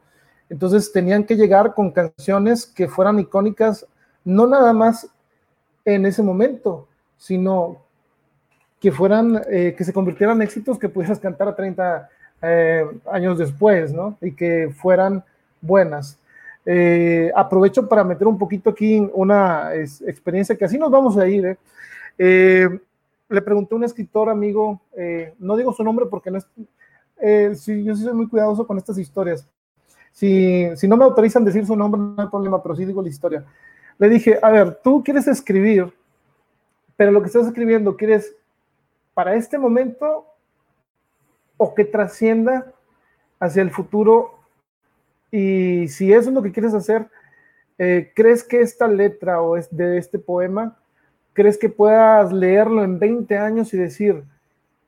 Entonces 0.49 0.91
tenían 0.91 1.25
que 1.25 1.35
llegar 1.35 1.73
con 1.73 1.91
canciones 1.91 2.65
que 2.65 2.87
fueran 2.87 3.19
icónicas, 3.19 3.85
no 4.23 4.47
nada 4.47 4.73
más 4.73 5.07
en 5.85 6.05
ese 6.05 6.23
momento, 6.23 6.87
sino 7.17 7.77
que 8.79 8.91
fueran, 8.91 9.41
eh, 9.49 9.73
que 9.77 9.83
se 9.83 9.93
convirtieran 9.93 10.37
en 10.37 10.43
éxitos 10.43 10.77
que 10.77 10.89
pudieras 10.89 11.19
cantar 11.19 11.47
a 11.47 11.55
30 11.55 12.09
años 13.11 13.39
después, 13.39 13.91
¿no? 13.91 14.15
Y 14.21 14.31
que 14.33 14.69
fueran 14.69 15.23
buenas. 15.59 16.19
Eh, 16.69 17.31
aprovecho 17.33 17.87
para 17.87 18.03
meter 18.03 18.27
un 18.27 18.37
poquito 18.37 18.71
aquí 18.71 18.99
una 19.13 19.73
experiencia 19.73 20.57
que 20.57 20.65
así 20.65 20.77
nos 20.77 20.91
vamos 20.91 21.17
a 21.17 21.25
ir. 21.25 21.45
¿eh? 21.45 21.57
Eh, 22.17 22.67
le 23.29 23.41
pregunté 23.41 23.73
a 23.73 23.77
un 23.77 23.85
escritor 23.85 24.29
amigo, 24.29 24.81
no 25.39 25.55
digo 25.55 25.73
su 25.73 25.83
nombre 25.83 26.05
porque 26.09 26.29
no 26.29 26.37
es, 26.37 26.45
yo 27.65 27.95
sí 27.95 28.03
soy 28.03 28.13
muy 28.13 28.27
cuidadoso 28.27 28.67
con 28.67 28.77
estas 28.77 28.97
historias. 28.97 29.47
Si, 30.11 30.69
si 30.75 30.87
no 30.87 30.97
me 30.97 31.05
autorizan 31.05 31.45
decir 31.45 31.65
su 31.65 31.75
nombre, 31.75 32.01
no 32.01 32.15
hay 32.17 32.27
problema, 32.27 32.61
pero 32.61 32.75
sí 32.75 32.85
digo 32.85 33.01
la 33.01 33.09
historia. 33.09 33.45
Le 33.97 34.09
dije, 34.09 34.39
a 34.41 34.49
ver, 34.49 34.79
tú 34.83 35.03
quieres 35.03 35.27
escribir, 35.27 35.93
pero 36.97 37.11
lo 37.11 37.21
que 37.21 37.27
estás 37.27 37.47
escribiendo, 37.47 37.95
¿quieres 37.95 38.35
para 39.13 39.35
este 39.35 39.57
momento 39.57 40.25
o 41.55 41.73
que 41.73 41.85
trascienda 41.85 42.73
hacia 43.39 43.61
el 43.61 43.71
futuro 43.71 44.39
y 45.31 45.87
si 45.87 46.13
eso 46.13 46.29
es 46.29 46.35
lo 46.35 46.41
que 46.41 46.51
quieres 46.51 46.73
hacer, 46.73 47.07
eh, 47.77 48.11
¿crees 48.15 48.43
que 48.43 48.61
esta 48.61 48.87
letra 48.87 49.41
o 49.41 49.57
es 49.57 49.75
de 49.75 49.97
este 49.97 50.19
poema, 50.19 50.77
crees 51.33 51.57
que 51.57 51.69
puedas 51.69 52.31
leerlo 52.31 52.83
en 52.83 52.99
20 52.99 53.37
años 53.37 53.73
y 53.73 53.77
decir, 53.77 54.23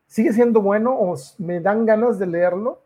sigue 0.08 0.34
siendo 0.34 0.62
bueno 0.62 0.94
o 0.94 1.16
me 1.38 1.60
dan 1.60 1.86
ganas 1.86 2.18
de 2.20 2.28
leerlo? 2.28 2.82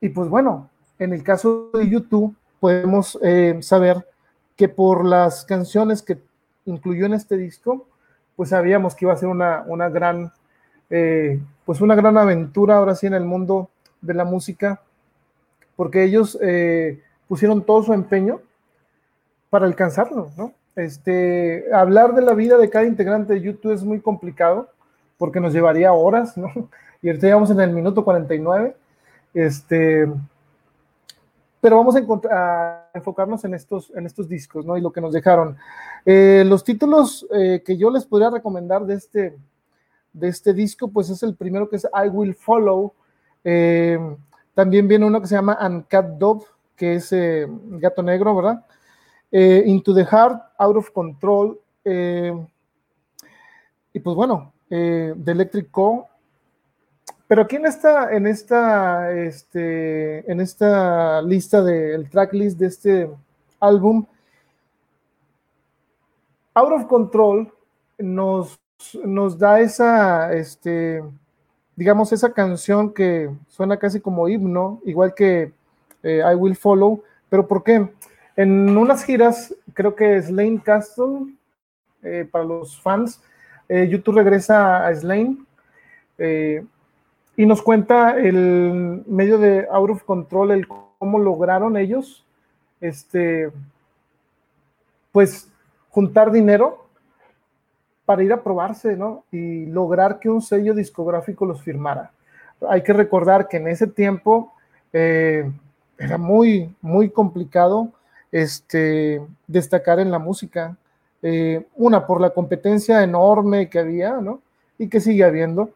Y 0.00 0.08
pues 0.08 0.28
bueno, 0.28 0.68
en 0.98 1.12
el 1.12 1.22
caso 1.22 1.70
de 1.72 1.88
YouTube 1.88 2.34
podemos 2.60 3.18
eh, 3.22 3.58
saber 3.62 4.06
que 4.56 4.68
por 4.68 5.04
las 5.04 5.44
canciones 5.44 6.02
que 6.02 6.18
incluyó 6.64 7.06
en 7.06 7.14
este 7.14 7.36
disco, 7.36 7.86
pues 8.36 8.50
sabíamos 8.50 8.94
que 8.94 9.04
iba 9.04 9.12
a 9.14 9.16
ser 9.16 9.28
una, 9.28 9.64
una 9.66 9.88
gran, 9.88 10.32
eh, 10.90 11.40
pues 11.64 11.80
una 11.80 11.94
gran 11.94 12.16
aventura 12.16 12.76
ahora 12.76 12.94
sí 12.94 13.06
en 13.06 13.14
el 13.14 13.24
mundo 13.24 13.70
de 14.00 14.14
la 14.14 14.24
música 14.24 14.80
porque 15.76 16.04
ellos 16.04 16.38
eh, 16.40 17.00
pusieron 17.28 17.62
todo 17.64 17.82
su 17.82 17.92
empeño 17.92 18.40
para 19.50 19.66
alcanzarlo, 19.66 20.30
¿no? 20.36 20.52
Este, 20.76 21.66
hablar 21.74 22.14
de 22.14 22.22
la 22.22 22.34
vida 22.34 22.56
de 22.56 22.70
cada 22.70 22.86
integrante 22.86 23.34
de 23.34 23.40
YouTube 23.40 23.72
es 23.72 23.84
muy 23.84 24.00
complicado 24.00 24.68
porque 25.18 25.40
nos 25.40 25.52
llevaría 25.52 25.92
horas, 25.92 26.36
¿no? 26.36 26.50
Y 27.02 27.08
ahorita 27.08 27.26
llegamos 27.26 27.50
en 27.50 27.60
el 27.60 27.70
minuto 27.70 28.04
49. 28.04 28.76
Este, 29.34 30.08
pero 31.60 31.76
vamos 31.78 31.96
a, 32.30 32.81
enfocarnos 32.94 33.44
en 33.44 33.54
estos, 33.54 33.92
en 33.94 34.06
estos 34.06 34.28
discos, 34.28 34.64
¿no? 34.64 34.76
Y 34.76 34.80
lo 34.80 34.92
que 34.92 35.00
nos 35.00 35.12
dejaron. 35.12 35.56
Eh, 36.04 36.44
los 36.46 36.64
títulos 36.64 37.26
eh, 37.32 37.62
que 37.64 37.76
yo 37.76 37.90
les 37.90 38.04
podría 38.04 38.30
recomendar 38.30 38.84
de 38.84 38.94
este, 38.94 39.38
de 40.12 40.28
este 40.28 40.52
disco, 40.52 40.88
pues 40.88 41.10
es 41.10 41.22
el 41.22 41.34
primero 41.34 41.68
que 41.68 41.76
es 41.76 41.84
I 41.84 42.08
Will 42.08 42.34
Follow. 42.34 42.92
También 44.54 44.86
viene 44.86 45.06
uno 45.06 45.20
que 45.20 45.26
se 45.26 45.34
llama 45.34 45.58
Uncut 45.60 46.18
Dove, 46.18 46.44
que 46.76 46.94
es 46.94 47.12
eh, 47.12 47.46
gato 47.48 48.02
negro, 48.02 48.34
¿verdad? 48.34 48.64
Eh, 49.30 49.62
Into 49.66 49.94
the 49.94 50.04
Heart, 50.04 50.42
Out 50.58 50.76
of 50.76 50.90
Control. 50.90 51.58
Eh, 51.84 52.32
y 53.94 54.00
pues 54.00 54.16
bueno, 54.16 54.52
The 54.68 55.14
Electric 55.26 55.70
Co. 55.70 56.08
Pero 57.32 57.44
aquí 57.44 57.56
en 57.56 57.64
esta, 57.64 58.12
en 58.12 58.26
esta, 58.26 59.10
este, 59.10 60.30
en 60.30 60.38
esta 60.38 61.22
lista 61.22 61.62
del 61.62 62.10
tracklist 62.10 62.58
de 62.58 62.66
este 62.66 63.10
álbum, 63.58 64.04
Out 66.52 66.72
of 66.72 66.84
Control 66.88 67.50
nos, 67.96 68.60
nos 69.02 69.38
da 69.38 69.60
esa, 69.60 70.30
este, 70.34 71.02
digamos, 71.74 72.12
esa 72.12 72.34
canción 72.34 72.92
que 72.92 73.30
suena 73.48 73.78
casi 73.78 73.98
como 73.98 74.28
himno, 74.28 74.82
igual 74.84 75.14
que 75.14 75.54
eh, 76.02 76.22
I 76.30 76.34
Will 76.34 76.54
Follow, 76.54 77.02
pero 77.30 77.48
¿por 77.48 77.64
qué? 77.64 77.88
En 78.36 78.76
unas 78.76 79.04
giras, 79.04 79.54
creo 79.72 79.96
que 79.96 80.20
Slane 80.20 80.60
Castle, 80.62 81.32
eh, 82.02 82.28
para 82.30 82.44
los 82.44 82.78
fans, 82.78 83.22
eh, 83.70 83.88
YouTube 83.88 84.16
regresa 84.16 84.86
a 84.86 84.94
Slane 84.94 85.38
y 87.36 87.46
nos 87.46 87.62
cuenta 87.62 88.18
el 88.18 89.04
medio 89.06 89.38
de 89.38 89.66
Out 89.70 89.90
of 89.90 90.04
Control, 90.04 90.50
el 90.50 90.68
cómo 90.68 91.18
lograron 91.18 91.76
ellos, 91.76 92.24
este, 92.80 93.50
pues, 95.12 95.48
juntar 95.90 96.30
dinero 96.30 96.86
para 98.04 98.22
ir 98.22 98.32
a 98.32 98.42
probarse, 98.42 98.96
¿no? 98.96 99.24
Y 99.30 99.66
lograr 99.66 100.18
que 100.18 100.28
un 100.28 100.42
sello 100.42 100.74
discográfico 100.74 101.46
los 101.46 101.62
firmara. 101.62 102.10
Hay 102.68 102.82
que 102.82 102.92
recordar 102.92 103.48
que 103.48 103.56
en 103.56 103.68
ese 103.68 103.86
tiempo 103.86 104.52
eh, 104.92 105.50
era 105.98 106.18
muy, 106.18 106.74
muy 106.80 107.10
complicado 107.10 107.92
este, 108.30 109.22
destacar 109.46 110.00
en 110.00 110.10
la 110.10 110.18
música. 110.18 110.76
Eh, 111.22 111.64
una, 111.76 112.06
por 112.06 112.20
la 112.20 112.30
competencia 112.30 113.02
enorme 113.02 113.68
que 113.68 113.78
había, 113.78 114.20
¿no? 114.20 114.40
Y 114.78 114.88
que 114.88 115.00
sigue 115.00 115.24
habiendo, 115.24 115.70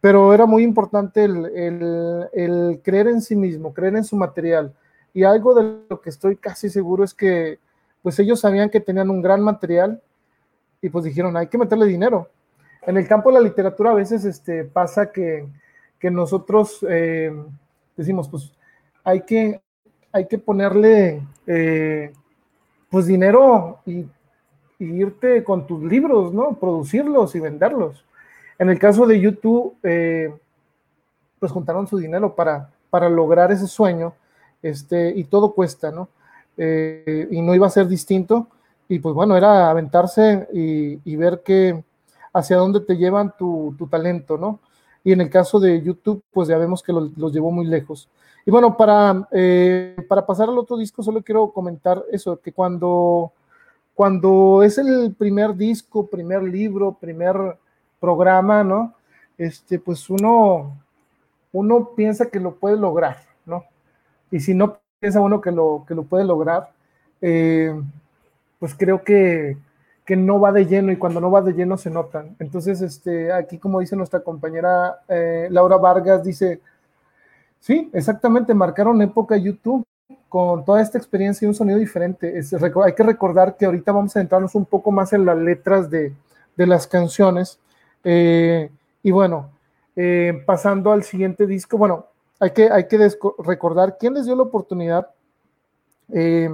pero 0.00 0.32
era 0.32 0.46
muy 0.46 0.62
importante 0.62 1.24
el, 1.24 2.28
el 2.32 2.80
creer 2.82 3.08
en 3.08 3.20
sí 3.20 3.36
mismo, 3.36 3.74
creer 3.74 3.96
en 3.96 4.04
su 4.04 4.16
material. 4.16 4.72
Y 5.12 5.24
algo 5.24 5.54
de 5.54 5.80
lo 5.88 6.00
que 6.00 6.10
estoy 6.10 6.36
casi 6.36 6.70
seguro 6.70 7.04
es 7.04 7.14
que, 7.14 7.58
pues 8.02 8.18
ellos 8.18 8.40
sabían 8.40 8.70
que 8.70 8.80
tenían 8.80 9.10
un 9.10 9.22
gran 9.22 9.42
material, 9.42 10.00
y 10.80 10.88
pues 10.88 11.04
dijeron, 11.04 11.36
hay 11.36 11.48
que 11.48 11.58
meterle 11.58 11.86
dinero. 11.86 12.28
En 12.86 12.96
el 12.96 13.06
campo 13.06 13.30
de 13.30 13.34
la 13.34 13.40
literatura 13.40 13.90
a 13.90 13.94
veces 13.94 14.24
este, 14.24 14.64
pasa 14.64 15.10
que, 15.12 15.48
nosotros 16.00 16.78
eh, 16.88 17.32
decimos, 17.96 18.28
pues 18.28 18.52
hay 19.02 19.22
que, 19.22 19.60
hay 20.12 20.26
que 20.26 20.38
ponerle 20.38 21.22
eh, 21.46 22.12
pues 22.88 23.06
dinero 23.06 23.80
y, 23.84 24.06
irte 24.80 25.42
con 25.42 25.66
tus 25.66 25.82
libros, 25.82 26.32
¿no? 26.32 26.54
Producirlos 26.54 27.34
y 27.34 27.40
venderlos. 27.40 28.04
En 28.58 28.70
el 28.70 28.78
caso 28.78 29.06
de 29.06 29.20
YouTube, 29.20 29.76
eh, 29.82 30.34
pues 31.38 31.52
juntaron 31.52 31.86
su 31.86 31.98
dinero 31.98 32.34
para, 32.34 32.70
para 32.90 33.08
lograr 33.08 33.52
ese 33.52 33.66
sueño, 33.66 34.14
este, 34.62 35.12
y 35.14 35.24
todo 35.24 35.52
cuesta, 35.52 35.90
¿no? 35.90 36.08
y 36.60 37.40
no 37.40 37.54
iba 37.54 37.68
a 37.68 37.70
ser 37.70 37.86
distinto 37.86 38.48
y 38.88 38.98
pues 39.00 39.14
bueno, 39.14 39.36
era 39.36 39.68
aventarse 39.68 40.48
y, 40.52 41.16
ver 41.16 41.42
que 41.44 41.84
hacia 42.32 42.56
dónde 42.56 42.80
te 42.80 42.96
llevan 42.96 43.34
tu, 43.38 43.74
talento, 43.90 44.38
¿no? 44.38 44.60
Y 45.04 45.12
en 45.12 45.20
el 45.20 45.30
caso 45.30 45.60
de 45.60 45.82
YouTube, 45.82 46.22
pues 46.32 46.48
ya 46.48 46.56
vemos 46.56 46.82
que 46.82 46.92
los 46.92 47.32
llevó 47.32 47.50
muy 47.50 47.66
lejos. 47.66 48.08
Y 48.46 48.50
bueno, 48.50 48.78
para, 48.78 49.28
eh, 49.30 49.94
para 50.08 50.24
pasar 50.24 50.48
al 50.48 50.58
otro 50.58 50.78
disco, 50.78 51.02
solo 51.02 51.22
quiero 51.22 51.50
comentar 51.52 52.02
eso, 52.10 52.40
que 52.40 52.52
cuando, 52.52 53.30
cuando 53.94 54.62
es 54.62 54.78
el 54.78 55.14
primer 55.14 55.54
disco, 55.54 56.06
primer 56.06 56.42
libro, 56.42 56.96
primer 56.98 57.36
programa, 58.00 58.64
¿no? 58.64 58.94
Este, 59.36 59.78
pues 59.78 60.10
uno, 60.10 60.76
uno 61.52 61.90
piensa 61.96 62.26
que 62.26 62.40
lo 62.40 62.56
puede 62.56 62.76
lograr, 62.76 63.18
¿no? 63.46 63.64
Y 64.30 64.40
si 64.40 64.54
no 64.54 64.78
piensa 65.00 65.20
uno 65.20 65.40
que 65.40 65.52
lo, 65.52 65.84
que 65.86 65.94
lo 65.94 66.02
puede 66.04 66.24
lograr, 66.24 66.70
eh, 67.20 67.74
pues 68.58 68.74
creo 68.74 69.04
que, 69.04 69.56
que, 70.04 70.16
no 70.16 70.40
va 70.40 70.52
de 70.52 70.66
lleno 70.66 70.92
y 70.92 70.96
cuando 70.96 71.20
no 71.20 71.30
va 71.30 71.42
de 71.42 71.52
lleno 71.52 71.76
se 71.76 71.90
notan. 71.90 72.36
Entonces, 72.38 72.80
este, 72.80 73.32
aquí 73.32 73.58
como 73.58 73.80
dice 73.80 73.96
nuestra 73.96 74.20
compañera 74.20 75.00
eh, 75.08 75.48
Laura 75.50 75.76
Vargas, 75.76 76.24
dice, 76.24 76.60
sí, 77.60 77.90
exactamente, 77.92 78.54
marcaron 78.54 79.00
época 79.02 79.36
YouTube 79.36 79.86
con 80.28 80.64
toda 80.64 80.82
esta 80.82 80.98
experiencia 80.98 81.46
y 81.46 81.48
un 81.48 81.54
sonido 81.54 81.78
diferente. 81.78 82.40
Hay 82.84 82.94
que 82.94 83.02
recordar 83.02 83.56
que 83.56 83.64
ahorita 83.64 83.92
vamos 83.92 84.16
a 84.16 84.20
entrarnos 84.20 84.54
un 84.54 84.66
poco 84.66 84.90
más 84.90 85.12
en 85.12 85.24
las 85.24 85.38
letras 85.38 85.88
de, 85.90 86.12
de 86.56 86.66
las 86.66 86.86
canciones. 86.86 87.58
Eh, 88.04 88.70
y 89.02 89.10
bueno, 89.10 89.50
eh, 89.96 90.42
pasando 90.46 90.92
al 90.92 91.02
siguiente 91.02 91.46
disco, 91.46 91.78
bueno, 91.78 92.06
hay 92.40 92.50
que, 92.52 92.70
hay 92.70 92.86
que 92.86 93.10
recordar 93.38 93.96
quién 93.98 94.14
les 94.14 94.26
dio 94.26 94.36
la 94.36 94.44
oportunidad 94.44 95.10
eh, 96.12 96.48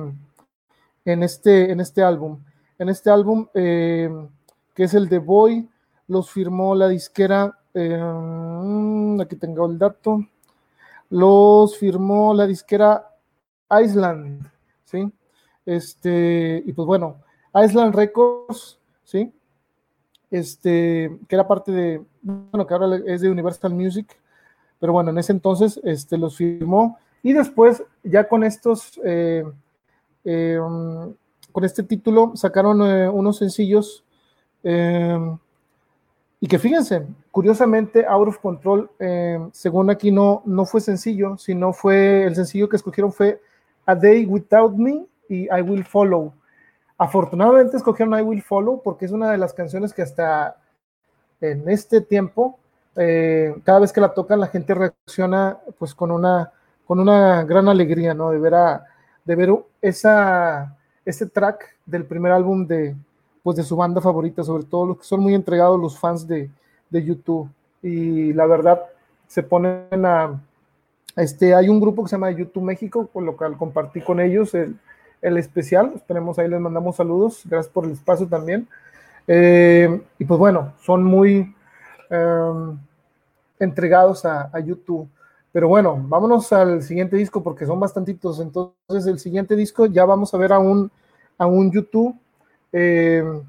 en, 1.04 1.22
este, 1.22 1.70
en 1.70 1.80
este 1.80 2.02
álbum. 2.02 2.42
En 2.78 2.88
este 2.88 3.10
álbum, 3.10 3.46
que 3.52 4.28
es 4.76 4.94
el 4.94 5.08
de 5.08 5.18
Boy, 5.18 5.68
los 6.08 6.30
firmó 6.30 6.74
la 6.74 6.88
disquera, 6.88 7.56
aquí 7.74 9.36
tengo 9.36 9.66
el 9.66 9.78
dato, 9.78 10.26
los 11.10 11.78
firmó 11.78 12.34
la 12.34 12.46
disquera 12.46 13.14
Island, 13.70 14.50
¿sí? 14.84 15.12
Este, 15.64 16.62
y 16.66 16.72
pues 16.72 16.86
bueno, 16.86 17.22
Island 17.54 17.94
Records, 17.94 18.78
¿sí? 19.04 19.32
Este, 20.34 21.16
que 21.28 21.36
era 21.36 21.46
parte 21.46 21.70
de, 21.70 22.02
bueno, 22.20 22.66
que 22.66 22.74
ahora 22.74 23.00
es 23.06 23.20
de 23.20 23.30
Universal 23.30 23.72
Music, 23.72 24.18
pero 24.80 24.92
bueno, 24.92 25.10
en 25.10 25.18
ese 25.18 25.30
entonces 25.30 25.80
este, 25.84 26.18
los 26.18 26.36
firmó 26.36 26.98
y 27.22 27.32
después 27.32 27.84
ya 28.02 28.26
con 28.26 28.42
estos, 28.42 29.00
eh, 29.04 29.44
eh, 30.24 30.58
con 31.52 31.64
este 31.64 31.84
título 31.84 32.32
sacaron 32.34 32.82
eh, 32.82 33.08
unos 33.08 33.38
sencillos 33.38 34.02
y 34.64 36.48
que 36.48 36.58
fíjense, 36.58 37.06
curiosamente, 37.30 38.04
Out 38.04 38.28
of 38.28 38.38
Control, 38.38 38.90
según 39.52 39.88
aquí 39.88 40.10
no, 40.10 40.42
no 40.46 40.66
fue 40.66 40.80
sencillo, 40.80 41.36
sino 41.38 41.72
fue, 41.72 42.24
el 42.24 42.34
sencillo 42.34 42.68
que 42.68 42.74
escogieron 42.74 43.12
fue 43.12 43.40
A 43.86 43.94
Day 43.94 44.26
Without 44.26 44.74
Me 44.74 45.06
y 45.28 45.44
I 45.44 45.62
Will 45.64 45.84
Follow. 45.84 46.32
Afortunadamente 46.96 47.76
escogieron 47.76 48.18
I 48.18 48.22
Will 48.22 48.42
Follow 48.42 48.80
porque 48.82 49.04
es 49.04 49.12
una 49.12 49.30
de 49.30 49.38
las 49.38 49.52
canciones 49.52 49.92
que 49.92 50.02
hasta 50.02 50.56
en 51.40 51.68
este 51.68 52.00
tiempo, 52.00 52.58
eh, 52.96 53.54
cada 53.64 53.80
vez 53.80 53.92
que 53.92 54.00
la 54.00 54.14
tocan, 54.14 54.40
la 54.40 54.46
gente 54.46 54.74
reacciona 54.74 55.58
pues 55.78 55.94
con 55.94 56.10
una, 56.10 56.52
con 56.86 57.00
una 57.00 57.42
gran 57.44 57.68
alegría, 57.68 58.14
¿no? 58.14 58.30
De 58.30 58.38
ver, 58.38 58.54
a, 58.54 58.86
de 59.24 59.34
ver 59.34 59.50
esa, 59.82 60.76
ese 61.04 61.26
track 61.26 61.76
del 61.84 62.04
primer 62.04 62.32
álbum 62.32 62.66
de, 62.66 62.94
pues, 63.42 63.56
de 63.56 63.64
su 63.64 63.76
banda 63.76 64.00
favorita, 64.00 64.44
sobre 64.44 64.64
todo 64.64 64.86
los 64.86 64.98
que 64.98 65.04
son 65.04 65.20
muy 65.20 65.34
entregados 65.34 65.80
los 65.80 65.98
fans 65.98 66.26
de, 66.26 66.48
de 66.90 67.04
YouTube. 67.04 67.50
Y 67.82 68.32
la 68.32 68.46
verdad, 68.46 68.80
se 69.26 69.42
ponen 69.42 70.06
a, 70.06 70.40
este, 71.16 71.54
hay 71.54 71.68
un 71.68 71.80
grupo 71.80 72.02
que 72.02 72.08
se 72.08 72.16
llama 72.16 72.30
YouTube 72.30 72.62
México, 72.62 73.08
con 73.12 73.26
lo 73.26 73.36
cual 73.36 73.56
compartí 73.56 74.00
con 74.00 74.20
ellos 74.20 74.54
el, 74.54 74.78
el 75.22 75.38
especial. 75.38 75.92
Esperemos 75.94 76.38
ahí 76.38 76.48
les 76.48 76.60
mandamos 76.60 76.96
saludos. 76.96 77.42
Gracias 77.44 77.72
por 77.72 77.84
el 77.84 77.92
espacio 77.92 78.26
también. 78.26 78.68
Eh, 79.26 80.02
y 80.18 80.24
pues 80.24 80.38
bueno, 80.38 80.74
son 80.80 81.04
muy 81.04 81.54
em, 82.10 82.78
entregados 83.58 84.24
a, 84.24 84.58
YouTube. 84.60 85.08
Pero 85.52 85.68
bueno, 85.68 85.96
vámonos 86.08 86.52
al 86.52 86.82
siguiente 86.82 87.16
disco 87.16 87.42
porque 87.42 87.66
son 87.66 87.80
bastantitos. 87.80 88.40
Entonces, 88.40 89.06
el 89.06 89.18
siguiente 89.18 89.56
disco 89.56 89.86
ya 89.86 90.04
vamos 90.04 90.34
a 90.34 90.38
ver 90.38 90.52
a 90.52 90.58
un, 90.58 90.90
a 91.38 91.46
un 91.46 91.70
YouTube. 91.70 92.14
Em, 92.72 93.42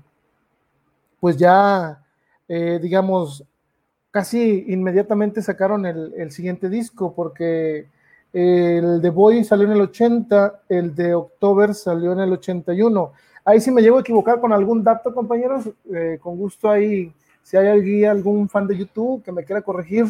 pues 1.20 1.38
ya, 1.38 2.04
eh, 2.48 2.80
digamos, 2.82 3.44
casi 4.16 4.64
inmediatamente 4.70 5.42
sacaron 5.42 5.86
el, 5.86 6.32
siguiente 6.32 6.70
disco 6.70 7.14
porque 7.14 7.90
el 8.38 9.02
de 9.02 9.10
Boy 9.12 9.46
salió 9.46 9.66
en 9.66 9.72
el 9.72 9.82
80, 9.82 10.64
el 10.68 10.94
de 10.94 11.16
October 11.16 11.74
salió 11.74 12.12
en 12.12 12.20
el 12.20 12.34
81. 12.34 13.14
Ahí 13.46 13.62
sí 13.62 13.72
me 13.72 13.82
llevo 13.82 13.98
a 13.98 14.02
equivocar 14.02 14.42
con 14.42 14.52
algún 14.52 14.84
dato, 14.84 15.14
compañeros, 15.14 15.70
eh, 15.94 16.20
con 16.22 16.36
gusto 16.36 16.70
ahí, 16.70 17.14
si 17.44 17.56
hay 17.56 17.68
alguien, 17.68 18.10
algún 18.10 18.50
fan 18.50 18.68
de 18.68 18.76
YouTube 18.76 19.24
que 19.24 19.32
me 19.32 19.46
quiera 19.46 19.62
corregir, 19.62 20.08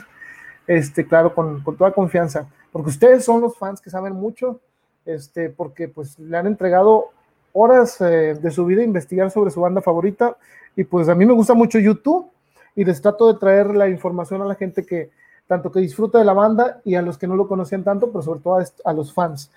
este, 0.66 1.06
claro, 1.06 1.36
con, 1.36 1.64
toda 1.78 1.92
confianza, 1.92 2.50
porque 2.72 2.90
ustedes 2.90 3.24
son 3.24 3.42
los 3.42 3.56
fans 3.60 3.80
que 3.80 3.92
saben 3.92 4.14
mucho, 4.14 4.60
este, 5.06 5.52
porque 5.52 5.88
pues 5.88 6.18
le 6.18 6.36
han 6.36 6.48
entregado 6.48 7.10
horas 7.54 8.02
eh, 8.02 8.34
de 8.42 8.50
su 8.50 8.66
vida 8.66 8.82
a 8.82 8.86
investigar 8.86 9.30
sobre 9.30 9.52
su 9.52 9.62
banda 9.62 9.84
favorita, 9.84 10.36
y 10.76 10.84
pues 10.84 11.10
a 11.10 11.14
mí 11.14 11.28
me 11.28 11.34
gusta 11.34 11.54
mucho 11.54 11.78
YouTube, 11.78 12.32
y 12.76 12.84
les 12.84 13.00
trato 13.04 13.32
de 13.32 13.40
traer 13.40 13.76
la 13.76 13.88
información 13.88 14.42
a 14.42 14.46
la 14.46 14.56
gente 14.56 14.84
que 14.84 15.12
tanto 15.48 15.72
que 15.72 15.80
disfruta 15.80 16.18
de 16.18 16.26
la 16.26 16.34
banda 16.34 16.82
y 16.84 16.96
a 16.96 17.02
los 17.02 17.18
que 17.18 17.28
no 17.28 17.36
lo 17.36 17.48
conocían 17.48 17.84
tanto, 17.84 18.12
pero 18.12 18.22
sobre 18.22 18.40
todo 18.40 18.60
a, 18.84 18.94
los 18.94 19.14
fans. 19.14 19.52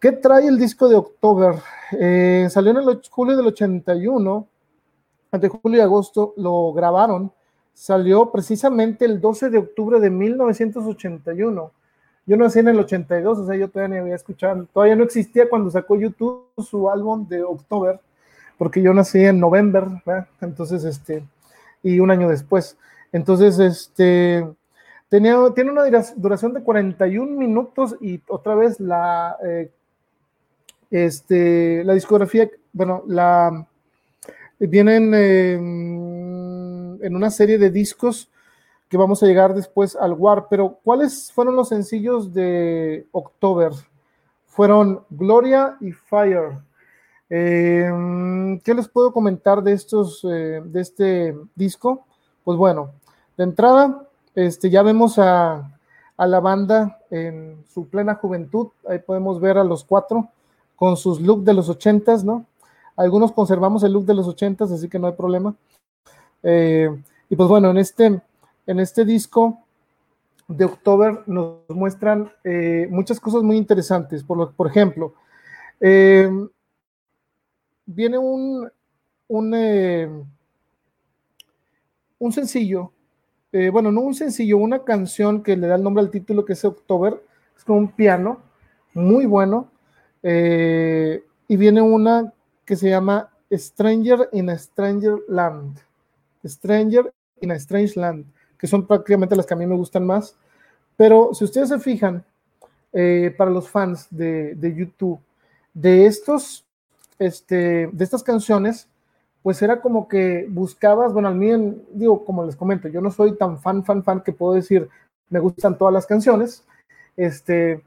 ¿Qué 0.00 0.12
trae 0.12 0.46
el 0.46 0.58
disco 0.58 0.88
de 0.88 0.96
October? 0.96 1.54
Eh, 1.92 2.46
salió 2.50 2.70
en 2.70 2.78
el 2.78 3.02
julio 3.10 3.36
del 3.36 3.46
81, 3.46 4.46
entre 5.32 5.48
julio 5.48 5.78
y 5.78 5.82
agosto 5.82 6.34
lo 6.36 6.72
grabaron, 6.72 7.32
salió 7.74 8.30
precisamente 8.30 9.04
el 9.04 9.20
12 9.20 9.50
de 9.50 9.58
octubre 9.58 10.00
de 10.00 10.10
1981. 10.10 11.72
Yo 12.26 12.36
nací 12.36 12.58
en 12.58 12.68
el 12.68 12.78
82, 12.78 13.38
o 13.38 13.46
sea, 13.46 13.56
yo 13.56 13.68
todavía 13.68 13.96
ni 13.96 14.00
había 14.02 14.14
escuchado, 14.14 14.66
todavía 14.72 14.96
no 14.96 15.04
existía 15.04 15.48
cuando 15.48 15.70
sacó 15.70 15.96
YouTube 15.96 16.44
su 16.58 16.90
álbum 16.90 17.26
de 17.28 17.42
October, 17.42 18.00
porque 18.58 18.82
yo 18.82 18.92
nací 18.92 19.24
en 19.24 19.40
noviembre, 19.40 19.86
entonces, 20.40 20.84
este, 20.84 21.24
y 21.82 22.00
un 22.00 22.10
año 22.10 22.28
después. 22.28 22.76
Entonces, 23.12 23.58
este, 23.58 24.46
tenía, 25.08 25.36
tiene 25.54 25.70
una 25.70 25.82
duración 26.16 26.54
de 26.54 26.62
41 26.62 27.38
minutos 27.38 27.96
y 28.00 28.20
otra 28.28 28.54
vez 28.54 28.80
la, 28.80 29.36
eh, 29.44 29.70
este, 30.90 31.84
la 31.84 31.94
discografía, 31.94 32.50
bueno, 32.72 33.02
la, 33.06 33.66
vienen 34.58 35.14
en 35.14 37.16
una 37.16 37.30
serie 37.30 37.58
de 37.58 37.70
discos 37.70 38.28
que 38.88 38.96
vamos 38.96 39.22
a 39.22 39.26
llegar 39.26 39.54
después 39.54 39.96
al 39.96 40.14
War, 40.14 40.46
pero 40.48 40.78
¿cuáles 40.82 41.30
fueron 41.32 41.56
los 41.56 41.68
sencillos 41.68 42.32
de 42.32 43.06
October? 43.12 43.72
Fueron 44.46 45.04
Gloria 45.10 45.76
y 45.80 45.92
Fire. 45.92 46.58
Em, 47.28 48.58
¿Qué 48.60 48.72
les 48.72 48.88
puedo 48.88 49.12
comentar 49.12 49.62
de 49.62 49.74
estos, 49.74 50.24
eh, 50.24 50.62
de 50.64 50.80
este 50.80 51.36
disco? 51.54 52.06
Pues 52.44 52.56
bueno, 52.56 52.92
de 53.36 53.44
entrada, 53.44 54.07
este, 54.46 54.70
ya 54.70 54.82
vemos 54.82 55.18
a, 55.18 55.74
la 56.16 56.40
banda 56.40 57.00
en 57.10 57.64
su 57.72 57.88
plena 57.88 58.14
juventud. 58.14 58.68
Ahí 58.88 59.00
podemos 59.00 59.40
ver 59.40 59.58
a 59.58 59.64
los 59.64 59.82
cuatro 59.82 60.28
con 60.76 60.96
sus 60.96 61.20
looks 61.20 61.44
de 61.44 61.54
los 61.54 61.68
ochentas, 61.68 62.22
¿no? 62.22 62.46
Algunos 62.96 63.32
conservamos 63.32 63.82
el 63.82 63.92
look 63.92 64.04
de 64.04 64.14
los 64.14 64.28
ochentas, 64.28 64.70
así 64.70 64.88
que 64.88 64.98
no 64.98 65.08
hay 65.08 65.14
problema. 65.14 65.54
Eh, 66.42 66.88
y 67.28 67.36
pues 67.36 67.48
bueno, 67.48 67.70
en 67.70 67.78
este, 67.78 68.20
en 68.66 68.80
este 68.80 69.04
disco 69.04 69.58
de 70.46 70.64
October 70.64 71.22
nos 71.26 71.68
muestran 71.68 72.30
eh, 72.44 72.86
muchas 72.90 73.18
cosas 73.18 73.42
muy 73.42 73.56
interesantes. 73.56 74.22
Por, 74.22 74.54
por 74.54 74.68
ejemplo, 74.68 75.14
viene 75.80 76.48
un, 78.18 78.70
un, 79.26 79.54
eh, 79.54 80.08
un 82.18 82.32
sencillo, 82.32 82.92
eh, 83.52 83.70
bueno, 83.70 83.90
no 83.90 84.00
un 84.00 84.14
sencillo, 84.14 84.58
una 84.58 84.84
canción 84.84 85.42
que 85.42 85.56
le 85.56 85.66
da 85.66 85.76
el 85.76 85.82
nombre 85.82 86.02
al 86.02 86.10
título 86.10 86.44
que 86.44 86.54
es 86.54 86.64
October, 86.64 87.22
es 87.56 87.64
con 87.64 87.76
un 87.76 87.88
piano 87.88 88.40
muy 88.94 89.26
bueno, 89.26 89.70
eh, 90.22 91.22
y 91.46 91.56
viene 91.56 91.80
una 91.80 92.32
que 92.64 92.76
se 92.76 92.90
llama 92.90 93.30
Stranger 93.50 94.28
in 94.32 94.50
a 94.50 94.58
Stranger 94.58 95.16
Land, 95.28 95.78
Stranger 96.44 97.12
in 97.40 97.52
a 97.52 97.54
Strange 97.54 97.98
Land, 97.98 98.26
que 98.58 98.66
son 98.66 98.86
prácticamente 98.86 99.36
las 99.36 99.46
que 99.46 99.54
a 99.54 99.56
mí 99.56 99.66
me 99.66 99.76
gustan 99.76 100.04
más, 100.04 100.36
pero 100.96 101.30
si 101.32 101.44
ustedes 101.44 101.68
se 101.68 101.78
fijan, 101.78 102.24
para 103.36 103.50
los 103.50 103.68
fans 103.68 104.08
de, 104.10 104.54
de 104.56 104.74
YouTube, 104.74 105.20
de 105.72 106.06
estos 106.06 106.64
este, 107.18 107.88
de 107.92 108.04
estas 108.04 108.22
canciones, 108.22 108.88
pues 109.42 109.62
era 109.62 109.80
como 109.80 110.08
que 110.08 110.46
buscabas, 110.50 111.12
bueno, 111.12 111.28
al 111.28 111.34
mí, 111.34 111.50
digo, 111.92 112.24
como 112.24 112.44
les 112.44 112.56
comento, 112.56 112.88
yo 112.88 113.00
no 113.00 113.10
soy 113.10 113.36
tan 113.36 113.58
fan, 113.58 113.84
fan, 113.84 114.02
fan 114.02 114.20
que 114.20 114.32
puedo 114.32 114.54
decir, 114.54 114.88
me 115.30 115.40
gustan 115.40 115.78
todas 115.78 115.94
las 115.94 116.06
canciones, 116.06 116.64
este, 117.16 117.82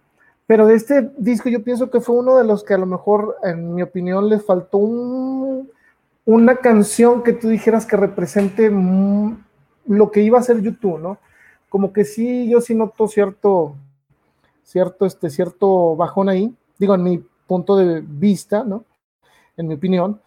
pero 0.47 0.67
de 0.67 0.75
este 0.75 1.11
disco 1.17 1.49
yo 1.49 1.63
pienso 1.63 1.89
que 1.89 2.01
fue 2.01 2.15
uno 2.15 2.37
de 2.37 2.43
los 2.43 2.63
que 2.63 2.73
a 2.73 2.77
lo 2.77 2.85
mejor, 2.85 3.37
en 3.43 3.73
mi 3.73 3.81
opinión, 3.81 4.29
le 4.29 4.39
faltó 4.39 4.77
una 6.25 6.55
canción 6.57 7.23
que 7.23 7.33
tú 7.33 7.49
dijeras 7.49 7.85
que 7.85 7.97
represente 7.97 8.69
lo 8.69 10.11
que 10.11 10.21
iba 10.21 10.39
a 10.39 10.43
ser 10.43 10.61
YouTube, 10.61 10.99
¿no? 10.99 11.17
Como 11.69 11.93
que 11.93 12.03
sí, 12.03 12.49
yo 12.49 12.61
sí 12.61 12.75
noto 12.75 13.07
cierto, 13.07 13.75
cierto, 14.63 15.05
este, 15.05 15.29
cierto 15.29 15.95
bajón 15.95 16.29
ahí, 16.29 16.53
digo, 16.77 16.95
en 16.95 17.03
mi 17.03 17.23
punto 17.47 17.77
de 17.77 18.01
vista, 18.01 18.63
¿no? 18.63 18.83
En 19.57 19.67
mi 19.67 19.75
opinión, 19.75 20.19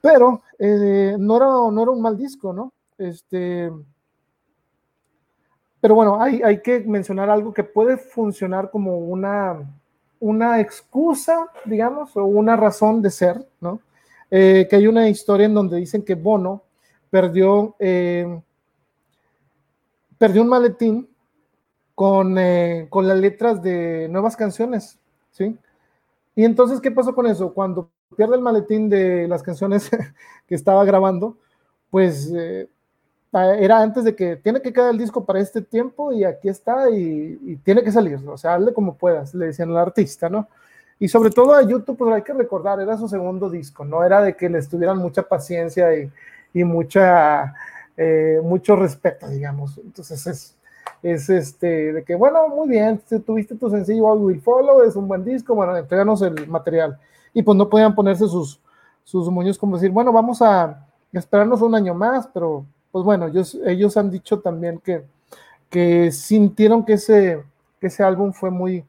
pero 0.00 0.42
eh, 0.58 1.16
no, 1.18 1.36
era, 1.36 1.46
no 1.46 1.82
era 1.82 1.90
un 1.90 2.00
mal 2.00 2.16
disco, 2.16 2.52
¿no? 2.52 2.72
Este, 2.98 3.70
pero 5.80 5.94
bueno, 5.94 6.20
hay, 6.20 6.42
hay 6.42 6.62
que 6.62 6.80
mencionar 6.80 7.30
algo 7.30 7.52
que 7.52 7.64
puede 7.64 7.96
funcionar 7.96 8.70
como 8.70 8.98
una, 8.98 9.58
una 10.20 10.60
excusa, 10.60 11.50
digamos, 11.64 12.16
o 12.16 12.24
una 12.24 12.56
razón 12.56 13.02
de 13.02 13.10
ser, 13.10 13.46
¿no? 13.60 13.80
Eh, 14.30 14.66
que 14.68 14.76
hay 14.76 14.86
una 14.86 15.08
historia 15.08 15.46
en 15.46 15.54
donde 15.54 15.76
dicen 15.76 16.04
que 16.04 16.14
Bono 16.14 16.62
perdió, 17.10 17.76
eh, 17.78 18.40
perdió 20.18 20.42
un 20.42 20.48
maletín 20.48 21.08
con, 21.94 22.36
con 22.90 23.08
las 23.08 23.18
letras 23.18 23.62
de 23.62 24.08
nuevas 24.10 24.36
canciones, 24.36 24.98
¿sí? 25.30 25.56
Y 26.34 26.44
entonces, 26.44 26.80
¿qué 26.80 26.90
pasó 26.90 27.14
con 27.14 27.26
eso? 27.26 27.54
Cuando 27.54 27.90
pierde 28.14 28.36
el 28.36 28.42
maletín 28.42 28.88
de 28.88 29.26
las 29.28 29.42
canciones 29.42 29.90
que 30.46 30.54
estaba 30.54 30.84
grabando, 30.84 31.36
pues 31.90 32.32
era 33.32 33.82
antes 33.82 34.04
de 34.04 34.14
que 34.14 34.36
tiene 34.36 34.62
que 34.62 34.72
quedar 34.72 34.90
el 34.90 34.98
disco 34.98 35.24
para 35.24 35.40
este 35.40 35.60
tiempo 35.60 36.12
y 36.12 36.24
aquí 36.24 36.48
está 36.48 36.88
y, 36.90 37.56
tiene 37.64 37.82
que 37.82 37.92
salir, 37.92 38.18
o 38.26 38.38
sea, 38.38 38.54
hazle 38.54 38.72
como 38.72 38.94
puedas, 38.94 39.34
le 39.34 39.46
decían 39.46 39.70
al 39.70 39.78
artista, 39.78 40.28
¿no? 40.28 40.48
Y 40.98 41.08
sobre 41.08 41.30
todo 41.30 41.54
a 41.54 41.62
YouTube, 41.62 41.98
pues 41.98 42.14
hay 42.14 42.22
que 42.22 42.32
recordar, 42.32 42.80
era 42.80 42.96
su 42.96 43.08
segundo 43.08 43.50
disco, 43.50 43.84
no 43.84 44.02
era 44.02 44.22
de 44.22 44.34
que 44.34 44.48
le 44.48 44.58
estuvieran 44.58 44.96
mucha 44.96 45.22
paciencia 45.22 45.94
y, 45.94 46.10
y 46.54 46.64
mucha, 46.64 47.54
eh, 47.96 48.40
mucho 48.42 48.76
respeto, 48.76 49.28
digamos. 49.28 49.76
Entonces 49.76 50.26
es, 50.26 50.56
es 51.02 51.28
este, 51.28 51.92
de 51.92 52.02
que, 52.02 52.14
bueno, 52.14 52.48
muy 52.48 52.68
bien, 52.68 52.98
tuviste 53.26 53.56
tu 53.56 53.68
sencillo 53.68 54.14
I 54.14 54.18
Will 54.18 54.40
Follow, 54.40 54.82
es 54.82 54.96
un 54.96 55.06
buen 55.06 55.22
disco, 55.22 55.54
bueno, 55.54 55.76
entreganos 55.76 56.22
el 56.22 56.48
material. 56.48 56.98
Y 57.36 57.42
pues 57.42 57.54
no 57.54 57.68
podían 57.68 57.94
ponerse 57.94 58.26
sus, 58.26 58.58
sus 59.04 59.28
moños 59.28 59.58
como 59.58 59.76
decir, 59.76 59.90
bueno, 59.90 60.10
vamos 60.10 60.40
a 60.40 60.88
esperarnos 61.12 61.60
un 61.60 61.74
año 61.74 61.92
más, 61.92 62.26
pero 62.32 62.64
pues 62.90 63.04
bueno, 63.04 63.26
ellos, 63.26 63.58
ellos 63.66 63.94
han 63.98 64.10
dicho 64.10 64.40
también 64.40 64.78
que, 64.78 65.04
que 65.68 66.10
sintieron 66.12 66.82
que 66.82 66.94
ese, 66.94 67.44
que 67.78 67.88
ese 67.88 68.02
álbum 68.02 68.32
fue 68.32 68.50
muy, 68.50 68.86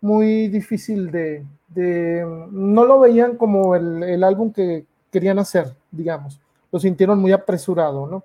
muy 0.00 0.48
difícil 0.48 1.10
de, 1.10 1.44
de 1.68 2.48
no 2.50 2.86
lo 2.86 3.00
veían 3.00 3.36
como 3.36 3.76
el, 3.76 4.02
el, 4.04 4.24
álbum 4.24 4.54
que 4.54 4.86
querían 5.10 5.38
hacer, 5.38 5.76
digamos, 5.90 6.40
lo 6.70 6.80
sintieron 6.80 7.18
muy 7.18 7.32
apresurado, 7.32 8.06
¿no? 8.06 8.24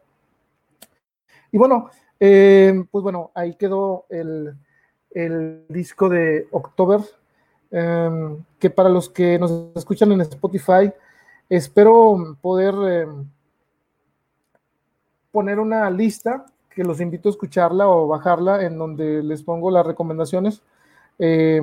Y 1.52 1.58
bueno, 1.58 1.90
eh, 2.22 2.86
pues 2.90 3.04
bueno, 3.04 3.32
ahí 3.36 3.56
quedó 3.56 4.06
el, 4.08 4.56
el 5.12 5.66
disco 5.68 6.08
de 6.08 6.48
October, 6.52 7.02
eh, 7.72 8.38
que 8.60 8.70
para 8.70 8.90
los 8.90 9.10
que 9.10 9.38
nos 9.40 9.76
escuchan 9.76 10.12
en 10.12 10.22
Spotify, 10.22 10.92
espero 11.50 12.38
poder... 12.42 12.76
Eh, 12.88 13.08
poner 15.32 15.60
una 15.60 15.88
lista 15.92 16.46
que 16.74 16.84
los 16.84 17.00
invito 17.00 17.30
a 17.30 17.32
escucharla 17.32 17.88
o 17.88 18.08
bajarla 18.08 18.64
en 18.64 18.76
donde 18.76 19.22
les 19.22 19.44
pongo 19.44 19.70
las 19.70 19.86
recomendaciones, 19.86 20.64
eh, 21.20 21.62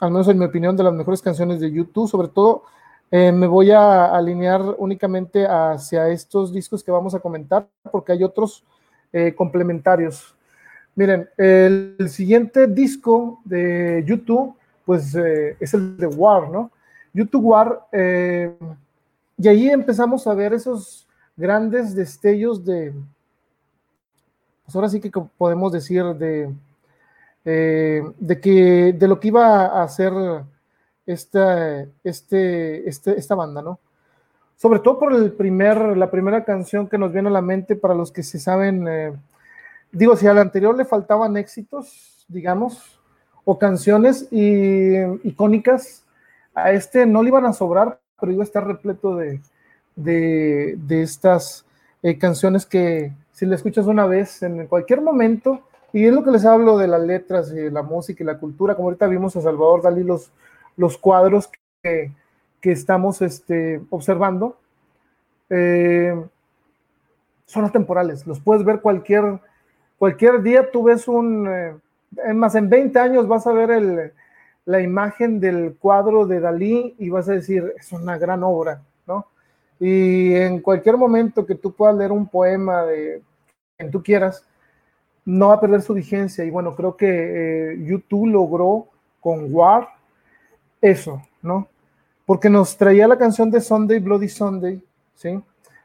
al 0.00 0.10
menos 0.10 0.26
en 0.26 0.38
mi 0.38 0.46
opinión, 0.46 0.76
de 0.76 0.82
las 0.82 0.92
mejores 0.92 1.22
canciones 1.22 1.60
de 1.60 1.70
YouTube. 1.70 2.08
Sobre 2.08 2.26
todo, 2.28 2.64
me 3.12 3.46
voy 3.46 3.70
a 3.70 4.06
alinear 4.06 4.62
únicamente 4.78 5.46
hacia 5.46 6.08
estos 6.08 6.52
discos 6.52 6.82
que 6.82 6.90
vamos 6.90 7.14
a 7.14 7.20
comentar, 7.20 7.68
porque 7.92 8.10
hay 8.10 8.24
otros 8.24 8.64
eh, 9.16 9.32
complementarios. 9.32 10.34
Miren, 10.96 11.28
el, 11.36 12.08
siguiente 12.08 12.66
disco 12.66 13.40
de 13.44 14.02
YouTube, 14.04 14.56
pues 14.84 15.14
es 15.14 15.74
el 15.74 15.96
de 15.96 16.06
War, 16.06 16.48
¿no? 16.50 16.70
YouTube 17.12 17.44
War, 17.44 17.86
y 17.92 19.48
ahí 19.48 19.68
empezamos 19.70 20.26
a 20.26 20.34
ver 20.34 20.52
esos 20.52 21.06
grandes 21.36 21.94
destellos 21.94 22.64
de, 22.64 22.92
pues 24.64 24.74
ahora 24.76 24.88
sí 24.88 25.00
que 25.00 25.10
podemos 25.10 25.72
decir 25.72 26.04
de, 26.14 26.52
eh, 27.44 28.02
de 28.18 28.40
que 28.40 28.94
de 28.96 29.08
lo 29.08 29.20
que 29.20 29.28
iba 29.28 29.66
a 29.66 29.82
hacer 29.82 30.12
esta, 31.06 31.86
este, 32.02 32.88
este, 32.88 33.18
esta 33.18 33.34
banda, 33.34 33.60
¿no? 33.60 33.78
Sobre 34.56 34.78
todo 34.78 34.98
por 34.98 35.12
el 35.12 35.32
primer, 35.32 35.96
la 35.96 36.10
primera 36.10 36.44
canción 36.44 36.88
que 36.88 36.96
nos 36.96 37.12
viene 37.12 37.28
a 37.28 37.32
la 37.32 37.42
mente 37.42 37.76
para 37.76 37.94
los 37.94 38.10
que 38.10 38.22
se 38.22 38.38
saben, 38.38 38.86
eh, 38.88 39.12
digo, 39.92 40.16
si 40.16 40.26
al 40.26 40.38
anterior 40.38 40.74
le 40.76 40.84
faltaban 40.84 41.36
éxitos, 41.36 42.24
digamos, 42.28 42.98
o 43.44 43.58
canciones 43.58 44.28
y, 44.30 44.96
icónicas, 45.26 46.04
a 46.54 46.72
este 46.72 47.06
no 47.06 47.22
le 47.22 47.28
iban 47.28 47.46
a 47.46 47.52
sobrar, 47.52 47.98
pero 48.20 48.32
iba 48.32 48.42
a 48.42 48.46
estar 48.46 48.66
repleto 48.66 49.16
de, 49.16 49.40
de, 49.96 51.02
estas 51.02 51.64
eh, 52.02 52.16
canciones 52.18 52.64
que 52.66 53.12
si 53.32 53.46
le 53.46 53.56
escuchas 53.56 53.86
una 53.86 54.06
vez 54.06 54.42
en 54.42 54.66
cualquier 54.66 55.00
momento, 55.00 55.60
y 55.92 56.06
es 56.06 56.12
lo 56.12 56.24
que 56.24 56.30
les 56.30 56.44
hablo 56.44 56.78
de 56.78 56.88
las 56.88 57.02
letras 57.02 57.52
y 57.52 57.70
la 57.70 57.82
música 57.82 58.22
y 58.22 58.26
la 58.26 58.38
cultura, 58.38 58.74
como 58.74 58.88
ahorita 58.88 59.06
vimos 59.06 59.36
a 59.36 59.42
Salvador 59.42 59.82
Dalí 59.82 60.02
los, 60.02 60.30
los 60.76 60.98
cuadros 60.98 61.50
que, 61.82 62.12
que 62.60 62.72
estamos 62.72 63.22
este, 63.22 63.80
observando, 63.90 64.56
eh, 65.50 66.14
son 67.46 67.64
atemporales, 67.64 68.26
los 68.26 68.40
puedes 68.40 68.64
ver 68.64 68.80
cualquier, 68.80 69.40
cualquier 69.98 70.42
día, 70.42 70.70
tú 70.70 70.84
ves 70.84 71.06
un, 71.06 71.46
eh, 71.48 71.76
más 72.34 72.54
en 72.54 72.68
20 72.68 72.98
años 72.98 73.28
vas 73.28 73.46
a 73.46 73.52
ver 73.52 73.70
el, 73.70 74.12
la 74.66 74.80
imagen 74.80 75.40
del 75.40 75.76
cuadro 75.78 76.26
de 76.26 76.40
Dalí 76.40 76.94
y 76.98 77.10
vas 77.10 77.28
a 77.28 77.32
decir, 77.32 77.74
es 77.78 77.92
una 77.92 78.18
gran 78.18 78.42
obra, 78.42 78.82
¿no? 79.06 79.26
Y 79.78 80.34
en 80.34 80.60
cualquier 80.60 80.96
momento 80.96 81.44
que 81.44 81.54
tú 81.54 81.72
puedas 81.72 81.96
leer 81.96 82.12
un 82.12 82.26
poema 82.26 82.84
de 82.84 83.22
quien 83.76 83.90
tú 83.90 84.02
quieras, 84.02 84.44
no 85.24 85.48
va 85.48 85.54
a 85.54 85.60
perder 85.60 85.82
su 85.82 85.94
vigencia. 85.94 86.44
Y 86.44 86.50
bueno, 86.50 86.74
creo 86.74 86.96
que 86.96 87.72
eh, 87.72 87.84
YouTube 87.84 88.28
logró 88.28 88.88
con 89.20 89.52
War 89.52 89.88
eso, 90.80 91.22
¿no? 91.42 91.68
Porque 92.26 92.48
nos 92.48 92.76
traía 92.76 93.08
la 93.08 93.18
canción 93.18 93.50
de 93.50 93.60
Sunday, 93.60 93.98
Bloody 93.98 94.28
Sunday, 94.28 94.82
¿sí? 95.14 95.42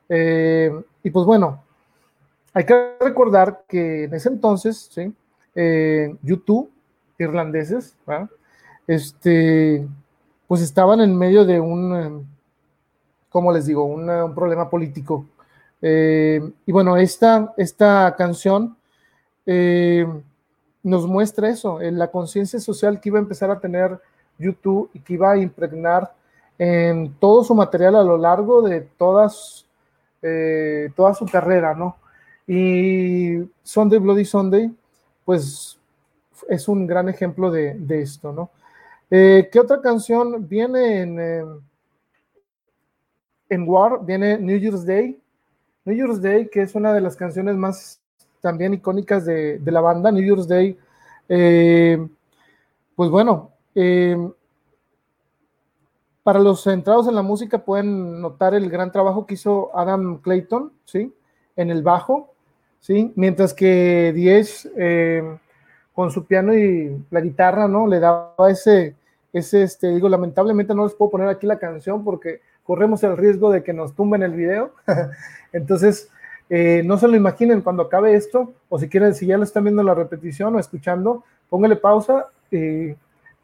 Eh, 0.07 0.71
y 1.03 1.09
pues 1.09 1.25
bueno, 1.25 1.63
hay 2.53 2.65
que 2.65 2.95
recordar 2.99 3.63
que 3.67 4.05
en 4.05 4.13
ese 4.13 4.29
entonces, 4.29 4.89
¿sí? 4.91 5.13
Eh, 5.61 6.15
YouTube, 6.23 6.71
irlandeses. 7.17 7.97
Este, 8.87 9.85
pues 10.47 10.61
estaban 10.61 11.01
en 11.01 11.17
medio 11.17 11.43
de 11.43 11.59
un 11.59 12.25
como 13.29 13.51
les 13.51 13.65
digo, 13.65 13.85
un 13.85 14.33
problema 14.33 14.69
político. 14.69 15.25
Eh, 15.81 16.41
y 16.65 16.71
bueno, 16.71 16.97
esta, 16.97 17.53
esta 17.57 18.15
canción 18.17 18.75
eh, 19.45 20.05
nos 20.83 21.07
muestra 21.07 21.49
eso, 21.49 21.79
la 21.79 22.09
conciencia 22.09 22.59
social 22.59 22.99
que 22.99 23.09
iba 23.09 23.19
a 23.19 23.21
empezar 23.21 23.51
a 23.51 23.59
tener 23.59 23.99
YouTube 24.37 24.89
y 24.93 24.99
que 24.99 25.13
iba 25.13 25.31
a 25.31 25.37
impregnar 25.37 26.13
en 26.57 27.13
todo 27.19 27.43
su 27.43 27.55
material 27.55 27.95
a 27.95 28.03
lo 28.03 28.17
largo 28.17 28.61
de 28.61 28.81
todas, 28.81 29.65
eh, 30.21 30.89
toda 30.95 31.13
su 31.13 31.25
carrera, 31.25 31.73
¿no? 31.73 31.97
Y 32.47 33.47
Sunday 33.63 33.99
Bloody 33.99 34.25
Sunday, 34.25 34.73
pues 35.29 35.77
es 36.47 36.67
un 36.67 36.87
gran 36.87 37.07
ejemplo 37.07 37.51
de, 37.51 38.01
esto, 38.01 38.33
¿no? 38.33 38.49
¿Qué 39.07 39.59
otra 39.59 39.79
canción 39.79 40.49
viene 40.49 41.01
en 41.01 41.61
en 43.47 43.69
War 43.69 44.03
viene 44.03 44.39
New 44.39 44.57
Year's 44.57 44.83
Day. 44.83 45.21
New 45.85 45.95
Year's 45.95 46.19
Day, 46.19 46.49
que 46.49 46.63
es 46.63 46.73
una 46.73 46.93
de 46.93 47.01
las 47.01 47.15
canciones 47.15 47.55
más 47.55 48.01
también 48.41 48.73
icónicas 48.73 49.23
de, 49.23 49.61
la 49.65 49.81
banda, 49.81 50.11
New 50.11 50.23
Year's 50.23 50.47
Day. 50.47 50.75
Eh, 51.27 52.07
pues 52.95 53.11
bueno, 53.11 53.51
eh, 53.75 54.17
para 56.23 56.39
los 56.39 56.63
centrados 56.63 57.07
en 57.07 57.13
la 57.13 57.21
música 57.21 57.63
pueden 57.63 58.19
notar 58.19 58.55
el 58.55 58.67
gran 58.67 58.91
trabajo 58.91 59.27
que 59.27 59.35
hizo 59.35 59.69
Adam 59.77 60.17
Clayton, 60.21 60.71
¿sí? 60.85 61.13
En 61.55 61.69
el 61.69 61.83
bajo, 61.83 62.33
¿sí? 62.79 63.11
Mientras 63.15 63.53
que 63.53 64.11
Diez 64.13 64.69
eh, 64.77 65.23
con 65.93 66.11
su 66.11 66.25
piano 66.25 66.55
y 66.55 67.05
la 67.09 67.21
guitarra, 67.21 67.67
¿no? 67.67 67.87
Le 67.87 67.99
daba 67.99 68.49
ese, 68.49 68.95
ese, 69.33 69.63
este, 69.63 69.87
digo, 69.93 70.09
lamentablemente 70.09 70.73
no 70.73 70.85
les 70.85 70.93
puedo 70.93 71.11
poner 71.11 71.27
aquí 71.27 71.45
la 71.45 71.59
canción 71.59 72.03
porque 72.03 72.41
corremos 72.63 73.03
el 73.03 73.17
riesgo 73.17 73.51
de 73.51 73.63
que 73.63 73.73
nos 73.73 73.95
tumben 73.95 74.23
el 74.23 74.33
video. 74.33 74.71
Entonces, 75.53 76.09
eh, 76.49 76.81
no 76.85 76.97
se 76.97 77.07
lo 77.07 77.15
imaginen 77.15 77.61
cuando 77.61 77.83
acabe 77.83 78.15
esto, 78.15 78.53
o 78.69 78.79
si 78.79 78.89
quieren, 78.89 79.13
si 79.13 79.27
ya 79.27 79.37
lo 79.37 79.43
están 79.43 79.63
viendo 79.63 79.83
la 79.83 79.93
repetición 79.93 80.55
o 80.55 80.59
escuchando, 80.59 81.23
póngale 81.49 81.75
pausa 81.75 82.27
eh, 82.51 82.95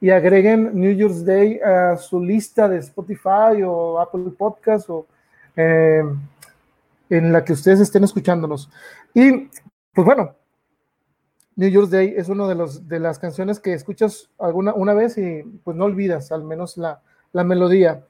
y 0.02 0.10
agreguen 0.10 0.72
New 0.74 0.92
Year's 0.94 1.26
Day 1.26 1.60
a 1.60 1.98
su 1.98 2.20
lista 2.20 2.68
de 2.68 2.78
Spotify 2.78 3.64
o 3.66 4.00
Apple 4.00 4.32
Podcast 4.38 4.90
o, 4.90 5.06
eh, 5.56 6.04
en 7.10 7.32
la 7.32 7.43
que 7.43 7.53
ustedes 7.53 7.80
estén 7.80 8.03
escuchándonos. 8.03 8.70
Y 9.14 9.49
pues 9.93 10.06
bueno, 10.06 10.36
New 11.56 11.70
Year's 11.70 11.89
Day 11.89 12.14
es 12.18 12.30
una 12.30 12.47
de, 12.47 12.56
los, 12.56 12.88
de 12.88 12.99
las 12.99 13.18
canciones 13.20 13.60
que 13.60 13.74
escuchas 13.74 14.30
alguna 14.38 14.74
una 14.74 14.93
vez 14.93 15.18
y 15.18 15.43
pues 15.64 15.78
no 15.78 15.86
olvidas 15.86 16.32
al 16.32 16.43
menos 16.43 16.78
la, 16.78 17.01
melodía. 17.43 18.03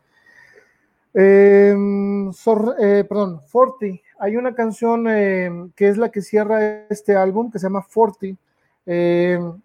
Em, 1.13 2.29
eh, 2.29 3.05
perdón, 3.07 3.41
Forty. 3.47 4.01
Hay 4.19 4.35
una 4.35 4.55
canción 4.55 5.07
em, 5.07 5.71
que 5.71 5.89
es 5.89 5.97
la 5.97 6.09
que 6.09 6.21
cierra 6.21 6.85
este 6.89 7.15
álbum 7.15 7.51
que 7.51 7.59
se 7.59 7.67
llama 7.67 7.83
Forty. 7.83 8.35
Em, 8.85 9.61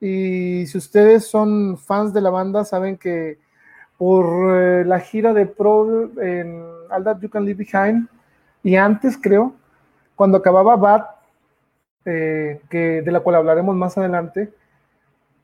y 0.00 0.66
si 0.66 0.78
ustedes 0.78 1.26
son 1.26 1.78
fans 1.78 2.12
de 2.12 2.20
la 2.20 2.30
banda, 2.30 2.64
saben 2.64 2.96
que 2.98 3.38
por 3.96 4.54
eh, 4.54 4.84
la 4.84 5.00
gira 5.00 5.32
de 5.32 5.46
Pro 5.46 6.10
en 6.20 6.62
All 6.90 7.04
That 7.04 7.20
You 7.20 7.30
Can 7.30 7.44
Leave 7.44 7.64
Behind, 7.64 8.08
y 8.62 8.76
antes 8.76 9.18
creo, 9.20 9.54
cuando 10.14 10.38
acababa 10.38 10.76
Bad, 10.76 11.04
eh, 12.04 12.60
que, 12.68 13.02
de 13.02 13.12
la 13.12 13.20
cual 13.20 13.36
hablaremos 13.36 13.74
más 13.76 13.96
adelante, 13.98 14.52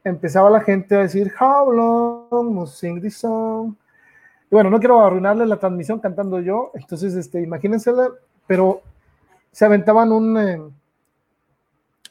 empezaba 0.05 0.51
la 0.51 0.61
gente 0.61 0.95
a 0.95 1.01
decir, 1.01 1.33
How 1.41 1.73
long 1.73 2.53
must 2.53 2.79
sing 2.79 3.01
this 3.01 3.19
song? 3.19 3.75
Y 4.51 4.55
bueno, 4.55 4.71
no 4.71 4.79
quiero 4.79 5.01
arruinarle 5.01 5.47
la 5.47 5.59
transmisión 5.59 6.01
cantando 6.01 6.41
yo, 6.41 6.71
entonces 6.75 7.15
este, 7.15 7.47
pero 8.47 8.83
se 9.53 9.65
aventaban 9.65 10.11
un, 10.11 10.39
eh, 10.39 10.61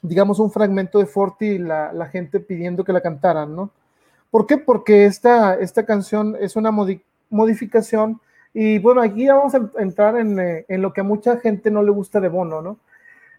digamos, 0.01 0.39
un 0.39 0.51
fragmento 0.51 0.99
de 0.99 1.05
Forti 1.05 1.45
y 1.45 1.57
la, 1.57 1.91
la, 1.93 2.07
gente 2.07 2.39
pidiendo 2.39 2.83
que 2.83 2.93
la 2.93 3.01
cantaran, 3.01 3.55
¿no? 3.55 3.71
¿Por 4.29 4.45
qué? 4.45 4.57
Porque 4.57 5.05
esta, 5.05 5.55
esta 5.55 5.85
canción 5.85 6.35
es 6.39 6.55
una 6.55 6.71
modificación 7.29 8.19
y 8.59 8.79
bueno, 8.79 9.03
aquí 9.03 9.27
vamos 9.27 9.53
a 9.53 9.69
entrar 9.77 10.17
en, 10.17 10.39
eh, 10.39 10.65
en, 10.67 10.81
lo 10.81 10.91
que 10.91 11.01
a 11.01 11.03
mucha 11.03 11.37
gente 11.37 11.69
no 11.69 11.83
le 11.83 11.91
gusta 11.91 12.19
de 12.19 12.27
Bono, 12.27 12.59
¿no? 12.59 12.79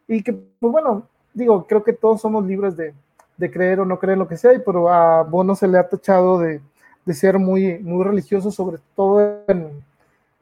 Y 0.07 0.23
que, 0.23 0.33
pues 0.33 0.71
bueno, 0.73 1.09
digo, 1.35 1.67
creo 1.67 1.83
que 1.83 1.93
todos 1.93 2.21
somos 2.21 2.47
libres 2.47 2.77
de, 2.77 2.95
de 3.37 3.51
creer 3.51 3.81
o 3.81 3.85
no 3.85 3.99
creer 3.99 4.17
lo 4.17 4.29
que 4.29 4.37
sea, 4.37 4.53
pero 4.65 4.89
a 4.89 5.25
Bono 5.25 5.57
se 5.57 5.67
le 5.67 5.77
ha 5.77 5.89
tachado 5.89 6.39
de, 6.39 6.61
de 7.05 7.15
ser 7.15 7.37
muy, 7.41 7.81
muy 7.81 8.05
religioso, 8.05 8.53
sobre 8.53 8.79
todo 8.95 9.43
en, 9.49 9.83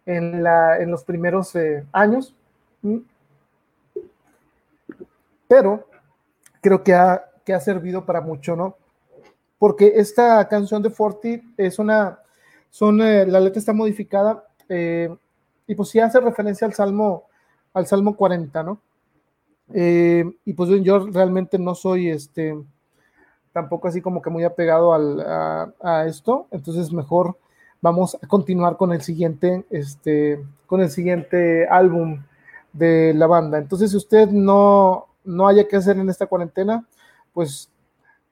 en, 0.05 0.91
los 0.91 1.05
primeros 1.05 1.57
eh, 1.57 1.83
años. 1.91 2.35
Pero 5.49 5.89
creo 6.61 6.83
que 6.83 6.93
ha, 6.93 7.25
que 7.47 7.55
ha 7.55 7.61
servido 7.61 8.05
para 8.05 8.21
mucho, 8.21 8.55
¿no? 8.55 8.77
Porque 9.59 9.95
esta 9.97 10.47
canción 10.49 10.83
de 10.83 10.91
Forti 10.91 11.43
es 11.57 11.79
una, 11.79 12.19
son, 12.69 13.01
eh, 13.01 13.25
la 13.25 13.41
letra 13.41 13.59
está 13.59 13.73
modificada 13.73 14.46
eh, 14.69 15.15
y 15.67 15.75
pues 15.75 15.89
sí 15.89 16.01
hace 16.01 16.21
referencia 16.21 16.67
al 16.67 16.75
Salmo, 16.75 17.25
al 17.75 17.87
Salmo 17.87 18.17
40, 18.17 18.63
¿no? 18.63 18.81
Eh, 19.75 20.25
y 20.45 20.53
pues 20.53 20.71
yo 20.83 21.07
realmente 21.07 21.59
no 21.59 21.75
soy 21.75 22.09
este, 22.09 22.57
tampoco 23.53 23.89
así 23.89 24.01
como 24.01 24.23
que 24.23 24.31
muy 24.31 24.45
apegado 24.45 24.95
al, 24.95 25.21
a, 25.81 26.07
esto, 26.07 26.47
entonces 26.53 26.93
mejor 26.93 27.37
vamos 27.81 28.17
a 28.23 28.27
continuar 28.27 28.77
con 28.77 28.93
el 28.93 29.03
siguiente, 29.03 29.65
este, 29.71 30.41
con 30.67 30.81
el 30.81 30.91
siguiente 30.91 31.67
álbum 31.69 32.23
de 32.73 33.13
la 33.15 33.27
banda. 33.27 33.59
Entonces, 33.59 33.91
si 33.91 33.97
usted 33.97 34.29
no, 34.29 35.07
no 35.25 35.49
haya 35.49 35.67
que 35.67 35.77
hacer 35.77 35.99
en 35.99 36.09
esta 36.09 36.27
cuarentena, 36.27 36.85
pues 37.33 37.71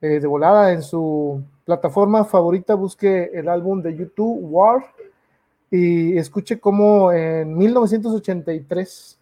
eh, 0.00 0.20
de 0.20 0.26
volada 0.26 0.72
en 0.72 0.82
su 0.82 1.42
plataforma 1.64 2.24
favorita 2.24 2.74
busque 2.74 3.30
el 3.32 3.48
álbum 3.48 3.80
de 3.80 3.96
YouTube 3.96 4.38
War 4.42 4.84
y 5.74 6.16
escuche 6.18 6.60
cómo 6.60 7.10
en 7.10 7.58
1983, 7.58 9.18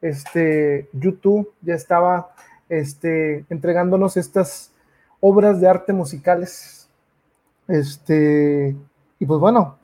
Este, 0.00 0.88
YouTube 0.94 1.52
ya 1.60 1.74
estaba 1.74 2.30
este, 2.70 3.44
entregándonos 3.50 4.16
estas 4.16 4.72
obras 5.20 5.60
de 5.60 5.68
arte 5.68 5.92
musicales. 5.92 6.88
Este, 7.68 8.74
y 9.18 9.26
pues 9.26 9.40
bueno, 9.40 9.76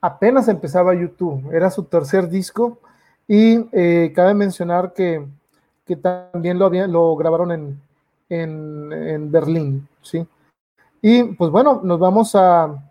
apenas 0.00 0.48
empezaba 0.48 0.92
YouTube, 0.92 1.52
era 1.52 1.70
su 1.70 1.84
tercer 1.84 2.28
disco 2.28 2.80
y 3.28 3.68
eh, 3.70 4.12
cabe 4.12 4.34
mencionar 4.34 4.92
que, 4.92 5.24
que 5.86 5.94
también 5.94 6.58
lo, 6.58 6.68
lo 6.68 7.14
grabaron 7.14 7.52
en, 7.52 7.80
en, 8.28 8.92
en 8.92 9.30
Berlín, 9.30 9.86
¿sí? 10.02 10.26
Y 11.00 11.22
pues 11.22 11.52
bueno, 11.52 11.80
nos 11.84 12.00
vamos 12.00 12.34
a, 12.34 12.89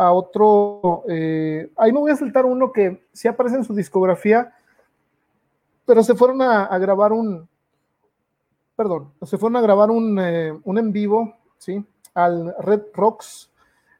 a 0.00 0.12
otro, 0.12 1.04
eh, 1.10 1.70
ahí 1.76 1.92
me 1.92 1.98
voy 1.98 2.10
a 2.10 2.16
saltar 2.16 2.46
uno 2.46 2.72
que 2.72 3.02
sí 3.12 3.28
aparece 3.28 3.56
en 3.56 3.64
su 3.64 3.74
discografía, 3.74 4.54
pero 5.84 6.02
se 6.02 6.14
fueron 6.14 6.40
a, 6.40 6.78
grabar 6.78 7.12
un, 7.12 7.46
perdón, 8.76 9.12
se 9.20 9.36
fueron 9.36 9.56
a 9.56 9.60
grabar 9.60 9.90
un, 9.90 10.18
eh, 10.18 10.58
un 10.64 10.78
en 10.78 10.90
vivo, 10.90 11.36
¿sí? 11.58 11.84
Al 12.14 12.54
Red 12.60 12.84
Rocks, 12.94 13.50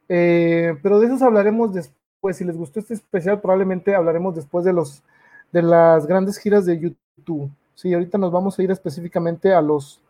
eh, 0.09 0.75
pero 0.81 0.99
de 0.99 1.05
esos 1.05 1.21
hablaremos 1.21 1.71
después, 1.71 2.35
si 2.35 2.45
les 2.45 2.57
gustó 2.57 2.79
este 2.79 2.95
especial, 2.95 3.39
probablemente 3.39 3.93
hablaremos 3.93 4.33
después 4.33 4.65
de 4.65 4.73
los, 4.73 5.03
de 5.51 5.61
las 5.61 6.07
grandes 6.07 6.39
giras 6.39 6.65
de 6.65 6.79
YouTube, 6.79 7.51
sí, 7.75 7.93
ahorita 7.93 8.17
nos 8.17 8.31
vamos 8.31 8.57
a 8.57 8.63
ir 8.63 8.71
específicamente 8.71 9.53
a 9.53 9.61
los, 9.61 10.01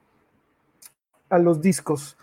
a 1.30 1.38
los 1.38 1.62
discos, 1.62 2.16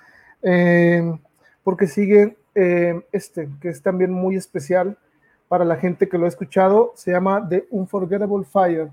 porque 1.62 1.86
sigue 1.86 2.38
eh, 2.60 3.00
este, 3.12 3.48
que 3.60 3.68
es 3.68 3.80
también 3.80 4.10
muy 4.10 4.34
especial 4.34 4.98
para 5.46 5.64
la 5.64 5.76
gente 5.76 6.08
que 6.08 6.18
lo 6.18 6.24
ha 6.24 6.28
escuchado, 6.28 6.92
se 6.96 7.12
llama 7.12 7.46
The 7.48 7.68
Unforgettable 7.70 8.44
Fire. 8.44 8.90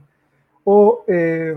O 0.63 1.03
eh, 1.07 1.55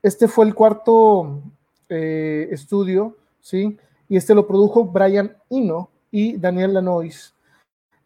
este 0.00 0.28
fue 0.28 0.46
el 0.46 0.54
cuarto 0.54 1.42
eh, 1.88 2.48
estudio, 2.52 3.16
¿sí? 3.40 3.76
Y 4.08 4.16
este 4.16 4.36
lo 4.36 4.46
produjo 4.46 4.84
Brian 4.84 5.36
Eno 5.50 5.90
y 6.12 6.36
Daniel 6.36 6.74
Lanois. 6.74 7.34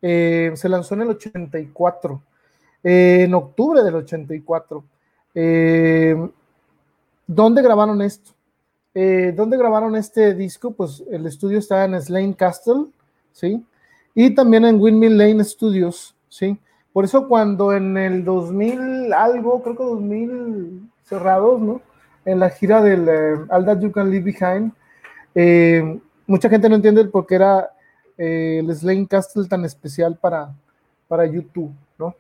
se 0.00 0.68
lanzó 0.70 0.94
en 0.94 1.02
el 1.02 1.10
84, 1.10 2.22
en 2.84 3.34
octubre 3.34 3.82
del 3.82 3.96
84. 3.96 4.82
¿Dónde 7.26 7.62
grabaron 7.62 8.00
esto? 8.00 8.32
Eh, 8.94 9.32
¿Dónde 9.34 9.56
grabaron 9.56 9.96
este 9.96 10.34
disco? 10.34 10.72
Pues 10.72 11.02
el 11.10 11.26
estudio 11.26 11.58
está 11.58 11.84
en 11.84 12.00
Slane 12.00 12.34
Castle, 12.34 12.86
¿sí? 13.32 13.64
Y 14.14 14.34
también 14.34 14.66
en 14.66 14.80
Windmill 14.80 15.16
Lane 15.16 15.44
Studios, 15.44 16.14
¿sí? 16.28 16.58
Por 16.92 17.04
eso 17.04 17.26
cuando 17.26 17.72
en 17.72 17.96
el 17.96 18.22
2000 18.22 19.14
algo, 19.14 19.62
creo 19.62 19.76
que 19.76 19.82
2000 19.84 20.90
cerrados, 21.04 21.60
¿no? 21.60 21.80
En 22.26 22.38
la 22.38 22.50
gira 22.50 22.82
del 22.82 23.08
eh, 23.08 23.34
All 23.48 23.64
That 23.64 23.80
You 23.80 23.92
Can 23.92 24.10
Leave 24.10 24.24
Behind, 24.24 24.72
eh, 25.34 25.98
mucha 26.26 26.50
gente 26.50 26.68
no 26.68 26.74
entiende 26.74 27.04
por 27.06 27.26
qué 27.26 27.36
era 27.36 27.70
el 28.18 28.72
Slane 28.72 29.08
Castle 29.08 29.48
tan 29.48 29.64
especial 29.64 30.16
para, 30.16 30.54
para 31.08 31.26
YouTube, 31.26 31.72
¿no? 31.98 32.14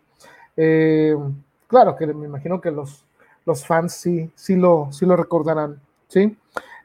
claro 1.68 1.96
que 1.96 2.06
me 2.08 2.26
imagino 2.26 2.60
que 2.60 2.70
los, 2.70 3.04
los 3.46 3.64
fans 3.64 3.92
sí, 3.92 4.30
sí, 4.34 4.56
lo, 4.56 4.88
sí 4.90 5.06
lo 5.06 5.16
recordarán. 5.16 5.80
¿Sí? 6.12 6.36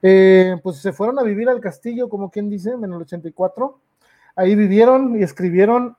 Eh, 0.02 0.56
pues 0.64 0.78
se 0.78 0.94
fueron 0.94 1.20
a 1.20 1.24
vivir 1.24 1.50
al 1.50 1.60
castillo, 1.60 2.08
como 2.08 2.32
quien 2.32 2.50
dice, 2.50 2.72
en 2.72 2.84
el 2.86 2.94
84. 2.94 3.78
Ahí 4.36 4.56
vivieron 4.56 5.20
y 5.20 5.24
escribieron 5.24 5.98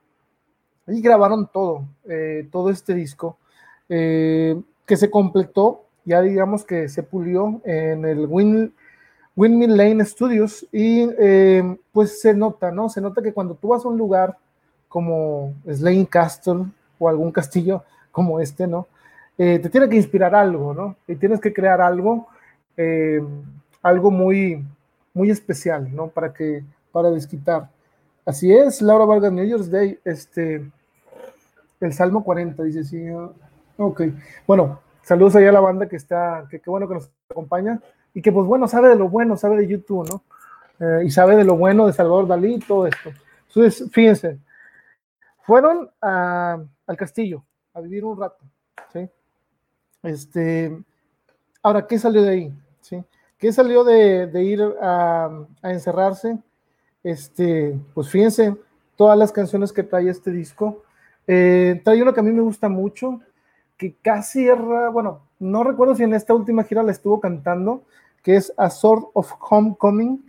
y 0.87 1.03
grabaron 1.03 1.51
todo, 1.53 1.85
eh, 2.09 2.49
todo 2.51 2.71
este 2.71 2.95
disco, 2.95 3.37
eh, 3.91 4.59
que 4.87 4.97
se 4.97 5.11
completó, 5.11 5.85
ya 6.07 6.23
digamos 6.23 6.65
que 6.65 6.89
se 6.89 7.03
pulió 7.03 7.61
en 7.65 8.07
el 8.07 8.27
Windmill 8.27 9.77
Lane 9.77 10.05
Studios 10.07 10.67
y 10.73 11.07
pues 11.93 12.23
se 12.23 12.33
nota, 12.33 12.71
¿no? 12.71 12.89
Se 12.89 13.03
nota 13.03 13.21
que 13.21 13.35
cuando 13.35 13.55
tú 13.55 13.69
vas 13.69 13.85
a 13.85 13.89
un 13.89 13.99
lugar 13.99 14.39
como 14.89 15.53
Slane 15.71 16.07
Castle 16.07 16.65
o 16.99 17.09
algún 17.11 17.31
castillo 17.31 17.85
como 18.11 18.41
este, 18.41 18.67
¿no? 18.67 18.87
te 19.37 19.69
tiene 19.71 19.89
que 19.89 19.97
inspirar 19.97 20.35
algo, 20.35 20.75
¿no? 20.75 20.97
Y 21.07 21.15
tienes 21.15 21.41
que 21.41 21.53
crear 21.53 21.81
algo 21.81 22.27
eh, 22.79 23.21
algo 23.83 24.11
muy, 24.11 24.65
muy 25.13 25.31
especial, 25.31 25.95
¿no? 25.95 26.09
Para 26.09 26.33
que, 26.33 26.65
para 26.93 27.11
desquitar. 27.11 27.69
Así 28.25 28.55
es, 28.55 28.81
Laura 28.81 29.05
Vargas, 29.05 29.33
New 29.33 29.45
Year's 29.45 29.71
Day, 29.71 29.99
este, 30.05 30.71
el 31.81 31.93
Salmo 31.93 32.23
40, 32.23 32.63
dice, 32.63 32.85
sí, 32.85 33.05
ok. 33.77 34.03
Bueno, 34.47 34.81
saludos 35.03 35.35
allá 35.37 35.49
a 35.49 35.53
la 35.53 35.61
banda 35.61 35.89
que 35.89 35.97
está, 35.97 36.47
que 36.49 36.61
qué 36.61 36.71
bueno 36.71 36.87
que 36.87 36.95
nos 36.95 37.11
acompaña 37.29 37.81
y 38.15 38.23
que 38.23 38.31
pues 38.31 38.47
bueno, 38.47 38.69
sabe 38.69 38.89
de 38.89 38.97
lo 38.97 39.09
bueno, 39.09 39.37
sabe 39.37 39.57
de 39.57 39.67
YouTube, 39.67 40.09
¿no? 40.09 40.23
Eh, 40.81 41.07
y 41.07 41.11
sabe 41.11 41.37
de 41.37 41.45
lo 41.45 41.57
bueno 41.57 41.87
de 41.87 41.93
Salvador 41.93 42.29
Dalí 42.29 42.55
y 42.55 42.61
todo 42.61 42.87
esto. 42.87 43.11
Entonces, 43.49 43.91
fíjense, 43.91 44.39
fueron 45.41 45.91
al 46.01 46.97
castillo 46.97 47.45
a 47.75 47.81
vivir 47.81 48.05
un 48.05 48.21
rato, 48.21 48.45
¿sí? 48.93 49.09
Este, 50.05 50.79
ahora, 51.63 51.87
¿qué 51.87 51.99
salió 51.99 52.23
de 52.23 52.31
ahí? 52.31 52.55
¿Qué 53.39 53.53
salió 53.53 53.85
de, 53.85 54.43
ir 54.43 54.61
a, 54.83 55.31
encerrarse? 55.63 56.39
Este, 57.05 57.79
pues 57.95 58.11
fíjense, 58.11 58.57
todas 58.97 59.17
las 59.17 59.31
canciones 59.31 59.73
que 59.73 59.83
trae 59.83 60.09
este 60.09 60.31
disco, 60.31 60.83
Eh, 61.31 61.83
trae 61.85 62.01
uno 62.01 62.15
que 62.15 62.21
a 62.21 62.23
mí 62.23 62.33
me 62.33 62.41
gusta 62.41 62.71
mucho, 62.71 63.21
que 63.77 63.95
casi 64.01 64.49
era, 64.49 64.89
bueno, 64.89 65.21
no 65.39 65.63
recuerdo 65.63 65.95
si 65.95 66.03
en 66.03 66.15
esta 66.15 66.33
última 66.33 66.65
gira 66.65 66.83
la 66.83 66.91
estuvo 66.91 67.21
cantando, 67.21 67.83
que 68.23 68.37
es 68.37 68.53
A 68.57 68.71
Sort 68.71 69.11
of 69.13 69.33
Homecoming. 69.39 70.25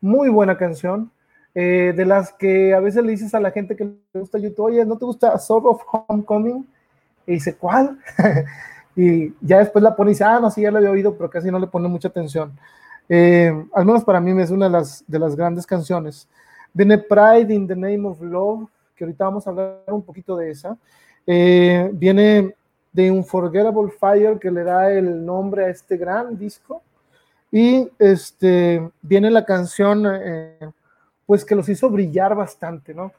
Muy 0.00 0.30
buena 0.30 0.56
canción. 0.56 1.10
Eh, 1.54 1.92
de 1.96 2.04
las 2.06 2.32
que 2.32 2.74
a 2.74 2.80
veces 2.80 3.04
le 3.04 3.10
dices 3.10 3.34
a 3.34 3.40
la 3.40 3.50
gente 3.50 3.76
que 3.76 3.84
le 3.84 4.20
gusta 4.20 4.38
YouTube, 4.38 4.66
oye, 4.66 4.84
¿no 4.86 4.96
te 4.96 5.04
gusta 5.04 5.32
A 5.32 5.38
Sort 5.38 5.66
of 5.66 5.82
Homecoming? 6.08 6.66
Y 7.26 7.32
dice, 7.32 7.56
¿cuál? 7.56 7.98
y 8.96 9.32
ya 9.40 9.58
después 9.58 9.82
la 9.82 9.94
pone 9.94 10.10
y 10.10 10.14
dice, 10.14 10.24
ah, 10.24 10.40
no, 10.40 10.50
sí, 10.50 10.62
ya 10.62 10.70
la 10.70 10.78
había 10.78 10.90
oído, 10.90 11.16
pero 11.16 11.30
casi 11.30 11.50
no 11.50 11.58
le 11.58 11.66
pone 11.66 11.88
mucha 11.88 12.08
atención. 12.08 12.52
Eh, 13.08 13.52
al 13.72 13.84
menos 13.84 14.04
para 14.04 14.20
mí 14.20 14.40
es 14.40 14.50
una 14.50 14.66
de 14.66 14.72
las, 14.72 15.04
de 15.06 15.18
las 15.18 15.36
grandes 15.36 15.66
canciones. 15.66 16.28
Viene 16.72 16.98
Pride 16.98 17.52
in 17.52 17.66
the 17.66 17.74
Name 17.74 18.06
of 18.06 18.20
Love, 18.20 18.68
que 18.94 19.04
ahorita 19.04 19.24
vamos 19.24 19.46
a 19.46 19.50
hablar 19.50 19.82
un 19.88 20.02
poquito 20.02 20.36
de 20.36 20.50
esa. 20.50 20.76
Eh, 21.26 21.90
viene 21.92 22.54
The 22.94 23.10
Unforgettable 23.10 23.90
Fire, 23.90 24.38
que 24.38 24.50
le 24.50 24.64
da 24.64 24.92
el 24.92 25.24
nombre 25.24 25.64
a 25.64 25.68
este 25.68 25.96
gran 25.96 26.38
disco. 26.38 26.82
Y 27.50 27.88
este, 27.98 28.88
viene 29.02 29.30
la 29.30 29.44
canción, 29.44 30.04
eh, 30.06 30.70
pues 31.26 31.44
que 31.44 31.56
los 31.56 31.68
hizo 31.68 31.90
brillar 31.90 32.34
bastante, 32.34 32.94
¿no? 32.94 33.12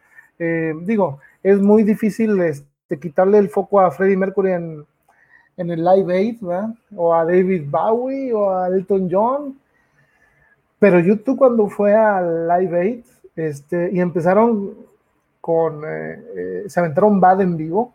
digo, 0.83 1.19
es 1.43 1.59
muy 1.59 1.83
difícil 1.83 2.41
este, 2.41 2.99
quitarle 2.99 3.37
el 3.37 3.47
foco 3.49 3.79
a 3.79 3.91
Freddie 3.91 4.17
Mercury 4.17 4.53
en, 4.53 4.85
en 5.61 5.71
el 5.71 5.83
Live 5.83 6.13
Aid, 6.13 6.41
¿verdad? 6.41 6.75
O 6.95 7.13
a 7.13 7.23
David 7.25 7.63
Bowie 7.69 8.33
o 8.33 8.53
a 8.53 8.67
Elton 8.67 9.07
John 9.11 9.61
pero 10.81 10.99
YouTube 10.99 11.37
cuando 11.37 11.67
fue 11.67 11.93
al 11.93 12.47
Live 12.47 12.81
Aid 12.81 13.03
este, 13.35 13.91
y 13.93 13.99
empezaron 13.99 14.73
con, 15.39 15.83
eh, 15.85 16.23
eh, 16.35 16.63
se 16.65 16.79
aventaron 16.79 17.19
Bad 17.19 17.41
en 17.41 17.55
vivo, 17.55 17.93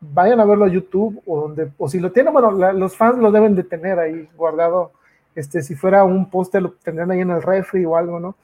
vayan 0.00 0.38
a 0.40 0.44
verlo 0.44 0.66
a 0.66 0.68
YouTube 0.68 1.22
o 1.24 1.40
donde, 1.40 1.70
o 1.78 1.88
si 1.88 1.98
lo 1.98 2.12
tienen, 2.12 2.34
bueno, 2.34 2.50
los 2.74 2.94
fans 2.94 3.16
lo 3.16 3.32
deben 3.32 3.54
de 3.54 3.64
tener 3.64 3.98
ahí 3.98 4.28
guardado, 4.36 4.92
este, 5.34 5.62
si 5.62 5.74
fuera 5.74 6.04
un 6.04 6.28
póster 6.28 6.60
lo 6.60 6.72
tendrían 6.72 7.10
ahí 7.10 7.20
en 7.20 7.30
el 7.30 7.40
refri 7.40 7.86
o 7.86 7.96
algo, 7.96 8.20
¿no? 8.20 8.34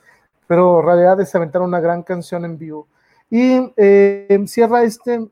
Pero 0.46 0.80
en 0.80 0.86
realidad 0.86 1.18
se 1.26 1.36
aventaron 1.36 1.68
una 1.68 1.80
gran 1.80 2.02
canción 2.02 2.46
en 2.46 2.56
vivo. 2.56 2.86
Y 3.28 3.74
eh, 3.76 4.42
cierra 4.46 4.84
este 4.84 5.28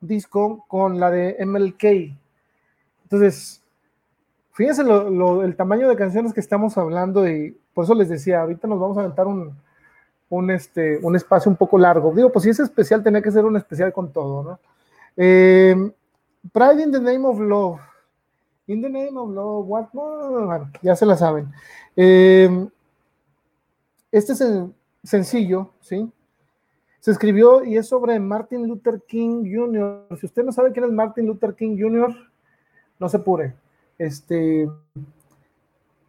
disco 0.00 0.64
con 0.66 0.98
la 0.98 1.12
de 1.12 1.36
MLK. 1.46 2.12
Entonces, 3.10 3.62
fíjense 4.52 4.82
el 4.82 5.56
tamaño 5.56 5.88
de 5.88 5.96
canciones 5.96 6.34
que 6.34 6.40
estamos 6.40 6.76
hablando 6.76 7.26
y 7.26 7.56
por 7.72 7.84
eso 7.84 7.94
les 7.94 8.10
decía, 8.10 8.42
ahorita 8.42 8.68
nos 8.68 8.78
vamos 8.78 8.98
a 8.98 9.00
aventar 9.00 9.26
un, 9.26 9.56
un, 10.28 10.50
este, 10.50 10.98
un 10.98 11.16
espacio 11.16 11.50
un 11.50 11.56
poco 11.56 11.78
largo. 11.78 12.12
Digo, 12.14 12.30
pues 12.30 12.42
si 12.42 12.50
es 12.50 12.60
especial, 12.60 13.02
tenía 13.02 13.22
que 13.22 13.30
ser 13.30 13.46
un 13.46 13.56
especial 13.56 13.94
con 13.94 14.12
todo, 14.12 14.42
¿no? 14.42 14.60
Eh, 15.16 15.74
Pride 16.52 16.82
in 16.82 16.92
the 16.92 17.00
Name 17.00 17.24
of 17.24 17.40
Love. 17.40 17.80
In 18.66 18.82
the 18.82 18.90
Name 18.90 19.16
of 19.16 19.30
Love, 19.30 19.66
what? 19.66 19.86
Bueno, 19.94 20.70
ya 20.82 20.94
se 20.94 21.06
la 21.06 21.16
saben. 21.16 21.48
Eh, 21.96 22.68
este 24.12 24.34
es 24.34 24.44
sencillo, 25.02 25.70
¿sí? 25.80 26.12
Se 27.00 27.10
escribió 27.10 27.64
y 27.64 27.78
es 27.78 27.88
sobre 27.88 28.20
Martin 28.20 28.68
Luther 28.68 29.00
King 29.08 29.50
Jr. 29.50 30.08
Si 30.18 30.26
usted 30.26 30.44
no 30.44 30.52
sabe 30.52 30.72
quién 30.72 30.84
es 30.84 30.92
Martin 30.92 31.24
Luther 31.24 31.54
King 31.54 31.78
Jr., 31.80 32.14
no 32.98 33.08
se 33.08 33.16
apure. 33.16 33.54
Este, 33.98 34.68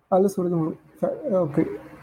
habla 0.10 0.30
sobre. 0.30 0.50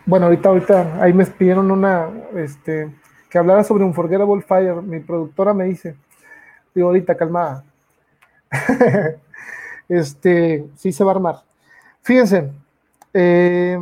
Bueno, 0.06 0.26
ahorita, 0.26 0.48
ahorita, 0.48 1.02
ahí 1.02 1.12
me 1.12 1.26
pidieron 1.26 1.70
una, 1.70 2.08
este, 2.34 2.94
que 3.28 3.38
hablara 3.38 3.64
sobre 3.64 3.84
un 3.84 3.94
Forgettable 3.94 4.42
Fire. 4.42 4.82
Mi 4.82 5.00
productora 5.00 5.52
me 5.52 5.64
dice, 5.64 5.96
digo, 6.74 6.88
ahorita, 6.88 7.16
calmada. 7.16 7.64
este, 9.88 10.68
sí 10.76 10.92
se 10.92 11.04
va 11.04 11.12
a 11.12 11.14
armar. 11.14 11.36
Fíjense, 12.02 12.52
eh, 13.12 13.78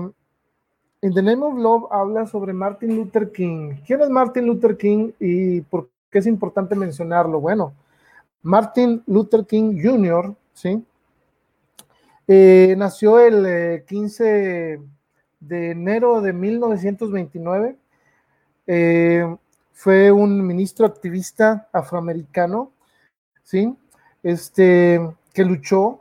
the 1.12 1.22
Name 1.22 1.44
of 1.44 1.58
Love 1.58 1.84
habla 1.90 2.26
sobre 2.26 2.54
Martin 2.54 2.96
Luther 2.96 3.30
King. 3.30 3.74
¿Quién 3.86 4.00
es 4.00 4.08
Martin 4.08 4.46
Luther 4.46 4.76
King 4.76 5.12
y 5.20 5.60
por 5.62 5.90
qué 6.10 6.20
es 6.20 6.26
importante 6.26 6.74
mencionarlo? 6.74 7.40
Bueno, 7.40 7.74
Martin 8.42 9.02
Luther 9.06 9.44
King 9.46 9.78
Jr., 9.82 10.34
¿sí? 10.54 10.82
Eh, 12.26 12.74
nació 12.78 13.20
el 13.20 13.84
15 13.84 14.74
eh, 14.74 14.80
de 15.40 15.70
enero 15.72 16.22
de 16.22 16.32
1929. 16.32 17.76
Eh, 18.66 19.36
fue 19.72 20.10
un 20.10 20.46
ministro 20.46 20.86
activista 20.86 21.68
afroamericano, 21.72 22.72
¿sí? 23.42 23.76
Este, 24.22 25.00
que 25.34 25.44
luchó 25.44 26.00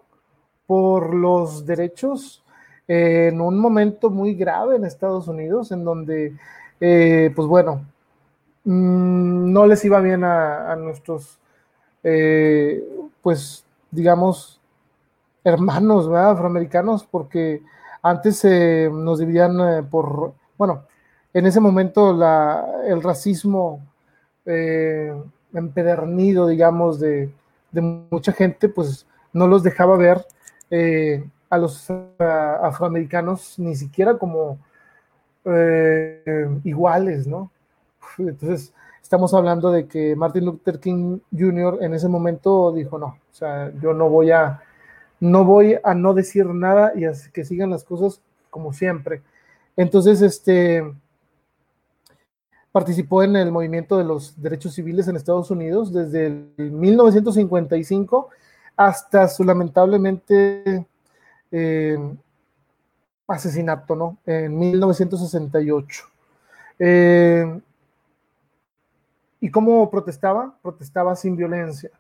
por 0.66 1.14
los 1.14 1.66
derechos 1.66 2.44
en 2.88 3.42
un 3.42 3.58
momento 3.58 4.10
muy 4.10 4.34
grave 4.36 4.78
en 4.78 4.86
Estados 4.86 5.28
Unidos, 5.28 5.72
en 5.72 5.84
donde, 5.84 6.34
pues 6.80 7.48
bueno, 7.48 7.86
mm, 8.64 9.52
no 9.52 9.66
les 9.66 9.84
iba 9.86 10.00
bien 10.00 10.24
a, 10.24 10.76
nuestros, 10.78 11.40
pues, 13.22 13.66
digamos, 13.92 14.62
hermanos 15.44 16.08
afroamericanos, 16.10 17.06
porque 17.06 17.62
antes 18.02 18.44
eh, 18.46 18.90
nos 18.92 19.20
dividían 19.20 19.60
eh, 19.60 19.84
por, 19.84 20.34
bueno, 20.58 20.84
en 21.34 21.46
ese 21.46 21.60
momento 21.60 22.14
la, 22.14 22.66
el 22.86 23.02
racismo 23.02 23.82
eh, 24.46 25.14
empedernido, 25.54 26.48
digamos, 26.48 27.00
de, 27.00 27.30
mucha 27.72 28.32
gente, 28.34 28.70
pues 28.70 29.08
no 29.32 29.48
los 29.48 29.64
dejaba 29.64 29.98
ver 29.98 30.24
a 31.50 31.58
los 31.58 31.90
afroamericanos 31.90 33.58
ni 33.58 33.76
siquiera 33.76 34.16
como 34.18 34.60
iguales, 36.64 37.26
¿no? 37.26 37.50
Entonces, 38.20 38.74
estamos 39.02 39.34
hablando 39.34 39.72
de 39.72 39.88
que 39.88 40.16
Martin 40.16 40.46
Luther 40.46 40.80
King 40.80 41.20
Jr. 41.36 41.80
en 41.82 41.96
ese 41.96 42.08
momento 42.08 42.72
dijo, 42.72 43.00
no, 43.00 43.08
o 43.08 43.34
sea, 43.34 43.72
yo 43.82 43.94
no 43.94 44.08
voy 44.08 44.30
a 44.30 44.62
no 45.24 45.46
voy 45.46 45.78
a 45.86 45.94
no 45.94 46.14
decir 46.14 46.46
nada 46.48 46.92
y 46.98 47.06
así 47.06 47.32
que 47.32 47.46
sigan 47.46 47.70
las 47.70 47.86
cosas 47.86 48.20
como 48.50 48.74
siempre. 48.74 49.22
Entonces, 49.78 50.22
este 50.22 50.84
participó 52.74 53.24
en 53.24 53.38
el 53.38 53.50
movimiento 53.50 53.98
de 53.98 54.04
los 54.04 54.42
derechos 54.42 54.74
civiles 54.74 55.08
en 55.08 55.16
Estados 55.16 55.50
Unidos 55.50 55.94
desde 55.94 56.26
el 56.26 56.52
1955 56.58 58.30
hasta 58.76 59.30
su 59.30 59.46
lamentablemente 59.46 60.86
eh, 61.52 61.98
asesinato, 63.26 63.96
¿no? 63.96 64.18
En 64.26 64.60
1968. 64.60 66.04
Eh, 66.80 67.62
¿Y 69.40 69.50
cómo 69.50 69.90
protestaba? 69.90 70.54
Protestaba 70.62 71.16
sin 71.16 71.38
violencia. 71.38 71.92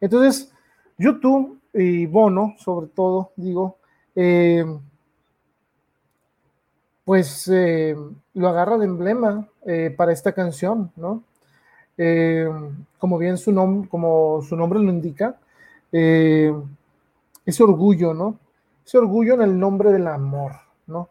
Entonces, 0.00 0.52
YouTube 1.00 1.58
y 1.72 2.04
Bono, 2.04 2.56
sobre 2.58 2.88
todo, 2.88 3.32
digo, 3.34 3.78
eh, 4.14 4.66
pues 7.06 7.48
eh, 7.48 7.96
lo 8.34 8.48
agarra 8.48 8.76
de 8.76 8.84
emblema 8.84 9.48
eh, 9.64 9.94
para 9.96 10.12
esta 10.12 10.32
canción, 10.32 10.92
¿no? 10.96 11.24
como 12.98 13.18
bien 13.18 13.36
su, 13.36 13.52
nombre 13.52 13.86
como 13.90 14.40
su 14.40 14.56
nombre 14.56 14.78
lo 14.78 14.90
indica, 14.90 15.36
ese 15.92 16.54
orgullo, 17.62 18.14
¿no? 18.14 18.38
Ese 18.86 18.96
orgullo 18.96 19.34
en 19.34 19.42
el 19.42 19.58
nombre 19.58 19.92
del 19.92 20.06
amor, 20.06 20.52
¿no? 20.86 21.10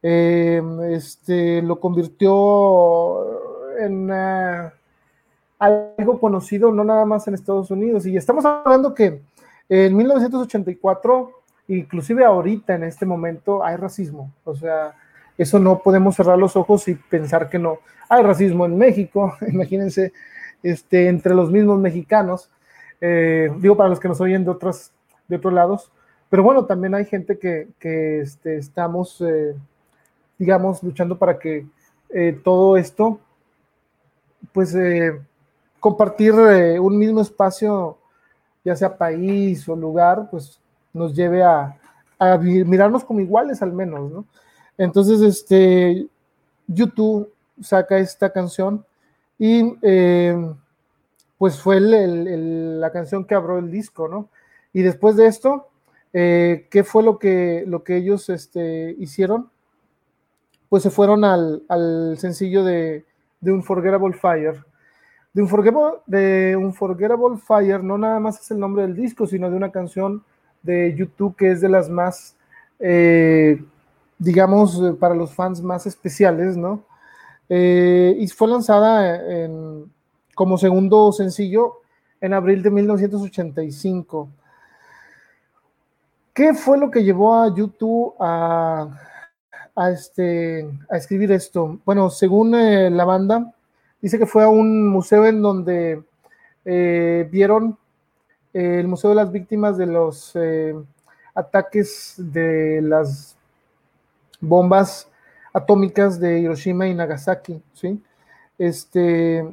este, 0.00 1.62
lo 1.62 1.80
convirtió 1.80 3.26
en 3.80 4.08
algo 5.60 6.18
conocido 6.18 6.72
no 6.72 6.82
nada 6.82 7.04
más 7.04 7.28
en 7.28 7.34
Estados 7.34 7.70
Unidos. 7.70 8.06
Y 8.06 8.16
estamos 8.16 8.44
hablando 8.44 8.94
que 8.94 9.20
en 9.68 9.96
1984, 9.96 11.30
inclusive 11.68 12.24
ahorita 12.24 12.74
en 12.74 12.84
este 12.84 13.06
momento, 13.06 13.62
hay 13.62 13.76
racismo. 13.76 14.32
O 14.44 14.56
sea, 14.56 14.96
eso 15.36 15.58
no 15.58 15.78
podemos 15.78 16.16
cerrar 16.16 16.38
los 16.38 16.56
ojos 16.56 16.88
y 16.88 16.94
pensar 16.94 17.48
que 17.48 17.58
no. 17.58 17.78
Hay 18.08 18.22
racismo 18.22 18.64
en 18.64 18.76
México, 18.76 19.34
imagínense, 19.48 20.12
este, 20.62 21.08
entre 21.08 21.34
los 21.34 21.50
mismos 21.50 21.78
mexicanos. 21.78 22.50
Eh, 23.00 23.50
digo 23.58 23.76
para 23.76 23.90
los 23.90 24.00
que 24.00 24.08
nos 24.08 24.20
oyen 24.20 24.44
de 24.44 24.50
otros, 24.50 24.92
de 25.28 25.36
otros 25.36 25.52
lados. 25.52 25.92
Pero 26.30 26.42
bueno, 26.42 26.64
también 26.64 26.94
hay 26.94 27.04
gente 27.04 27.38
que, 27.38 27.68
que 27.78 28.20
este, 28.20 28.56
estamos, 28.56 29.20
eh, 29.20 29.54
digamos, 30.38 30.82
luchando 30.82 31.18
para 31.18 31.38
que 31.38 31.66
eh, 32.08 32.40
todo 32.42 32.76
esto, 32.78 33.20
pues, 34.52 34.74
compartir 35.80 36.34
un 36.34 36.98
mismo 36.98 37.20
espacio 37.20 37.98
ya 38.64 38.76
sea 38.76 38.96
país 38.96 39.68
o 39.68 39.76
lugar, 39.76 40.28
pues 40.30 40.60
nos 40.92 41.14
lleve 41.14 41.42
a, 41.42 41.76
mirarnos 42.40 43.04
como 43.04 43.20
iguales 43.20 43.62
al 43.62 43.72
menos, 43.72 44.10
¿no? 44.10 44.26
Entonces, 44.76 45.22
este, 45.22 46.06
YouTube 46.66 47.32
saca 47.62 47.98
esta 47.98 48.30
canción 48.30 48.84
y 49.38 49.74
eh, 49.80 50.36
pues 51.38 51.58
fue 51.58 51.80
la 51.80 52.92
canción 52.92 53.24
que 53.24 53.34
abrió 53.34 53.58
el 53.58 53.70
disco, 53.70 54.06
¿no? 54.08 54.28
Y 54.74 54.82
después 54.82 55.16
de 55.16 55.26
esto, 55.26 55.68
eh, 56.12 56.66
¿qué 56.70 56.84
fue 56.84 57.02
lo 57.02 57.18
que, 57.18 57.64
lo 57.66 57.82
que 57.84 57.96
ellos 57.96 58.28
este, 58.28 58.94
hicieron? 58.98 59.50
Pues 60.68 60.82
se 60.82 60.90
fueron 60.90 61.24
al, 61.24 62.16
sencillo 62.18 62.62
de, 62.64 63.06
de 63.40 63.52
Unforgettable 63.52 64.12
Fire. 64.14 64.64
De 65.32 66.56
Unforgettable, 66.56 67.38
Fire 67.38 67.82
no 67.82 67.96
nada 67.96 68.18
más 68.18 68.40
es 68.40 68.50
el 68.50 68.58
nombre 68.58 68.82
del 68.82 68.96
disco, 68.96 69.26
sino 69.26 69.50
de 69.50 69.56
una 69.56 69.70
canción 69.70 70.24
de 70.62 70.94
YouTube 70.96 71.36
que 71.36 71.52
es 71.52 71.60
de 71.60 71.68
las 71.68 71.88
más, 71.88 72.36
eh, 72.78 73.62
digamos, 74.18 74.80
para 74.98 75.14
los 75.14 75.34
fans 75.34 75.62
más 75.62 75.86
especiales, 75.86 76.56
¿no? 76.56 76.82
Eh, 77.48 78.16
y 78.18 78.28
fue 78.28 78.48
lanzada 78.48 79.20
como 80.34 80.56
segundo 80.56 81.12
sencillo 81.12 81.80
en 82.20 82.34
abril 82.34 82.62
de 82.62 82.70
1985. 82.70 84.28
¿Qué 86.32 86.54
fue 86.54 86.78
lo 86.78 86.90
que 86.90 87.02
llevó 87.02 87.34
a 87.34 87.54
YouTube 87.54 88.14
a, 88.18 88.88
este, 89.92 90.66
a 90.88 90.96
escribir 90.96 91.32
esto? 91.32 91.80
Bueno, 91.84 92.08
según 92.08 92.54
eh, 92.54 92.88
la 92.90 93.04
banda, 93.04 93.52
dice 94.00 94.18
que 94.18 94.26
fue 94.26 94.42
a 94.44 94.48
un 94.48 94.88
museo 94.88 95.26
en 95.26 95.42
donde 95.42 96.02
eh, 96.64 97.28
vieron 97.30 97.76
el 98.52 98.88
Museo 98.88 99.10
de 99.10 99.16
las 99.16 99.30
Víctimas 99.30 99.78
de 99.78 99.86
los 99.86 100.34
ataques 101.34 102.14
de 102.16 102.80
las 102.82 103.36
bombas 104.40 105.08
atómicas 105.52 106.18
de 106.18 106.40
Hiroshima 106.40 106.88
y 106.88 106.94
Nagasaki, 106.94 107.62
¿sí? 107.72 108.02
Este, 108.58 109.48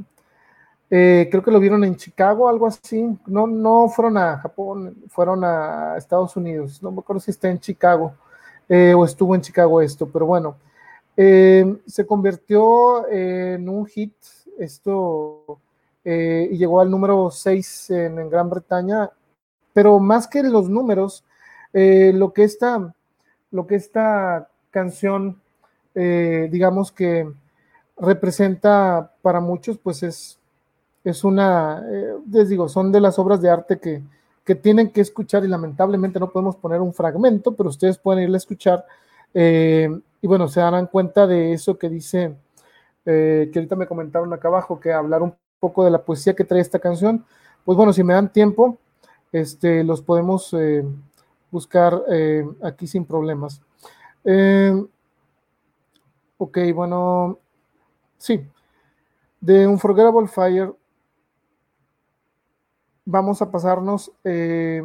eh, 0.90 1.28
creo 1.30 1.44
que 1.44 1.52
lo 1.52 1.60
vieron 1.60 1.84
en 1.84 1.96
Chicago, 1.96 2.48
algo 2.48 2.68
así. 2.68 3.18
No, 3.26 3.48
no 3.48 3.90
fueron 3.90 4.18
a 4.18 4.38
Japón, 4.38 4.96
fueron 5.10 5.44
a 5.44 5.96
Estados 5.98 6.36
Unidos. 6.36 6.82
No 6.82 6.92
me 6.92 7.00
acuerdo 7.00 7.20
si 7.20 7.32
está 7.32 7.50
en 7.50 7.60
Chicago 7.60 8.14
eh, 8.70 8.94
o 8.94 9.06
estuvo 9.06 9.36
en 9.36 9.42
Chicago 9.42 9.82
esto, 9.82 10.08
pero 10.08 10.26
bueno. 10.26 10.56
Eh, 11.20 11.78
se 11.88 12.06
convirtió 12.06 13.08
en 13.10 13.68
un 13.68 13.88
hit 13.88 14.14
esto 14.60 15.60
y 16.04 16.58
llegó 16.58 16.80
al 16.80 16.90
número 16.90 17.30
6 17.30 17.90
en, 17.90 18.30
Gran 18.30 18.50
Bretaña, 18.50 19.10
pero 19.74 20.00
más 20.00 20.28
que 20.28 20.42
los 20.42 20.70
números, 20.70 21.26
lo, 21.74 22.32
que 22.32 22.44
esta, 22.44 22.96
lo 23.52 23.68
que 23.68 23.76
esta 23.76 24.50
canción 24.72 25.42
eh, 26.00 26.48
digamos 26.52 26.92
que 26.92 27.28
representa 27.98 29.12
para 29.24 29.40
muchos, 29.40 29.80
pues 29.80 30.04
es, 30.04 30.38
es 31.04 31.24
una, 31.24 31.84
eh, 31.92 32.14
les 32.32 32.50
digo, 32.50 32.70
son 32.70 32.92
de 32.92 33.02
las 33.02 33.18
obras 33.18 33.42
de 33.42 33.50
arte 33.50 33.80
que, 33.80 34.04
que, 34.46 34.54
tienen 34.54 34.92
que 34.92 35.02
escuchar 35.02 35.44
y 35.44 35.48
lamentablemente 35.48 36.20
no 36.20 36.30
podemos 36.30 36.56
poner 36.56 36.82
un 36.82 36.94
fragmento, 36.94 37.56
pero 37.56 37.70
ustedes 37.70 37.98
pueden 37.98 38.26
irle 38.26 38.36
a 38.36 38.38
escuchar 38.38 38.86
eh, 39.34 39.90
y 40.22 40.28
bueno, 40.28 40.48
se 40.48 40.60
darán 40.60 40.86
cuenta 40.86 41.26
de 41.26 41.54
eso 41.54 41.80
que 41.80 41.90
dice, 41.90 42.36
que 43.08 43.52
ahorita 43.56 43.76
me 43.76 43.88
comentaron 43.88 44.34
acá 44.34 44.50
abajo, 44.50 44.80
que 44.80 44.92
hablar 44.92 45.22
un 45.22 45.34
poco 45.60 45.86
de 45.86 45.92
la 45.92 46.04
poesía 46.04 46.36
que 46.36 46.44
trae 46.44 46.60
esta 46.60 46.80
canción, 46.80 47.26
pues 47.64 47.78
bueno, 47.78 47.94
si 47.94 48.04
me 48.04 48.14
dan 48.14 48.32
tiempo, 48.32 48.78
este, 49.32 49.84
los 49.84 50.02
podemos 50.02 50.54
buscar 51.50 52.04
aquí 52.62 52.86
sin 52.86 53.06
problemas. 53.06 53.62
Ok, 56.38 56.58
bueno, 56.76 57.40
sí. 58.18 58.46
De 59.40 59.66
Unforgettable 59.66 60.28
Fire 60.28 60.74
vamos 63.08 63.42
a 63.42 63.50
pasarnos. 63.50 64.12
Eh, 64.24 64.84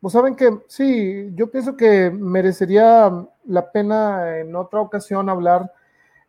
pues 0.00 0.12
saben 0.12 0.34
que 0.36 0.60
sí, 0.68 1.30
yo 1.34 1.50
pienso 1.50 1.76
que 1.76 2.10
merecería 2.10 3.12
la 3.44 3.70
pena 3.70 4.38
en 4.38 4.56
otra 4.56 4.80
ocasión 4.80 5.28
hablar 5.28 5.70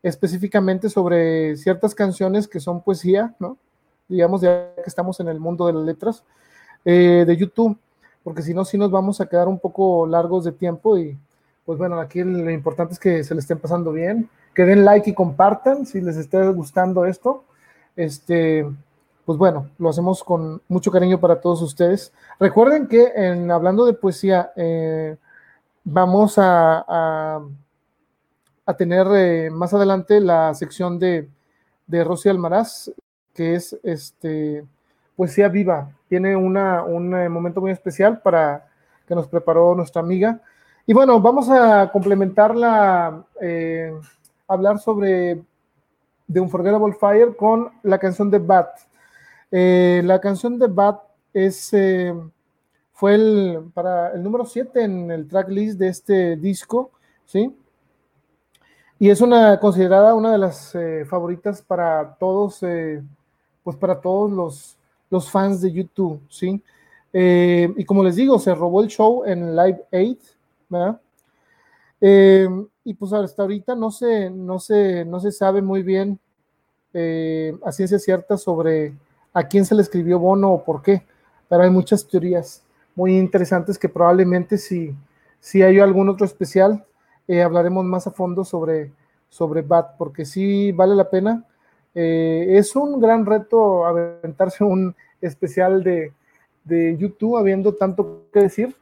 específicamente 0.03 0.89
sobre 0.89 1.55
ciertas 1.57 1.95
canciones 1.95 2.47
que 2.47 2.59
son 2.59 2.81
poesía, 2.81 3.35
¿no? 3.39 3.57
Digamos, 4.07 4.41
ya 4.41 4.73
que 4.75 4.83
estamos 4.87 5.19
en 5.19 5.29
el 5.29 5.39
mundo 5.39 5.67
de 5.67 5.73
las 5.73 5.83
letras, 5.83 6.23
eh, 6.83 7.23
de 7.25 7.37
YouTube, 7.37 7.77
porque 8.23 8.41
si 8.41 8.53
no, 8.53 8.65
sí 8.65 8.77
nos 8.77 8.91
vamos 8.91 9.21
a 9.21 9.27
quedar 9.27 9.47
un 9.47 9.59
poco 9.59 10.05
largos 10.05 10.43
de 10.43 10.51
tiempo 10.51 10.97
y 10.97 11.17
pues 11.65 11.77
bueno, 11.77 11.99
aquí 11.99 12.23
lo 12.23 12.51
importante 12.51 12.93
es 12.93 12.99
que 12.99 13.23
se 13.23 13.33
le 13.33 13.39
estén 13.39 13.59
pasando 13.59 13.91
bien, 13.91 14.29
que 14.53 14.65
den 14.65 14.83
like 14.83 15.09
y 15.09 15.13
compartan 15.13 15.85
si 15.85 16.01
les 16.01 16.17
está 16.17 16.47
gustando 16.49 17.05
esto. 17.05 17.43
Este, 17.95 18.65
pues 19.25 19.37
bueno, 19.37 19.69
lo 19.77 19.89
hacemos 19.89 20.23
con 20.23 20.61
mucho 20.67 20.91
cariño 20.91 21.19
para 21.19 21.39
todos 21.39 21.61
ustedes. 21.61 22.11
Recuerden 22.39 22.87
que 22.87 23.11
en 23.15 23.51
hablando 23.51 23.85
de 23.85 23.93
poesía, 23.93 24.51
eh, 24.55 25.15
vamos 25.83 26.37
a, 26.37 26.83
a, 26.87 27.41
tener 28.75 29.07
eh, 29.15 29.49
más 29.49 29.73
adelante 29.73 30.19
la 30.19 30.53
sección 30.53 30.99
de, 30.99 31.27
de 31.87 32.03
Rosy 32.03 32.29
Almaraz, 32.29 32.91
que 33.33 33.55
es 33.55 33.77
este 33.83 34.65
poesía 35.15 35.47
viva. 35.49 35.91
Tiene 36.09 36.35
una, 36.35 36.83
un 36.83 37.15
eh, 37.15 37.29
momento 37.29 37.61
muy 37.61 37.71
especial 37.71 38.21
para 38.21 38.67
que 39.07 39.15
nos 39.15 39.27
preparó 39.27 39.75
nuestra 39.75 40.01
amiga. 40.01 40.39
Y 40.85 40.93
bueno, 40.93 41.19
vamos 41.21 41.49
a 41.49 41.91
complementarla 41.91 43.23
hablar 44.51 44.79
sobre 44.79 45.41
The 46.31 46.39
Unforgettable 46.39 46.93
Fire 46.93 47.35
con 47.35 47.71
la 47.83 47.97
canción 47.97 48.29
de 48.29 48.39
Bat. 48.39 48.69
Eh, 49.49 50.01
la 50.03 50.19
canción 50.19 50.59
de 50.59 50.67
Bat 50.67 51.01
es, 51.33 51.73
eh, 51.73 52.13
fue 52.93 53.15
el, 53.15 53.71
para 53.73 54.13
el 54.13 54.23
número 54.23 54.45
7 54.45 54.83
en 54.83 55.11
el 55.11 55.27
tracklist 55.27 55.79
de 55.79 55.87
este 55.87 56.35
disco, 56.35 56.91
¿sí? 57.25 57.55
Y 59.01 59.09
es 59.09 59.19
una 59.19 59.59
considerada 59.59 60.13
una 60.13 60.31
de 60.31 60.37
las 60.37 60.75
eh, 60.75 61.05
favoritas 61.09 61.59
para 61.59 62.13
todos, 62.19 62.59
pues 63.63 63.75
para 63.77 63.99
todos 63.99 64.29
los, 64.29 64.77
los, 65.09 65.31
fans 65.31 65.59
de 65.59 65.71
YouTube, 65.71 66.21
¿sí? 66.29 66.61
y 67.11 67.83
como 67.85 68.03
les 68.03 68.15
digo, 68.15 68.37
se 68.37 68.53
robó 68.53 68.83
el 68.83 68.89
show 68.89 69.23
en 69.25 69.55
Live 69.55 69.81
8, 69.91 70.17
¿verdad? 70.69 71.01
Eh, 71.99 72.47
y 72.83 72.93
pues 72.93 73.11
hasta 73.11 73.41
ahorita 73.41 73.73
no 73.73 73.89
se, 73.89 74.29
no 74.29 74.59
se, 74.59 75.03
no 75.03 75.19
se 75.19 75.31
sabe 75.31 75.63
muy 75.63 75.81
bien 75.81 76.19
eh, 76.93 77.57
a 77.65 77.71
ciencia 77.71 77.97
cierta 77.97 78.37
sobre 78.37 78.93
a 79.33 79.47
quién 79.47 79.65
se 79.65 79.73
le 79.73 79.81
escribió 79.81 80.19
Bono 80.19 80.51
o 80.51 80.63
por 80.63 80.83
qué, 80.83 81.01
pero 81.49 81.63
hay 81.63 81.71
muchas 81.71 82.07
teorías 82.07 82.61
muy 82.93 83.17
interesantes 83.17 83.79
que 83.79 83.89
probablemente 83.89 84.59
si, 84.59 84.95
si 85.39 85.63
hay 85.63 85.79
algún 85.79 86.07
otro 86.07 86.23
especial, 86.23 86.85
eh, 87.33 87.43
hablaremos 87.43 87.85
más 87.85 88.07
a 88.07 88.11
fondo 88.11 88.43
sobre, 88.43 88.91
sobre 89.29 89.61
Bat, 89.61 89.97
porque 89.97 90.25
sí 90.25 90.71
vale 90.71 90.95
la 90.95 91.09
pena. 91.09 91.45
es 91.93 92.75
un 92.75 92.99
gran 92.99 93.25
reto 93.25 93.85
aventarse 93.85 94.63
un 94.63 94.95
especial 95.21 95.83
de, 95.83 96.13
de 96.63 96.97
YouTube 96.97 97.37
habiendo 97.37 97.73
tanto 97.75 98.23
que 98.31 98.41
decir 98.41 98.75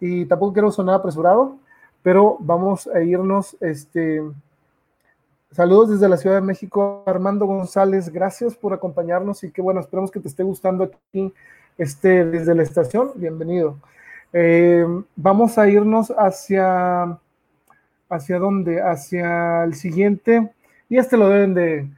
y 0.00 0.26
tampoco 0.26 0.52
quiero 0.52 0.72
sonar 0.72 0.96
apresurado, 0.96 1.58
pero 2.02 2.36
vamos 2.40 2.88
a 2.88 3.00
irnos, 3.02 3.56
este, 3.60 4.20
saludos 5.52 5.90
desde 5.90 6.08
la 6.08 6.16
Ciudad 6.16 6.36
de 6.36 6.42
México, 6.42 7.04
Armando 7.06 7.46
González, 7.46 8.08
gracias 8.08 8.56
por 8.56 8.72
acompañarnos 8.72 9.44
y 9.44 9.52
qué 9.52 9.62
bueno, 9.62 9.80
esperamos 9.80 10.10
que 10.10 10.18
te 10.18 10.26
esté 10.26 10.42
gustando 10.42 10.84
aquí 10.84 11.32
este, 11.78 12.24
desde 12.24 12.54
la 12.54 12.64
estación, 12.64 13.12
bienvenido. 13.14 13.78
Eh, 14.32 14.84
vamos 15.14 15.56
a 15.56 15.68
irnos 15.68 16.12
hacia, 16.16 17.18
¿hacia 18.12 18.38
dónde? 18.38 18.80
Hacia 18.82 19.64
el 19.64 19.74
siguiente, 19.74 20.52
y 20.88 20.98
este 20.98 21.16
lo 21.16 21.28
deben 21.28 21.54
de, 21.54 21.88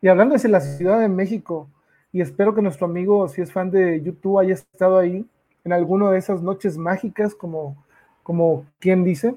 y 0.00 0.08
hablando 0.08 0.36
de 0.36 0.48
la 0.48 0.60
Ciudad 0.60 1.00
de 1.00 1.08
México, 1.08 1.68
y 2.12 2.20
espero 2.20 2.54
que 2.54 2.62
nuestro 2.62 2.86
amigo, 2.86 3.28
si 3.28 3.42
es 3.42 3.52
fan 3.52 3.70
de 3.70 4.00
YouTube, 4.02 4.38
haya 4.38 4.54
estado 4.54 4.98
ahí 4.98 5.26
en 5.64 5.72
alguna 5.72 6.10
de 6.10 6.18
esas 6.18 6.42
noches 6.42 6.76
mágicas 6.76 7.34
como 7.34 7.76
como 8.24 8.66
quien 8.80 9.04
dice, 9.04 9.36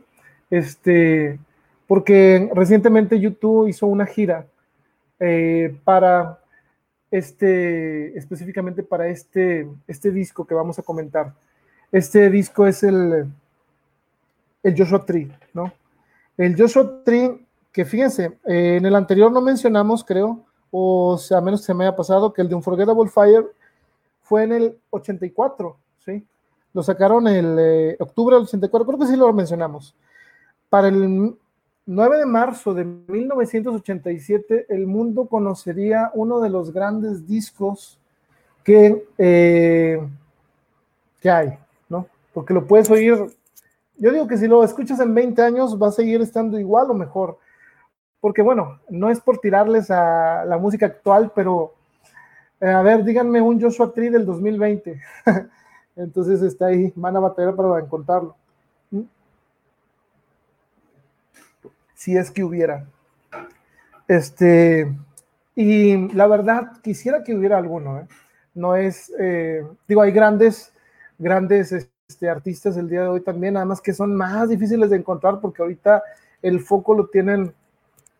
este, 0.49 1.37
porque 1.85 2.49
recientemente 2.55 3.19
YouTube 3.19 3.67
hizo 3.67 3.85
una 3.85 4.07
gira 4.07 4.47
eh, 5.19 5.77
para 5.83 6.39
este, 7.11 8.17
específicamente 8.17 8.81
para 8.81 9.07
este, 9.09 9.67
este 9.87 10.09
disco 10.11 10.45
que 10.47 10.55
vamos 10.55 10.79
a 10.79 10.83
comentar. 10.83 11.33
Este 11.91 12.29
disco 12.29 12.65
es 12.65 12.81
el, 12.83 13.27
el 14.63 14.77
Joshua 14.77 15.05
Tree, 15.05 15.29
¿no? 15.53 15.71
El 16.37 16.55
Joshua 16.55 17.01
Tree, 17.03 17.45
que 17.71 17.83
fíjense, 17.83 18.37
eh, 18.45 18.77
en 18.77 18.85
el 18.85 18.95
anterior 18.95 19.31
no 19.31 19.41
mencionamos, 19.41 20.03
creo, 20.03 20.45
o 20.71 21.17
sea, 21.17 21.39
a 21.39 21.41
menos 21.41 21.61
que 21.61 21.67
se 21.67 21.73
me 21.73 21.85
haya 21.85 21.95
pasado, 21.95 22.31
que 22.31 22.41
el 22.41 22.49
de 22.49 22.55
Unforgettable 22.55 23.09
Fire 23.09 23.45
fue 24.21 24.43
en 24.43 24.51
el 24.51 24.77
84, 24.91 25.77
¿sí? 26.05 26.25
Lo 26.73 26.83
sacaron 26.83 27.27
el 27.27 27.57
eh, 27.59 27.97
octubre 27.99 28.35
del 28.35 28.43
84, 28.43 28.85
creo 28.85 28.99
que 28.99 29.07
sí 29.07 29.15
lo 29.15 29.31
mencionamos. 29.33 29.95
Para 30.69 30.89
el 30.89 31.35
9 31.85 32.17
de 32.17 32.25
marzo 32.25 32.73
de 32.73 32.83
1987, 32.83 34.65
el 34.69 34.85
mundo 34.85 35.25
conocería 35.25 36.11
uno 36.13 36.41
de 36.41 36.49
los 36.49 36.71
grandes 36.71 37.25
discos 37.25 37.97
que, 38.63 39.05
eh, 39.17 40.05
que 41.21 41.29
hay, 41.29 41.57
¿no? 41.87 42.05
Porque 42.33 42.53
lo 42.53 42.67
puedes 42.67 42.91
oír, 42.91 43.15
yo 43.97 44.11
digo 44.11 44.27
que 44.27 44.37
si 44.37 44.47
lo 44.47 44.63
escuchas 44.63 44.99
en 44.99 45.13
20 45.13 45.41
años 45.41 45.81
va 45.81 45.87
a 45.87 45.91
seguir 45.91 46.21
estando 46.21 46.59
igual 46.59 46.89
o 46.91 46.93
mejor, 46.93 47.39
porque 48.19 48.41
bueno, 48.41 48.79
no 48.89 49.09
es 49.09 49.19
por 49.19 49.39
tirarles 49.39 49.89
a 49.91 50.45
la 50.45 50.57
música 50.57 50.85
actual, 50.85 51.31
pero 51.33 51.73
eh, 52.59 52.69
a 52.69 52.81
ver, 52.81 53.03
díganme 53.03 53.41
un 53.41 53.61
Joshua 53.61 53.93
Tree 53.93 54.09
del 54.09 54.25
2020. 54.25 55.01
Entonces 55.95 56.41
está 56.41 56.67
ahí, 56.67 56.91
van 56.95 57.15
a 57.15 57.19
batallar 57.19 57.55
para 57.55 57.79
encontrarlo. 57.79 58.35
¿Mm? 58.91 59.01
Si 61.93 62.15
es 62.15 62.31
que 62.31 62.43
hubiera. 62.43 62.87
Este, 64.07 64.95
y 65.55 66.13
la 66.13 66.27
verdad, 66.27 66.73
quisiera 66.81 67.23
que 67.23 67.35
hubiera 67.35 67.57
alguno. 67.57 67.99
¿eh? 67.99 68.07
No 68.53 68.75
es, 68.75 69.11
eh, 69.19 69.65
digo, 69.87 70.01
hay 70.01 70.11
grandes, 70.11 70.73
grandes 71.17 71.71
este, 72.07 72.29
artistas 72.29 72.77
el 72.77 72.87
día 72.87 73.01
de 73.01 73.07
hoy 73.09 73.19
también, 73.19 73.55
nada 73.55 73.65
más 73.65 73.81
que 73.81 73.93
son 73.93 74.15
más 74.15 74.47
difíciles 74.47 74.89
de 74.89 74.95
encontrar 74.95 75.41
porque 75.41 75.61
ahorita 75.61 76.01
el 76.41 76.61
foco 76.61 76.95
lo 76.95 77.07
tienen 77.07 77.53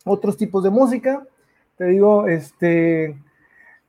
otros 0.03 0.35
tipos 0.35 0.61
de 0.61 0.69
música. 0.69 1.25
Te 1.77 1.85
digo, 1.85 2.27
este, 2.27 3.17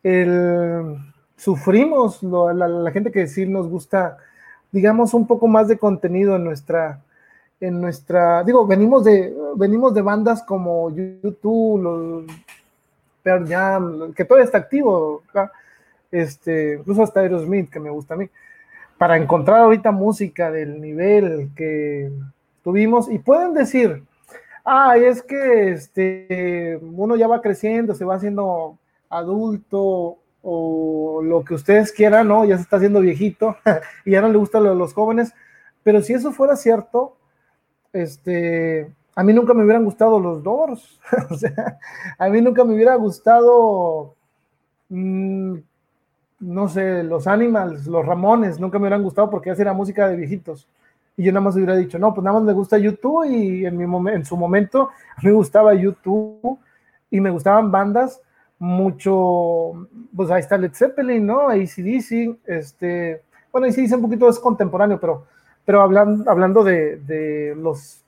el 0.04 0.96
sufrimos, 1.36 2.22
la, 2.22 2.90
gente 2.92 3.10
que 3.10 3.26
sí 3.26 3.44
nos 3.46 3.68
gusta, 3.68 4.18
digamos, 4.70 5.14
un 5.14 5.26
poco 5.26 5.48
más 5.48 5.66
de 5.66 5.78
contenido 5.78 6.36
en 6.36 6.44
nuestra, 6.44 7.02
en 7.60 7.80
nuestra, 7.80 8.44
digo, 8.44 8.68
venimos 8.68 9.02
de, 9.02 9.34
venimos 9.56 9.94
de 9.94 10.02
bandas 10.02 10.44
como 10.44 10.90
YouTube, 10.90 11.82
los 11.82 12.24
Pearl 13.24 13.48
Jam, 13.48 14.12
que 14.14 14.24
todo 14.24 14.38
está 14.38 14.58
activo, 14.58 15.24
este, 16.12 16.74
incluso 16.74 17.02
hasta 17.02 17.18
Aerosmith, 17.18 17.68
que 17.68 17.80
me 17.80 17.90
gusta 17.90 18.14
a 18.14 18.16
mí, 18.16 18.28
para 18.98 19.16
encontrar 19.16 19.60
ahorita 19.60 19.92
música 19.92 20.50
del 20.50 20.80
nivel 20.80 21.50
que 21.56 22.10
tuvimos, 22.62 23.10
y 23.10 23.18
pueden 23.18 23.54
decir, 23.54 24.02
ah, 24.64 24.96
es 24.96 25.22
que 25.22 25.70
este, 25.70 26.78
uno 26.82 27.16
ya 27.16 27.28
va 27.28 27.40
creciendo, 27.40 27.94
se 27.94 28.04
va 28.04 28.16
haciendo 28.16 28.76
adulto, 29.08 30.18
o 30.42 31.20
lo 31.22 31.44
que 31.44 31.54
ustedes 31.54 31.92
quieran, 31.92 32.28
¿no? 32.28 32.44
Ya 32.44 32.56
se 32.56 32.62
está 32.62 32.76
haciendo 32.76 33.00
viejito 33.00 33.56
y 34.04 34.12
ya 34.12 34.20
no 34.20 34.28
le 34.28 34.38
gusta 34.38 34.60
lo 34.60 34.70
de 34.70 34.76
los 34.76 34.94
jóvenes. 34.94 35.34
Pero 35.82 36.02
si 36.02 36.12
eso 36.12 36.32
fuera 36.32 36.56
cierto, 36.56 37.16
este, 37.92 38.90
a 39.14 39.22
mí 39.22 39.32
nunca 39.32 39.54
me 39.54 39.64
hubieran 39.64 39.84
gustado 39.84 40.20
los 40.20 40.42
Doors. 40.42 41.00
o 41.30 41.34
sea, 41.34 41.78
a 42.18 42.28
mí 42.28 42.40
nunca 42.40 42.64
me 42.64 42.74
hubiera 42.74 42.94
gustado, 42.94 44.14
mm, 44.88 45.56
no 46.40 46.68
sé, 46.68 47.02
los 47.02 47.26
Animals, 47.26 47.86
los 47.86 48.04
Ramones, 48.04 48.60
nunca 48.60 48.78
me 48.78 48.84
hubieran 48.84 49.02
gustado 49.02 49.30
porque 49.30 49.50
esa 49.50 49.62
era 49.62 49.72
música 49.72 50.08
de 50.08 50.16
viejitos. 50.16 50.68
Y 51.16 51.24
yo 51.24 51.32
nada 51.32 51.44
más 51.44 51.56
hubiera 51.56 51.74
dicho, 51.76 51.98
no, 51.98 52.14
pues 52.14 52.24
nada 52.24 52.38
más 52.38 52.46
me 52.46 52.52
gusta 52.52 52.78
YouTube 52.78 53.24
y 53.28 53.66
en, 53.66 53.76
mi 53.76 54.10
en 54.12 54.24
su 54.24 54.36
momento 54.36 54.90
me 55.22 55.32
gustaba 55.32 55.74
YouTube 55.74 56.58
y 57.10 57.20
me 57.20 57.30
gustaban 57.30 57.70
bandas 57.70 58.20
mucho, 58.58 59.88
pues 60.14 60.30
ahí 60.30 60.40
está 60.40 60.56
Led 60.58 60.72
Zeppelin, 60.74 61.26
¿no? 61.26 61.48
ACDC, 61.48 62.38
este, 62.46 63.22
bueno, 63.52 63.68
ACDC 63.68 63.94
un 63.94 64.02
poquito 64.02 64.28
es 64.28 64.38
contemporáneo, 64.38 64.98
pero, 65.00 65.26
pero 65.64 65.80
hablando, 65.80 66.28
hablando 66.30 66.64
de, 66.64 66.96
de 66.98 67.54
los 67.56 68.02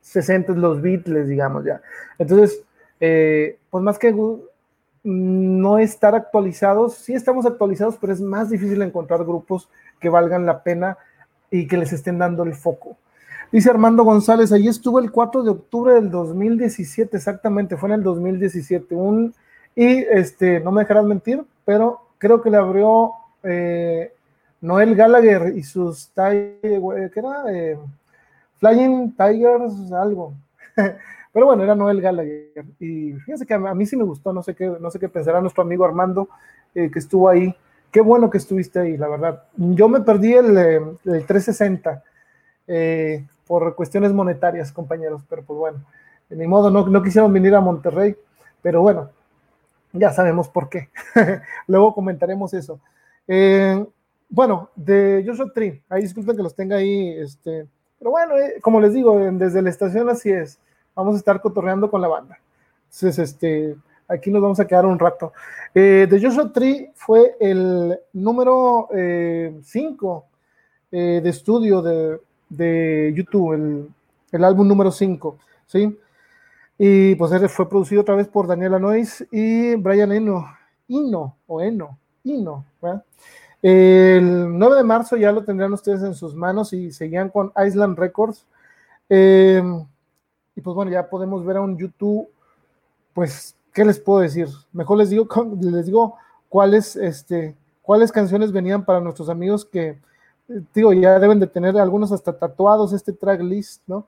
60, 0.00 0.52
los 0.52 0.80
Beatles, 0.80 1.28
digamos 1.28 1.64
ya. 1.64 1.80
Entonces, 2.18 2.62
eh, 3.00 3.58
pues 3.70 3.82
más 3.82 3.98
que 3.98 4.14
no 5.04 5.78
estar 5.78 6.14
actualizados, 6.14 6.94
sí 6.94 7.14
estamos 7.14 7.46
actualizados, 7.46 7.96
pero 8.00 8.12
es 8.12 8.20
más 8.20 8.50
difícil 8.50 8.82
encontrar 8.82 9.24
grupos 9.24 9.68
que 9.98 10.08
valgan 10.08 10.46
la 10.46 10.62
pena 10.62 10.96
y 11.50 11.66
que 11.66 11.76
les 11.76 11.92
estén 11.92 12.18
dando 12.18 12.44
el 12.44 12.54
foco. 12.54 12.96
Dice 13.50 13.68
Armando 13.68 14.04
González, 14.04 14.52
ahí 14.52 14.68
estuvo 14.68 14.98
el 14.98 15.10
4 15.10 15.42
de 15.42 15.50
octubre 15.50 15.94
del 15.94 16.10
2017, 16.10 17.16
exactamente, 17.16 17.76
fue 17.76 17.90
en 17.90 17.96
el 17.96 18.02
2017, 18.02 18.94
un 18.94 19.34
y 19.74 19.98
este, 20.10 20.60
no 20.60 20.70
me 20.70 20.82
dejarás 20.82 21.04
mentir, 21.04 21.42
pero 21.64 22.00
creo 22.18 22.40
que 22.42 22.50
le 22.50 22.56
abrió 22.56 23.12
eh, 23.42 24.12
Noel 24.60 24.94
Gallagher 24.94 25.56
y 25.56 25.62
sus 25.62 26.10
¿qué 26.14 27.12
era? 27.14 27.44
Eh, 27.52 27.78
Flying 28.58 29.14
Tigers, 29.16 29.92
algo. 29.92 30.34
pero 31.32 31.46
bueno, 31.46 31.62
era 31.62 31.74
Noel 31.74 32.00
Gallagher. 32.00 32.64
Y 32.78 33.12
fíjense 33.12 33.46
que 33.46 33.54
a, 33.54 33.58
mí 33.58 33.86
sí 33.86 33.96
me 33.96 34.04
gustó, 34.04 34.32
no 34.32 34.42
sé 34.42 34.54
qué, 34.54 34.66
no 34.66 34.90
sé 34.90 34.98
qué 34.98 35.08
pensará 35.08 35.40
nuestro 35.40 35.62
amigo 35.62 35.84
Armando, 35.84 36.28
eh, 36.74 36.90
que 36.90 36.98
estuvo 36.98 37.28
ahí. 37.28 37.54
Qué 37.90 38.00
bueno 38.00 38.30
que 38.30 38.38
estuviste 38.38 38.78
ahí, 38.78 38.96
la 38.96 39.08
verdad. 39.08 39.44
Yo 39.56 39.88
me 39.88 40.00
perdí 40.00 40.34
el, 40.34 40.56
el 40.56 41.26
360 41.26 42.02
por 43.46 43.74
cuestiones 43.74 44.12
monetarias, 44.12 44.72
compañeros, 44.72 45.22
pero 45.28 45.42
pues 45.42 45.58
bueno, 45.58 45.84
de 46.28 46.36
mi 46.36 46.46
modo, 46.46 46.70
no, 46.70 46.86
no 46.86 47.02
quisieron 47.02 47.32
venir 47.32 47.54
a 47.54 47.60
Monterrey, 47.60 48.16
pero 48.62 48.80
bueno, 48.80 49.10
ya 49.92 50.10
sabemos 50.10 50.48
por 50.48 50.68
qué. 50.68 50.88
Luego 51.66 51.94
comentaremos 51.94 52.54
eso. 52.54 52.80
Eh, 53.28 53.84
bueno, 54.28 54.70
de 54.74 55.22
Joshua 55.26 55.52
Tree, 55.54 55.82
ahí 55.88 56.02
disculpen 56.02 56.36
que 56.36 56.42
los 56.42 56.54
tenga 56.54 56.76
ahí, 56.76 57.10
este, 57.18 57.66
pero 57.98 58.10
bueno, 58.12 58.38
eh, 58.38 58.54
como 58.62 58.80
les 58.80 58.94
digo, 58.94 59.18
desde 59.32 59.60
la 59.60 59.68
estación 59.68 60.08
así 60.08 60.30
es, 60.30 60.58
vamos 60.94 61.14
a 61.14 61.18
estar 61.18 61.40
cotorreando 61.40 61.90
con 61.90 62.00
la 62.00 62.08
banda. 62.08 62.38
Entonces, 62.84 63.18
este, 63.18 63.76
aquí 64.08 64.30
nos 64.30 64.42
vamos 64.42 64.60
a 64.60 64.66
quedar 64.66 64.86
un 64.86 64.98
rato. 64.98 65.32
Eh, 65.74 66.06
de 66.08 66.20
Joshua 66.20 66.52
Tree 66.52 66.90
fue 66.94 67.36
el 67.40 67.98
número 68.12 68.88
5 68.92 70.26
de 70.90 71.22
estudio 71.24 71.80
de, 71.80 72.20
de 72.50 73.12
YouTube, 73.16 73.54
el, 73.54 73.88
el, 74.30 74.44
álbum 74.44 74.68
número 74.68 74.90
5, 74.90 75.38
¿sí? 75.66 75.98
Y 76.78 77.14
pues 77.14 77.52
fue 77.52 77.68
producido 77.68 78.02
otra 78.02 78.14
vez 78.14 78.28
por 78.28 78.46
Daniela 78.46 78.78
Noyes 78.78 79.26
y 79.30 79.74
Brian 79.76 80.12
Eno, 80.12 80.46
Ino, 80.88 81.36
o 81.46 81.60
Eno, 81.60 81.98
Ino. 82.24 82.64
El 83.62 84.58
9 84.58 84.76
de 84.76 84.82
marzo 84.82 85.16
ya 85.16 85.30
lo 85.30 85.44
tendrán 85.44 85.72
ustedes 85.72 86.02
en 86.02 86.14
sus 86.14 86.34
manos 86.34 86.72
y 86.72 86.90
seguían 86.90 87.28
con 87.28 87.52
Island 87.64 87.98
Records. 87.98 88.44
Em, 89.08 89.86
y 90.54 90.60
pues 90.60 90.74
bueno, 90.74 90.90
ya 90.90 91.08
podemos 91.08 91.44
ver 91.44 91.56
a 91.56 91.60
un 91.60 91.78
YouTube, 91.78 92.28
pues, 93.14 93.56
¿qué 93.72 93.84
les 93.84 93.98
puedo 93.98 94.20
decir? 94.20 94.48
Mejor 94.72 94.98
les 94.98 95.10
digo, 95.10 95.26
les 95.60 95.86
digo 95.86 96.16
cuáles, 96.48 96.96
este, 96.96 97.54
cuáles 97.82 98.12
canciones 98.12 98.52
venían 98.52 98.84
para 98.84 99.00
nuestros 99.00 99.28
amigos 99.28 99.64
que, 99.64 99.98
digo, 100.74 100.92
ya 100.92 101.18
deben 101.18 101.40
de 101.40 101.46
tener 101.46 101.76
algunos 101.78 102.12
hasta 102.12 102.36
tatuados 102.36 102.92
este 102.92 103.12
track 103.12 103.40
list, 103.40 103.82
¿no? 103.86 104.06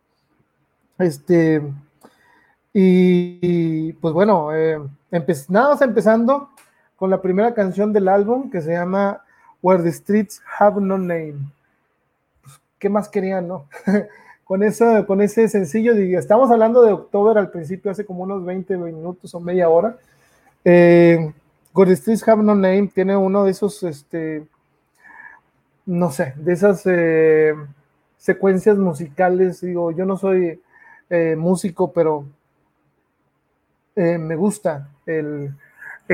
Este, 0.98 1.62
y, 2.72 3.92
pues 3.94 4.12
bueno, 4.12 4.54
eh, 4.54 4.80
nada 5.48 5.70
más 5.70 5.82
empezando 5.82 6.50
con 6.96 7.10
la 7.10 7.22
primera 7.22 7.54
canción 7.54 7.92
del 7.92 8.08
álbum 8.08 8.50
que 8.50 8.60
se 8.60 8.72
llama 8.72 9.22
Where 9.62 9.82
the 9.82 9.92
Streets 9.92 10.42
Have 10.58 10.80
No 10.80 10.98
Name. 10.98 11.36
Pues, 12.42 12.60
¿Qué 12.78 12.88
más 12.88 13.08
querían, 13.08 13.48
no? 13.48 13.66
con, 14.44 14.62
eso, 14.62 15.06
con 15.06 15.20
ese 15.20 15.48
sencillo, 15.48 15.94
estamos 16.18 16.50
hablando 16.50 16.82
de 16.82 16.92
octubre 16.92 17.38
al 17.38 17.50
principio, 17.50 17.90
hace 17.90 18.04
como 18.04 18.22
unos 18.24 18.44
20 18.44 18.76
minutos 18.76 19.34
o 19.34 19.40
media 19.40 19.68
hora. 19.68 19.96
Eh, 20.64 21.32
the 21.74 21.96
Streets 21.96 22.26
Have 22.28 22.42
No 22.42 22.54
Name 22.54 22.90
tiene 22.94 23.16
uno 23.16 23.44
de 23.44 23.50
esos, 23.50 23.82
este, 23.82 24.46
no 25.86 26.10
sé, 26.10 26.34
de 26.36 26.52
esas 26.52 26.82
eh, 26.86 27.54
secuencias 28.16 28.76
musicales. 28.78 29.60
Digo, 29.60 29.90
yo 29.90 30.04
no 30.04 30.16
soy 30.16 30.60
eh, 31.10 31.36
músico, 31.36 31.92
pero 31.92 32.26
eh, 33.96 34.18
me 34.18 34.36
gusta 34.36 34.88
el, 35.06 35.54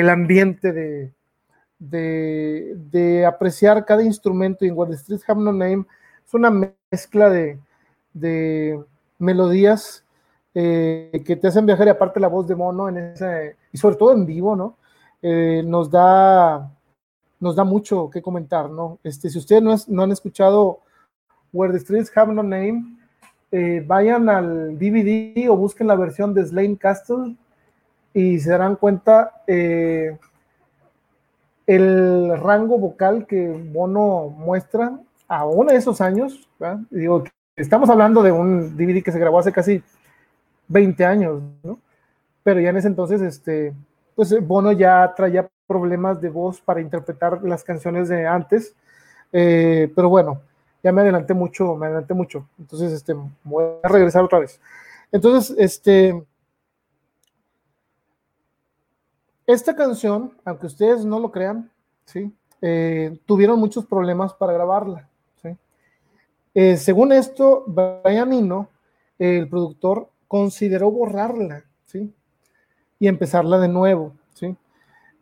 ambiente 0.09 0.73
de, 0.73 1.13
de, 1.79 3.27
apreciar 3.27 3.85
cada 3.85 4.03
instrumento. 4.03 4.65
Y 4.65 4.69
en 4.69 4.77
What 4.77 4.89
the 4.89 4.97
Streets 4.97 5.29
Have 5.29 5.41
No 5.41 5.53
Name 5.53 5.85
es 6.27 6.35
una 6.35 6.51
mezcla 6.91 7.29
de, 7.29 7.59
melodías 9.19 10.05
eh, 10.55 11.23
que 11.25 11.37
te 11.37 11.49
hacen 11.49 11.67
viajar 11.67 11.87
y 11.87 11.91
aparte 11.91 12.21
la 12.21 12.29
voz 12.29 12.47
de 12.47 12.57
mono 12.57 12.89
en 12.89 12.99
ese, 12.99 13.57
y 13.73 13.79
sobre 13.79 13.97
todo 13.97 14.13
en 14.13 14.27
vivo, 14.27 14.57
¿no? 14.57 14.77
Eh, 15.23 15.63
nos 15.65 15.91
da 15.91 16.71
nos 17.39 17.57
da 17.57 17.65
mucho 17.65 18.11
que 18.11 18.21
comentar, 18.21 18.69
¿no? 18.69 18.99
Este, 19.03 19.31
si 19.31 19.39
ustedes 19.39 19.63
no, 19.63 19.75
no 19.89 20.03
han 20.03 20.13
escuchado 20.13 20.81
Where 21.53 21.73
the 21.73 21.81
Streets 21.81 22.13
Have 22.15 22.35
No 22.35 22.43
Name, 22.43 22.97
vayan 23.87 24.29
al 24.29 24.79
DVD 24.79 25.49
o 25.49 25.57
busquen 25.57 25.87
la 25.89 25.97
versión 25.97 26.35
de 26.35 26.47
Slane 26.47 26.77
Castle 26.77 27.37
y 28.13 28.39
se 28.41 28.51
darán 28.51 28.77
cuenta 28.77 29.43
eh, 29.47 30.19
el 31.67 32.37
rango 32.41 32.79
vocal 32.79 33.27
que 33.27 33.49
Bono 33.49 34.29
muestra 34.29 34.99
aún 35.29 35.71
en 35.71 35.77
esos 35.77 36.01
años. 36.01 36.49
Digo, 36.91 37.25
estamos 37.61 37.91
hablando 37.91 38.23
de 38.23 38.33
un 38.33 38.77
DVD 38.77 39.03
que 39.03 39.13
se 39.13 39.19
grabó 39.19 39.39
hace 39.39 39.53
casi 39.53 39.83
20 40.69 41.05
años, 41.05 41.43
¿no? 41.63 41.79
Pero 42.43 42.61
ya 42.61 42.71
en 42.71 42.77
ese 42.79 42.89
entonces, 42.89 43.21
este, 43.21 43.75
pues 44.15 44.35
Bono 44.47 44.73
ya 44.73 45.13
traía 45.15 45.49
problemas 45.67 46.21
de 46.21 46.31
voz 46.31 46.61
para 46.61 46.81
interpretar 46.81 47.43
las 47.45 47.63
canciones 47.63 48.09
de 48.09 48.27
antes, 48.27 48.75
eh, 49.33 49.93
pero 49.95 50.09
bueno, 50.09 50.41
ya 50.83 50.91
me 50.93 51.03
adelanté 51.03 51.35
mucho, 51.35 51.77
me 51.77 51.87
adelanté 51.87 52.15
mucho, 52.15 52.49
entonces 52.59 52.93
este, 52.93 53.15
voy 53.45 53.65
a 53.83 53.89
regresar 53.89 54.25
otra 54.25 54.39
vez. 54.39 54.59
Entonces, 55.13 55.55
este, 55.59 56.25
esta 59.47 59.77
canción, 59.77 60.33
aunque 60.45 60.67
ustedes 60.67 61.05
no 61.05 61.19
lo 61.21 61.31
crean, 61.31 61.71
¿sí? 62.07 62.33
Eh, 62.63 63.19
tuvieron 63.27 63.59
muchos 63.59 63.85
problemas 63.85 64.33
para 64.35 64.53
grabarla. 64.53 65.10
Eh, 66.55 66.77
según 66.77 67.13
esto, 67.13 67.65
Brian 67.67 68.69
el 69.19 69.49
productor, 69.49 70.11
consideró 70.27 70.91
borrarla 70.91 71.65
¿sí? 71.87 72.13
y 72.99 73.09
empezarla 73.09 73.59
de 73.59 73.69
nuevo. 73.69 74.15
¿sí? 74.35 74.57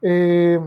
Eh, 0.02 0.60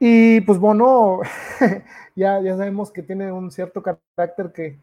y 0.00 0.40
pues 0.42 0.58
bueno, 0.58 1.20
ya, 2.16 2.40
ya 2.40 2.56
sabemos 2.56 2.90
que 2.90 3.02
tiene 3.02 3.30
un 3.30 3.50
cierto 3.50 3.82
carácter 3.82 4.52
que, 4.52 4.78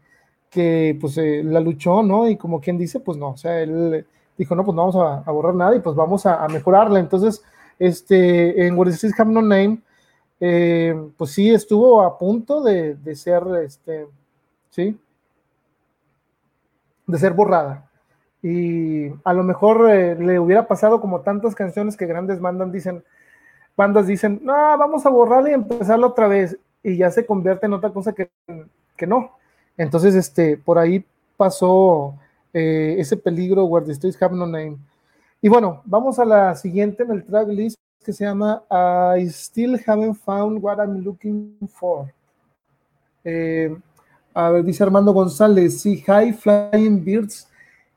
que 0.50 0.96
pues 1.00 1.16
la 1.16 1.60
luchó, 1.60 2.02
¿no? 2.02 2.28
Y 2.28 2.36
como 2.36 2.60
quien 2.60 2.78
dice, 2.78 3.00
pues 3.00 3.18
no, 3.18 3.30
o 3.30 3.36
sea, 3.36 3.60
él 3.60 4.06
dijo, 4.38 4.54
no, 4.54 4.64
pues 4.64 4.74
no 4.74 4.90
vamos 4.90 5.24
a, 5.26 5.30
borrar 5.30 5.54
nada 5.54 5.76
y 5.76 5.80
pues 5.80 5.96
vamos 5.96 6.26
a, 6.26 6.46
mejorarla. 6.48 6.98
Entonces, 6.98 7.42
este, 7.78 8.66
en 8.66 8.76
What 8.76 8.88
is 8.88 9.04
Have 9.18 9.30
No 9.30 9.42
Name, 9.42 9.80
eh, 10.40 10.94
pues 11.16 11.30
sí, 11.32 11.52
estuvo 11.52 12.02
a 12.02 12.18
punto 12.18 12.62
de, 12.62 12.96
ser, 13.14 13.42
este, 13.64 14.06
sí, 14.70 14.98
de 17.06 17.18
ser 17.18 17.32
borrada. 17.32 17.90
Y 18.42 19.08
a 19.24 19.32
lo 19.32 19.42
mejor 19.42 19.90
eh, 19.90 20.14
le 20.14 20.38
hubiera 20.38 20.68
pasado 20.68 21.00
como 21.00 21.20
tantas 21.20 21.54
canciones 21.54 21.96
que 21.96 22.06
grandes 22.06 22.40
bandas 22.40 22.70
dicen, 22.70 23.02
bandas 23.76 24.06
dicen, 24.06 24.40
no, 24.42 24.52
vamos 24.52 25.06
a 25.06 25.10
borrarla 25.10 25.50
y 25.50 25.54
empezarla 25.54 26.06
otra 26.06 26.28
vez. 26.28 26.58
Y 26.82 26.96
ya 26.96 27.10
se 27.10 27.26
convierte 27.26 27.66
en 27.66 27.72
otra 27.72 27.90
cosa 27.90 28.12
que, 28.12 28.30
que 28.96 29.06
no. 29.06 29.32
Entonces, 29.76 30.14
este, 30.14 30.56
por 30.56 30.78
ahí 30.78 31.04
pasó 31.36 32.14
eh, 32.52 32.96
ese 32.98 33.16
peligro, 33.16 33.64
Where 33.64 33.86
the 33.86 33.94
Streets 33.94 34.20
Have 34.22 34.36
No 34.36 34.46
Name. 34.46 34.78
Y 35.42 35.48
bueno, 35.48 35.82
vamos 35.84 36.18
a 36.18 36.24
la 36.24 36.54
siguiente 36.54 37.02
en 37.02 37.10
el 37.10 37.24
track 37.24 37.48
list 37.48 37.78
que 38.06 38.12
se 38.12 38.24
llama 38.24 38.62
I 39.18 39.28
Still 39.28 39.80
Haven't 39.84 40.14
Found 40.24 40.62
What 40.62 40.78
I'm 40.78 41.02
Looking 41.02 41.58
For. 41.68 42.06
Eh, 43.24 43.76
a 44.32 44.50
ver, 44.50 44.64
dice 44.64 44.84
Armando 44.84 45.12
González, 45.12 45.80
sí, 45.80 46.00
High 46.02 46.32
Flying 46.34 47.04
Birds, 47.04 47.48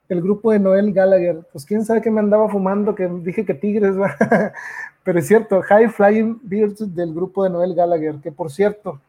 el 0.10 0.19
grupo 0.19 0.52
de 0.52 0.57
Noel 0.57 0.91
Gallagher. 0.91 1.41
Pues 1.52 1.64
quién 1.64 1.86
sabe 1.86 2.02
qué 2.02 2.10
me 2.10 2.22
andaba 2.22 2.49
fumando, 2.49 2.95
que 2.95 3.07
dije 3.07 3.45
que 3.45 3.53
tigres, 3.53 3.95
pero 5.03 5.19
es 5.19 5.27
cierto, 5.27 5.61
High 5.61 5.90
Flying 5.90 6.40
Birds 6.41 6.95
del 6.95 7.14
grupo 7.14 7.44
de 7.44 7.52
Noel 7.52 7.76
Gallagher, 7.76 8.15
que 8.15 8.31
por 8.31 8.49
cierto, 8.52 8.99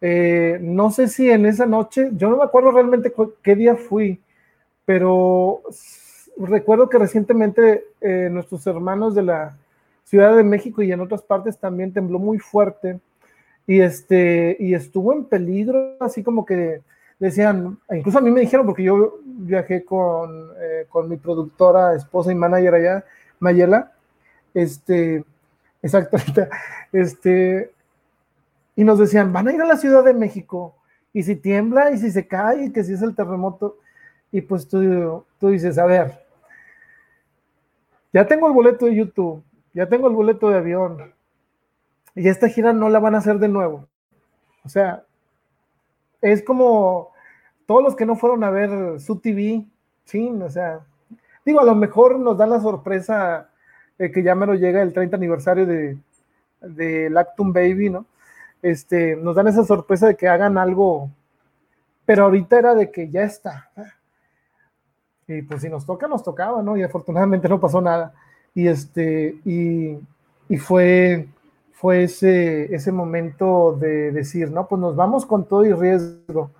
eh, 0.00 0.58
no 0.62 0.90
sé 0.90 1.08
si 1.08 1.28
en 1.28 1.44
esa 1.44 1.66
noche, 1.66 2.12
yo 2.14 2.30
no 2.30 2.38
me 2.38 2.44
acuerdo 2.44 2.70
realmente 2.70 3.12
qué 3.42 3.56
día 3.56 3.76
fui, 3.76 4.18
pero 4.86 5.60
recuerdo 6.38 6.88
que 6.88 6.96
recientemente 6.96 7.84
eh, 8.00 8.30
nuestros 8.30 8.66
hermanos 8.66 9.14
de 9.14 9.22
la 9.22 9.58
Ciudad 10.10 10.36
de 10.36 10.42
México 10.42 10.82
y 10.82 10.90
en 10.90 11.00
otras 11.00 11.22
partes 11.22 11.56
también 11.56 11.92
tembló 11.92 12.18
muy 12.18 12.40
fuerte 12.40 12.98
y 13.64 13.80
este 13.80 14.56
y 14.58 14.74
estuvo 14.74 15.12
en 15.12 15.24
peligro, 15.24 15.94
así 16.00 16.24
como 16.24 16.44
que 16.44 16.82
decían, 17.20 17.78
incluso 17.92 18.18
a 18.18 18.20
mí 18.20 18.32
me 18.32 18.40
dijeron 18.40 18.66
porque 18.66 18.82
yo 18.82 19.20
viajé 19.24 19.84
con, 19.84 20.48
eh, 20.60 20.86
con 20.88 21.08
mi 21.08 21.16
productora, 21.16 21.94
esposa 21.94 22.32
y 22.32 22.34
manager 22.34 22.74
allá, 22.74 23.04
Mayela, 23.38 23.92
este, 24.52 25.24
exactamente, 25.82 26.48
este, 26.92 27.70
y 28.74 28.82
nos 28.82 28.98
decían, 28.98 29.32
van 29.32 29.46
a 29.46 29.52
ir 29.52 29.62
a 29.62 29.66
la 29.66 29.76
Ciudad 29.76 30.02
de 30.02 30.14
México, 30.14 30.74
y 31.12 31.22
si 31.22 31.36
tiembla, 31.36 31.92
y 31.92 31.98
si 31.98 32.10
se 32.10 32.26
cae, 32.26 32.64
y 32.64 32.72
que 32.72 32.82
si 32.82 32.94
es 32.94 33.02
el 33.02 33.14
terremoto, 33.14 33.76
y 34.32 34.40
pues 34.40 34.66
tú, 34.66 35.24
tú 35.38 35.48
dices, 35.50 35.78
a 35.78 35.86
ver, 35.86 36.18
ya 38.12 38.26
tengo 38.26 38.48
el 38.48 38.54
boleto 38.54 38.86
de 38.86 38.96
YouTube, 38.96 39.44
ya 39.74 39.88
tengo 39.88 40.08
el 40.08 40.14
boleto 40.14 40.48
de 40.50 40.58
avión, 40.58 41.14
y 42.14 42.28
esta 42.28 42.48
gira 42.48 42.72
no 42.72 42.88
la 42.88 42.98
van 42.98 43.14
a 43.14 43.18
hacer 43.18 43.38
de 43.38 43.48
nuevo. 43.48 43.86
O 44.64 44.68
sea, 44.68 45.04
es 46.20 46.42
como 46.42 47.12
todos 47.66 47.82
los 47.82 47.96
que 47.96 48.06
no 48.06 48.16
fueron 48.16 48.44
a 48.44 48.50
ver 48.50 49.00
su 49.00 49.20
TV, 49.20 49.64
sí, 50.04 50.28
o 50.28 50.50
sea, 50.50 50.80
digo, 51.44 51.60
a 51.60 51.64
lo 51.64 51.74
mejor 51.74 52.18
nos 52.18 52.36
da 52.36 52.46
la 52.46 52.60
sorpresa 52.60 53.48
que 53.96 54.22
ya 54.22 54.34
me 54.34 54.46
lo 54.46 54.54
llega 54.54 54.82
el 54.82 54.92
30 54.94 55.16
aniversario 55.16 55.66
de, 55.66 55.98
de 56.60 57.10
Lactum 57.10 57.52
Baby, 57.52 57.90
¿no? 57.90 58.06
Este, 58.62 59.16
nos 59.16 59.36
dan 59.36 59.48
esa 59.48 59.64
sorpresa 59.64 60.06
de 60.06 60.16
que 60.16 60.28
hagan 60.28 60.58
algo, 60.58 61.10
pero 62.04 62.24
ahorita 62.24 62.58
era 62.58 62.74
de 62.74 62.90
que 62.90 63.10
ya 63.10 63.22
está. 63.22 63.70
Y 65.26 65.42
pues 65.42 65.62
si 65.62 65.68
nos 65.68 65.86
toca, 65.86 66.08
nos 66.08 66.22
tocaba, 66.22 66.62
¿no? 66.62 66.76
Y 66.76 66.82
afortunadamente 66.82 67.48
no 67.48 67.60
pasó 67.60 67.80
nada. 67.80 68.12
Y 68.60 68.68
este, 68.68 69.38
y, 69.46 69.96
y 70.50 70.58
fue, 70.58 71.26
fue 71.72 72.02
ese, 72.02 72.74
ese 72.74 72.92
momento 72.92 73.74
de 73.80 74.12
decir, 74.12 74.50
no, 74.50 74.68
pues 74.68 74.78
nos 74.78 74.94
vamos 74.94 75.24
con 75.24 75.46
todo 75.46 75.64
y 75.64 75.72
riesgo. 75.72 76.50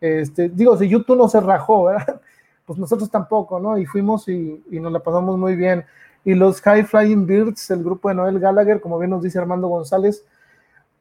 Este, 0.00 0.48
digo, 0.48 0.74
si 0.78 0.88
YouTube 0.88 1.18
no 1.18 1.28
se 1.28 1.38
rajó, 1.38 1.84
¿verdad? 1.84 2.22
Pues 2.64 2.78
nosotros 2.78 3.10
tampoco, 3.10 3.60
¿no? 3.60 3.76
Y 3.76 3.84
fuimos 3.84 4.26
y, 4.28 4.64
y 4.70 4.80
nos 4.80 4.90
la 4.90 5.00
pasamos 5.00 5.36
muy 5.36 5.54
bien. 5.54 5.84
Y 6.24 6.32
los 6.32 6.62
High 6.62 6.84
Flying 6.84 7.26
Birds, 7.26 7.70
el 7.70 7.84
grupo 7.84 8.08
de 8.08 8.14
Noel 8.14 8.40
Gallagher, 8.40 8.80
como 8.80 8.98
bien 8.98 9.10
nos 9.10 9.22
dice 9.22 9.38
Armando 9.38 9.68
González, 9.68 10.24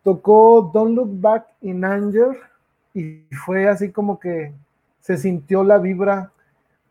tocó 0.03 0.71
Don't 0.73 0.93
Look 0.93 1.21
Back 1.21 1.47
in 1.61 1.85
Anger 1.85 2.37
y 2.93 3.23
fue 3.45 3.69
así 3.69 3.93
como 3.93 4.19
que 4.19 4.51
se 4.99 5.15
sintió 5.15 5.63
la 5.63 5.77
vibra 5.77 6.33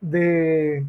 de, 0.01 0.87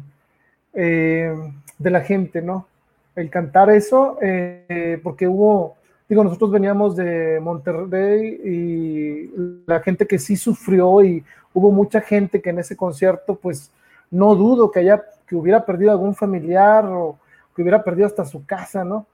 eh, 0.72 1.52
de 1.78 1.90
la 1.90 2.00
gente, 2.00 2.40
¿no? 2.40 2.69
El 3.14 3.30
cantar 3.30 3.70
eso, 3.70 4.18
eh, 4.22 5.00
porque 5.02 5.26
hubo, 5.26 5.76
digo, 6.08 6.24
nosotros 6.24 6.50
veníamos 6.50 6.96
de 6.96 7.40
Monterrey 7.40 8.40
y 8.44 9.64
la 9.66 9.80
gente 9.80 10.06
que 10.06 10.18
sí 10.18 10.36
sufrió 10.36 11.02
y 11.02 11.24
hubo 11.52 11.70
mucha 11.70 12.00
gente 12.00 12.40
que 12.40 12.50
en 12.50 12.60
ese 12.60 12.76
concierto, 12.76 13.34
pues 13.34 13.70
no 14.10 14.34
dudo 14.34 14.70
que 14.70 14.80
haya, 14.80 15.04
que 15.26 15.36
hubiera 15.36 15.64
perdido 15.64 15.90
algún 15.90 16.14
familiar 16.14 16.86
o 16.86 17.18
que 17.54 17.62
hubiera 17.62 17.82
perdido 17.82 18.06
hasta 18.06 18.24
su 18.24 18.44
casa, 18.44 18.84
¿no? 18.84 19.06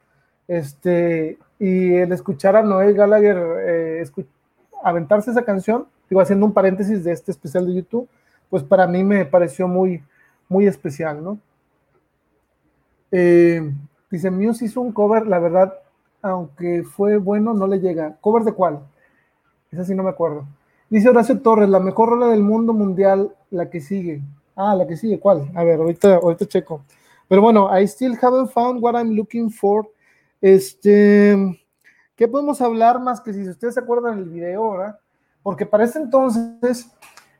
Este, 0.48 1.39
y 1.59 1.94
el 1.94 2.12
escuchar 2.12 2.56
a 2.56 2.62
Noel 2.62 2.94
Gallagher 2.94 3.36
eh, 3.60 4.05
aventarse 4.82 5.31
esa 5.31 5.44
canción, 5.44 5.86
digo, 6.09 6.20
haciendo 6.20 6.47
un 6.47 6.52
paréntesis 6.52 7.02
de 7.02 7.12
este 7.12 7.31
especial 7.31 7.66
de 7.66 7.74
YouTube, 7.74 8.09
pues 8.48 8.62
para 8.62 8.86
mí 8.86 9.02
me 9.02 9.24
pareció 9.24 9.66
muy, 9.66 10.02
muy 10.48 10.66
especial, 10.66 11.23
¿no? 11.23 11.39
Eh, 13.11 13.73
dice, 14.11 14.31
Muse 14.31 14.65
hizo 14.65 14.81
un 14.81 14.93
cover, 14.93 15.27
la 15.27 15.39
verdad, 15.39 15.74
aunque 16.23 16.83
fue 16.83 17.19
bueno, 17.19 17.55
no 17.55 17.66
le 17.66 17.81
llega. 17.81 18.16
¿Cover 18.20 18.43
de 18.45 18.53
cuál? 18.53 18.81
Esa 19.70 19.85
sí 19.85 19.95
no 19.95 20.03
me 20.03 20.11
acuerdo. 20.11 20.47
Dice 20.89 21.09
Horacio 21.09 21.41
Torres, 21.41 21.69
la 21.69 21.81
mejor 21.81 22.11
rola 22.11 22.28
del 22.28 22.43
mundo 22.43 22.73
mundial, 22.73 23.35
la 23.51 23.69
que 23.69 23.81
sigue. 23.81 24.23
Ah, 24.55 24.74
la 24.74 24.87
que 24.87 24.97
sigue, 24.97 25.19
¿cuál? 25.19 25.51
A 25.55 25.65
ver, 25.65 25.81
ahorita, 25.81 26.16
ahorita 26.16 26.47
checo. 26.47 26.83
Pero 27.28 27.43
bueno, 27.43 27.69
I 27.77 27.87
still 27.87 28.16
haven't 28.20 28.51
found 28.51 28.83
what 28.83 28.95
I'm 28.95 29.15
looking 29.15 29.51
for. 29.51 29.91
Este, 30.41 31.61
¿qué 32.15 32.28
podemos 32.28 32.61
hablar 32.61 33.01
más 33.01 33.20
que 33.20 33.33
si 33.33 33.49
ustedes 33.49 33.74
se 33.74 33.81
acuerdan 33.81 34.16
del 34.16 34.31
video, 34.31 34.70
¿verdad? 34.73 34.99
Porque 35.43 35.66
para 35.66 35.85
ese 35.85 35.99
entonces, 35.99 36.91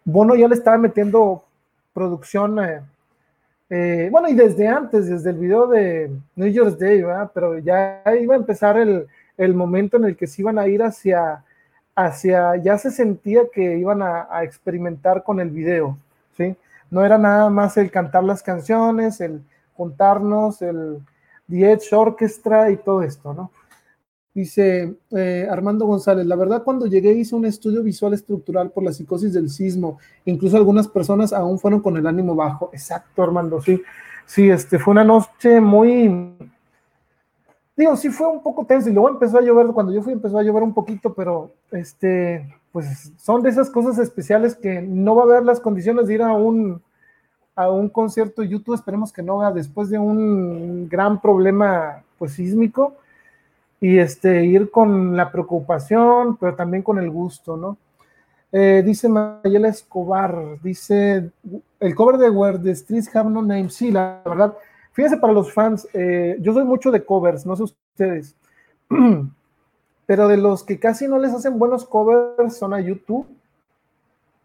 Bono 0.05 0.35
ya 0.35 0.49
le 0.49 0.55
estaba 0.55 0.77
metiendo 0.79 1.45
producción, 1.93 2.59
eh, 2.59 2.83
eh, 3.69 4.09
bueno, 4.11 4.29
y 4.29 4.35
desde 4.35 4.69
antes, 4.69 5.09
desde 5.09 5.31
el 5.31 5.39
video 5.39 5.67
de 5.67 6.11
New 6.37 6.49
Year's 6.49 6.79
Day, 6.79 7.03
¿verdad? 7.03 7.31
Pero 7.35 7.59
ya 7.59 8.03
iba 8.21 8.35
a 8.35 8.39
empezar 8.39 8.79
el, 8.79 9.07
el 9.37 9.55
momento 9.55 9.97
en 9.97 10.05
el 10.05 10.17
que 10.17 10.27
se 10.27 10.43
iban 10.43 10.59
a 10.59 10.69
ir 10.69 10.83
hacia, 10.83 11.45
hacia, 11.95 12.57
ya 12.57 12.79
se 12.79 12.91
sentía 12.91 13.43
que 13.53 13.77
iban 13.77 14.03
a, 14.03 14.29
a 14.31 14.45
experimentar 14.45 15.25
con 15.25 15.41
el 15.41 15.51
video, 15.51 15.99
¿sí? 16.37 16.57
No 16.91 17.05
era 17.05 17.19
nada 17.19 17.51
más 17.51 17.77
el 17.77 17.91
cantar 17.91 18.23
las 18.23 18.43
canciones, 18.43 19.21
el 19.21 19.43
juntarnos, 19.75 20.63
el 20.63 20.99
The 21.49 21.73
Edge 21.73 21.93
Orchestra 21.93 22.71
y 22.71 22.77
todo 22.77 23.03
esto, 23.03 23.35
¿no? 23.35 23.51
Dice 24.37 24.95
eh, 25.13 25.49
Armando 25.51 25.87
González, 25.87 26.27
la 26.27 26.37
verdad 26.37 26.63
cuando 26.63 26.85
llegué 26.85 27.15
hice 27.15 27.35
un 27.35 27.47
estudio 27.47 27.83
visual 27.83 28.13
estructural 28.13 28.71
por 28.71 28.85
la 28.85 28.93
psicosis 28.93 29.33
del 29.33 29.49
sismo, 29.49 29.99
incluso 30.27 30.59
algunas 30.59 30.89
personas 30.89 31.33
aún 31.33 31.59
fueron 31.59 31.81
con 31.81 31.97
el 31.97 32.07
ánimo 32.07 32.35
bajo. 32.35 32.69
Exacto, 32.75 33.23
Armando, 33.23 33.63
sí. 33.63 33.81
Sí, 34.27 34.51
este, 34.51 34.79
fue 34.79 34.93
una 34.93 35.05
noche 35.05 35.59
muy, 35.59 36.37
digo, 37.75 37.97
sí 37.97 38.11
fue 38.11 38.27
un 38.27 38.43
poco 38.43 38.67
tenso 38.67 38.91
y 38.91 38.93
luego 38.93 39.09
empezó 39.09 39.39
a 39.39 39.41
llover, 39.41 39.69
cuando 39.69 39.91
yo 39.91 40.03
fui 40.03 40.13
empezó 40.13 40.39
a 40.39 40.43
llover 40.43 40.65
un 40.65 40.75
poquito, 40.75 41.15
pero 41.15 41.53
este, 41.71 42.47
pues 42.73 43.13
son 43.17 43.43
de 43.43 43.49
esas 43.49 43.71
cosas 43.71 43.99
especiales 43.99 44.55
que 44.55 44.83
no 44.83 45.17
va 45.17 45.23
a 45.23 45.25
haber 45.25 45.45
las 45.45 45.61
condiciones 45.61 46.09
de 46.09 46.15
ir 46.15 46.21
a 46.21 46.35
un, 46.35 46.83
a 47.55 47.71
un 47.71 47.89
concierto 47.89 48.43
YouTube, 48.43 48.75
esperemos 48.75 49.15
que 49.15 49.23
no, 49.23 49.51
después 49.55 49.89
de 49.89 49.99
un 49.99 50.91
gran 50.91 51.23
problema 51.23 52.03
pues 52.19 52.33
sísmico, 52.33 52.97
y 53.81 53.99
este, 53.99 54.45
ir 54.45 54.71
con 54.71 55.17
la 55.17 55.31
preocupación, 55.31 56.37
pero 56.37 56.55
también 56.55 56.83
con 56.83 56.99
el 56.99 57.11
gusto, 57.11 57.57
¿no? 57.57 57.77
Eh, 58.53 58.83
dice 58.85 59.09
Mayela 59.09 59.69
Escobar, 59.69 60.61
dice, 60.63 61.31
el 61.81 61.95
cover 61.95 62.17
de 62.17 62.31
Where 62.31 62.59
the 62.59 62.75
Streets 62.75 63.15
Have 63.15 63.31
No 63.31 63.43
Name, 63.43 63.69
sí, 63.69 63.91
la 63.91 64.23
verdad, 64.25 64.55
fíjense 64.93 65.19
para 65.19 65.33
los 65.33 65.53
fans, 65.53 65.87
eh, 65.93 66.37
yo 66.41 66.55
soy 66.55 66.65
mucho 66.65 66.91
de 66.91 67.05
covers, 67.05 67.45
no 67.45 67.57
sé 67.57 67.65
ustedes, 67.65 68.35
pero 70.07 70.29
de 70.29 70.37
los 70.37 70.63
que 70.63 70.79
casi 70.79 71.09
no 71.09 71.19
les 71.19 71.35
hacen 71.35 71.59
buenos 71.59 71.85
covers 71.85 72.57
son 72.57 72.73
a 72.73 72.81
YouTube, 72.81 73.27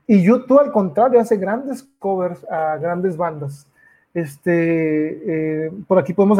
y 0.07 0.21
YouTube 0.23 0.59
al 0.59 0.71
contrario 0.73 1.21
hace 1.21 1.37
grandes 1.37 1.87
covers 1.99 2.43
a 2.51 2.75
grandes 2.77 3.15
bandas. 3.15 3.65
Este, 4.13 5.65
eh, 5.65 5.71
por 5.87 5.97
aquí 5.97 6.13
podemos 6.13 6.37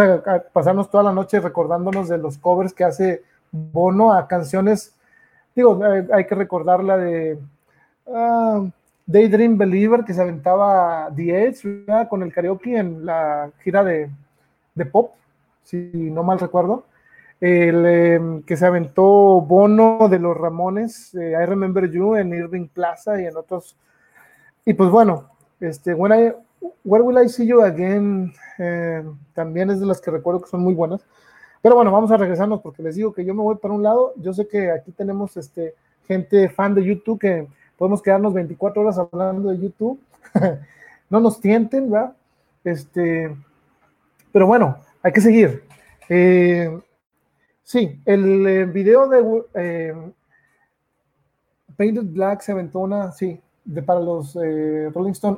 pasarnos 0.52 0.90
toda 0.90 1.04
la 1.04 1.14
noche 1.14 1.40
recordándonos 1.40 2.10
de 2.10 2.18
los 2.18 2.38
covers 2.38 2.74
que 2.74 2.84
hace 2.84 3.24
Bono 3.52 4.14
a 4.14 4.28
canciones. 4.28 4.94
Digo, 5.56 5.80
hay, 6.14 6.26
que 6.26 6.36
recordar 6.36 6.84
la 6.84 6.98
de 6.98 7.38
uh, 8.06 8.70
Daydream 9.06 9.58
Believer 9.58 10.06
que 10.06 10.14
se 10.14 10.22
aventaba 10.22 11.10
The 11.14 11.48
Edge 11.48 11.86
con 12.10 12.24
el 12.24 12.34
karaoke 12.34 12.78
en 12.78 13.06
la 13.06 13.52
gira 13.60 13.84
de, 13.84 14.10
pop, 14.92 15.12
si 15.64 15.78
no 15.94 16.24
mal 16.24 16.40
recuerdo. 16.40 16.86
El 17.42 17.86
em, 17.86 18.44
que 18.44 18.56
se 18.56 18.66
aventó 18.66 19.42
Bono 19.42 20.08
de 20.10 20.20
los 20.20 20.38
Ramones, 20.38 21.14
eh, 21.16 21.34
I 21.42 21.46
Remember 21.46 21.90
You 21.90 22.16
en 22.16 22.34
Irving 22.34 22.68
Plaza 22.68 23.20
y 23.20 23.26
en 23.26 23.36
otros. 23.36 23.76
Y 24.64 24.74
pues 24.74 24.90
bueno, 24.92 25.26
este, 25.60 25.94
bueno, 25.94 26.16
Where 26.84 27.04
Will 27.04 27.24
I 27.24 27.30
See 27.30 27.48
You 27.48 27.62
Again 27.62 28.34
eh, 28.58 29.04
también 29.34 29.70
es 29.70 29.80
de 29.80 29.86
las 29.86 30.02
que 30.02 30.12
recuerdo 30.12 30.42
que 30.42 30.50
son 30.50 30.62
muy 30.62 30.74
buenas. 30.74 31.02
Pero 31.62 31.76
bueno, 31.76 31.92
vamos 31.92 32.12
a 32.12 32.18
regresarnos 32.18 32.62
porque 32.62 32.84
les 32.84 32.96
digo 32.96 33.14
que 33.14 33.24
yo 33.24 33.34
me 33.34 33.42
voy 33.42 33.56
para 33.56 33.74
un 33.74 33.84
lado. 33.84 34.14
Yo 34.18 34.34
sé 34.34 34.48
que 34.48 34.72
aquí 34.72 34.92
tenemos 34.92 35.38
este, 35.38 35.76
gente 36.08 36.50
fan 36.50 36.74
de 36.74 36.84
YouTube 36.84 37.20
que 37.20 37.48
podemos 37.78 38.02
quedarnos 38.02 38.34
24 38.34 38.82
horas 38.82 38.98
hablando 38.98 39.50
de 39.50 39.60
YouTube. 39.60 40.00
no 41.10 41.20
nos 41.20 41.40
tienten, 41.40 41.92
¿verdad? 41.92 42.14
Este, 42.64 43.36
pero 44.32 44.48
bueno, 44.48 44.78
hay 45.04 45.12
que 45.12 45.22
seguir. 45.22 45.64
Eh, 46.10 46.80
sí, 47.64 48.02
el 48.06 48.48
eh, 48.48 48.66
video 48.66 49.08
de 49.08 50.14
Painted 51.78 52.06
Black 52.06 52.42
se 52.42 52.52
aventó 52.52 52.88
sí, 53.14 53.40
de, 53.66 53.84
para 53.84 54.00
los 54.00 54.36
Rolling 54.36 55.12
Stone 55.12 55.38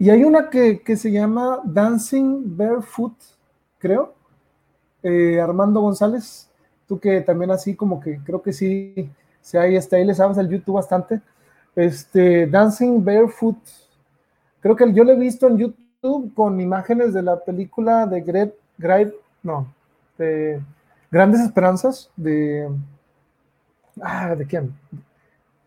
y 0.00 0.08
hay 0.08 0.24
una 0.24 0.48
que, 0.48 0.82
se 0.96 1.12
llama 1.12 1.60
Dancing 1.62 2.56
Barefoot, 2.56 3.12
creo. 3.78 4.14
Eh, 5.02 5.38
Armando 5.38 5.82
González, 5.82 6.48
tú 6.88 6.98
que 6.98 7.20
también 7.20 7.50
así 7.50 7.74
como 7.74 8.00
que 8.00 8.18
creo 8.24 8.40
que 8.40 8.54
sí, 8.54 9.10
si 9.42 9.58
hay 9.58 9.76
hasta 9.76 9.96
ahí 9.96 10.06
le 10.06 10.14
sabes 10.14 10.38
el 10.38 10.48
YouTube 10.48 10.76
bastante. 10.76 11.20
Este, 11.76 12.46
Dancing 12.46 13.04
Barefoot, 13.04 13.58
creo 14.60 14.74
que 14.74 14.90
yo 14.90 15.04
lo 15.04 15.12
he 15.12 15.16
visto 15.16 15.46
en 15.48 15.58
YouTube 15.58 16.32
con 16.32 16.58
imágenes 16.62 17.12
de 17.12 17.22
la 17.22 17.38
película 17.38 18.06
de 18.06 18.22
Great, 18.22 18.54
Great 18.78 19.12
no, 19.42 19.70
de 20.16 20.62
Grandes 21.10 21.42
Esperanzas, 21.42 22.10
de, 22.16 22.70
ah, 24.00 24.34
¿de 24.34 24.46
quién? 24.46 24.74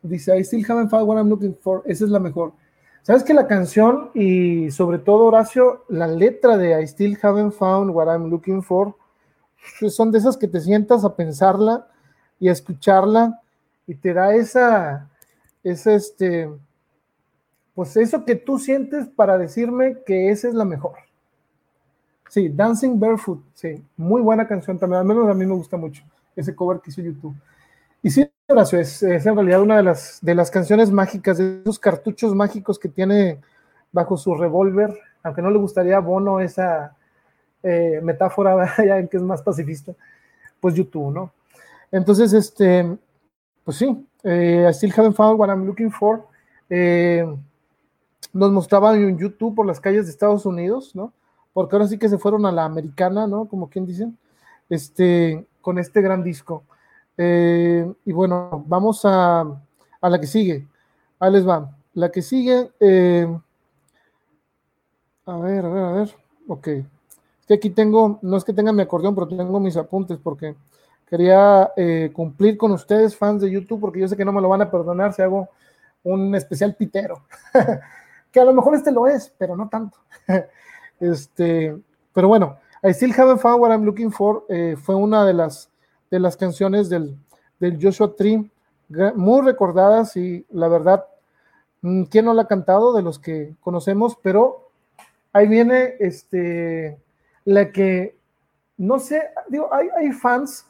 Dice, 0.01 0.35
I 0.35 0.43
still 0.43 0.65
haven't 0.67 0.89
found 0.89 1.07
what 1.07 1.19
I'm 1.19 1.29
looking 1.29 1.55
for, 1.61 1.83
esa 1.85 2.05
es 2.05 2.09
la 2.09 2.19
mejor. 2.19 2.51
Sabes 3.03 3.25
que 3.25 3.33
la 3.33 3.47
canción 3.47 4.11
y 4.13 4.71
sobre 4.71 4.97
todo 4.97 5.25
Horacio, 5.25 5.83
la 5.89 6.07
letra 6.07 6.55
de 6.55 6.81
I 6.81 6.87
Still 6.87 7.19
Haven't 7.21 7.51
Found 7.55 7.91
What 7.91 8.07
I'm 8.07 8.29
Looking 8.29 8.63
For, 8.63 8.95
son 9.89 10.11
de 10.11 10.19
esas 10.19 10.37
que 10.37 10.47
te 10.47 10.61
sientas 10.61 11.03
a 11.03 11.13
pensarla 11.13 11.85
y 12.39 12.47
a 12.47 12.53
escucharla 12.53 13.41
y 13.87 13.95
te 13.95 14.13
da 14.13 14.33
esa, 14.33 15.09
esa 15.65 15.93
este, 15.93 16.49
pues 17.75 17.97
eso 17.97 18.23
que 18.23 18.35
tú 18.35 18.57
sientes 18.57 19.09
para 19.09 19.37
decirme 19.37 19.97
que 20.05 20.29
esa 20.29 20.47
es 20.47 20.53
la 20.53 20.63
mejor. 20.63 20.93
Sí, 22.29 22.47
Dancing 22.47 22.97
Barefoot, 22.97 23.43
sí, 23.53 23.83
muy 23.97 24.21
buena 24.21 24.47
canción 24.47 24.79
también, 24.79 25.01
al 25.01 25.05
menos 25.05 25.27
a 25.29 25.33
mí 25.33 25.45
me 25.45 25.53
gusta 25.53 25.75
mucho 25.75 26.03
ese 26.37 26.55
cover 26.55 26.79
que 26.79 26.89
hizo 26.89 27.01
YouTube. 27.01 27.35
Y 28.01 28.09
sí, 28.09 28.25
Es, 28.47 29.01
en 29.01 29.35
realidad 29.35 29.61
una 29.61 29.77
de 29.77 29.83
las, 29.83 30.19
de 30.21 30.35
las 30.35 30.51
canciones 30.51 30.91
mágicas, 30.91 31.37
de 31.37 31.61
esos 31.61 31.79
cartuchos 31.79 32.35
mágicos 32.35 32.77
que 32.77 32.89
tiene 32.89 33.39
bajo 33.91 34.17
su 34.17 34.35
revólver, 34.35 34.99
aunque 35.23 35.41
no 35.41 35.49
le 35.49 35.57
gustaría 35.57 35.95
a 35.95 36.01
Bono 36.01 36.41
esa 36.41 36.95
eh, 37.63 38.01
metáfora, 38.03 38.75
ya 38.85 38.97
en 38.99 39.07
que 39.07 39.17
es 39.17 39.23
más 39.23 39.41
pacifista, 39.41 39.93
pues 40.59 40.75
YouTube, 40.75 41.13
¿no? 41.13 41.31
Entonces, 41.89 42.33
este, 42.33 42.97
pues 43.63 43.77
sí, 43.77 44.05
eh, 44.23 44.67
I 44.69 44.73
still 44.73 44.93
haven't 44.95 45.15
found 45.15 45.39
what 45.39 45.47
I'm 45.47 45.65
looking 45.65 45.91
for. 45.91 46.27
Eh, 46.69 47.25
nos 48.33 48.51
mostraban 48.51 48.95
en 48.95 49.17
YouTube 49.17 49.55
por 49.55 49.65
las 49.65 49.79
calles 49.79 50.05
de 50.05 50.11
Estados 50.11 50.45
Unidos, 50.45 50.95
¿no? 50.95 51.13
Porque 51.53 51.75
ahora 51.75 51.87
sí 51.87 51.97
que 51.97 52.09
se 52.09 52.17
fueron 52.17 52.45
a 52.45 52.51
la 52.51 52.65
americana, 52.65 53.25
¿no? 53.25 53.45
Como 53.45 53.69
quien 53.69 53.85
dicen, 53.85 54.17
este, 54.69 55.45
con 55.61 55.79
este 55.79 56.01
gran 56.01 56.23
disco. 56.23 56.63
Eh, 57.17 57.91
y 58.05 58.11
bueno, 58.11 58.63
vamos 58.67 59.01
a, 59.03 59.45
la 60.01 60.19
que 60.19 60.27
sigue. 60.27 60.67
Ahí 61.19 61.31
les 61.31 61.47
va. 61.47 61.69
La 61.93 62.09
que 62.09 62.21
sigue. 62.21 62.71
Eh, 62.79 63.27
a 65.25 65.37
ver, 65.37 65.65
a 65.65 65.69
ver, 65.69 65.83
a 65.83 65.91
ver. 65.91 66.15
Ok. 66.47 66.67
Es 66.67 67.47
que 67.47 67.53
aquí 67.55 67.69
tengo, 67.69 68.19
no 68.21 68.37
es 68.37 68.43
que 68.43 68.53
tenga 68.53 68.71
mi 68.71 68.81
acordeón, 68.81 69.15
pero 69.15 69.27
tengo 69.27 69.59
mis 69.59 69.77
apuntes 69.77 70.17
porque 70.21 70.55
quería 71.07 71.71
eh, 71.75 72.11
cumplir 72.13 72.57
con 72.57 72.71
ustedes, 72.71 73.15
fans 73.15 73.41
de 73.41 73.51
YouTube, 73.51 73.81
porque 73.81 73.99
yo 73.99 74.07
sé 74.07 74.17
que 74.17 74.25
no 74.25 74.31
me 74.31 74.41
lo 74.41 74.49
van 74.49 74.61
a 74.61 74.71
perdonar 74.71 75.13
si 75.13 75.21
hago 75.21 75.49
un 76.03 76.33
especial 76.35 76.75
pitero. 76.75 77.23
que 78.31 78.39
a 78.39 78.45
lo 78.45 78.53
mejor 78.53 78.75
este 78.75 78.91
lo 78.91 79.07
es, 79.07 79.33
pero 79.37 79.55
no 79.55 79.69
tanto. 79.69 79.97
este, 80.99 81.77
pero 82.13 82.27
bueno, 82.27 82.57
I 82.81 82.93
Still 82.93 83.13
Haven't 83.15 83.39
Found 83.39 83.61
What 83.61 83.71
I'm 83.71 83.83
Looking 83.83 84.11
For 84.11 84.45
fue 84.77 84.95
una 84.95 85.25
de 85.25 85.33
las 85.33 85.69
de 86.13 86.19
las 86.19 86.37
canciones 86.37 86.89
del, 86.89 87.17
Joshua 87.81 88.15
Tree, 88.15 88.47
muy 89.15 89.41
recordadas 89.41 90.15
y 90.15 90.45
la 90.51 90.67
verdad, 90.67 91.05
mm, 91.81 92.03
¿quién 92.03 92.25
no 92.25 92.35
la 92.35 92.43
ha 92.43 92.47
cantado 92.47 92.93
de 92.93 93.01
los 93.01 93.17
que 93.17 93.55
conocemos? 93.61 94.15
Pero 94.21 94.69
ahí 95.31 95.47
viene 95.47 95.95
este, 95.99 96.99
la 97.45 97.71
que, 97.71 98.15
no 98.77 98.99
sé, 98.99 99.23
digo, 99.49 99.73
hay, 99.73 99.87
hay 99.97 100.11
fans 100.11 100.67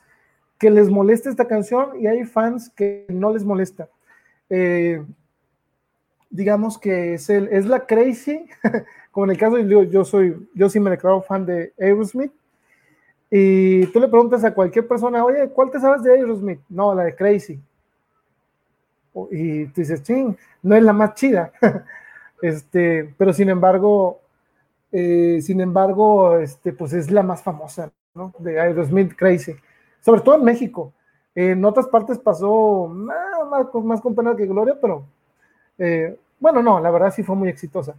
que 0.58 0.72
les 0.72 0.90
molesta 0.90 1.30
esta 1.30 1.46
canción 1.46 2.00
y 2.00 2.08
hay 2.08 2.24
fans 2.24 2.70
que 2.70 3.06
no 3.10 3.34
les 3.34 3.44
molesta. 3.44 3.90
Eh, 4.50 5.04
digamos 6.30 6.78
que 6.78 7.16
es, 7.16 7.30
el, 7.30 7.50
es 7.50 7.66
la 7.66 7.86
crazy, 7.86 8.46
como 9.12 9.26
en 9.26 9.32
el 9.32 9.38
caso 9.38 9.58
de 9.58 9.90
yo 9.90 10.06
soy, 10.06 10.48
yo 10.56 10.70
sí 10.70 10.80
me 10.80 10.92
declaro 10.92 11.22
fan 11.22 11.46
de 11.46 11.74
Aerosmith, 11.78 12.32
y 13.36 13.88
tú 13.88 14.00
le 14.00 14.08
preguntas 14.08 14.44
a 14.44 14.54
cualquier 14.54 14.88
persona, 14.88 15.26
oye, 15.26 15.50
¿cuál 15.50 15.72
te 15.72 15.80
sabes 15.80 16.04
de 16.04 16.14
Aerosmith? 16.14 16.60
No, 16.70 16.94
la 16.94 17.06
de 17.06 17.16
Crazy. 17.16 17.60
Y 19.32 19.66
tú 19.66 19.82
dices, 19.82 20.04
ching, 20.04 20.38
no 20.62 20.76
es 20.76 20.84
la 20.84 20.94
más 20.94 21.16
chida. 21.16 21.52
este, 22.44 23.12
pero 23.18 23.34
sin 23.34 23.50
embargo, 23.50 24.20
eh, 24.92 25.40
sin 25.42 25.62
embargo, 25.62 26.38
este, 26.38 26.74
pues 26.74 26.94
es 26.94 27.10
la 27.10 27.24
más 27.24 27.42
famosa, 27.42 27.92
¿no? 28.14 28.36
De 28.38 28.60
Aerosmith 28.60 29.16
Crazy. 29.16 29.56
Sobre 30.00 30.22
todo 30.22 30.36
en 30.36 30.44
México. 30.44 30.94
En 31.34 31.66
otras 31.66 31.88
partes 31.88 32.20
pasó 32.20 32.86
más, 32.86 33.74
más 33.84 34.00
con 34.00 34.14
pena 34.14 34.36
que 34.36 34.46
gloria, 34.46 34.78
pero 34.80 35.06
eh, 35.80 36.20
bueno, 36.40 36.62
no, 36.62 36.80
la 36.80 36.92
verdad 36.92 37.12
sí 37.12 37.24
fue 37.24 37.36
muy 37.36 37.50
exitosa. 37.50 37.96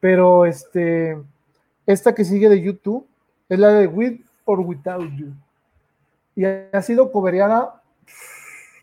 Pero 0.00 0.46
este, 0.46 1.18
esta 1.84 2.14
que 2.14 2.24
sigue 2.24 2.48
de 2.48 2.62
YouTube 2.62 3.06
es 3.50 3.58
la 3.58 3.68
de 3.74 3.86
With 3.86 4.27
or 4.48 4.60
Without 4.60 5.10
You. 5.16 5.32
Y 6.34 6.44
ha 6.44 6.82
sido 6.82 7.12
cobereada 7.12 7.82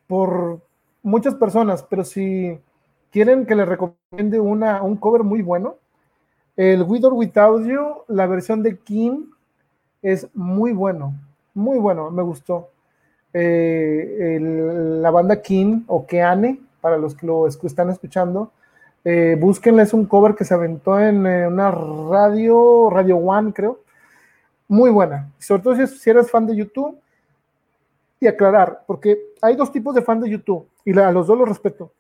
por 0.07 0.59
muchas 1.01 1.35
personas, 1.35 1.83
pero 1.83 2.03
si 2.03 2.59
quieren 3.11 3.45
que 3.45 3.55
les 3.55 3.67
recomiende 3.67 4.39
una, 4.39 4.83
un 4.83 4.97
cover 4.97 5.23
muy 5.23 5.41
bueno, 5.41 5.75
el 6.55 6.83
With 6.83 7.05
or 7.05 7.13
Without 7.13 7.65
You, 7.65 8.03
la 8.07 8.27
versión 8.27 8.61
de 8.61 8.77
King, 8.77 9.25
es 10.01 10.27
muy 10.35 10.71
bueno, 10.71 11.13
muy 11.53 11.79
bueno, 11.79 12.11
me 12.11 12.21
gustó. 12.21 12.69
Eh, 13.33 14.39
la 14.39 15.11
banda 15.11 15.41
King 15.41 15.81
o 15.87 16.05
Keane, 16.05 16.59
para 16.79 16.97
los 16.97 17.15
que 17.15 17.25
lo 17.25 17.47
están 17.47 17.89
escuchando, 17.89 18.51
eh, 19.03 19.37
búsquenle, 19.39 19.83
es 19.83 19.93
un 19.93 20.05
cover 20.05 20.35
que 20.35 20.45
se 20.45 20.53
aventó 20.53 20.99
en 20.99 21.25
eh, 21.27 21.47
una 21.47 21.69
radio, 21.69 22.89
Radio 22.89 23.17
One, 23.17 23.53
creo, 23.53 23.79
muy 24.67 24.89
buena. 24.89 25.31
Sobre 25.39 25.61
todo 25.61 25.87
si 25.87 26.09
eres 26.09 26.29
fan 26.29 26.47
de 26.47 26.55
YouTube. 26.55 26.99
Y 28.17 28.27
aclarar, 28.27 28.81
porque 28.87 29.33
hay 29.41 29.57
dos 29.57 29.71
tipos 29.73 29.93
de 29.93 30.01
fan 30.01 30.21
de 30.21 30.29
YouTube, 30.29 30.65
y 30.85 30.97
a 30.97 31.11
los 31.11 31.27
dos 31.27 31.37
los 31.37 31.49
respeto. 31.49 31.91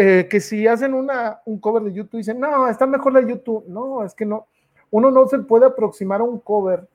eh, 0.00 0.28
que 0.30 0.38
si 0.38 0.64
hacen 0.64 0.94
una, 0.94 1.40
un 1.44 1.58
cover 1.58 1.82
de 1.82 1.92
YouTube, 1.92 2.18
dicen, 2.18 2.38
no, 2.38 2.68
está 2.68 2.86
mejor 2.86 3.12
la 3.12 3.20
YouTube. 3.20 3.64
No, 3.66 4.04
es 4.04 4.14
que 4.14 4.24
no. 4.24 4.46
Uno 4.92 5.10
no 5.10 5.26
se 5.26 5.40
puede 5.40 5.66
aproximar 5.66 6.20
a 6.20 6.24
un 6.24 6.38
cover 6.38 6.86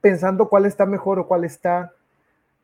pensando 0.00 0.48
cuál 0.48 0.66
está 0.66 0.84
mejor 0.84 1.20
o 1.20 1.28
cuál 1.28 1.44
está, 1.44 1.92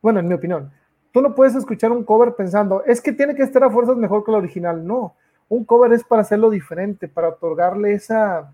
bueno, 0.02 0.18
en 0.18 0.26
mi 0.26 0.35
opinión. 0.35 0.72
Tú 1.12 1.22
no 1.22 1.36
puedes 1.36 1.55
escuchar 1.55 1.93
un 1.93 2.02
cover 2.02 2.35
pensando, 2.35 2.82
es 2.85 3.01
que 3.01 3.12
tiene 3.12 3.36
que 3.36 3.44
estar 3.44 3.62
a 3.62 3.70
fuerzas 3.70 3.97
mejor 3.97 4.24
que 4.24 4.32
la 4.32 4.39
original. 4.39 4.85
No, 4.85 5.14
un 5.48 5.64
cover 5.64 5.93
es 5.93 6.02
para 6.02 6.22
hacerlo 6.22 6.51
diferente, 6.51 7.06
para 7.06 7.28
otorgarle 7.28 7.93
esa, 7.93 8.52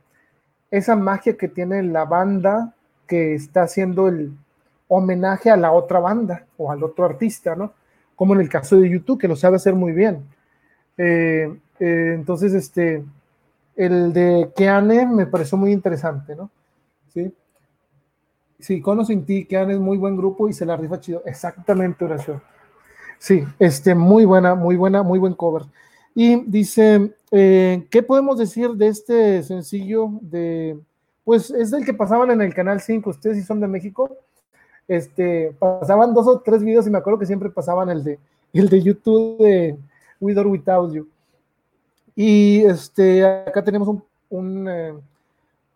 esa 0.76 0.96
magia 0.96 1.36
que 1.36 1.48
tiene 1.48 1.82
la 1.82 2.04
banda 2.04 2.74
que 3.06 3.34
está 3.34 3.62
haciendo 3.62 4.08
el 4.08 4.32
homenaje 4.88 5.50
a 5.50 5.56
la 5.56 5.72
otra 5.72 6.00
banda 6.00 6.46
o 6.56 6.72
al 6.72 6.82
otro 6.82 7.04
artista, 7.04 7.54
¿no? 7.54 7.72
Como 8.16 8.34
en 8.34 8.40
el 8.40 8.48
caso 8.48 8.76
de 8.76 8.90
YouTube, 8.90 9.20
que 9.20 9.28
lo 9.28 9.36
sabe 9.36 9.56
hacer 9.56 9.74
muy 9.74 9.92
bien. 9.92 10.24
Eh, 10.98 11.56
eh, 11.78 12.12
entonces, 12.14 12.54
este, 12.54 13.04
el 13.76 14.12
de 14.12 14.50
Keane 14.56 15.06
me 15.06 15.26
pareció 15.26 15.58
muy 15.58 15.72
interesante, 15.72 16.34
¿no? 16.34 16.50
Sí. 17.12 17.32
Sí, 18.58 18.80
Cono 18.80 19.04
sin 19.04 19.24
ti, 19.24 19.44
Keane 19.44 19.74
es 19.74 19.80
muy 19.80 19.96
buen 19.96 20.16
grupo 20.16 20.48
y 20.48 20.52
se 20.52 20.66
la 20.66 20.76
rifa 20.76 20.98
chido. 20.98 21.22
Exactamente, 21.24 22.04
oración. 22.04 22.42
Sí, 23.18 23.44
este, 23.58 23.94
muy 23.94 24.24
buena, 24.24 24.54
muy 24.54 24.76
buena, 24.76 25.02
muy 25.02 25.18
buen 25.18 25.34
cover. 25.34 25.62
Y 26.14 26.36
dice, 26.44 27.12
eh, 27.32 27.86
¿qué 27.90 28.02
podemos 28.02 28.38
decir 28.38 28.70
de 28.70 28.86
este 28.86 29.42
sencillo 29.42 30.10
de, 30.20 30.78
pues 31.24 31.50
es 31.50 31.70
del 31.72 31.84
que 31.84 31.92
pasaban 31.92 32.30
en 32.30 32.40
el 32.40 32.54
Canal 32.54 32.80
5, 32.80 33.10
ustedes 33.10 33.36
si 33.36 33.42
son 33.42 33.60
de 33.60 33.66
México, 33.66 34.16
este, 34.86 35.56
pasaban 35.58 36.14
dos 36.14 36.26
o 36.28 36.40
tres 36.40 36.62
videos 36.62 36.86
y 36.86 36.90
me 36.90 36.98
acuerdo 36.98 37.18
que 37.18 37.26
siempre 37.26 37.50
pasaban 37.50 37.88
el 37.88 38.04
de, 38.04 38.18
el 38.52 38.68
de 38.68 38.82
YouTube 38.82 39.38
de 39.38 39.76
With 40.20 40.38
or 40.38 40.46
Without 40.46 40.92
You. 40.92 41.08
Y 42.14 42.62
este, 42.64 43.26
acá 43.26 43.64
tenemos 43.64 43.88
un, 43.88 44.04
un, 44.30 44.68
eh, 44.68 44.94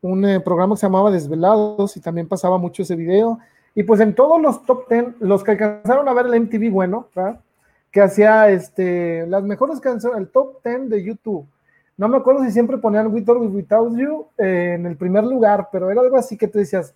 un 0.03 0.25
eh, 0.25 0.41
programa 0.41 0.75
que 0.75 0.81
se 0.81 0.87
llamaba 0.87 1.11
Desvelados 1.11 1.97
y 1.97 2.01
también 2.01 2.29
pasaba 2.29 2.59
mucho 2.59 2.83
ese 2.83 2.95
video. 2.95 3.39
Y 3.75 3.83
pues 3.83 4.01
en 4.01 4.15
todos 4.15 4.41
los 4.41 4.65
top 4.65 4.89
10, 4.89 5.05
los 5.21 5.43
que 5.43 5.53
alcanzaron 5.53 6.09
a 6.09 6.13
ver 6.13 6.27
el 6.27 6.41
MTV 6.43 6.71
bueno, 6.71 7.09
¿verdad? 7.15 7.41
Que 7.91 8.01
hacía 8.01 8.49
este, 8.51 9.27
las 9.27 9.43
mejores 9.43 9.81
canciones, 9.81 10.19
el 10.19 10.29
top 10.29 10.63
10 10.65 10.91
de 10.91 11.03
YouTube. 11.03 11.47
No 11.97 12.09
me 12.09 12.17
acuerdo 12.17 12.45
si 12.45 12.53
siempre 12.53 12.79
ponían 12.79 13.13
Without 13.13 13.97
You 13.97 14.27
eh, 14.39 14.75
en 14.79 14.87
el 14.87 14.97
primer 14.97 15.25
lugar, 15.25 15.69
pero 15.73 15.91
era 15.91 16.01
algo 16.01 16.17
así 16.17 16.37
que 16.37 16.47
tú 16.47 16.59
decías, 16.59 16.95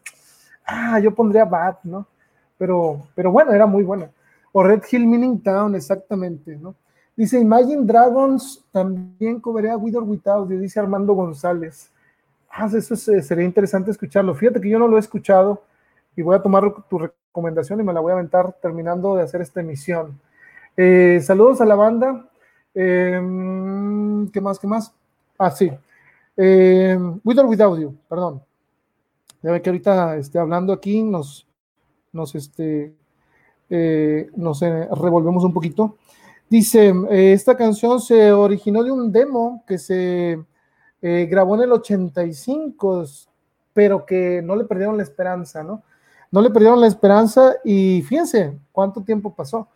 ah, 0.65 1.01
yo 1.01 1.15
pondría 1.15 1.45
Bad, 1.45 1.79
¿no? 1.83 2.07
Pero, 2.57 3.03
pero 3.15 3.33
bueno, 3.33 3.53
era 3.53 3.67
muy 3.67 3.83
buena. 3.83 4.11
O 4.53 4.63
Red 4.63 4.83
Hill 4.91 5.07
Meaning 5.07 5.43
Town, 5.43 5.75
exactamente, 5.75 6.57
¿no? 6.57 6.75
Dice 7.17 7.39
Imagine 7.39 7.85
Dragons 7.85 8.65
también 8.71 9.41
cobraría 9.41 9.77
With 9.77 9.97
Without 9.97 10.49
You, 10.49 10.59
dice 10.59 10.81
Armando 10.81 11.15
González. 11.15 11.91
Ah, 12.49 12.71
eso 12.73 12.97
sería 12.97 13.45
interesante 13.45 13.91
escucharlo. 13.91 14.35
Fíjate 14.35 14.61
que 14.61 14.69
yo 14.69 14.79
no 14.79 14.87
lo 14.87 14.97
he 14.97 15.01
escuchado 15.01 15.63
y 16.15 16.23
voy 16.23 16.37
a 16.37 16.43
tomar 16.43 16.65
tu 16.89 16.99
recomendación 16.99 17.81
y 17.81 17.83
me 17.83 17.93
la 17.93 18.01
voy 18.01 18.11
a 18.11 18.15
aventar 18.15 18.53
terminando 18.61 19.17
de 19.17 19.23
hacer 19.23 19.41
esta 19.41 19.61
emisión. 19.61 20.19
Eh, 20.77 21.21
saludos 21.23 21.61
a 21.61 21.65
la 21.65 21.75
banda. 21.75 22.29
Em, 22.75 24.29
¿Qué 24.31 24.41
más? 24.41 24.59
¿Qué 24.59 24.67
más? 24.67 24.93
Ah, 25.39 25.51
sí. 25.51 25.71
Eh, 26.37 26.97
with 27.25 27.39
or 27.39 27.47
without 27.47 27.79
you, 27.79 27.95
perdón. 28.09 28.43
Ya 29.43 29.51
ve 29.51 29.61
que 29.61 29.71
ahorita 29.71 30.17
esté 30.17 30.39
hablando 30.39 30.73
aquí, 30.73 31.03
nos, 31.03 31.47
nos, 32.13 32.35
este, 32.35 32.95
eh, 33.69 34.31
nos 34.37 34.63
eh, 34.63 34.89
revolvemos 34.93 35.45
un 35.45 35.53
poquito. 35.53 35.97
Dice, 36.49 36.93
esta 37.11 37.57
canción 37.57 38.01
se 38.01 38.31
originó 38.33 38.85
de 38.85 38.91
un 38.91 39.11
demo 39.11 39.65
que 39.67 39.79
se 39.79 40.39
grabó 41.01 41.55
en 41.55 41.63
el 41.63 41.73
85, 41.73 43.05
pero 43.73 44.05
que 44.05 44.43
no 44.43 44.55
le 44.55 44.65
perdieron 44.65 44.99
la 44.99 45.03
esperanza, 45.03 45.63
¿no? 45.63 45.83
No 46.31 46.43
le 46.43 46.51
perdieron 46.51 46.81
la 46.81 46.87
esperanza 46.87 47.55
y 47.65 48.03
fíjense 48.03 48.59
cuánto 48.71 49.03
tiempo 49.03 49.35
pasó. 49.35 49.69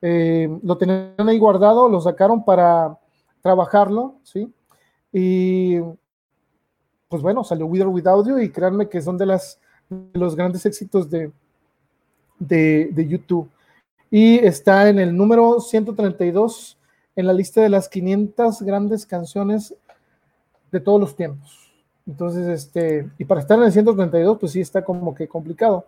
Eh, 0.00 0.48
lo 0.62 0.78
tenían 0.78 1.14
ahí 1.18 1.38
guardado, 1.38 1.88
lo 1.88 2.00
sacaron 2.00 2.44
para 2.44 2.98
trabajarlo, 3.42 4.16
¿sí? 4.22 4.52
Y 5.12 5.78
pues 7.08 7.22
bueno, 7.22 7.42
salió 7.42 7.66
With 7.66 7.82
or 7.82 7.88
Without 7.88 8.26
You 8.26 8.38
y 8.38 8.50
créanme 8.50 8.88
que 8.88 9.00
son 9.00 9.16
de, 9.16 9.26
las, 9.26 9.58
los 10.12 10.36
grandes 10.36 10.66
éxitos 10.66 11.08
de, 11.10 11.32
de, 12.38 12.90
de, 12.92 13.08
YouTube. 13.08 13.48
Y 14.10 14.38
está 14.38 14.88
en 14.88 14.98
el 14.98 15.16
número 15.16 15.60
132 15.60 16.78
en 17.16 17.26
la 17.26 17.32
lista 17.32 17.60
de 17.60 17.68
las 17.68 17.88
500 17.88 18.62
grandes 18.62 19.06
canciones 19.06 19.74
de 20.70 20.80
todos 20.80 21.00
los 21.00 21.16
tiempos. 21.16 21.72
Entonces, 22.06 22.46
este, 22.48 23.10
y 23.18 23.24
para 23.24 23.40
estar 23.40 23.58
en 23.58 23.64
el 23.64 23.72
132, 23.72 24.38
pues 24.38 24.52
sí 24.52 24.60
está 24.60 24.84
como 24.84 25.14
que 25.14 25.28
complicado. 25.28 25.86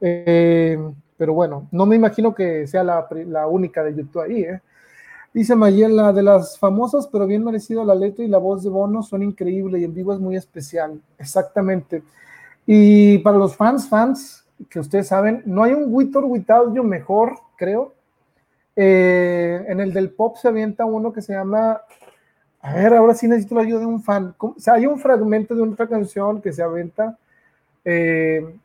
Eh, 0.00 0.78
pero 1.16 1.34
bueno, 1.34 1.68
no 1.70 1.86
me 1.86 1.96
imagino 1.96 2.34
que 2.34 2.66
sea 2.66 2.82
la, 2.82 3.06
la 3.26 3.46
única 3.46 3.82
de 3.82 3.94
YouTube 3.94 4.22
ahí. 4.22 4.42
¿eh? 4.42 4.60
Dice 5.32 5.56
Mayela, 5.56 6.12
de 6.12 6.22
las 6.22 6.58
famosas, 6.58 7.08
pero 7.08 7.26
bien 7.26 7.44
merecido, 7.44 7.84
la 7.84 7.94
letra 7.94 8.24
y 8.24 8.28
la 8.28 8.38
voz 8.38 8.62
de 8.62 8.70
Bono 8.70 9.02
son 9.02 9.22
increíbles 9.22 9.80
y 9.80 9.84
en 9.84 9.94
vivo 9.94 10.12
es 10.12 10.20
muy 10.20 10.36
especial. 10.36 11.00
Exactamente. 11.18 12.02
Y 12.66 13.18
para 13.18 13.36
los 13.36 13.56
fans, 13.56 13.88
fans, 13.88 14.44
que 14.70 14.78
ustedes 14.78 15.08
saben, 15.08 15.42
no 15.44 15.64
hay 15.64 15.72
un 15.72 15.92
With 15.92 16.14
or 16.16 16.24
Without 16.24 16.74
You 16.74 16.84
mejor, 16.84 17.34
creo. 17.56 17.92
Eh, 18.76 19.64
en 19.68 19.80
el 19.80 19.92
del 19.92 20.10
pop 20.10 20.36
se 20.36 20.48
avienta 20.48 20.84
uno 20.84 21.12
que 21.12 21.22
se 21.22 21.32
llama. 21.32 21.80
A 22.60 22.74
ver, 22.74 22.94
ahora 22.94 23.14
sí 23.14 23.28
necesito 23.28 23.56
la 23.56 23.62
ayuda 23.62 23.80
de 23.80 23.86
un 23.86 24.02
fan. 24.02 24.34
O 24.38 24.54
sea, 24.56 24.74
hay 24.74 24.86
un 24.86 24.98
fragmento 24.98 25.54
de 25.54 25.62
otra 25.62 25.86
canción 25.86 26.40
que 26.40 26.52
se 26.52 26.62
avienta. 26.62 27.18
Eh, 27.84 28.56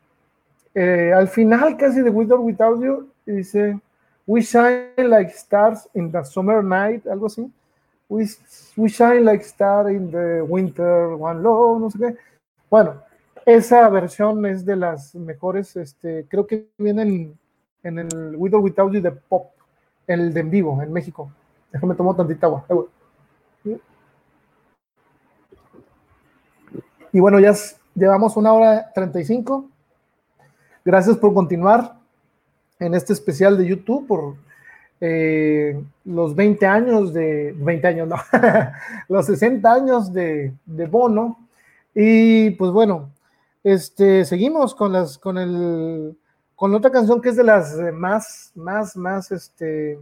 eh, 0.80 1.12
al 1.12 1.28
final 1.28 1.76
casi 1.76 2.02
de 2.02 2.10
With 2.10 2.32
or 2.32 2.40
Without 2.40 2.82
You, 2.82 3.12
dice, 3.26 3.78
We 4.26 4.42
shine 4.42 5.10
like 5.10 5.34
stars 5.34 5.90
in 5.94 6.10
the 6.10 6.24
summer 6.24 6.64
night, 6.64 7.06
algo 7.06 7.26
así. 7.26 7.52
We, 8.08 8.28
shine 8.88 9.26
like 9.26 9.44
stars 9.44 9.90
in 9.90 10.10
the 10.10 10.42
winter, 10.48 11.16
one 11.16 11.44
love, 11.44 11.82
no 11.82 11.90
sé 11.90 12.00
qué. 12.00 12.18
Bueno, 12.70 13.04
esa 13.46 13.90
versión 13.90 14.46
es 14.46 14.64
de 14.64 14.78
las 14.78 15.14
mejores, 15.16 15.76
este, 15.76 16.26
creo 16.30 16.48
que 16.48 16.70
viene 16.78 17.02
en, 17.02 17.40
en 17.84 18.00
el 18.00 18.36
With 18.38 18.54
or 18.54 18.62
Without 18.62 18.94
You 18.94 19.02
de 19.02 19.12
pop, 19.12 19.52
el 20.08 20.34
de 20.34 20.40
en 20.40 20.50
vivo, 20.50 20.82
en 20.82 20.94
México. 20.94 21.30
Déjame 21.74 21.96
tomar 21.96 22.16
tantita 22.16 22.48
agua. 22.48 22.66
Y 27.12 27.20
bueno, 27.20 27.40
ya 27.40 27.54
llevamos 27.96 28.38
una 28.38 28.54
hora 28.54 28.92
35. 28.94 29.70
Gracias 30.90 31.18
por 31.18 31.36
continuar 31.36 31.94
en 32.80 32.95
este 32.95 33.14
especial 33.14 33.56
de 33.60 33.68
YouTube 33.68 34.07
por 34.07 34.34
eh, 34.99 35.80
los 36.03 36.36
20 36.36 36.66
años 36.66 37.14
de, 37.14 37.53
20 37.56 37.88
años, 37.88 38.07
no, 38.07 38.16
los 39.07 39.28
60 39.28 39.72
años 39.72 40.11
de, 40.11 40.52
de, 40.66 40.88
Bono. 40.88 41.48
Y 41.94 42.49
pues 42.49 42.72
bueno, 42.72 43.11
este, 43.64 44.26
seguimos 44.26 44.74
con 44.74 44.91
las, 44.91 45.20
con 45.20 45.38
el, 45.38 46.18
con 46.56 46.74
otra 46.74 46.90
canción 46.90 47.22
que 47.22 47.30
es 47.30 47.36
de 47.36 47.44
las 47.44 47.78
más, 47.94 48.52
más, 48.56 48.98
más, 48.98 49.32
este, 49.32 49.99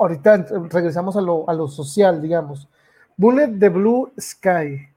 ahorita 0.00 0.46
regresamos 0.68 1.16
a 1.16 1.20
lo, 1.20 1.48
a 1.48 1.54
lo 1.54 1.68
social, 1.68 2.20
digamos. 2.20 2.68
Bullet 3.16 3.56
the 3.56 3.68
Blue 3.68 4.10
Sky. 4.18 4.95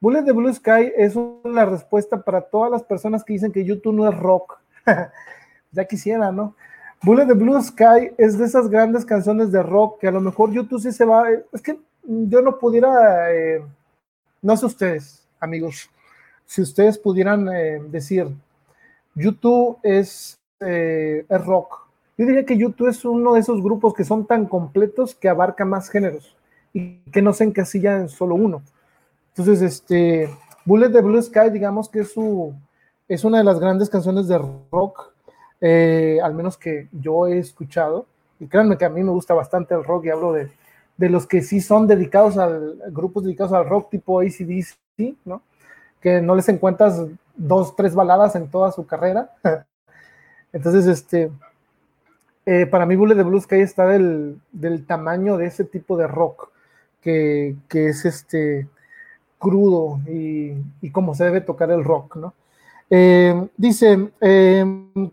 Bullet 0.00 0.24
the 0.24 0.32
Blue 0.32 0.52
Sky 0.52 0.92
es 0.96 1.14
una 1.14 1.66
respuesta 1.66 2.22
para 2.22 2.40
todas 2.40 2.70
las 2.70 2.82
personas 2.82 3.22
que 3.22 3.34
dicen 3.34 3.52
que 3.52 3.64
YouTube 3.64 3.94
no 3.94 4.08
es 4.08 4.18
rock. 4.18 4.58
ya 5.72 5.84
quisiera, 5.84 6.32
¿no? 6.32 6.54
Bullet 7.02 7.26
the 7.26 7.34
Blue 7.34 7.60
Sky 7.62 8.12
es 8.16 8.38
de 8.38 8.46
esas 8.46 8.70
grandes 8.70 9.04
canciones 9.04 9.52
de 9.52 9.62
rock 9.62 10.00
que 10.00 10.08
a 10.08 10.10
lo 10.10 10.22
mejor 10.22 10.52
YouTube 10.52 10.80
sí 10.80 10.90
se 10.90 11.04
va. 11.04 11.26
Es 11.52 11.60
que 11.60 11.78
yo 12.02 12.40
no 12.40 12.58
pudiera, 12.58 13.30
eh, 13.30 13.62
no 14.40 14.56
sé 14.56 14.66
ustedes, 14.66 15.26
amigos, 15.38 15.90
si 16.46 16.62
ustedes 16.62 16.96
pudieran 16.96 17.48
eh, 17.48 17.82
decir, 17.90 18.26
YouTube 19.14 19.78
es, 19.82 20.38
eh, 20.60 21.26
es 21.28 21.44
rock. 21.44 21.88
Yo 22.16 22.24
diría 22.24 22.46
que 22.46 22.56
YouTube 22.56 22.88
es 22.88 23.04
uno 23.04 23.34
de 23.34 23.40
esos 23.40 23.62
grupos 23.62 23.92
que 23.92 24.04
son 24.04 24.26
tan 24.26 24.46
completos 24.46 25.14
que 25.14 25.28
abarca 25.28 25.66
más 25.66 25.90
géneros 25.90 26.34
y 26.72 26.96
que 27.12 27.20
no 27.20 27.34
se 27.34 27.44
encasilla 27.44 27.98
en 27.98 28.08
solo 28.08 28.34
uno. 28.34 28.62
Entonces, 29.30 29.62
este, 29.62 30.30
Bullet 30.64 30.90
the 30.90 31.00
Blue 31.00 31.22
Sky, 31.22 31.50
digamos 31.50 31.88
que 31.88 32.00
es, 32.00 32.12
su, 32.12 32.54
es 33.08 33.24
una 33.24 33.38
de 33.38 33.44
las 33.44 33.58
grandes 33.58 33.88
canciones 33.88 34.28
de 34.28 34.38
rock, 34.38 35.12
eh, 35.60 36.18
al 36.22 36.34
menos 36.34 36.56
que 36.56 36.88
yo 36.92 37.26
he 37.26 37.38
escuchado. 37.38 38.06
Y 38.38 38.46
créanme 38.46 38.78
que 38.78 38.84
a 38.84 38.90
mí 38.90 39.02
me 39.02 39.10
gusta 39.10 39.34
bastante 39.34 39.74
el 39.74 39.84
rock 39.84 40.06
y 40.06 40.10
hablo 40.10 40.32
de, 40.32 40.50
de 40.96 41.08
los 41.08 41.26
que 41.26 41.42
sí 41.42 41.60
son 41.60 41.86
dedicados 41.86 42.36
al, 42.38 42.78
grupos 42.88 43.24
dedicados 43.24 43.52
al 43.52 43.68
rock 43.68 43.90
tipo 43.90 44.20
ACDC, 44.20 45.16
¿no? 45.24 45.42
Que 46.00 46.20
no 46.20 46.34
les 46.34 46.48
encuentras 46.48 47.06
dos, 47.36 47.74
tres 47.74 47.94
baladas 47.94 48.36
en 48.36 48.48
toda 48.48 48.70
su 48.72 48.86
carrera. 48.86 49.30
Entonces, 50.52 50.86
este, 50.86 51.30
eh, 52.44 52.66
para 52.66 52.86
mí 52.86 52.96
Bullet 52.96 53.14
de 53.14 53.22
Blue 53.22 53.40
Sky 53.40 53.60
está 53.60 53.86
del, 53.86 54.40
del, 54.52 54.84
tamaño 54.86 55.36
de 55.36 55.46
ese 55.46 55.64
tipo 55.64 55.96
de 55.96 56.06
rock, 56.06 56.50
que, 57.00 57.56
que 57.68 57.88
es 57.88 58.04
este 58.04 58.68
crudo 59.40 59.98
y, 60.06 60.52
y, 60.82 60.90
como 60.92 61.14
se 61.14 61.24
debe 61.24 61.40
tocar 61.40 61.70
el 61.70 61.82
rock, 61.82 62.16
¿no? 62.16 62.34
Eh, 62.90 63.48
dice, 63.56 64.10
eh, 64.20 64.64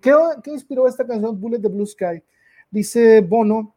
¿qué, 0.02 0.14
¿qué, 0.44 0.52
inspiró 0.52 0.88
esta 0.88 1.08
canción 1.08 1.40
Bullet 1.40 1.60
de 1.60 1.70
Blue 1.70 1.86
Sky? 1.86 2.22
Dice 2.70 3.22
Bono, 3.22 3.74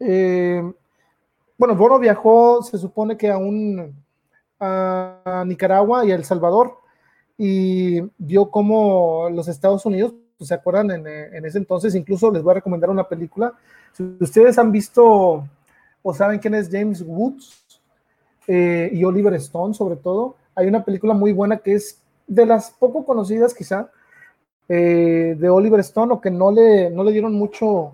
eh, 0.00 0.62
bueno, 1.58 1.76
Bono 1.76 1.98
viajó, 1.98 2.62
se 2.62 2.78
supone 2.78 3.16
que 3.16 3.30
a 3.30 3.36
un 3.36 3.94
a 4.58 5.44
Nicaragua 5.46 6.06
y 6.06 6.12
a 6.12 6.14
El 6.14 6.24
Salvador 6.24 6.78
y 7.36 8.00
vio 8.16 8.50
cómo 8.50 9.28
los 9.30 9.48
Estados 9.48 9.84
Unidos, 9.84 10.14
pues, 10.38 10.48
se 10.48 10.54
acuerdan 10.54 10.90
en, 10.92 11.06
en, 11.06 11.44
ese 11.44 11.58
entonces, 11.58 11.94
incluso 11.94 12.30
les 12.30 12.42
voy 12.42 12.52
a 12.52 12.54
recomendar 12.54 12.88
una 12.88 13.06
película. 13.06 13.52
Si 13.92 14.02
ustedes 14.18 14.56
han 14.56 14.72
visto 14.72 15.46
o 16.02 16.14
saben 16.14 16.38
quién 16.38 16.54
es 16.54 16.70
James 16.70 17.02
Woods 17.04 17.65
eh, 18.46 18.90
y 18.92 19.04
Oliver 19.04 19.34
Stone, 19.34 19.74
sobre 19.74 19.96
todo, 19.96 20.36
hay 20.54 20.66
una 20.66 20.84
película 20.84 21.14
muy 21.14 21.32
buena 21.32 21.58
que 21.58 21.74
es 21.74 22.00
de 22.26 22.46
las 22.46 22.70
poco 22.70 23.04
conocidas, 23.04 23.54
quizá, 23.54 23.90
eh, 24.68 25.36
de 25.38 25.48
Oliver 25.48 25.80
Stone, 25.80 26.12
o 26.12 26.20
que 26.20 26.30
no 26.30 26.50
le, 26.50 26.90
no 26.90 27.04
le 27.04 27.12
dieron 27.12 27.34
mucho, 27.34 27.92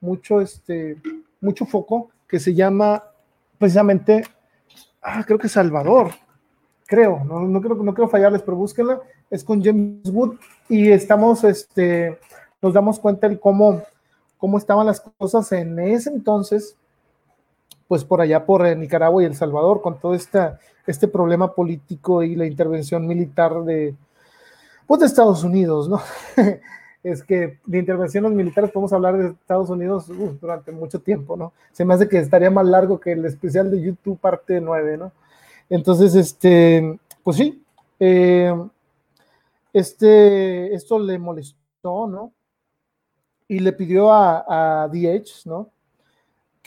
mucho, 0.00 0.40
este, 0.40 0.96
mucho 1.40 1.66
foco, 1.66 2.10
que 2.26 2.40
se 2.40 2.54
llama 2.54 3.02
precisamente, 3.58 4.24
ah, 5.02 5.24
creo 5.26 5.38
que 5.38 5.48
Salvador, 5.48 6.10
creo, 6.86 7.22
no, 7.24 7.40
no, 7.40 7.60
creo, 7.60 7.76
no 7.76 7.94
quiero 7.94 8.08
fallarles, 8.08 8.42
pero 8.42 8.56
búsquenla, 8.56 9.00
es 9.30 9.44
con 9.44 9.62
James 9.62 10.10
Wood 10.10 10.36
y 10.68 10.90
estamos, 10.90 11.44
este, 11.44 12.18
nos 12.62 12.72
damos 12.72 12.98
cuenta 12.98 13.28
de 13.28 13.38
cómo, 13.38 13.82
cómo 14.38 14.58
estaban 14.58 14.86
las 14.86 15.00
cosas 15.00 15.50
en 15.52 15.78
ese 15.78 16.10
entonces, 16.10 16.76
pues 17.88 18.04
por 18.04 18.20
allá 18.20 18.44
por 18.44 18.64
eh, 18.66 18.76
Nicaragua 18.76 19.22
y 19.22 19.26
El 19.26 19.34
Salvador, 19.34 19.80
con 19.80 19.98
todo 19.98 20.14
este 20.14 21.08
problema 21.08 21.54
político 21.54 22.22
y 22.22 22.36
la 22.36 22.46
intervención 22.46 23.06
militar 23.06 23.64
de, 23.64 23.94
pues 24.86 25.00
de 25.00 25.06
Estados 25.06 25.42
Unidos, 25.42 25.88
¿no? 25.88 26.00
es 27.02 27.22
que 27.22 27.58
de 27.64 27.78
intervenciones 27.78 28.32
militares 28.32 28.70
podemos 28.70 28.92
hablar 28.92 29.16
de 29.16 29.28
Estados 29.28 29.70
Unidos 29.70 30.06
durante 30.40 30.70
mucho 30.72 31.00
tiempo, 31.00 31.36
¿no? 31.36 31.52
Se 31.72 31.84
me 31.84 31.94
hace 31.94 32.08
que 32.08 32.18
estaría 32.18 32.50
más 32.50 32.66
largo 32.66 33.00
que 33.00 33.12
el 33.12 33.24
especial 33.24 33.70
de 33.70 33.80
YouTube 33.80 34.18
parte 34.18 34.60
9, 34.60 34.98
¿no? 34.98 35.12
Entonces, 35.70 36.14
este, 36.14 36.98
pues 37.22 37.36
sí, 37.36 37.62
eh, 38.00 38.54
este, 39.72 40.74
esto 40.74 40.98
le 40.98 41.18
molestó, 41.18 42.06
¿no? 42.06 42.32
Y 43.46 43.60
le 43.60 43.72
pidió 43.72 44.12
a, 44.12 44.82
a 44.82 44.88
DH, 44.88 45.46
¿no? 45.46 45.70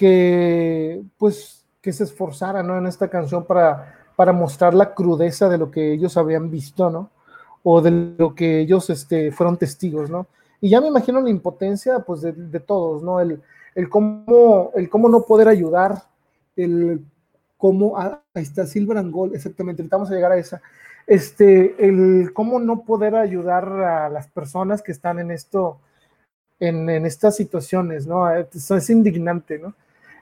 Que, 0.01 1.03
pues, 1.19 1.63
que 1.79 1.93
se 1.93 2.05
esforzara, 2.05 2.63
¿no? 2.63 2.75
En 2.75 2.87
esta 2.87 3.07
canción 3.07 3.45
para, 3.45 3.99
para 4.15 4.33
mostrar 4.33 4.73
la 4.73 4.95
crudeza 4.95 5.47
de 5.47 5.59
lo 5.59 5.69
que 5.69 5.93
ellos 5.93 6.17
habían 6.17 6.49
visto, 6.49 6.89
¿no? 6.89 7.11
O 7.61 7.81
de 7.81 8.15
lo 8.17 8.33
que 8.33 8.61
ellos 8.61 8.89
este, 8.89 9.31
fueron 9.31 9.57
testigos, 9.57 10.09
¿no? 10.09 10.25
Y 10.59 10.71
ya 10.71 10.81
me 10.81 10.87
imagino 10.87 11.21
la 11.21 11.29
impotencia, 11.29 11.99
pues, 11.99 12.21
de, 12.21 12.59
todos, 12.61 13.03
¿no? 13.03 13.19
El, 13.19 13.43
el, 13.75 13.89
cómo, 13.89 14.71
el 14.73 14.89
cómo 14.89 15.07
no 15.07 15.21
poder 15.21 15.47
ayudar, 15.47 16.01
el 16.55 17.05
cómo, 17.59 17.95
ah, 17.95 18.23
ahí 18.33 18.41
está 18.41 18.65
Silver 18.65 18.97
and 18.97 19.13
Gold, 19.13 19.35
exactamente, 19.35 19.83
vamos 19.83 20.09
a 20.09 20.15
llegar 20.15 20.31
a 20.31 20.37
esa, 20.37 20.63
este, 21.05 21.75
el 21.77 22.33
cómo 22.33 22.59
no 22.59 22.81
poder 22.85 23.13
ayudar 23.15 23.65
a 23.69 24.09
las 24.09 24.25
personas 24.29 24.81
que 24.81 24.93
están 24.93 25.19
en 25.19 25.29
esto, 25.29 25.77
en, 26.59 26.89
en 26.89 27.05
estas 27.05 27.35
situaciones, 27.35 28.07
¿no? 28.07 28.27
Es 28.31 28.89
indignante, 28.89 29.59
¿no? 29.59 29.75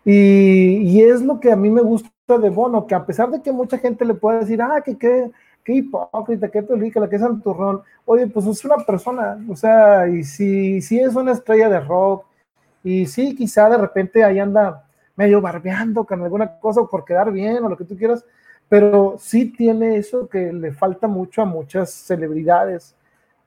Y, 0.05 1.01
es 1.01 1.21
lo 1.21 1.39
que 1.39 1.51
a 1.51 1.55
mí 1.55 1.69
me 1.69 1.81
gusta 1.81 2.09
de 2.41 2.49
Bono, 2.49 2.87
que 2.87 2.95
a 2.95 3.05
pesar 3.05 3.29
de 3.29 3.41
que 3.41 3.51
mucha 3.51 3.77
gente 3.77 4.05
le 4.05 4.13
puede 4.13 4.39
decir, 4.39 4.61
ah, 4.61 4.81
que 4.83 4.97
qué 4.97 5.31
qué 5.63 5.73
hipócrita, 5.75 6.49
qué 6.49 6.63
película, 6.63 7.09
qué 7.09 7.19
santurrón, 7.19 7.83
oye, 8.05 8.25
pues 8.27 8.45
es 8.47 8.65
una 8.65 8.77
persona, 8.77 9.37
o 9.47 9.55
sea, 9.55 10.07
y 10.07 10.23
si, 10.23 10.81
si 10.81 10.99
es 10.99 11.15
una 11.15 11.33
estrella 11.33 11.69
de 11.69 11.79
rock, 11.79 12.25
y 12.83 13.05
sí, 13.05 13.35
quizá 13.35 13.69
de 13.69 13.77
repente 13.77 14.23
ahí 14.23 14.39
anda 14.39 14.85
medio 15.15 15.41
barbeando 15.41 16.05
con 16.05 16.23
alguna 16.23 16.59
cosa 16.59 16.83
por 16.85 17.05
quedar 17.05 17.31
bien 17.31 17.63
o 17.63 17.69
lo 17.69 17.77
que 17.77 17.85
tú 17.85 17.97
quieras, 17.97 18.25
pero 18.67 19.17
sí 19.19 19.51
tiene 19.51 19.97
eso 19.97 20.27
que 20.29 20.53
le 20.53 20.71
falta 20.71 21.07
mucho 21.07 21.41
a 21.41 21.45
muchas 21.45 21.91
celebridades 21.91 22.95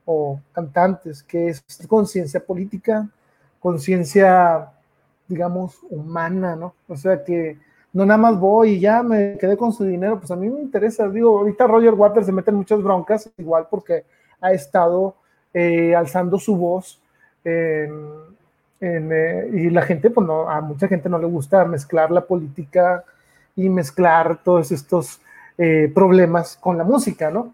o 0.05 0.39
cantantes, 0.51 1.23
que 1.23 1.49
es 1.49 1.63
conciencia 1.87 2.45
política, 2.45 3.09
conciencia, 3.59 4.71
digamos, 5.27 5.79
humana, 5.89 6.55
¿no? 6.55 6.73
O 6.87 6.95
sea 6.95 7.23
que 7.23 7.57
no 7.93 8.05
nada 8.05 8.17
más 8.17 8.39
voy 8.39 8.71
y 8.71 8.79
ya 8.79 9.03
me 9.03 9.37
quedé 9.37 9.55
con 9.55 9.71
su 9.71 9.83
dinero, 9.83 10.19
pues 10.19 10.31
a 10.31 10.35
mí 10.35 10.49
me 10.49 10.59
interesa, 10.59 11.07
digo, 11.09 11.39
ahorita 11.39 11.67
Roger 11.67 11.93
Waters 11.93 12.25
se 12.25 12.31
mete 12.31 12.49
en 12.49 12.57
muchas 12.57 12.81
broncas, 12.81 13.29
igual 13.37 13.67
porque 13.69 14.03
ha 14.41 14.51
estado 14.51 15.15
eh, 15.53 15.95
alzando 15.95 16.39
su 16.39 16.55
voz 16.55 16.99
eh, 17.45 17.89
y 18.81 19.69
la 19.69 19.81
gente, 19.83 20.09
pues 20.09 20.27
no, 20.27 20.49
a 20.49 20.59
mucha 20.59 20.87
gente 20.87 21.07
no 21.07 21.17
le 21.17 21.27
gusta 21.27 21.63
mezclar 21.63 22.11
la 22.11 22.25
política 22.25 23.05
y 23.55 23.69
mezclar 23.69 24.39
todos 24.43 24.71
estos 24.71 25.21
eh, 25.57 25.89
problemas 25.93 26.57
con 26.57 26.77
la 26.77 26.83
música, 26.83 27.31
¿no? 27.31 27.53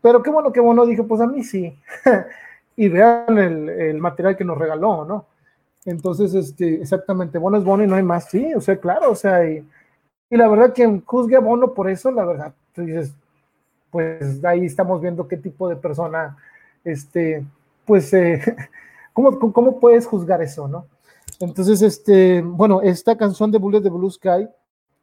Pero 0.00 0.22
qué 0.22 0.30
bueno, 0.30 0.52
qué 0.52 0.60
bueno, 0.60 0.86
dije, 0.86 1.02
pues 1.02 1.20
a 1.20 1.26
mí 1.26 1.42
sí. 1.42 1.76
y 2.76 2.88
vean 2.88 3.36
el, 3.36 3.68
el, 3.68 3.98
material 3.98 4.36
que 4.36 4.44
nos 4.44 4.56
regaló, 4.56 5.04
¿no? 5.04 5.26
Entonces, 5.84 6.34
este, 6.34 6.80
exactamente, 6.80 7.38
bueno 7.38 7.58
es 7.58 7.64
bueno 7.64 7.84
y 7.84 7.86
no 7.86 7.96
hay 7.96 8.02
más, 8.02 8.30
sí, 8.30 8.54
o 8.54 8.60
sea, 8.60 8.78
claro, 8.78 9.10
o 9.10 9.14
sea, 9.14 9.48
y, 9.48 9.66
y 10.30 10.36
la 10.36 10.48
verdad 10.48 10.72
que 10.72 11.02
juzgue 11.04 11.36
a 11.36 11.40
Bono 11.40 11.74
por 11.74 11.90
eso, 11.90 12.10
la 12.10 12.24
verdad, 12.24 12.54
tú 12.72 12.82
dices, 12.82 13.12
pues 13.90 14.44
ahí 14.44 14.64
estamos 14.64 15.00
viendo 15.00 15.28
qué 15.28 15.36
tipo 15.36 15.68
de 15.68 15.76
persona, 15.76 16.36
este, 16.84 17.44
pues, 17.84 18.12
eh, 18.14 18.40
¿Cómo, 19.14 19.38
¿Cómo 19.52 19.78
puedes 19.78 20.06
juzgar 20.06 20.42
eso, 20.42 20.66
no? 20.66 20.86
Entonces, 21.38 21.80
este, 21.82 22.42
bueno, 22.42 22.82
esta 22.82 23.16
canción 23.16 23.50
de 23.50 23.58
Bullet 23.58 23.80
de 23.80 23.90
Blue 23.90 24.10
Sky 24.10 24.48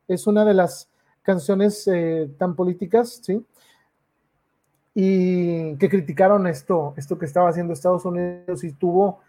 es 0.07 0.27
una 0.27 0.43
de 0.43 0.53
las 0.53 0.89
canciones 1.23 1.87
eh, 1.87 2.29
tan 2.37 2.55
políticas, 2.55 3.21
¿sí? 3.23 3.45
Y 4.93 5.77
que 5.77 5.87
criticaron 5.89 6.45
esto, 6.45 6.93
esto 6.97 7.17
que 7.17 7.25
estaba 7.25 7.49
haciendo 7.49 7.71
Estados 7.71 8.03
Unidos 8.03 8.65
y 8.65 8.73
tuvo, 8.73 9.21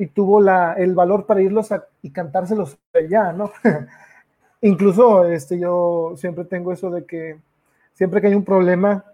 y 0.00 0.06
tuvo 0.06 0.40
la, 0.40 0.72
el 0.72 0.94
valor 0.94 1.26
para 1.26 1.42
irlos 1.42 1.70
a, 1.72 1.84
y 2.00 2.10
cantárselos 2.10 2.78
allá, 2.94 3.34
¿no? 3.34 3.52
Incluso 4.62 5.26
este, 5.26 5.58
yo 5.58 6.14
siempre 6.16 6.46
tengo 6.46 6.72
eso 6.72 6.88
de 6.88 7.04
que 7.04 7.38
siempre 7.92 8.22
que 8.22 8.28
hay 8.28 8.34
un 8.34 8.44
problema, 8.46 9.04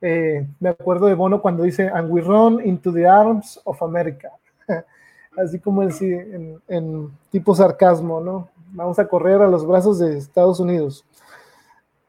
eh, 0.00 0.46
me 0.58 0.70
acuerdo 0.70 1.04
de 1.06 1.12
Bono 1.12 1.42
cuando 1.42 1.64
dice, 1.64 1.90
and 1.92 2.10
we 2.10 2.22
run 2.22 2.66
into 2.66 2.90
the 2.90 3.06
arms 3.06 3.60
of 3.64 3.82
America. 3.82 4.30
así 5.36 5.60
como 5.60 5.82
en, 5.82 6.62
en, 6.66 7.10
tipo 7.30 7.54
sarcasmo, 7.54 8.18
¿no? 8.18 8.48
Vamos 8.72 8.98
a 8.98 9.06
correr 9.06 9.42
a 9.42 9.48
los 9.48 9.66
brazos 9.66 9.98
de 9.98 10.16
Estados 10.16 10.60
Unidos. 10.60 11.04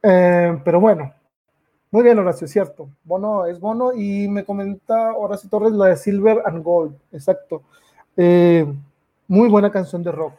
Eh, 0.02 0.58
pero 0.64 0.80
bueno, 0.80 1.14
muy 1.92 2.04
bien, 2.04 2.18
Horacio, 2.20 2.48
cierto. 2.48 2.88
Bono 3.04 3.46
es 3.46 3.60
Bono 3.60 3.92
y 3.94 4.30
me 4.30 4.46
comenta 4.46 5.14
Horacio 5.14 5.50
Torres 5.50 5.74
la 5.74 5.88
de 5.88 5.98
Silver 5.98 6.42
and 6.46 6.64
Gold, 6.64 6.96
exacto. 7.12 7.64
Eh, 8.18 8.66
muy 9.28 9.48
buena 9.48 9.72
canción 9.72 10.02
de 10.02 10.12
rock. 10.12 10.34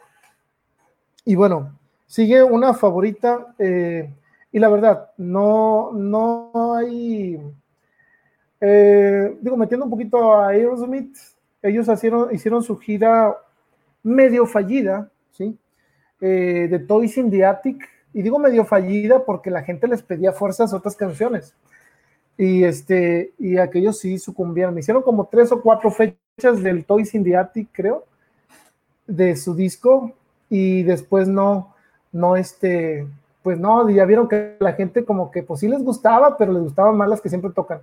Y 1.23 1.35
bueno, 1.35 1.79
sigue 2.05 2.43
una 2.43 2.73
favorita 2.73 3.55
eh, 3.57 4.13
y 4.51 4.59
la 4.59 4.67
verdad, 4.67 5.11
no, 5.17 5.91
no 5.93 6.51
hay, 6.75 7.39
eh, 8.59 9.37
digo, 9.39 9.55
metiendo 9.55 9.85
un 9.85 9.91
poquito 9.91 10.33
a 10.33 10.49
Aerosmith, 10.49 11.15
ellos 11.61 11.87
hicieron, 11.87 12.33
hicieron 12.35 12.63
su 12.63 12.77
gira 12.77 13.37
medio 14.03 14.45
fallida, 14.45 15.09
¿sí? 15.31 15.57
De 16.19 16.83
Toys 16.85 17.17
in 17.17 17.31
the 17.31 17.45
Attic, 17.45 17.87
y 18.13 18.21
digo 18.21 18.39
medio 18.39 18.65
fallida 18.65 19.23
porque 19.23 19.49
la 19.49 19.63
gente 19.63 19.87
les 19.87 20.03
pedía 20.03 20.33
fuerzas 20.33 20.73
otras 20.73 20.95
canciones. 20.95 21.55
Y, 22.37 22.63
este, 22.63 23.33
y 23.37 23.57
aquellos 23.57 23.99
sí 23.99 24.17
sucumbieron. 24.17 24.77
Hicieron 24.77 25.03
como 25.03 25.27
tres 25.27 25.51
o 25.51 25.61
cuatro 25.61 25.91
fechas 25.91 26.17
del 26.39 26.85
Toys 26.85 27.13
in 27.13 27.23
the 27.23 27.37
Attic, 27.37 27.69
creo, 27.71 28.05
de 29.07 29.35
su 29.35 29.55
disco, 29.55 30.13
y 30.49 30.83
después 30.83 31.27
no, 31.27 31.75
no, 32.11 32.35
este, 32.35 33.07
pues 33.43 33.59
no, 33.59 33.89
ya 33.89 34.05
vieron 34.05 34.27
que 34.27 34.55
la 34.59 34.73
gente 34.73 35.05
como 35.05 35.31
que 35.31 35.43
pues 35.43 35.59
sí 35.59 35.67
les 35.67 35.83
gustaba, 35.83 36.37
pero 36.37 36.53
les 36.53 36.63
gustaban 36.63 36.97
más 36.97 37.09
las 37.09 37.21
que 37.21 37.29
siempre 37.29 37.51
tocan. 37.51 37.81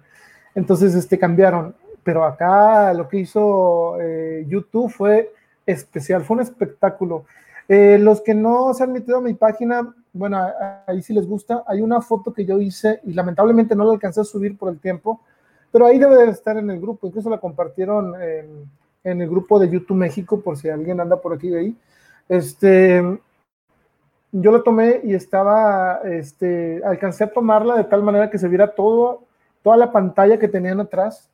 Entonces, 0.55 0.95
este, 0.95 1.19
cambiaron 1.19 1.75
pero 2.07 2.25
acá 2.25 2.95
lo 2.95 3.09
que 3.09 3.19
hizo 3.19 4.01
eh, 4.01 4.47
YouTube 4.47 4.89
fue 4.89 5.33
especial, 5.67 6.23
fue 6.23 6.37
un 6.37 6.43
espectáculo. 6.43 7.25
Eh, 7.67 7.99
los 7.99 8.21
que 8.21 8.33
no 8.33 8.73
se 8.75 8.85
han 8.85 8.93
metido 8.93 9.19
a 9.19 9.21
mi 9.21 9.35
página, 9.35 9.93
bueno, 10.13 10.41
ahí 10.87 11.03
sí 11.03 11.13
les 11.13 11.27
gusta, 11.27 11.65
hay 11.67 11.81
una 11.81 12.01
foto 12.01 12.33
que 12.33 12.45
yo 12.45 12.61
hice 12.61 13.01
y 13.03 13.13
lamentablemente 13.13 13.75
no 13.75 13.85
la 13.85 13.95
alcancé 13.95 14.21
a 14.21 14.25
subir 14.25 14.57
por 14.57 14.69
el 14.69 14.79
tiempo, 14.79 15.21
pero 15.77 15.89
ahí 15.89 15.99
debe 15.99 16.17
de 16.25 16.31
estar 16.31 16.57
en 16.57 16.71
el 16.71 16.81
grupo, 16.81 17.07
incluso 17.07 17.29
la 17.29 17.37
compartieron 17.37 18.15
en, 18.23 19.21
el 19.21 19.29
grupo 19.29 19.59
de 19.59 19.69
YouTube 19.69 19.99
México, 19.99 20.41
por 20.41 20.57
si 20.57 20.71
alguien 20.71 20.99
anda 20.99 21.21
por 21.21 21.35
aquí 21.35 21.51
de 21.51 21.59
ahí. 21.59 21.77
Este, 22.31 23.03
yo 24.33 24.53
lo 24.53 24.63
tomé 24.63 25.03
y 25.05 25.13
estaba, 25.13 26.01
este, 26.05 26.81
alcancé 26.83 27.25
a 27.25 27.31
tomarla 27.31 27.77
de 27.77 27.85
tal 27.85 28.03
manera 28.03 28.31
que 28.31 28.39
se 28.39 28.49
viera 28.49 28.75
todo, 28.75 29.25
toda 29.63 29.77
la 29.77 29.93
pantalla 29.93 30.39
que 30.39 30.49
tenían 30.49 30.81
atrás, 30.81 31.29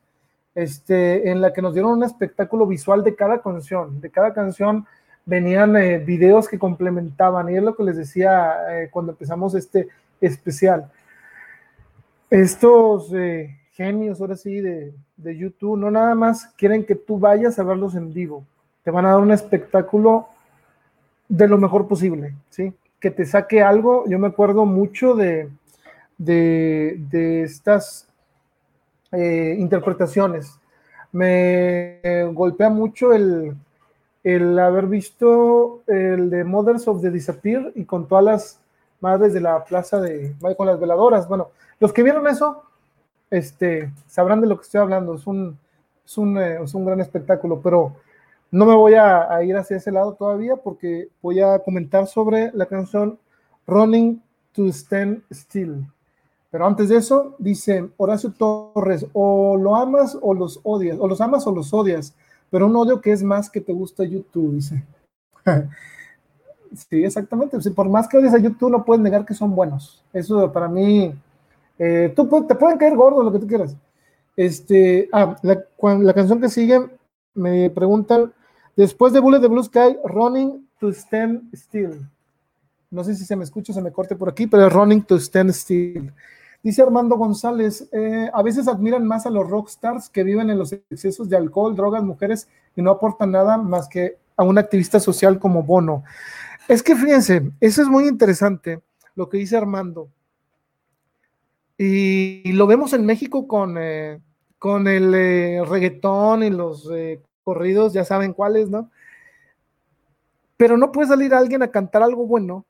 este, 0.55 1.31
en 1.31 1.39
la 1.39 1.53
que 1.53 1.61
nos 1.61 1.73
dieron 1.73 1.93
un 1.93 2.03
espectáculo 2.03 2.67
visual 2.67 3.01
de 3.01 3.15
cada 3.15 3.41
canción. 3.41 4.01
De 4.01 4.09
cada 4.09 4.33
canción 4.33 4.85
venían 5.25 5.77
eh, 5.77 5.99
videos 5.99 6.49
que 6.49 6.59
complementaban, 6.59 7.49
y 7.49 7.55
es 7.55 7.63
lo 7.63 7.77
que 7.77 7.83
les 7.83 7.95
decía 7.95 8.55
eh, 8.71 8.89
cuando 8.91 9.13
empezamos 9.13 9.55
este 9.55 9.87
especial. 10.19 10.91
Estos 12.29 13.09
eh, 13.13 13.57
genios, 13.73 14.21
ahora 14.21 14.35
sí, 14.35 14.61
de, 14.61 14.93
de 15.17 15.37
YouTube, 15.37 15.77
no 15.77 15.91
nada 15.91 16.15
más 16.15 16.47
quieren 16.57 16.85
que 16.85 16.95
tú 16.95 17.19
vayas 17.19 17.59
a 17.59 17.63
verlos 17.63 17.95
en 17.95 18.13
vivo, 18.13 18.45
te 18.83 18.91
van 18.91 19.05
a 19.05 19.11
dar 19.11 19.19
un 19.19 19.31
espectáculo 19.31 20.27
de 21.27 21.47
lo 21.47 21.57
mejor 21.57 21.87
posible, 21.87 22.35
¿sí? 22.49 22.73
Que 22.99 23.11
te 23.11 23.25
saque 23.25 23.61
algo. 23.61 24.05
Yo 24.07 24.19
me 24.19 24.27
acuerdo 24.27 24.65
mucho 24.65 25.15
de, 25.15 25.49
de, 26.17 27.43
estas 27.43 28.07
eh, 29.11 29.55
interpretaciones. 29.57 30.59
Me 31.11 31.99
golpea 32.33 32.69
mucho 32.69 33.13
el, 33.13 33.55
el 34.23 34.59
haber 34.59 34.87
visto 34.87 35.81
el 35.87 36.29
de 36.29 36.43
Mothers 36.43 36.87
of 36.87 37.01
the 37.01 37.11
Disappear 37.11 37.71
y 37.75 37.85
con 37.85 38.07
todas 38.07 38.23
las 38.23 38.59
madres 38.99 39.33
de 39.33 39.41
la 39.41 39.63
plaza 39.63 39.99
de, 39.99 40.33
con 40.57 40.67
las 40.67 40.79
veladoras. 40.79 41.27
Bueno, 41.27 41.49
los 41.79 41.91
que 41.91 42.03
vieron 42.03 42.27
eso, 42.27 42.63
este, 43.33 43.91
sabrán 44.07 44.41
de 44.41 44.47
lo 44.47 44.57
que 44.57 44.63
estoy 44.63 44.81
hablando. 44.81 45.15
Es 45.15 45.25
un, 45.25 45.57
es 46.05 46.17
un, 46.17 46.37
eh, 46.37 46.59
es 46.63 46.73
un 46.73 46.85
gran 46.85 47.01
espectáculo, 47.01 47.61
pero 47.61 47.95
no 48.51 48.65
me 48.65 48.75
voy 48.75 48.93
a, 48.93 49.43
ir 49.43 49.57
hacia 49.57 49.77
ese 49.77 49.91
lado 49.91 50.13
todavía 50.13 50.55
porque 50.55 51.09
voy 51.23 51.39
a 51.39 51.57
comentar 51.59 52.05
sobre 52.05 52.51
la 52.53 52.67
canción 52.67 53.17
Running 53.65 54.21
to 54.51 54.67
Stand 54.67 55.23
Still. 55.31 55.87
Pero 56.51 56.67
antes 56.67 56.89
de 56.89 56.97
eso, 56.97 57.35
dice 57.39 57.89
Horacio 57.97 58.31
Torres, 58.31 59.07
o 59.13 59.57
lo 59.57 59.75
amas 59.75 60.15
o 60.21 60.35
los 60.35 60.59
odias, 60.61 60.99
o 60.99 61.07
los 61.07 61.19
amas 61.19 61.47
o 61.47 61.51
los 61.51 61.73
odias, 61.73 62.13
pero 62.51 62.67
un 62.67 62.75
odio 62.75 63.01
que 63.01 63.11
es 63.11 63.23
más 63.23 63.49
que 63.49 63.59
te 63.59 63.73
gusta 63.73 64.03
YouTube, 64.03 64.53
dice. 64.53 64.83
sí, 66.75 67.03
exactamente. 67.03 67.57
Por 67.71 67.89
más 67.89 68.07
que 68.07 68.17
odies 68.17 68.35
a 68.35 68.37
YouTube, 68.37 68.69
no 68.69 68.85
puedes 68.85 69.01
negar 69.01 69.25
que 69.25 69.33
son 69.33 69.55
buenos. 69.55 70.03
Eso 70.13 70.51
para 70.51 70.67
mí, 70.67 71.11
eh, 71.85 72.13
tú, 72.15 72.27
te 72.47 72.55
pueden 72.55 72.77
caer 72.77 72.95
gordos, 72.95 73.25
lo 73.25 73.31
que 73.31 73.39
tú 73.39 73.47
quieras. 73.47 73.75
Este, 74.35 75.09
ah, 75.11 75.35
la, 75.41 75.63
la 75.99 76.13
canción 76.13 76.39
que 76.39 76.49
sigue, 76.49 76.79
me 77.33 77.69
preguntan, 77.69 78.33
Después 78.75 79.13
de 79.13 79.19
Bullet 79.19 79.39
de 79.39 79.47
Blue 79.47 79.63
Sky, 79.63 79.97
Running 80.03 80.67
to 80.79 80.89
Stand 80.89 81.53
Still. 81.53 82.09
No 82.89 83.03
sé 83.03 83.15
si 83.15 83.23
se 83.23 83.35
me 83.35 83.43
escucha, 83.43 83.71
se 83.71 83.81
me 83.81 83.91
corte 83.91 84.15
por 84.15 84.29
aquí, 84.29 84.47
pero 84.47 84.65
es 84.65 84.73
Running 84.73 85.03
to 85.03 85.17
Stand 85.17 85.51
Still. 85.51 86.11
Dice 86.63 86.81
Armando 86.81 87.15
González, 87.15 87.87
eh, 87.91 88.29
a 88.33 88.41
veces 88.41 88.67
admiran 88.67 89.05
más 89.05 89.27
a 89.27 89.29
los 89.29 89.47
rockstars 89.47 90.09
que 90.09 90.23
viven 90.23 90.49
en 90.49 90.57
los 90.57 90.71
excesos 90.73 91.29
de 91.29 91.37
alcohol, 91.37 91.75
drogas, 91.75 92.03
mujeres 92.03 92.47
y 92.75 92.81
no 92.81 92.89
aportan 92.89 93.31
nada 93.31 93.57
más 93.57 93.87
que 93.87 94.17
a 94.35 94.43
un 94.43 94.57
activista 94.57 94.99
social 94.99 95.37
como 95.37 95.61
Bono. 95.61 96.03
Es 96.67 96.81
que 96.81 96.95
fíjense, 96.95 97.51
eso 97.59 97.81
es 97.81 97.87
muy 97.87 98.07
interesante 98.07 98.81
lo 99.15 99.29
que 99.29 99.37
dice 99.37 99.55
Armando. 99.57 100.07
Y, 101.77 102.51
lo 102.53 102.67
vemos 102.67 102.93
en 102.93 103.05
México 103.05 103.47
con, 103.47 103.77
eh, 103.77 104.19
con 104.59 104.87
el 104.87 105.13
eh, 105.13 105.63
reggaetón 105.65 106.43
y 106.43 106.49
los 106.49 106.89
corridos, 107.43 107.93
ya 107.93 108.05
saben 108.05 108.33
cuáles, 108.33 108.69
¿no? 108.69 108.89
Pero 110.57 110.77
no 110.77 110.91
puede 110.91 111.07
salir 111.07 111.33
alguien 111.33 111.63
a 111.63 111.71
cantar 111.71 112.03
algo 112.03 112.25
bueno 112.25 112.65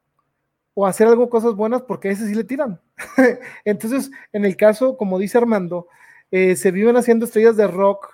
o 0.73 0.87
hacer 0.87 1.07
algo, 1.07 1.29
cosas 1.29 1.53
buenas, 1.55 1.83
porque 1.83 2.09
a 2.09 2.11
ese 2.11 2.27
sí 2.27 2.33
le 2.33 2.43
tiran. 2.43 2.81
Entonces, 3.65 4.09
en 4.31 4.45
el 4.45 4.57
caso, 4.57 4.97
como 4.97 5.19
dice 5.19 5.37
Armando, 5.37 5.87
eh, 6.31 6.55
se 6.55 6.71
viven 6.71 6.97
haciendo 6.97 7.25
estrellas 7.25 7.55
de 7.57 7.67
rock 7.67 8.09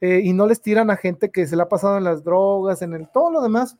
eh, 0.00 0.20
y 0.22 0.34
no 0.34 0.46
les 0.46 0.60
tiran 0.60 0.90
a 0.90 0.96
gente 0.96 1.30
que 1.30 1.46
se 1.46 1.56
le 1.56 1.62
ha 1.62 1.68
pasado 1.68 1.96
en 1.96 2.04
las 2.04 2.22
drogas, 2.24 2.82
en 2.82 2.92
el 2.92 3.08
todo 3.08 3.30
lo 3.30 3.40
demás. 3.40 3.78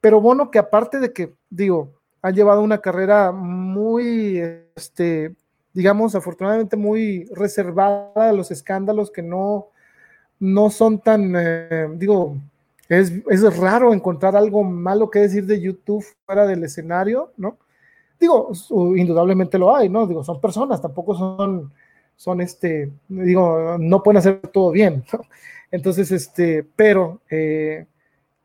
Pero 0.00 0.20
bueno, 0.20 0.50
que 0.50 0.60
aparte 0.60 1.00
de 1.00 1.12
que, 1.12 1.34
digo, 1.50 2.00
han 2.22 2.34
llevado 2.34 2.62
una 2.62 2.78
carrera 2.78 3.32
muy, 3.32 4.40
este, 4.76 5.34
digamos, 5.78 6.16
afortunadamente 6.16 6.76
muy 6.76 7.26
reservada 7.26 8.30
a 8.30 8.32
los 8.32 8.50
escándalos 8.50 9.12
que 9.12 9.22
no, 9.22 9.68
no 10.40 10.70
son 10.70 10.98
tan, 10.98 11.32
eh, 11.36 11.86
digo, 11.94 12.36
es, 12.88 13.12
es, 13.30 13.56
raro 13.56 13.94
encontrar 13.94 14.34
algo 14.34 14.64
malo 14.64 15.08
que 15.08 15.20
decir 15.20 15.46
de 15.46 15.60
YouTube 15.60 16.04
fuera 16.26 16.48
del 16.48 16.64
escenario, 16.64 17.32
¿no? 17.36 17.58
Digo, 18.18 18.50
indudablemente 18.96 19.56
lo 19.56 19.72
hay, 19.72 19.88
¿no? 19.88 20.04
Digo, 20.08 20.24
son 20.24 20.40
personas, 20.40 20.82
tampoco 20.82 21.14
son, 21.14 21.72
son 22.16 22.40
este, 22.40 22.90
digo, 23.06 23.76
no 23.78 24.02
pueden 24.02 24.18
hacer 24.18 24.40
todo 24.48 24.72
bien, 24.72 25.04
¿no? 25.12 25.20
Entonces, 25.70 26.10
este, 26.10 26.66
pero 26.74 27.20
eh, 27.30 27.86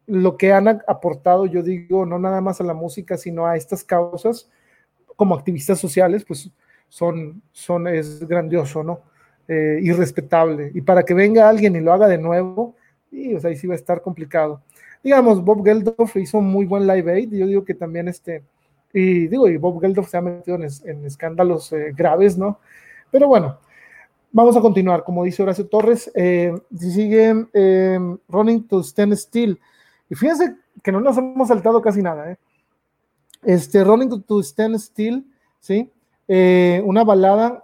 lo 0.06 0.38
que 0.38 0.54
han 0.54 0.68
aportado, 0.68 1.48
yo 1.48 1.64
digo, 1.64 2.06
no 2.06 2.20
nada 2.20 2.42
más 2.42 2.62
a 2.62 2.64
la 2.64 2.76
música, 2.76 3.18
sino 3.18 3.48
a 3.48 3.56
estas 3.58 3.84
causas 3.84 4.52
como 5.16 5.34
activistas 5.34 5.80
sociales, 5.80 6.24
pues 6.26 6.52
son, 6.94 7.42
son, 7.52 7.88
es 7.88 8.28
grandioso, 8.28 8.84
¿no? 8.84 9.02
eh, 9.48 9.80
irrespetable. 9.82 10.72
Y 10.74 10.82
para 10.82 11.04
que 11.04 11.16
venga 11.16 11.50
alguien 11.50 11.76
y 11.76 11.82
lo 11.82 11.92
haga 11.92 12.08
de 12.08 12.20
nuevo, 12.20 12.76
y, 13.12 13.34
o 13.34 13.40
sea, 13.40 13.50
ahí 13.50 13.56
sí 13.56 13.66
va 13.66 13.74
a 13.74 13.78
estar 13.78 14.02
complicado. 14.02 14.62
Digamos, 15.04 15.44
Bob 15.44 15.64
Geldof 15.64 16.16
hizo 16.18 16.38
un 16.38 16.52
muy 16.52 16.66
buen 16.66 16.86
live 16.86 17.12
aid, 17.12 17.32
yo 17.32 17.48
digo 17.48 17.66
que 17.66 17.74
también 17.74 18.08
este, 18.08 18.44
y 18.94 19.28
digo, 19.28 19.50
y 19.50 19.58
Bob 19.58 19.82
Geldof 19.82 20.08
se 20.08 20.18
ha 20.18 20.22
metido 20.22 20.56
en, 20.58 21.06
escándalos 21.06 21.74
eh, 21.74 21.94
graves, 21.96 22.38
¿no? 22.38 22.60
Pero 23.12 23.28
bueno, 23.28 23.58
vamos 24.32 24.56
a 24.56 24.62
continuar, 24.62 25.04
como 25.04 25.24
dice 25.24 25.42
Horacio 25.44 25.68
Torres, 25.68 26.12
eh, 26.14 26.54
sigue 26.78 27.48
eh, 27.54 28.00
Running 28.30 28.68
to 28.68 28.84
Stand 28.84 29.14
Still. 29.14 29.60
Y 30.12 30.16
fíjense 30.16 30.56
que 30.84 30.92
no 30.92 31.02
nos 31.02 31.18
hemos 31.18 31.48
saltado 31.48 31.82
casi 31.82 32.04
nada, 32.04 32.32
¿eh? 32.32 32.38
Este, 33.42 33.84
Running 33.84 34.24
to 34.24 34.40
Stand 34.42 34.78
Still, 34.78 35.26
¿sí? 35.60 35.92
Una 36.28 37.04
balada 37.04 37.64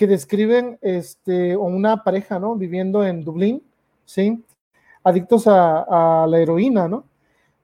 que 0.00 0.06
describen 0.06 0.78
este, 0.80 1.54
una 1.58 2.02
pareja, 2.02 2.38
¿no? 2.38 2.56
Viviendo 2.56 3.04
en 3.04 3.22
Dublín, 3.22 3.62
¿sí? 4.06 4.42
Adictos 5.04 5.46
a, 5.46 6.26
la 6.26 6.38
heroína, 6.38 6.88
¿no? 6.88 7.04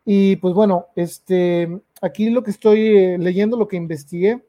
Y 0.04 0.36
pues 0.36 0.52
bueno, 0.52 0.88
este, 0.96 1.80
aquí 2.02 2.28
lo 2.28 2.42
que 2.42 2.50
estoy 2.50 2.94
eh, 2.94 3.16
leyendo, 3.18 3.56
lo 3.56 3.66
que 3.66 3.78
investigué, 3.78 4.44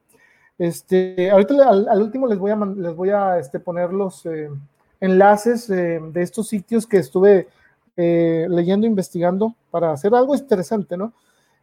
este, 0.58 1.32
ahorita 1.32 1.70
al, 1.70 2.02
último 2.02 2.28
les 2.28 2.38
voy 2.38 2.52
a, 2.52 2.58
les 2.58 2.94
voy 2.94 3.12
a 3.12 3.40
este, 3.40 3.58
poner 3.58 3.94
los 3.94 4.26
eh, 4.26 4.50
enlaces 5.00 5.70
eh, 5.70 6.02
de 6.12 6.22
estos 6.22 6.50
sitios 6.50 6.86
que 6.86 6.98
estuve 6.98 7.48
leyendo, 7.96 8.86
investigando 8.86 9.56
para 9.72 9.94
hacer 9.94 10.14
algo 10.14 10.36
interesante, 10.36 10.98
¿no? 10.98 11.14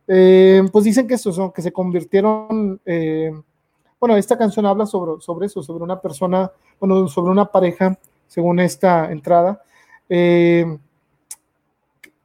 pues 0.07 0.85
dicen 0.85 1.07
que 1.07 1.15
eso, 1.15 1.53
que 1.53 1.62
se 1.62 1.70
convirtieron 1.70 2.81
bueno, 4.05 4.18
esta 4.18 4.36
canción 4.36 4.66
habla 4.66 4.85
sobre, 4.85 5.18
sobre 5.22 5.47
eso, 5.47 5.62
sobre 5.62 5.82
una 5.82 5.98
persona, 5.98 6.52
bueno, 6.78 7.09
sobre 7.09 7.32
una 7.32 7.47
pareja, 7.47 7.98
según 8.26 8.60
esta 8.60 9.10
entrada, 9.10 9.62
eh, 10.10 10.76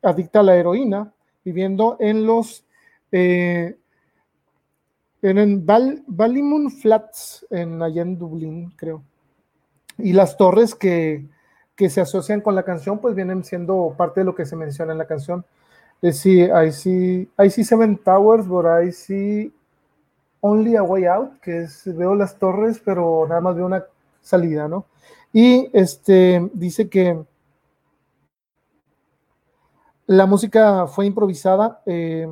adicta 0.01 0.41
a 0.41 0.43
la 0.43 0.57
heroína, 0.57 1.13
viviendo 1.41 1.95
en 2.01 2.25
los 2.25 2.65
eh, 3.13 3.77
en 5.21 5.65
Val, 5.65 6.03
Flats, 6.81 7.47
en, 7.49 7.81
allá 7.81 8.01
en 8.01 8.17
Dublín, 8.17 8.73
creo. 8.75 9.01
Y 9.97 10.11
las 10.11 10.35
torres 10.35 10.75
que, 10.75 11.27
que, 11.77 11.89
se 11.89 12.01
asocian 12.01 12.41
con 12.41 12.55
la 12.55 12.63
canción, 12.63 12.99
pues 12.99 13.15
vienen 13.15 13.45
siendo 13.45 13.95
parte 13.97 14.19
de 14.19 14.25
lo 14.25 14.35
que 14.35 14.45
se 14.45 14.57
menciona 14.57 14.91
en 14.91 14.97
la 14.97 15.07
canción. 15.07 15.45
Es 16.01 16.17
sí, 16.17 16.41
I 16.41 16.73
see, 16.73 17.29
I 17.41 17.49
see 17.49 17.63
seven 17.63 17.95
towers, 17.95 18.45
but 18.45 18.65
I 18.65 18.91
see 18.91 19.53
Only 20.41 20.75
a 20.75 20.83
Way 20.83 21.05
Out, 21.05 21.39
que 21.41 21.63
es, 21.63 21.83
veo 21.97 22.15
las 22.15 22.37
torres, 22.37 22.81
pero 22.83 23.25
nada 23.27 23.41
más 23.41 23.55
veo 23.55 23.65
una 23.65 23.83
salida, 24.21 24.67
¿no? 24.67 24.85
Y 25.33 25.69
este 25.73 26.49
dice 26.53 26.89
que 26.89 27.23
la 30.07 30.25
música 30.25 30.87
fue 30.87 31.05
improvisada 31.05 31.81
eh, 31.85 32.27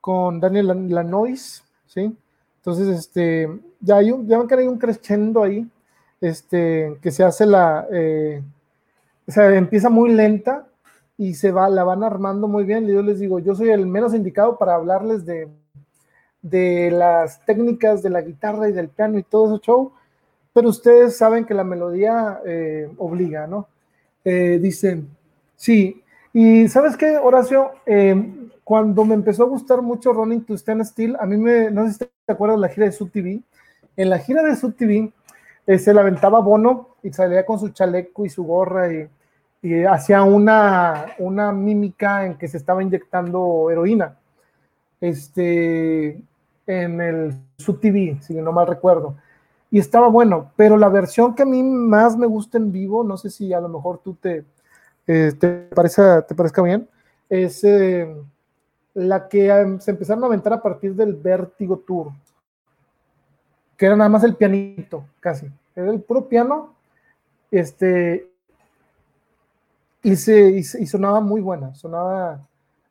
con 0.00 0.40
Daniel 0.40 0.88
Lanois, 0.88 1.64
¿sí? 1.86 2.16
Entonces, 2.56 2.88
este, 2.88 3.48
ya 3.80 3.98
hay 3.98 4.10
un, 4.10 4.26
ya 4.26 4.44
que 4.46 4.54
hay 4.56 4.66
un 4.66 4.78
crescendo 4.78 5.42
ahí, 5.42 5.70
este, 6.20 6.98
que 7.00 7.12
se 7.12 7.22
hace 7.22 7.46
la, 7.46 7.86
eh, 7.92 8.42
o 9.26 9.30
sea, 9.30 9.54
empieza 9.54 9.88
muy 9.88 10.12
lenta 10.12 10.66
y 11.16 11.34
se 11.34 11.52
va, 11.52 11.68
la 11.68 11.84
van 11.84 12.02
armando 12.02 12.48
muy 12.48 12.64
bien. 12.64 12.88
Y 12.88 12.92
yo 12.92 13.02
les 13.02 13.20
digo, 13.20 13.38
yo 13.38 13.54
soy 13.54 13.70
el 13.70 13.86
menos 13.86 14.14
indicado 14.14 14.58
para 14.58 14.74
hablarles 14.74 15.24
de 15.24 15.48
de 16.50 16.90
las 16.90 17.44
técnicas 17.44 18.02
de 18.02 18.10
la 18.10 18.22
guitarra 18.22 18.68
y 18.68 18.72
del 18.72 18.88
piano 18.88 19.18
y 19.18 19.22
todo 19.22 19.54
ese 19.54 19.64
show, 19.64 19.92
pero 20.52 20.68
ustedes 20.68 21.16
saben 21.16 21.44
que 21.44 21.54
la 21.54 21.64
melodía 21.64 22.40
eh, 22.46 22.90
obliga, 22.98 23.46
¿no? 23.46 23.68
Eh, 24.24 24.58
dice, 24.60 25.02
Sí, 25.56 26.02
y 26.34 26.68
¿sabes 26.68 26.96
qué, 26.96 27.16
Horacio? 27.16 27.72
Eh, 27.86 28.14
cuando 28.62 29.04
me 29.04 29.14
empezó 29.14 29.44
a 29.44 29.46
gustar 29.46 29.80
mucho 29.80 30.12
Running 30.12 30.44
to 30.44 30.54
Stand 30.54 30.84
Still, 30.84 31.16
a 31.18 31.24
mí 31.24 31.36
me, 31.38 31.70
no 31.70 31.86
sé 31.86 31.92
si 31.94 31.98
te 31.98 32.32
acuerdas 32.32 32.58
de 32.58 32.60
la 32.60 32.68
gira 32.68 32.86
de 32.86 32.92
Sub 32.92 33.10
TV, 33.10 33.40
en 33.96 34.10
la 34.10 34.18
gira 34.18 34.42
de 34.42 34.54
Sub 34.54 34.76
TV 34.76 35.10
eh, 35.66 35.78
se 35.78 35.94
la 35.94 36.02
aventaba 36.02 36.40
Bono 36.40 36.96
y 37.02 37.10
salía 37.12 37.46
con 37.46 37.58
su 37.58 37.70
chaleco 37.70 38.26
y 38.26 38.28
su 38.28 38.44
gorra 38.44 38.92
y, 38.92 39.08
y 39.62 39.84
hacía 39.84 40.22
una, 40.22 41.06
una 41.18 41.52
mímica 41.52 42.26
en 42.26 42.36
que 42.36 42.48
se 42.48 42.58
estaba 42.58 42.82
inyectando 42.82 43.70
heroína. 43.70 44.18
Este, 45.00 46.20
en 46.66 47.00
el 47.00 47.34
Sub 47.58 47.80
TV, 47.80 48.18
si 48.20 48.34
no 48.34 48.52
mal 48.52 48.66
recuerdo. 48.66 49.16
Y 49.70 49.78
estaba 49.78 50.08
bueno, 50.08 50.52
pero 50.56 50.76
la 50.76 50.88
versión 50.88 51.34
que 51.34 51.42
a 51.42 51.46
mí 51.46 51.62
más 51.62 52.16
me 52.16 52.26
gusta 52.26 52.58
en 52.58 52.72
vivo, 52.72 53.04
no 53.04 53.16
sé 53.16 53.30
si 53.30 53.52
a 53.52 53.60
lo 53.60 53.68
mejor 53.68 53.98
tú 53.98 54.14
te, 54.14 54.44
eh, 55.06 55.32
te, 55.38 55.68
parece, 55.74 56.02
te 56.22 56.34
parezca 56.34 56.62
bien, 56.62 56.88
es 57.28 57.62
eh, 57.64 58.14
la 58.94 59.28
que 59.28 59.48
em, 59.48 59.78
se 59.80 59.90
empezaron 59.90 60.22
a 60.24 60.26
aventar 60.26 60.52
a 60.52 60.62
partir 60.62 60.94
del 60.94 61.14
Vértigo 61.14 61.78
Tour, 61.78 62.12
que 63.76 63.86
era 63.86 63.96
nada 63.96 64.08
más 64.08 64.24
el 64.24 64.36
pianito, 64.36 65.04
casi. 65.20 65.46
Era 65.74 65.90
el 65.90 66.00
puro 66.00 66.28
piano, 66.28 66.74
este, 67.50 68.30
y, 70.02 70.16
se, 70.16 70.50
y, 70.50 70.62
sonaba 70.62 71.20
muy 71.20 71.40
buena, 71.40 71.74
sonaba... 71.74 72.40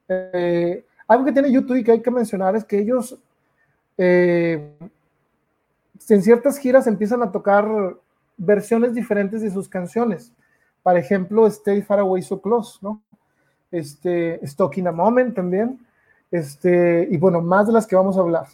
Eh, 0.08 0.86
algo 1.08 1.26
que 1.26 1.32
tiene 1.32 1.52
YouTube 1.52 1.78
y 1.78 1.84
que 1.84 1.94
hay 1.94 2.02
que 2.02 2.12
mencionar 2.12 2.56
es 2.56 2.66
que 2.66 2.80
ellos 2.80 3.18
eh, 3.98 4.74
en 6.10 6.22
ciertas 6.22 6.58
giras 6.58 6.88
empiezan 6.88 7.24
a 7.24 7.32
tocar 7.32 7.68
versiones 8.38 8.94
diferentes 8.94 9.42
de 9.42 9.52
sus 9.52 9.70
canciones. 9.70 10.34
Por 10.84 10.98
ejemplo, 10.98 11.48
Stay 11.48 11.82
Far 11.82 12.00
Away 12.00 12.22
So 12.22 12.42
Close, 12.42 12.80
¿no? 12.82 13.02
Este, 13.72 14.40
Stuck 14.46 14.78
in 14.78 14.88
a 14.88 14.92
Moment 14.92 15.36
también. 15.36 15.80
Este, 16.32 17.08
y 17.10 17.18
bueno, 17.18 17.42
más 17.42 17.68
de 17.68 17.74
las 17.74 17.88
que 17.88 17.96
vamos 17.96 18.18
a 18.18 18.22
hablar. 18.22 18.48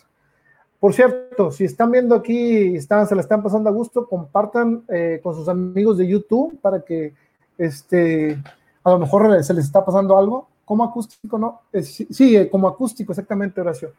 Por 0.79 0.93
cierto, 0.93 1.51
si 1.51 1.65
están 1.65 1.91
viendo 1.91 2.15
aquí 2.15 2.75
están, 2.75 3.07
se 3.07 3.15
la 3.15 3.21
están 3.21 3.43
pasando 3.43 3.69
a 3.69 3.73
gusto, 3.73 4.07
compartan 4.07 4.83
eh, 4.87 5.19
con 5.21 5.35
sus 5.35 5.47
amigos 5.47 5.97
de 5.97 6.07
YouTube 6.07 6.59
para 6.59 6.81
que 6.81 7.13
este, 7.57 8.41
a 8.83 8.91
lo 8.91 8.99
mejor 8.99 9.43
se 9.43 9.53
les 9.53 9.65
está 9.65 9.85
pasando 9.85 10.17
algo. 10.17 10.47
Como 10.65 10.83
acústico, 10.83 11.37
¿no? 11.37 11.61
sí, 11.81 12.35
eh, 12.35 12.49
como 12.49 12.67
acústico, 12.67 13.11
exactamente, 13.11 13.59
Horacio. 13.59 13.91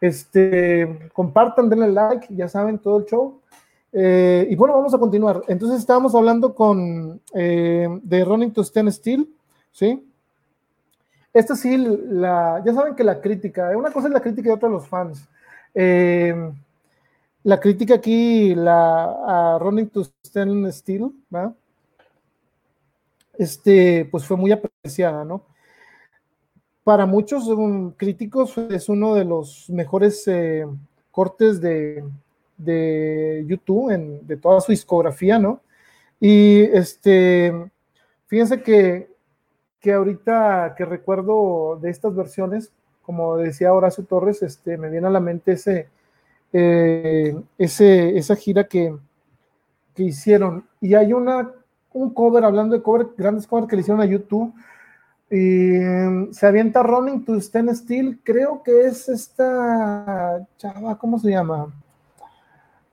Este, 0.00 1.10
compartan, 1.12 1.68
denle 1.68 1.88
like, 1.88 2.26
ya 2.30 2.48
saben, 2.48 2.78
todo 2.78 2.98
el 2.98 3.06
show. 3.06 3.40
Eh, 3.92 4.46
y 4.50 4.56
bueno, 4.56 4.74
vamos 4.74 4.92
a 4.94 4.98
continuar. 4.98 5.42
Entonces 5.48 5.80
estábamos 5.80 6.14
hablando 6.14 6.54
con 6.54 7.20
eh, 7.34 7.88
de 8.02 8.24
Running 8.24 8.52
to 8.52 8.62
Stand 8.62 8.90
Steel, 8.90 9.28
¿sí? 9.72 10.06
Esta 11.32 11.54
sí, 11.54 11.76
la, 11.76 12.62
ya 12.64 12.72
saben 12.74 12.94
que 12.94 13.04
la 13.04 13.20
crítica, 13.20 13.76
una 13.76 13.90
cosa 13.90 14.08
es 14.08 14.14
la 14.14 14.20
crítica 14.20 14.48
y 14.48 14.52
otra 14.52 14.68
los 14.68 14.88
fans. 14.88 15.28
Eh, 15.74 16.34
la 17.42 17.60
crítica 17.60 17.94
aquí, 17.94 18.54
la 18.54 19.54
a 19.54 19.58
Running 19.58 19.88
to 19.88 20.02
Stand 20.24 20.70
Steel, 20.72 21.12
¿va? 21.34 21.54
Este, 23.38 24.08
pues 24.10 24.24
fue 24.24 24.36
muy 24.36 24.50
apreciada, 24.52 25.24
¿no? 25.24 25.42
Para 26.86 27.04
muchos 27.04 27.50
críticos 27.96 28.56
es 28.58 28.88
uno 28.88 29.16
de 29.16 29.24
los 29.24 29.68
mejores 29.70 30.22
eh, 30.28 30.64
cortes 31.10 31.60
de, 31.60 32.04
YouTube, 33.44 34.22
de 34.22 34.36
toda 34.36 34.60
su 34.60 34.70
discografía, 34.70 35.36
¿no? 35.36 35.62
Y 36.20 36.60
este, 36.60 37.52
fíjense 38.28 38.62
que, 38.62 39.10
que 39.80 39.94
ahorita 39.94 40.76
que 40.78 40.84
recuerdo 40.84 41.76
de 41.82 41.90
estas 41.90 42.14
versiones, 42.14 42.70
como 43.02 43.36
decía 43.36 43.74
Horacio 43.74 44.04
Torres, 44.04 44.44
este, 44.44 44.78
me 44.78 44.88
viene 44.88 45.08
a 45.08 45.10
la 45.10 45.18
mente 45.18 45.54
ese, 45.54 45.88
eh, 46.52 47.36
ese, 47.58 48.16
esa 48.16 48.36
gira 48.36 48.68
que, 48.68 48.96
que 49.92 50.04
hicieron. 50.04 50.64
Y 50.80 50.94
hay 50.94 51.12
una, 51.12 51.50
un 51.94 52.14
cover, 52.14 52.44
hablando 52.44 52.76
de 52.76 52.82
cover, 52.82 53.08
grandes 53.18 53.48
covers 53.48 53.68
que 53.68 53.74
le 53.74 53.80
hicieron 53.80 54.00
a 54.00 54.06
YouTube, 54.06 54.54
y 55.30 55.74
em, 55.76 56.32
se 56.32 56.46
avienta 56.46 56.82
Running 56.82 57.24
to 57.24 57.34
Stand 57.36 57.70
Still, 57.74 58.20
creo 58.22 58.62
que 58.62 58.86
es 58.86 59.08
esta 59.08 60.46
chava, 60.56 60.96
¿cómo 60.98 61.18
se 61.18 61.30
llama? 61.30 61.72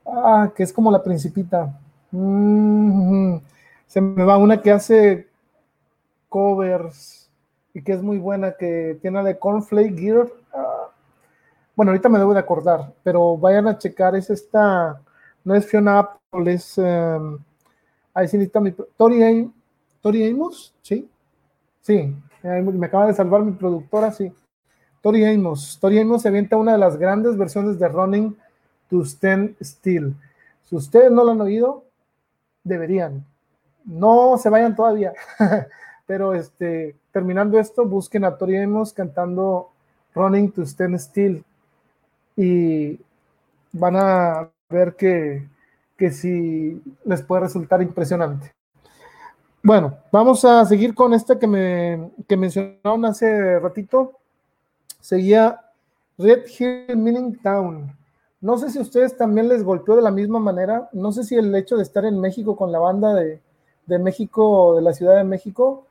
Ah, 0.06 0.52
que 0.54 0.62
es 0.62 0.72
como 0.72 0.90
la 0.90 1.02
principita. 1.02 1.78
Se 3.86 4.00
me 4.00 4.24
va 4.24 4.38
una 4.38 4.60
que 4.60 4.70
hace 4.70 5.28
covers 6.28 7.30
y 7.72 7.82
que 7.82 7.92
es 7.92 8.02
muy 8.02 8.18
buena, 8.18 8.52
que 8.56 8.98
tiene 9.00 9.22
de 9.22 9.38
Cornflake 9.38 9.96
Gear. 9.96 10.26
Ah, 10.52 10.90
bueno, 11.76 11.90
ahorita 11.90 12.08
me 12.08 12.18
debo 12.18 12.34
de 12.34 12.40
acordar, 12.40 12.92
pero 13.02 13.36
vayan 13.36 13.68
a 13.68 13.78
checar, 13.78 14.14
es 14.16 14.30
esta, 14.30 15.00
no 15.44 15.54
es 15.54 15.66
Fiona 15.66 15.98
Apple, 16.00 16.52
es, 16.52 16.78
um, 16.78 17.38
ahí 18.12 18.28
sí 18.28 18.36
necesita 18.36 18.60
mi, 18.60 18.72
Tori, 18.72 19.52
Tori 20.00 20.30
Amos, 20.30 20.74
¿sí? 20.82 21.08
Sí, 21.80 22.16
me 22.44 22.86
acaba 22.86 23.06
de 23.06 23.14
salvar 23.14 23.42
mi 23.42 23.52
productora, 23.52 24.12
sí. 24.12 24.32
Tori 25.00 25.24
Amos. 25.24 25.78
Tori 25.80 25.98
Amos 25.98 26.22
se 26.22 26.28
avienta 26.28 26.56
una 26.56 26.72
de 26.72 26.78
las 26.78 26.96
grandes 26.96 27.36
versiones 27.36 27.78
de 27.78 27.88
Running 27.88 28.36
to 28.88 29.02
Stand 29.04 29.56
Still. 29.60 30.14
Si 30.62 30.76
ustedes 30.76 31.10
no 31.10 31.24
lo 31.24 31.32
han 31.32 31.40
oído, 31.40 31.84
deberían. 32.62 33.24
No 33.84 34.38
se 34.38 34.50
vayan 34.50 34.76
todavía. 34.76 35.12
Pero 36.06 36.34
este, 36.34 36.96
terminando 37.12 37.58
esto, 37.58 37.86
busquen 37.86 38.24
a 38.24 38.36
Tori 38.36 38.56
Amos 38.56 38.92
cantando 38.92 39.70
Running 40.14 40.52
to 40.52 40.62
Stand 40.62 40.98
Still. 40.98 41.44
Y 42.36 42.98
van 43.72 43.96
a 43.96 44.48
ver 44.68 44.94
que, 44.96 45.46
que 45.96 46.10
sí 46.10 46.82
les 47.04 47.22
puede 47.22 47.42
resultar 47.42 47.80
impresionante. 47.82 48.53
Bueno, 49.64 49.96
vamos 50.12 50.44
a 50.44 50.62
seguir 50.66 50.94
con 50.94 51.14
esta 51.14 51.38
que 51.38 51.46
me 51.46 52.10
que 52.28 52.36
mencionaron 52.36 53.06
hace 53.06 53.58
ratito. 53.58 54.12
Seguía 55.00 55.58
Red 56.18 56.44
Hill 56.58 56.98
Mining 56.98 57.40
Town. 57.40 57.96
No 58.42 58.58
sé 58.58 58.68
si 58.68 58.78
a 58.78 58.82
ustedes 58.82 59.16
también 59.16 59.48
les 59.48 59.64
golpeó 59.64 59.96
de 59.96 60.02
la 60.02 60.10
misma 60.10 60.38
manera. 60.38 60.90
No 60.92 61.12
sé 61.12 61.24
si 61.24 61.36
el 61.36 61.54
hecho 61.54 61.78
de 61.78 61.82
estar 61.82 62.04
en 62.04 62.20
México 62.20 62.56
con 62.56 62.72
la 62.72 62.78
banda 62.78 63.14
de, 63.14 63.40
de 63.86 63.98
México, 63.98 64.76
de 64.76 64.82
la 64.82 64.92
Ciudad 64.92 65.16
de 65.16 65.24
México, 65.24 65.86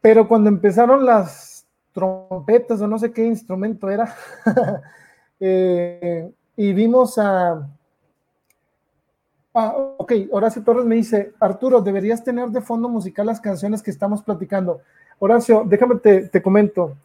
pero 0.00 0.26
cuando 0.26 0.48
empezaron 0.48 1.06
las 1.06 1.64
trompetas 1.92 2.80
o 2.80 2.88
no 2.88 2.98
sé 2.98 3.12
qué 3.12 3.24
instrumento 3.24 3.88
era, 3.88 4.12
eh, 5.38 6.32
y 6.56 6.72
vimos 6.72 7.16
a, 7.16 7.64
Ah, 9.62 9.74
ok, 9.98 10.12
Horacio 10.30 10.64
Torres 10.64 10.86
me 10.86 10.94
dice, 10.94 11.34
Arturo, 11.38 11.82
deberías 11.82 12.24
tener 12.24 12.48
de 12.48 12.62
fondo 12.62 12.88
musical 12.88 13.26
las 13.26 13.42
canciones 13.42 13.82
que 13.82 13.90
estamos 13.90 14.22
platicando. 14.22 14.80
Horacio, 15.18 15.64
déjame 15.66 15.96
te, 15.96 16.40
comento. 16.40 16.96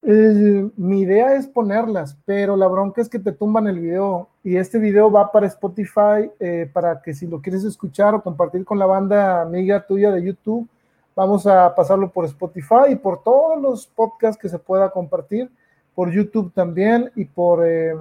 mi 0.00 1.00
idea 1.00 1.34
es 1.34 1.48
ponerlas, 1.48 2.16
pero 2.24 2.56
la 2.56 2.68
bronca 2.68 3.00
es 3.00 3.08
que 3.08 3.18
te 3.18 3.32
tumban 3.32 3.66
el 3.66 3.80
video 3.80 4.28
y 4.44 4.58
este 4.58 4.78
video 4.78 5.10
va 5.10 5.32
para 5.32 5.48
Spotify 5.48 6.30
eh, 6.38 6.70
para 6.72 7.02
que 7.02 7.14
si 7.14 7.26
lo 7.26 7.40
quieres 7.40 7.64
escuchar 7.64 8.14
o 8.14 8.22
compartir 8.22 8.64
con 8.64 8.78
la 8.78 8.86
banda 8.86 9.42
amiga 9.42 9.84
tuya 9.84 10.12
de 10.12 10.22
YouTube, 10.22 10.68
vamos 11.16 11.48
a 11.48 11.74
pasarlo 11.74 12.10
por 12.12 12.26
Spotify 12.26 12.92
y 12.92 12.94
por 12.94 13.24
todos 13.24 13.60
los 13.60 13.88
podcasts 13.88 14.40
que 14.40 14.48
se 14.48 14.60
pueda 14.60 14.88
compartir, 14.90 15.50
por 15.96 16.12
YouTube 16.12 16.52
también 16.54 17.10
y 17.16 17.24
por, 17.24 17.66
eh, 17.66 17.96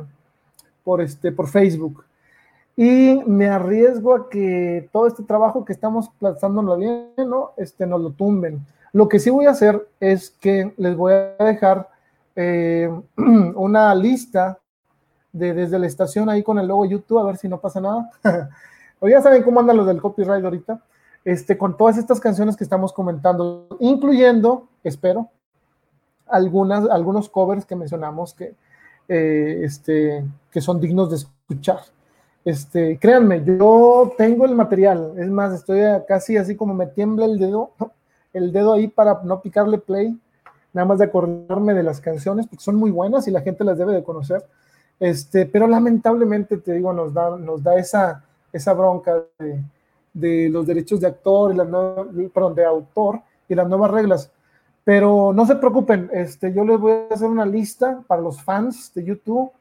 por, 0.83 1.01
este, 1.01 1.31
por 1.31 1.47
Facebook 1.47 2.03
y 2.81 3.21
me 3.25 3.49
arriesgo 3.49 4.15
a 4.15 4.29
que 4.29 4.87
todo 4.93 5.05
este 5.05 5.23
trabajo 5.23 5.65
que 5.65 5.73
estamos 5.73 6.09
plazándolo 6.17 6.77
bien, 6.77 7.09
¿no? 7.17 7.51
Este, 7.57 7.85
nos 7.85 7.99
lo 7.99 8.11
tumben. 8.11 8.65
Lo 8.93 9.09
que 9.09 9.19
sí 9.19 9.29
voy 9.29 9.47
a 9.47 9.49
hacer 9.49 9.85
es 9.99 10.29
que 10.29 10.73
les 10.77 10.95
voy 10.95 11.11
a 11.11 11.43
dejar 11.43 11.89
eh, 12.37 12.89
una 13.17 13.93
lista 13.95 14.59
de 15.33 15.53
desde 15.53 15.77
la 15.77 15.87
estación 15.87 16.29
ahí 16.29 16.41
con 16.41 16.57
el 16.57 16.69
logo 16.69 16.85
YouTube, 16.85 17.19
a 17.19 17.25
ver 17.25 17.35
si 17.35 17.49
no 17.49 17.59
pasa 17.59 17.81
nada. 17.81 18.11
o 19.01 19.09
ya 19.09 19.21
saben 19.21 19.43
cómo 19.43 19.59
andan 19.59 19.75
los 19.75 19.85
del 19.85 20.01
copyright 20.01 20.45
ahorita. 20.45 20.79
Este, 21.25 21.57
con 21.57 21.75
todas 21.75 21.97
estas 21.97 22.21
canciones 22.21 22.55
que 22.55 22.63
estamos 22.63 22.93
comentando, 22.93 23.67
incluyendo, 23.81 24.69
espero, 24.85 25.27
algunas, 26.27 26.89
algunos 26.89 27.27
covers 27.27 27.65
que 27.65 27.75
mencionamos 27.75 28.33
que, 28.33 28.55
eh, 29.09 29.63
este, 29.65 30.23
que 30.49 30.61
son 30.61 30.79
dignos 30.79 31.09
de 31.09 31.17
escuchar. 31.17 31.81
Este, 32.49 32.97
créanme, 32.97 33.43
yo 33.45 34.11
tengo 34.17 34.43
el 34.43 34.55
material, 34.55 35.13
es 35.17 35.29
más, 35.29 35.53
estoy 35.53 35.81
casi 36.07 36.35
así 36.35 36.55
como 36.55 36.73
me 36.73 36.87
tiembla 36.87 37.25
el 37.25 37.37
dedo, 37.37 37.73
el 38.33 38.51
dedo 38.51 38.73
ahí 38.73 38.87
para 38.87 39.21
no 39.23 39.39
picarle 39.39 39.77
play, 39.77 40.19
nada 40.73 40.87
más 40.87 40.97
de 40.97 41.05
acordarme 41.05 41.75
de 41.75 41.83
las 41.83 42.01
canciones, 42.01 42.47
porque 42.47 42.63
son 42.63 42.75
muy 42.77 42.89
buenas 42.89 43.27
y 43.27 43.31
la 43.31 43.41
gente 43.41 43.63
las 43.63 43.77
debe 43.77 43.93
de 43.93 44.03
conocer. 44.03 44.43
Este, 44.99 45.45
pero 45.45 45.67
lamentablemente 45.67 46.57
te 46.57 46.73
digo, 46.73 46.91
nos 46.91 47.13
da, 47.13 47.37
nos 47.37 47.61
da 47.61 47.77
esa, 47.77 48.25
esa 48.51 48.73
bronca 48.73 49.21
de, 50.11 50.49
los 50.49 50.65
derechos 50.65 50.99
de 51.01 51.05
actor, 51.05 51.53
y 51.53 51.55
la, 51.55 51.65
perdón, 52.33 52.55
de 52.55 52.65
autor, 52.65 53.21
y 53.47 53.53
las 53.53 53.69
nuevas 53.69 53.91
reglas. 53.91 54.31
Pero 54.83 55.33
no 55.35 55.45
se 55.45 55.55
preocupen, 55.55 56.09
este, 56.11 56.51
yo 56.51 56.65
les 56.65 56.79
voy 56.79 56.93
a 57.11 57.13
hacer 57.13 57.27
una 57.27 57.45
lista 57.45 58.01
para 58.07 58.23
los 58.23 58.41
fans 58.41 58.91
de 58.95 59.03
YouTube, 59.03 59.51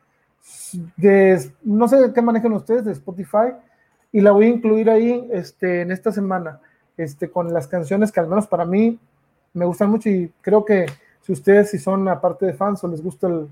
de, 0.96 1.50
no 1.62 1.88
sé 1.88 2.12
qué 2.14 2.22
manejan 2.22 2.52
ustedes, 2.52 2.84
de 2.84 2.92
Spotify, 2.92 3.52
y 4.12 4.20
la 4.20 4.32
voy 4.32 4.46
a 4.46 4.50
incluir 4.50 4.90
ahí 4.90 5.28
este, 5.32 5.82
en 5.82 5.92
esta 5.92 6.12
semana, 6.12 6.60
este, 6.96 7.30
con 7.30 7.52
las 7.52 7.68
canciones 7.68 8.10
que 8.10 8.20
al 8.20 8.28
menos 8.28 8.46
para 8.46 8.64
mí 8.64 8.98
me 9.52 9.64
gustan 9.64 9.90
mucho 9.90 10.08
y 10.08 10.32
creo 10.40 10.64
que 10.64 10.86
si 11.22 11.32
ustedes 11.32 11.70
si 11.70 11.78
son 11.78 12.08
aparte 12.08 12.46
de 12.46 12.54
fans 12.54 12.82
o 12.84 12.88
les 12.88 13.02
gusta 13.02 13.26
el 13.26 13.48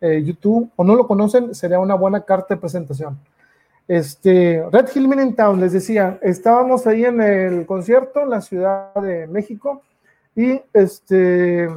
eh, 0.00 0.22
YouTube 0.22 0.70
o 0.76 0.84
no 0.84 0.94
lo 0.94 1.06
conocen, 1.06 1.54
sería 1.54 1.78
una 1.78 1.94
buena 1.94 2.22
carta 2.22 2.54
de 2.54 2.60
presentación. 2.60 3.18
Este, 3.88 4.64
Red 4.70 4.88
Hill 4.94 5.08
Mining 5.08 5.34
Town, 5.34 5.60
les 5.60 5.72
decía, 5.72 6.18
estábamos 6.20 6.86
ahí 6.86 7.04
en 7.04 7.22
el 7.22 7.66
concierto 7.66 8.20
en 8.20 8.30
la 8.30 8.40
Ciudad 8.40 8.92
de 8.94 9.26
México 9.28 9.82
y 10.34 10.60
este, 10.72 11.68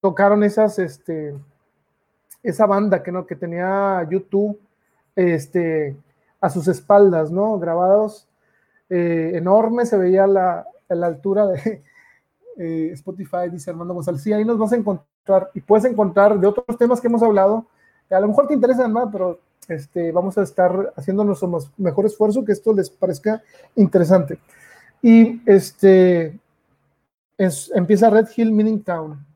tocaron 0.00 0.44
esas, 0.44 0.78
este, 0.78 1.34
esa 2.42 2.66
banda 2.66 3.02
que, 3.02 3.12
¿no? 3.12 3.26
que 3.26 3.36
tenía 3.36 4.06
YouTube 4.10 4.58
este, 5.14 5.96
a 6.40 6.50
sus 6.50 6.68
espaldas, 6.68 7.30
¿no? 7.30 7.58
Grabados 7.58 8.28
eh, 8.88 9.32
enormes, 9.34 9.88
se 9.88 9.96
veía 9.96 10.26
la, 10.26 10.66
la 10.88 11.06
altura 11.06 11.46
de 11.46 11.82
eh, 12.58 12.90
Spotify, 12.92 13.48
dice 13.50 13.70
Armando 13.70 13.94
González. 13.94 14.22
Sí, 14.22 14.32
ahí 14.32 14.44
nos 14.44 14.58
vas 14.58 14.72
a 14.72 14.76
encontrar 14.76 15.50
y 15.54 15.60
puedes 15.60 15.84
encontrar 15.84 16.38
de 16.38 16.46
otros 16.46 16.76
temas 16.78 17.00
que 17.00 17.08
hemos 17.08 17.22
hablado. 17.22 17.66
A 18.10 18.20
lo 18.20 18.28
mejor 18.28 18.48
te 18.48 18.54
interesan 18.54 18.92
más, 18.92 19.08
pero 19.12 19.38
este, 19.68 20.10
vamos 20.10 20.36
a 20.36 20.42
estar 20.42 20.92
haciendo 20.96 21.22
nuestro 21.22 21.50
mejor 21.76 22.06
esfuerzo 22.06 22.44
que 22.44 22.52
esto 22.52 22.72
les 22.72 22.90
parezca 22.90 23.42
interesante. 23.76 24.38
Y 25.02 25.40
este, 25.48 26.38
empieza 27.74 28.10
Red 28.10 28.28
Hill 28.36 28.52
Meaning 28.52 28.82
Town. 28.82 29.29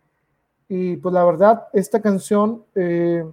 Y 0.77 0.97
pues 0.97 1.13
la 1.13 1.25
verdad, 1.25 1.69
esta 1.73 2.03
canción, 2.03 2.65
eh, 2.75 3.25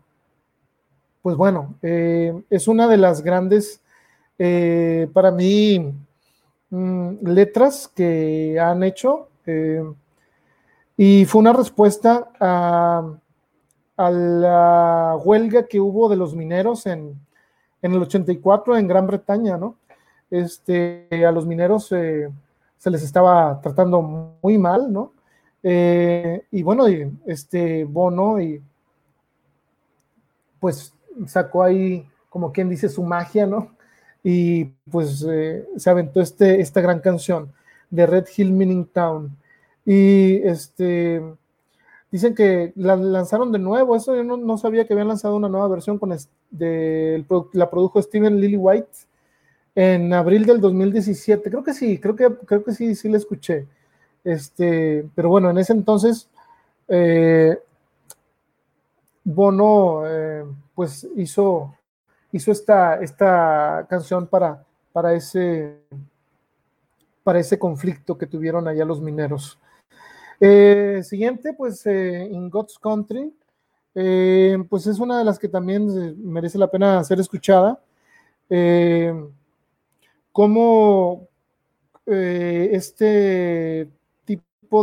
pues 1.23 1.35
bueno, 1.35 1.73
eh, 1.81 2.39
es 2.51 2.67
una 2.67 2.87
de 2.87 2.97
las 2.97 3.23
grandes, 3.23 3.81
eh, 4.37 5.09
para 5.11 5.31
mí, 5.31 5.91
mm, 6.69 7.13
letras 7.23 7.87
que 7.87 8.59
han 8.59 8.83
hecho. 8.83 9.27
y 10.95 11.25
fue 11.25 11.39
una 11.39 11.53
respuesta 11.53 12.29
a, 12.39 13.11
a, 13.97 14.11
la 14.11 15.17
huelga 15.23 15.65
que 15.65 15.79
hubo 15.79 16.09
de 16.09 16.17
los 16.17 16.35
mineros 16.35 16.85
en, 16.85 17.19
en 17.81 17.91
el 17.91 18.03
84 18.03 18.77
en 18.77 18.87
Gran 18.87 19.07
Bretaña, 19.07 19.57
¿no? 19.57 19.77
Este, 20.29 21.07
a 21.25 21.31
los 21.31 21.47
mineros 21.47 21.87
se 21.87 22.89
les 22.91 23.01
estaba 23.01 23.59
tratando 23.61 23.99
muy 24.43 24.59
mal, 24.59 24.93
¿no? 24.93 25.13
Eh, 25.63 26.43
y 26.51 26.63
bueno, 26.63 26.85
este 27.25 27.83
Bono 27.85 28.41
y 28.41 28.61
pues 30.59 30.93
sacó 31.27 31.63
ahí, 31.63 32.07
como 32.29 32.51
quien 32.51 32.69
dice, 32.69 32.89
su 32.89 33.03
magia, 33.03 33.45
¿no? 33.45 33.75
Y 34.23 34.65
pues 34.89 35.25
eh, 35.29 35.67
se 35.77 35.89
aventó 35.89 36.21
este, 36.21 36.61
esta 36.61 36.81
gran 36.81 36.99
canción 36.99 37.51
de 37.89 38.05
Red 38.05 38.25
Hill 38.35 38.51
Mining 38.51 38.85
Town. 38.85 39.35
Y 39.85 40.35
este 40.47 41.21
dicen 42.11 42.35
que 42.35 42.73
la 42.75 42.95
lanzaron 42.95 43.51
de 43.51 43.59
nuevo. 43.59 43.95
Eso 43.95 44.15
yo 44.15 44.23
no, 44.23 44.57
sabía 44.57 44.85
que 44.85 44.93
habían 44.93 45.07
lanzado 45.07 45.35
una 45.35 45.49
nueva 45.49 45.67
versión 45.67 45.97
con 45.97 46.15
de, 46.51 47.25
la 47.53 47.69
produjo 47.69 48.01
Steven 48.01 48.39
Lillywhite 48.39 49.07
en 49.73 50.13
abril 50.13 50.45
del 50.45 50.59
2017. 50.59 51.49
Creo 51.49 51.63
que 51.63 51.73
sí, 51.73 51.97
creo 51.97 52.15
que, 52.15 52.29
creo 52.45 52.63
que 52.63 52.73
sí, 52.73 52.95
sí 52.95 53.09
le 53.09 53.17
escuché. 53.17 53.65
Este, 54.23 55.07
pero 55.15 55.29
bueno, 55.29 55.49
en 55.49 55.57
ese 55.57 55.73
entonces, 55.73 56.29
eh, 56.87 57.57
Bono 59.23 60.03
eh, 60.05 60.45
pues 60.75 61.07
hizo, 61.15 61.75
hizo 62.31 62.51
esta, 62.51 62.95
esta 63.01 63.85
canción 63.89 64.27
para, 64.27 64.63
para, 64.91 65.13
ese, 65.13 65.77
para 67.23 67.39
ese 67.39 67.57
conflicto 67.57 68.17
que 68.17 68.27
tuvieron 68.27 68.67
allá 68.67 68.85
los 68.85 69.01
mineros. 69.01 69.59
Eh, 70.39 71.01
siguiente, 71.03 71.53
pues 71.53 71.85
In 71.85 72.49
God's 72.49 72.79
Country, 72.79 73.31
pues 73.93 74.87
es 74.87 74.99
una 74.99 75.19
de 75.19 75.25
las 75.25 75.37
que 75.37 75.47
también 75.47 76.15
merece 76.23 76.57
la 76.57 76.71
pena 76.71 77.03
ser 77.03 77.19
escuchada 77.19 77.79
cómo 80.31 81.27
eh, 82.05 82.69
este 82.73 83.89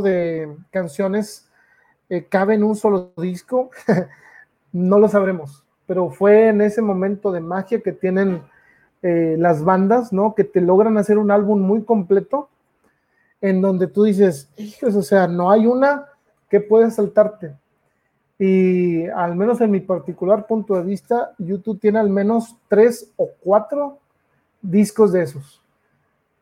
de 0.03 0.57
canciones 0.71 1.49
eh, 2.11 2.27
cabe 2.29 2.55
en 2.55 2.65
un 2.65 2.77
solo 2.77 3.13
disco, 3.17 3.71
no 4.73 4.99
lo 4.99 5.09
sabremos, 5.09 5.65
pero 5.87 6.11
fue 6.11 6.49
en 6.49 6.61
ese 6.61 6.83
momento 6.83 7.33
de 7.33 7.41
magia 7.41 7.81
que 7.81 7.93
tienen 7.93 8.43
eh, 9.03 9.37
las 9.39 9.65
bandas, 9.65 10.13
¿no? 10.13 10.35
Que 10.35 10.45
te 10.45 10.61
logran 10.61 10.99
hacer 10.99 11.19
un 11.19 11.31
álbum 11.31 11.61
muy 11.61 11.83
completo, 11.85 12.49
en 13.41 13.61
donde 13.61 13.87
tú 13.87 14.05
dices, 14.05 14.51
hijos, 14.57 14.95
o 14.95 15.03
sea, 15.03 15.27
no 15.27 15.51
hay 15.51 15.67
una 15.67 16.07
que 16.51 16.61
pueda 16.61 16.91
saltarte. 16.91 17.55
Y 18.39 19.07
al 19.09 19.35
menos 19.35 19.61
en 19.61 19.71
mi 19.71 19.81
particular 19.81 20.47
punto 20.47 20.75
de 20.75 20.83
vista, 20.83 21.33
YouTube 21.39 21.81
tiene 21.81 21.99
al 21.99 22.11
menos 22.11 22.57
tres 22.69 23.13
o 23.17 23.31
cuatro 23.41 23.99
discos 24.63 25.13
de 25.13 25.23
esos. 25.23 25.61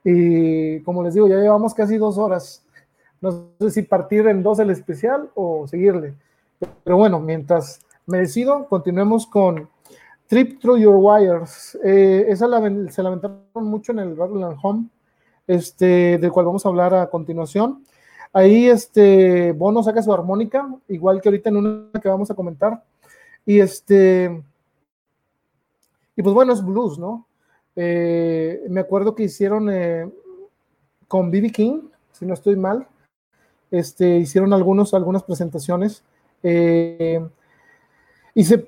Y 0.05 0.81
como 0.81 1.02
les 1.02 1.14
digo, 1.14 1.28
ya 1.28 1.36
llevamos 1.36 1.74
casi 1.74 1.97
dos 1.97 2.18
horas. 2.18 2.65
No 3.20 3.51
sé 3.59 3.70
si 3.70 3.82
partir 3.82 4.26
en 4.26 4.43
dos 4.43 4.59
el 4.59 4.70
especial 4.70 5.30
o 5.34 5.66
seguirle. 5.66 6.14
Pero 6.84 6.97
bueno, 6.97 7.20
mientras 7.20 7.80
me 8.06 8.18
decido, 8.18 8.66
continuemos 8.68 9.26
con 9.26 9.68
Trip 10.26 10.60
Through 10.60 10.78
Your 10.78 10.97
Wires. 10.97 11.78
Eh, 11.84 12.26
esa 12.28 12.47
se 12.90 13.02
lamentaron 13.02 13.40
mucho 13.55 13.93
en 13.93 14.01
el 14.01 14.16
Rattle 14.16 14.44
Home, 14.62 14.86
este, 15.47 16.18
del 16.18 16.32
cual 16.32 16.47
vamos 16.47 16.64
a 16.64 16.68
hablar 16.68 16.94
a 16.94 17.09
continuación. 17.09 17.84
Ahí 18.32 18.68
este 18.68 19.52
Bono 19.52 19.82
saca 19.82 20.02
su 20.02 20.12
armónica, 20.12 20.68
igual 20.88 21.20
que 21.20 21.28
ahorita 21.28 21.48
en 21.48 21.56
una 21.56 22.01
que 22.01 22.09
vamos 22.09 22.30
a 22.30 22.34
comentar. 22.34 22.82
Y 23.44 23.60
este, 23.60 24.43
y 26.16 26.22
pues 26.22 26.34
bueno, 26.34 26.52
es 26.52 26.64
blues, 26.64 26.98
¿no? 26.98 27.26
Eh, 27.76 28.62
me 28.68 28.80
acuerdo 28.80 29.14
que 29.14 29.24
hicieron 29.24 29.68
eh, 29.70 30.10
con 31.06 31.30
BB 31.30 31.52
King, 31.52 31.80
si 32.12 32.24
no 32.24 32.34
estoy 32.34 32.56
mal, 32.56 32.86
este, 33.70 34.18
hicieron 34.18 34.52
algunos, 34.52 34.94
algunas 34.94 35.22
presentaciones 35.22 36.02
eh, 36.43 37.26
y 38.34 38.44
se 38.44 38.66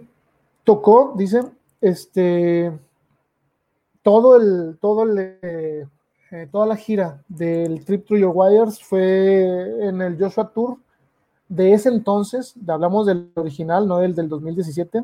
tocó, 0.64 1.14
dice, 1.16 1.42
este, 1.80 2.72
todo 4.02 4.36
el, 4.36 4.78
todo 4.80 5.04
el, 5.04 5.88
toda 6.50 6.66
la 6.66 6.76
gira 6.76 7.22
del 7.28 7.84
Trip 7.84 8.06
Through 8.06 8.20
Your 8.20 8.32
Wires 8.34 8.82
fue 8.82 9.86
en 9.86 10.02
el 10.02 10.18
Joshua 10.18 10.50
Tour 10.52 10.78
de 11.48 11.72
ese 11.72 11.88
entonces, 11.88 12.54
hablamos 12.66 13.06
del 13.06 13.30
original, 13.34 13.88
no 13.88 13.98
del 13.98 14.14
del 14.14 14.28
2017. 14.28 15.02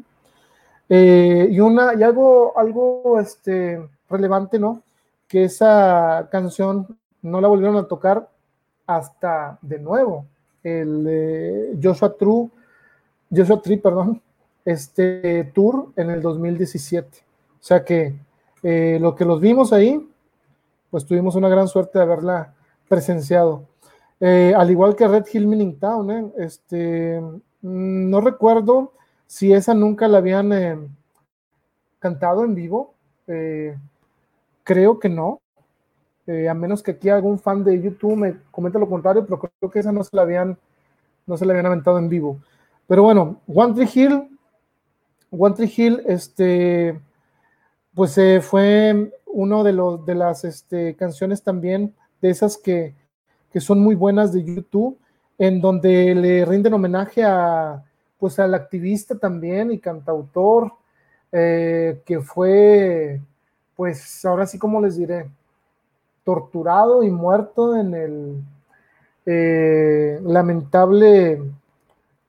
y 0.89 1.61
una, 1.61 1.95
y 1.95 2.03
algo, 2.03 2.53
algo 2.59 3.19
este, 3.19 3.89
relevante, 4.11 4.59
¿no? 4.59 4.83
Que 5.27 5.45
esa 5.45 6.29
canción 6.31 6.99
no 7.23 7.41
la 7.41 7.49
volvieron 7.49 7.77
a 7.77 7.89
tocar 7.89 8.29
hasta 8.87 9.59
de 9.63 9.79
nuevo 9.79 10.27
el 10.63 11.79
Joshua 11.83 12.17
True, 12.17 12.49
Joshua 13.31 13.61
Tree, 13.61 13.77
perdón, 13.77 14.23
este 14.65 15.45
tour 15.55 15.93
en 15.97 16.11
el 16.11 16.23
2017. 16.23 17.09
O 17.09 17.67
sea 17.67 17.85
que 17.85 18.15
eh, 18.63 18.99
lo 19.01 19.15
que 19.15 19.25
los 19.25 19.41
vimos 19.41 19.73
ahí, 19.73 20.09
pues 20.91 21.05
tuvimos 21.05 21.35
una 21.35 21.49
gran 21.49 21.69
suerte 21.69 21.99
de 21.99 22.05
haberla 22.05 22.55
presenciado. 22.89 23.65
Eh, 24.21 24.55
al 24.57 24.71
igual 24.71 24.97
que 24.97 25.09
Red 25.09 25.27
Hill 25.33 25.47
Mining 25.47 25.79
Town, 25.79 26.11
¿eh? 26.11 26.33
este, 26.39 27.21
mm, 27.21 28.11
no 28.11 28.21
recuerdo 28.21 28.93
si 29.27 29.53
esa 29.53 29.75
nunca 29.75 30.09
la 30.09 30.19
habían 30.19 30.97
cantado 31.99 32.45
en 32.45 32.55
vivo. 32.55 32.95
Creo 34.65 34.99
que 34.99 35.09
no. 35.09 35.41
Eh, 36.27 36.49
a 36.49 36.55
menos 36.55 36.83
que 36.83 36.93
aquí 36.93 37.09
algún 37.11 37.39
fan 37.39 37.63
de 37.63 37.81
YouTube 37.81 38.17
me 38.17 38.37
comente 38.51 38.79
lo 38.79 38.89
contrario, 38.89 39.25
pero 39.25 39.39
creo 39.39 39.71
que 39.71 39.81
esa 39.81 39.93
no 39.93 40.03
se 40.03 40.17
la 40.17 40.23
habían, 40.23 40.59
no 41.27 41.37
se 41.37 41.45
la 41.45 41.53
habían 41.53 41.67
aventado 41.67 41.99
en 41.99 42.09
vivo. 42.09 42.39
Pero 42.87 43.03
bueno, 43.03 43.41
One 43.47 43.75
Tree 43.75 43.91
Hill, 43.95 44.39
One 45.31 45.55
Tree 45.55 45.73
Hill, 45.77 46.03
este, 46.07 46.99
pues 47.95 48.17
eh, 48.19 48.41
fue 48.41 49.13
uno 49.27 49.65
de 49.65 49.73
los 49.73 50.07
de 50.07 50.15
las 50.15 50.45
este, 50.45 50.95
canciones 50.95 51.43
también 51.43 51.95
de 52.21 52.31
esas 52.31 52.57
que, 52.57 52.95
que, 53.53 53.61
son 53.61 53.81
muy 53.81 53.95
buenas 53.95 54.33
de 54.33 54.45
YouTube, 54.45 54.99
en 55.39 55.61
donde 55.61 56.15
le 56.15 56.45
rinden 56.45 56.75
homenaje 56.75 57.23
a 57.25 57.85
pues 58.19 58.39
al 58.39 58.55
activista 58.55 59.19
también 59.19 59.71
y 59.73 59.79
cantautor 59.79 60.73
eh, 61.33 62.01
que 62.07 62.21
fue 62.21 63.21
pues 63.75 64.25
ahora 64.25 64.47
sí 64.47 64.57
como 64.57 64.81
les 64.81 64.97
diré, 64.97 65.27
torturado 66.25 67.03
y 67.03 67.11
muerto 67.11 67.77
en 67.77 67.95
el, 67.95 68.45
eh, 69.27 70.21
lamentable 70.23 71.43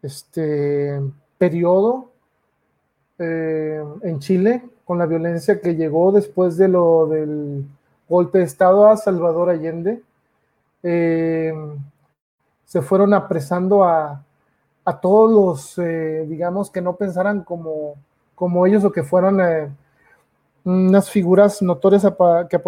este, 0.01 1.01
periodo 1.37 2.11
eh, 3.19 3.83
en 4.03 4.19
Chile 4.19 4.63
con 4.85 4.97
la 4.97 5.05
violencia 5.05 5.59
que 5.59 5.75
llegó 5.75 6.13
después 6.13 6.55
de 6.55 6.69
lo 6.69 7.07
del 7.07 7.65
golpe 8.07 8.37
de 8.37 8.45
Estado 8.45 8.87
a 8.87 8.95
Salvador 8.95 9.49
Allende. 9.49 10.01
Eh, 10.83 11.53
se 12.63 12.81
fueron 12.81 13.13
apresando 13.13 13.83
a, 13.83 14.23
a 14.85 14.99
todos 15.01 15.75
los, 15.77 16.27
digamos, 16.27 16.69
que 16.69 16.81
no 16.81 16.95
pensaran 16.95 17.43
como, 17.43 17.95
como 18.35 18.65
ellos 18.65 18.83
o 18.85 18.91
que 18.91 19.03
fueran 19.03 19.75
unas 20.63 21.09
figuras 21.09 21.61
notorias 21.61 22.05
que, 22.49 22.59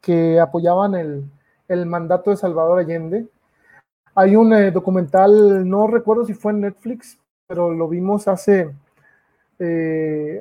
que 0.00 0.40
apoyaban 0.40 0.94
el, 0.94 1.24
el, 1.68 1.86
mandato 1.86 2.30
de 2.30 2.36
Salvador 2.36 2.78
Allende. 2.78 3.26
Hay 4.14 4.36
un 4.36 4.52
eh, 4.52 4.70
documental, 4.70 5.68
no 5.68 5.86
recuerdo 5.86 6.24
si 6.24 6.34
fue 6.34 6.52
en 6.52 6.62
Netflix, 6.62 7.18
pero 7.46 7.72
lo 7.72 7.88
vimos 7.88 8.28
hace, 8.28 8.74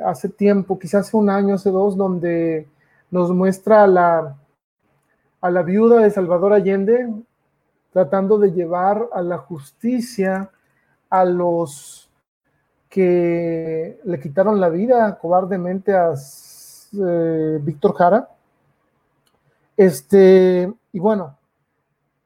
hace 0.04 0.30
tiempo, 0.30 0.80
quizás 0.80 1.08
hace 1.08 1.18
un 1.18 1.30
año, 1.30 1.56
hace 1.56 1.70
dos, 1.70 1.96
donde 1.96 2.68
nos 3.12 3.32
muestra 3.32 3.84
a 3.84 3.88
la, 3.88 4.36
a 5.42 5.52
la 5.52 5.62
viuda 5.62 6.02
de 6.02 6.10
Salvador 6.10 6.54
Allende 6.54 7.08
tratando 7.96 8.38
de 8.38 8.52
llevar 8.52 9.08
a 9.14 9.22
la 9.22 9.38
justicia 9.38 10.50
a 11.10 11.24
los 11.24 12.10
que 12.90 14.02
le 14.04 14.20
quitaron 14.20 14.60
la 14.60 14.68
vida 14.68 15.18
cobardemente 15.18 15.94
a 15.94 16.14
eh, 16.14 17.60
Víctor 17.62 17.96
Jara. 17.96 18.30
Este, 19.78 20.72
y 20.92 21.00
bueno, 21.00 21.38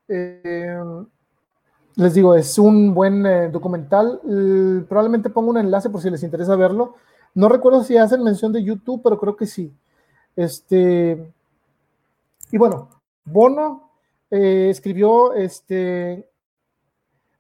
eh, 0.08 0.80
les 1.96 2.14
digo, 2.14 2.36
es 2.36 2.58
un 2.58 2.94
buen 2.94 3.26
eh, 3.26 3.50
documental. 3.50 4.20
probablemente 4.88 5.30
pongo 5.30 5.50
un 5.50 5.58
enlace 5.58 5.90
por 5.90 6.02
si 6.02 6.10
les 6.10 6.24
interesa 6.24 6.56
verlo. 6.56 6.96
No 7.36 7.50
recuerdo 7.50 7.84
si 7.84 7.98
hacen 7.98 8.24
mención 8.24 8.52
de 8.54 8.64
YouTube, 8.64 9.02
pero 9.04 9.20
creo 9.20 9.36
que 9.36 9.46
sí. 9.46 9.74
Este, 10.36 11.32
y 12.52 12.58
bueno, 12.58 12.90
Bono 13.26 13.90
escribió 14.30 15.34
este, 15.34 16.30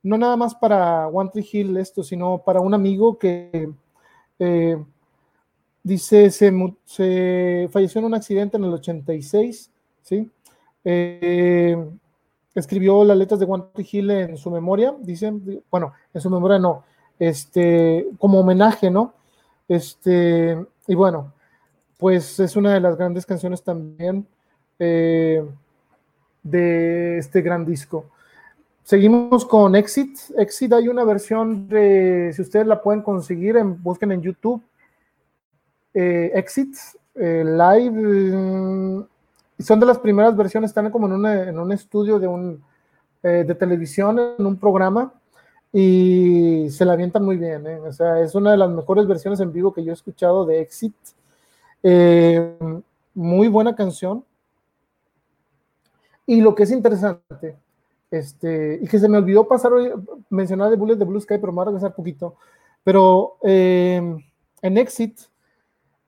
no 0.04 0.18
nada 0.18 0.38
más 0.38 0.56
para 0.56 1.08
One 1.08 1.30
Tree 1.32 1.48
Hill 1.52 1.78
esto, 1.78 2.04
sino 2.04 2.40
para 2.40 2.62
un 2.62 2.74
amigo 2.74 3.18
que 3.18 3.72
eh, 4.40 4.84
dice 5.84 6.30
se, 6.32 7.70
falleció 7.72 8.00
en 8.00 8.06
un 8.06 8.14
accidente 8.14 8.58
en 8.58 8.64
el 8.64 8.74
86, 8.74 9.72
¿sí? 10.04 10.30
Eh, 10.84 11.78
escribió 12.56 13.04
las 13.04 13.18
letras 13.18 13.40
de 13.40 13.46
One 13.46 13.66
Hill 13.76 14.12
en 14.12 14.38
su 14.38 14.52
memoria, 14.52 14.96
dicen, 15.00 15.64
bueno, 15.70 15.94
en 16.14 16.22
su 16.22 16.30
memoria 16.30 16.60
no, 16.60 16.84
este, 17.18 18.08
como 18.18 18.40
homenaje, 18.40 18.90
¿no? 18.90 19.14
Este, 19.68 20.58
y 20.88 20.96
bueno, 20.96 21.34
pues 21.98 22.40
es 22.40 22.56
una 22.56 22.74
de 22.74 22.80
las 22.80 22.98
grandes 22.98 23.26
canciones 23.26 23.62
también 23.62 24.26
eh, 24.80 25.46
de 26.44 27.18
este 27.18 27.42
gran 27.42 27.66
disco. 27.66 28.06
Seguimos 28.84 29.46
con 29.46 29.76
Exit. 29.76 30.18
Exit 30.38 30.74
hay 30.74 30.88
una 30.88 31.04
versión 31.04 31.68
de, 31.68 32.32
si 32.34 32.42
ustedes 32.42 32.66
la 32.66 32.82
pueden 32.82 33.04
conseguir, 33.04 33.58
en, 33.58 33.82
busquen 33.84 34.12
en 34.12 34.22
YouTube. 34.22 34.64
Eh, 35.94 36.32
Exit 36.34 36.76
Live. 37.16 39.06
Mm, 39.60 39.64
son 39.64 39.80
de 39.80 39.86
las 39.86 40.00
primeras 40.00 40.36
versiones, 40.36 40.72
están 40.72 40.90
como 40.92 41.08
en, 41.08 41.60
un 41.60 41.72
estudio 41.72 42.20
de, 42.20 42.28
un, 42.28 42.64
eh, 43.24 43.44
de 43.48 43.56
televisión, 43.56 44.20
en 44.40 44.46
un 44.46 44.58
programa, 44.58 45.14
y 45.72 46.68
se 46.72 46.86
la 46.86 46.94
avientan 46.94 47.24
muy 47.24 47.38
bien. 47.38 47.66
O 47.88 47.94
sea, 47.94 48.20
es 48.22 48.34
una 48.36 48.52
de 48.52 48.58
las 48.58 48.70
mejores 48.72 49.08
versiones 49.08 49.40
en 49.40 49.54
vivo 49.54 49.74
que 49.74 49.84
yo 49.84 49.92
he 49.92 49.94
escuchado 49.94 50.46
de 50.46 50.62
Exit. 50.62 50.96
muy 53.14 53.48
buena 53.48 53.76
canción. 53.76 54.24
Y 56.26 56.42
lo 56.42 56.56
que 56.56 56.64
es 56.64 56.72
interesante 56.72 57.58
este, 58.12 58.80
y 58.82 58.88
que 58.88 59.00
se 59.00 59.08
me 59.08 59.18
olvidó 59.18 59.48
pasar 59.48 59.74
hoy, 59.74 59.92
mencionar 60.30 60.70
de 60.70 60.76
Bullet 60.76 60.96
de 60.96 61.06
Blue 61.06 61.22
Sky, 61.22 61.38
pero 61.38 61.52
me 61.52 61.58
voy 61.58 61.62
a 61.64 61.66
regresar 61.66 61.94
poquito. 61.94 62.36
Pero 62.84 63.38
eh, 63.44 64.02
en 64.62 64.78
Exit, 64.78 65.20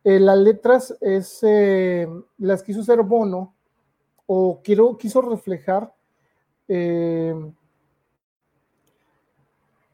eh, 0.03 0.19
las 0.19 0.37
letras 0.37 0.95
es, 1.01 1.39
eh, 1.43 2.07
las 2.37 2.63
quiso 2.63 2.81
hacer 2.81 3.01
Bono, 3.01 3.53
o 4.25 4.61
quiero, 4.63 4.97
quiso 4.97 5.21
reflejar 5.21 5.93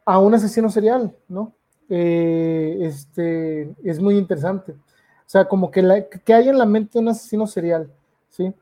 a 0.05 0.19
un 0.19 0.33
asesino 0.35 0.69
serial, 0.69 1.15
¿no? 1.27 1.53
este, 1.89 3.73
es 3.83 3.99
muy 3.99 4.15
interesante. 4.15 4.73
O 4.73 5.29
sea, 5.29 5.47
como 5.47 5.71
que, 5.71 6.07
que 6.23 6.33
hay 6.33 6.49
en 6.49 6.57
la 6.59 6.67
mente 6.67 6.99
un 6.99 7.07
asesino 7.07 7.47
serial, 7.47 7.91
¿sí? 8.29 8.53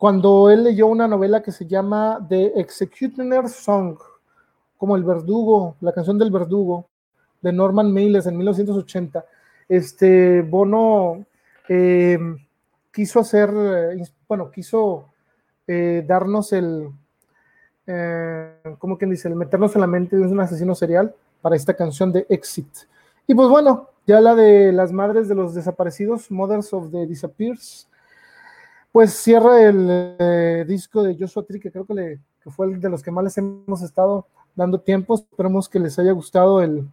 cuando 0.00 0.48
él 0.48 0.64
leyó 0.64 0.86
una 0.86 1.06
novela 1.06 1.42
que 1.42 1.52
se 1.52 1.66
llama 1.66 2.24
The 2.26 2.58
Executioner's 2.58 3.52
Song, 3.52 3.98
como 4.78 4.96
el 4.96 5.04
verdugo, 5.04 5.76
la 5.82 5.92
canción 5.92 6.16
del 6.16 6.30
verdugo, 6.30 6.88
de 7.42 7.52
Norman 7.52 7.92
Mailes 7.92 8.24
en 8.24 8.38
1980. 8.38 9.22
Este 9.70 10.42
Bono 10.42 11.24
em, 11.68 12.36
quiso 12.92 13.20
hacer, 13.20 13.50
eh, 13.54 14.02
bueno, 14.26 14.50
quiso 14.50 15.06
eh, 15.68 16.04
darnos 16.04 16.52
el, 16.52 16.90
eh, 17.86 18.52
¿cómo 18.80 18.98
quien 18.98 19.12
dice? 19.12 19.28
El 19.28 19.36
meternos 19.36 19.72
en 19.76 19.80
la 19.80 19.86
mente 19.86 20.16
de 20.16 20.22
un 20.22 20.40
asesino 20.40 20.74
serial 20.74 21.14
para 21.40 21.54
esta 21.54 21.74
canción 21.74 22.10
de 22.10 22.26
Exit. 22.28 22.66
Y 23.28 23.34
pues 23.36 23.48
bueno, 23.48 23.90
ya 24.08 24.20
la 24.20 24.34
de 24.34 24.72
las 24.72 24.90
madres 24.90 25.28
de 25.28 25.36
los 25.36 25.54
desaparecidos, 25.54 26.32
Mothers 26.32 26.72
of 26.72 26.90
the 26.90 27.06
Disappears, 27.06 27.88
pues 28.90 29.12
cierra 29.12 29.62
el 29.62 30.16
eh, 30.18 30.64
disco 30.66 31.04
de 31.04 31.16
Joshua 31.16 31.44
Tree, 31.44 31.60
que 31.60 31.70
creo 31.70 31.86
que, 31.86 31.94
le, 31.94 32.20
fue 32.50 32.66
el 32.66 32.80
de 32.80 32.88
los 32.88 33.04
que 33.04 33.12
más 33.12 33.22
les 33.22 33.38
hemos 33.38 33.82
estado 33.82 34.26
dando 34.56 34.80
tiempo. 34.80 35.14
Esperemos 35.14 35.68
que 35.68 35.78
les 35.78 35.96
haya 36.00 36.10
gustado 36.10 36.60
el, 36.60 36.88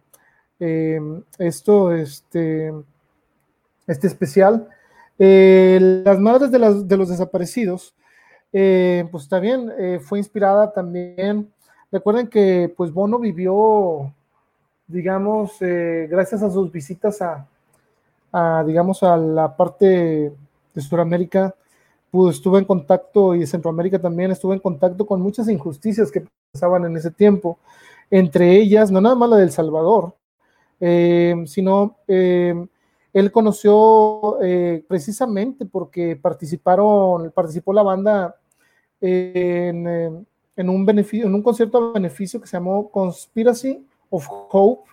eh, 0.60 1.00
esto, 1.38 1.92
este, 1.92 2.72
este 3.86 4.06
especial. 4.06 4.68
Eh, 5.18 6.02
las 6.04 6.18
madres 6.18 6.50
de, 6.50 6.58
de 6.58 6.96
los 6.96 7.08
desaparecidos, 7.08 7.94
pues 8.50 9.28
también 9.28 9.72
fue 10.00 10.18
inspirada 10.18 10.72
también. 10.72 11.52
Recuerden 11.90 12.28
que 12.28 12.72
pues 12.76 12.92
Bono 12.92 13.18
vivió, 13.18 14.12
digamos, 14.86 15.56
gracias 15.60 16.42
a 16.42 16.50
sus 16.50 16.70
visitas 16.70 17.20
a, 17.20 17.46
a, 18.32 18.64
digamos, 18.66 19.02
a 19.02 19.16
la 19.16 19.56
parte 19.56 20.32
de 20.74 20.80
Sudamérica, 20.80 21.54
pues, 22.10 22.36
estuve 22.36 22.58
en 22.58 22.64
contacto, 22.64 23.34
y 23.34 23.46
Centroamérica 23.46 23.98
también, 23.98 24.30
estuve 24.30 24.54
en 24.54 24.60
contacto 24.60 25.06
con 25.06 25.20
muchas 25.20 25.48
injusticias 25.48 26.10
que 26.10 26.24
pasaban 26.52 26.84
en 26.84 26.96
ese 26.96 27.10
tiempo, 27.10 27.58
entre 28.10 28.56
ellas, 28.56 28.90
no 28.90 29.00
nada 29.00 29.14
más 29.14 29.28
la 29.28 29.36
del 29.36 29.50
Salvador, 29.50 30.14
eh, 30.80 31.34
sino 31.46 31.96
eh, 32.06 32.54
él 33.12 33.32
conoció 33.32 34.40
eh, 34.42 34.84
precisamente 34.86 35.66
porque 35.66 36.16
participaron, 36.16 37.30
participó 37.32 37.72
la 37.72 37.82
banda 37.82 38.36
en, 39.00 40.26
en, 40.56 40.68
un 40.68 40.86
beneficio, 40.86 41.26
en 41.26 41.34
un 41.34 41.42
concierto 41.42 41.78
a 41.78 41.92
beneficio 41.92 42.40
que 42.40 42.46
se 42.46 42.56
llamó 42.56 42.90
Conspiracy 42.90 43.84
of 44.10 44.26
Hope 44.28 44.90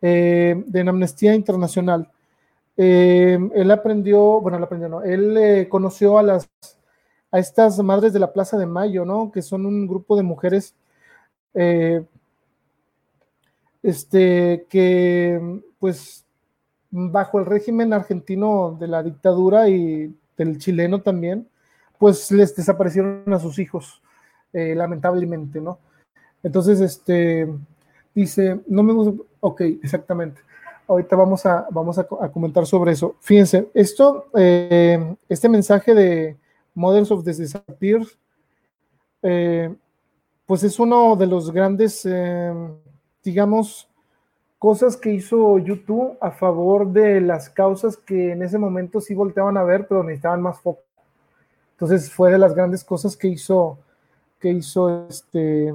de 0.00 0.84
Amnistía 0.86 1.34
Internacional. 1.34 2.08
Él 2.76 3.70
aprendió, 3.70 4.40
bueno, 4.40 4.58
él 4.58 4.64
aprendió, 4.64 4.88
no, 4.88 5.02
él 5.02 5.36
eh, 5.36 5.68
conoció 5.68 6.18
a 6.18 6.22
las, 6.22 6.50
a 7.30 7.38
estas 7.38 7.78
madres 7.78 8.12
de 8.12 8.18
la 8.18 8.32
Plaza 8.32 8.58
de 8.58 8.66
Mayo, 8.66 9.04
¿no? 9.04 9.32
Que 9.32 9.40
son 9.40 9.64
un 9.64 9.86
grupo 9.86 10.16
de 10.16 10.22
mujeres, 10.22 10.74
eh, 11.54 12.04
este, 13.86 14.66
que, 14.68 15.60
pues, 15.78 16.24
bajo 16.90 17.38
el 17.38 17.46
régimen 17.46 17.92
argentino 17.92 18.76
de 18.78 18.88
la 18.88 19.02
dictadura 19.02 19.68
y 19.68 20.14
del 20.36 20.58
chileno 20.58 21.02
también, 21.02 21.48
pues 21.98 22.30
les 22.30 22.54
desaparecieron 22.54 23.32
a 23.32 23.38
sus 23.38 23.58
hijos, 23.58 24.02
lamentablemente, 24.52 25.60
¿no? 25.60 25.78
Entonces, 26.42 26.80
este, 26.80 27.48
dice, 28.14 28.60
no 28.66 28.82
me 28.82 28.92
gusta, 28.92 29.22
ok, 29.40 29.60
exactamente 29.82 30.40
ahorita 30.88 31.16
vamos 31.16 31.44
a, 31.46 31.66
vamos 31.70 31.98
a, 31.98 32.04
comentar 32.04 32.66
sobre 32.66 32.92
eso. 32.92 33.16
Fíjense, 33.20 33.68
esto, 33.74 34.26
eh, 34.36 35.16
este 35.28 35.48
mensaje 35.48 35.94
de 35.94 36.36
Models 36.74 37.10
of 37.10 37.24
the 37.24 37.32
Disappear, 37.32 38.02
eh, 39.22 39.74
pues 40.44 40.62
es 40.62 40.78
uno 40.78 41.16
de 41.16 41.26
los 41.26 41.50
grandes, 41.50 42.06
eh, 42.06 42.52
digamos, 43.26 43.88
cosas 44.58 44.96
que 44.96 45.10
hizo 45.10 45.58
YouTube 45.58 46.16
a 46.20 46.30
favor 46.30 46.92
de 46.92 47.20
las 47.20 47.50
causas 47.50 47.96
que 47.96 48.32
en 48.32 48.42
ese 48.42 48.56
momento 48.56 49.00
sí 49.00 49.14
volteaban 49.14 49.56
a 49.56 49.64
ver, 49.64 49.88
pero 49.88 50.04
necesitaban 50.04 50.40
más 50.40 50.60
foco. 50.60 50.82
Entonces 51.72 52.10
fue 52.10 52.30
de 52.30 52.38
las 52.38 52.54
grandes 52.54 52.84
cosas 52.84 53.16
que 53.16 53.28
hizo 53.28 53.78
que 54.38 54.50
hizo 54.50 55.08
este. 55.08 55.74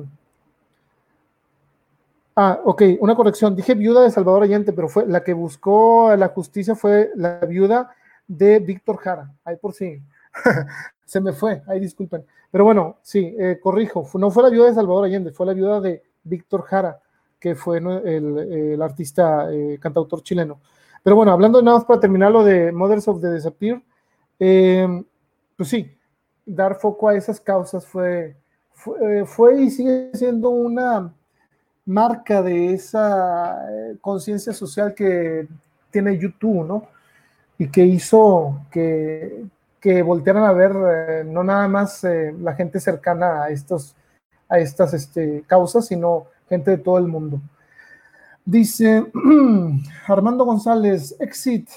Ah, 2.35 2.61
ok, 2.63 2.83
una 3.01 3.15
corrección. 3.15 3.53
Dije 3.53 3.75
viuda 3.75 4.03
de 4.03 4.11
Salvador 4.11 4.43
Allende, 4.43 4.71
pero 4.71 4.87
fue 4.87 5.05
la 5.05 5.23
que 5.23 5.33
buscó 5.33 6.15
la 6.15 6.29
justicia 6.29 6.73
fue 6.73 7.11
la 7.15 7.39
viuda 7.39 7.93
de 8.27 8.59
Víctor 8.59 8.97
Jara. 8.97 9.29
Ahí 9.43 9.57
por 9.57 9.73
sí. 9.73 10.01
Se 11.05 11.19
me 11.19 11.33
fue, 11.33 11.61
ahí 11.67 11.81
disculpen. 11.81 12.25
Pero 12.49 12.63
bueno, 12.63 12.97
sí, 13.01 13.35
eh, 13.37 13.59
corrijo. 13.61 14.07
No 14.13 14.31
fue 14.31 14.43
la 14.43 14.49
viuda 14.49 14.67
de 14.67 14.75
Salvador 14.75 15.05
Allende, 15.05 15.31
fue 15.31 15.45
la 15.45 15.53
viuda 15.53 15.81
de 15.81 16.01
Víctor 16.23 16.63
Jara, 16.63 16.99
que 17.41 17.55
fue 17.55 17.79
el, 17.79 18.81
artista 18.81 19.51
eh, 19.51 19.77
cantautor 19.81 20.23
chileno. 20.23 20.61
Pero 21.03 21.17
bueno, 21.17 21.33
hablando 21.33 21.61
nada 21.61 21.77
más 21.77 21.85
para 21.85 21.99
terminar 21.99 22.31
lo 22.31 22.43
de 22.45 22.71
Mothers 22.71 23.07
of 23.09 23.19
the 23.19 23.33
Disappear, 23.33 23.81
eh, 24.39 25.03
pues 25.57 25.69
sí, 25.69 25.91
dar 26.45 26.75
foco 26.75 27.09
a 27.09 27.15
esas 27.15 27.41
causas 27.41 27.85
fue, 27.85 28.37
fue, 29.25 29.61
y 29.61 29.71
sigue 29.71 30.11
siendo 30.13 30.49
una 30.51 31.13
marca 31.85 32.41
de 32.41 32.73
esa 32.73 33.67
eh, 33.69 33.97
conciencia 33.99 34.53
social 34.53 34.93
que 34.93 35.47
tiene 35.89 36.17
YouTube, 36.17 36.65
¿no? 36.65 36.87
Y 37.57 37.69
que 37.69 37.83
hizo 37.83 38.61
que, 38.71 39.43
que 39.79 40.01
voltearan 40.03 40.43
a 40.43 40.53
ver 40.53 40.71
eh, 40.71 41.23
no 41.25 41.43
nada 41.43 41.67
más 41.67 42.03
eh, 42.03 42.33
la 42.39 42.53
gente 42.53 42.79
cercana 42.79 43.43
a, 43.43 43.49
estos, 43.49 43.95
a 44.47 44.59
estas 44.59 44.93
este, 44.93 45.43
causas, 45.47 45.87
sino 45.87 46.27
gente 46.51 46.71
de 46.71 46.77
todo 46.77 46.97
el 46.97 47.07
mundo. 47.07 47.39
Dice 48.43 49.05
Armando 50.07 50.43
González, 50.43 51.15
Exit, 51.19 51.69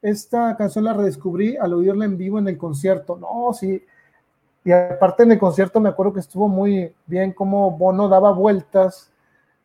esta 0.00 0.56
canción 0.56 0.84
la 0.84 0.92
redescubrí 0.92 1.56
al 1.56 1.74
oírla 1.74 2.04
en 2.04 2.16
vivo 2.16 2.38
en 2.38 2.46
el 2.46 2.56
concierto. 2.56 3.16
No, 3.16 3.52
sí, 3.52 3.84
y 4.64 4.70
aparte 4.70 5.24
en 5.24 5.32
el 5.32 5.38
concierto 5.38 5.80
me 5.80 5.88
acuerdo 5.88 6.12
que 6.12 6.20
estuvo 6.20 6.46
muy 6.46 6.92
bien 7.06 7.32
como 7.32 7.72
Bono 7.72 8.08
daba 8.08 8.30
vueltas 8.30 9.10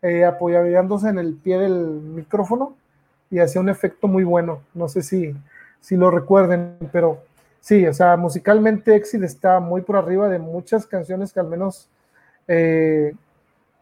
eh, 0.01 0.25
apoyándose 0.25 1.09
en 1.09 1.19
el 1.19 1.35
pie 1.35 1.59
del 1.59 1.75
micrófono 2.01 2.75
y 3.29 3.37
hacía 3.37 3.61
un 3.61 3.69
efecto 3.69 4.07
muy 4.07 4.23
bueno. 4.23 4.61
No 4.73 4.87
sé 4.87 5.03
si, 5.03 5.35
si 5.79 5.95
lo 5.95 6.09
recuerden, 6.09 6.77
pero 6.91 7.19
sí, 7.59 7.85
o 7.85 7.93
sea, 7.93 8.17
musicalmente 8.17 8.95
Exit 8.95 9.21
está 9.21 9.59
muy 9.59 9.81
por 9.81 9.97
arriba 9.97 10.27
de 10.27 10.39
muchas 10.39 10.87
canciones 10.87 11.31
que 11.31 11.39
al 11.39 11.49
menos 11.49 11.87
eh, 12.47 13.13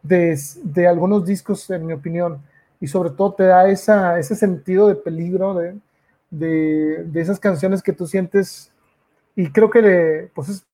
de, 0.03 0.37
de, 0.63 0.87
algunos 0.87 1.25
discos, 1.25 1.69
en 1.69 1.85
mi 1.85 1.93
opinión, 1.93 2.39
y 2.79 2.87
sobre 2.87 3.09
todo 3.09 3.33
te 3.33 3.43
da 3.43 3.67
esa, 3.69 4.19
ese 4.19 4.35
sentido 4.35 4.87
de 4.87 4.95
peligro 4.95 5.55
de, 5.55 5.75
de, 6.29 7.05
de 7.05 7.21
esas 7.21 7.39
canciones 7.39 7.81
que 7.81 7.93
tú 7.93 8.05
sientes 8.05 8.71
y 9.35 9.51
creo 9.51 9.69
que 9.69 9.81
de, 9.81 10.31
pues 10.35 10.49
es 10.49 10.65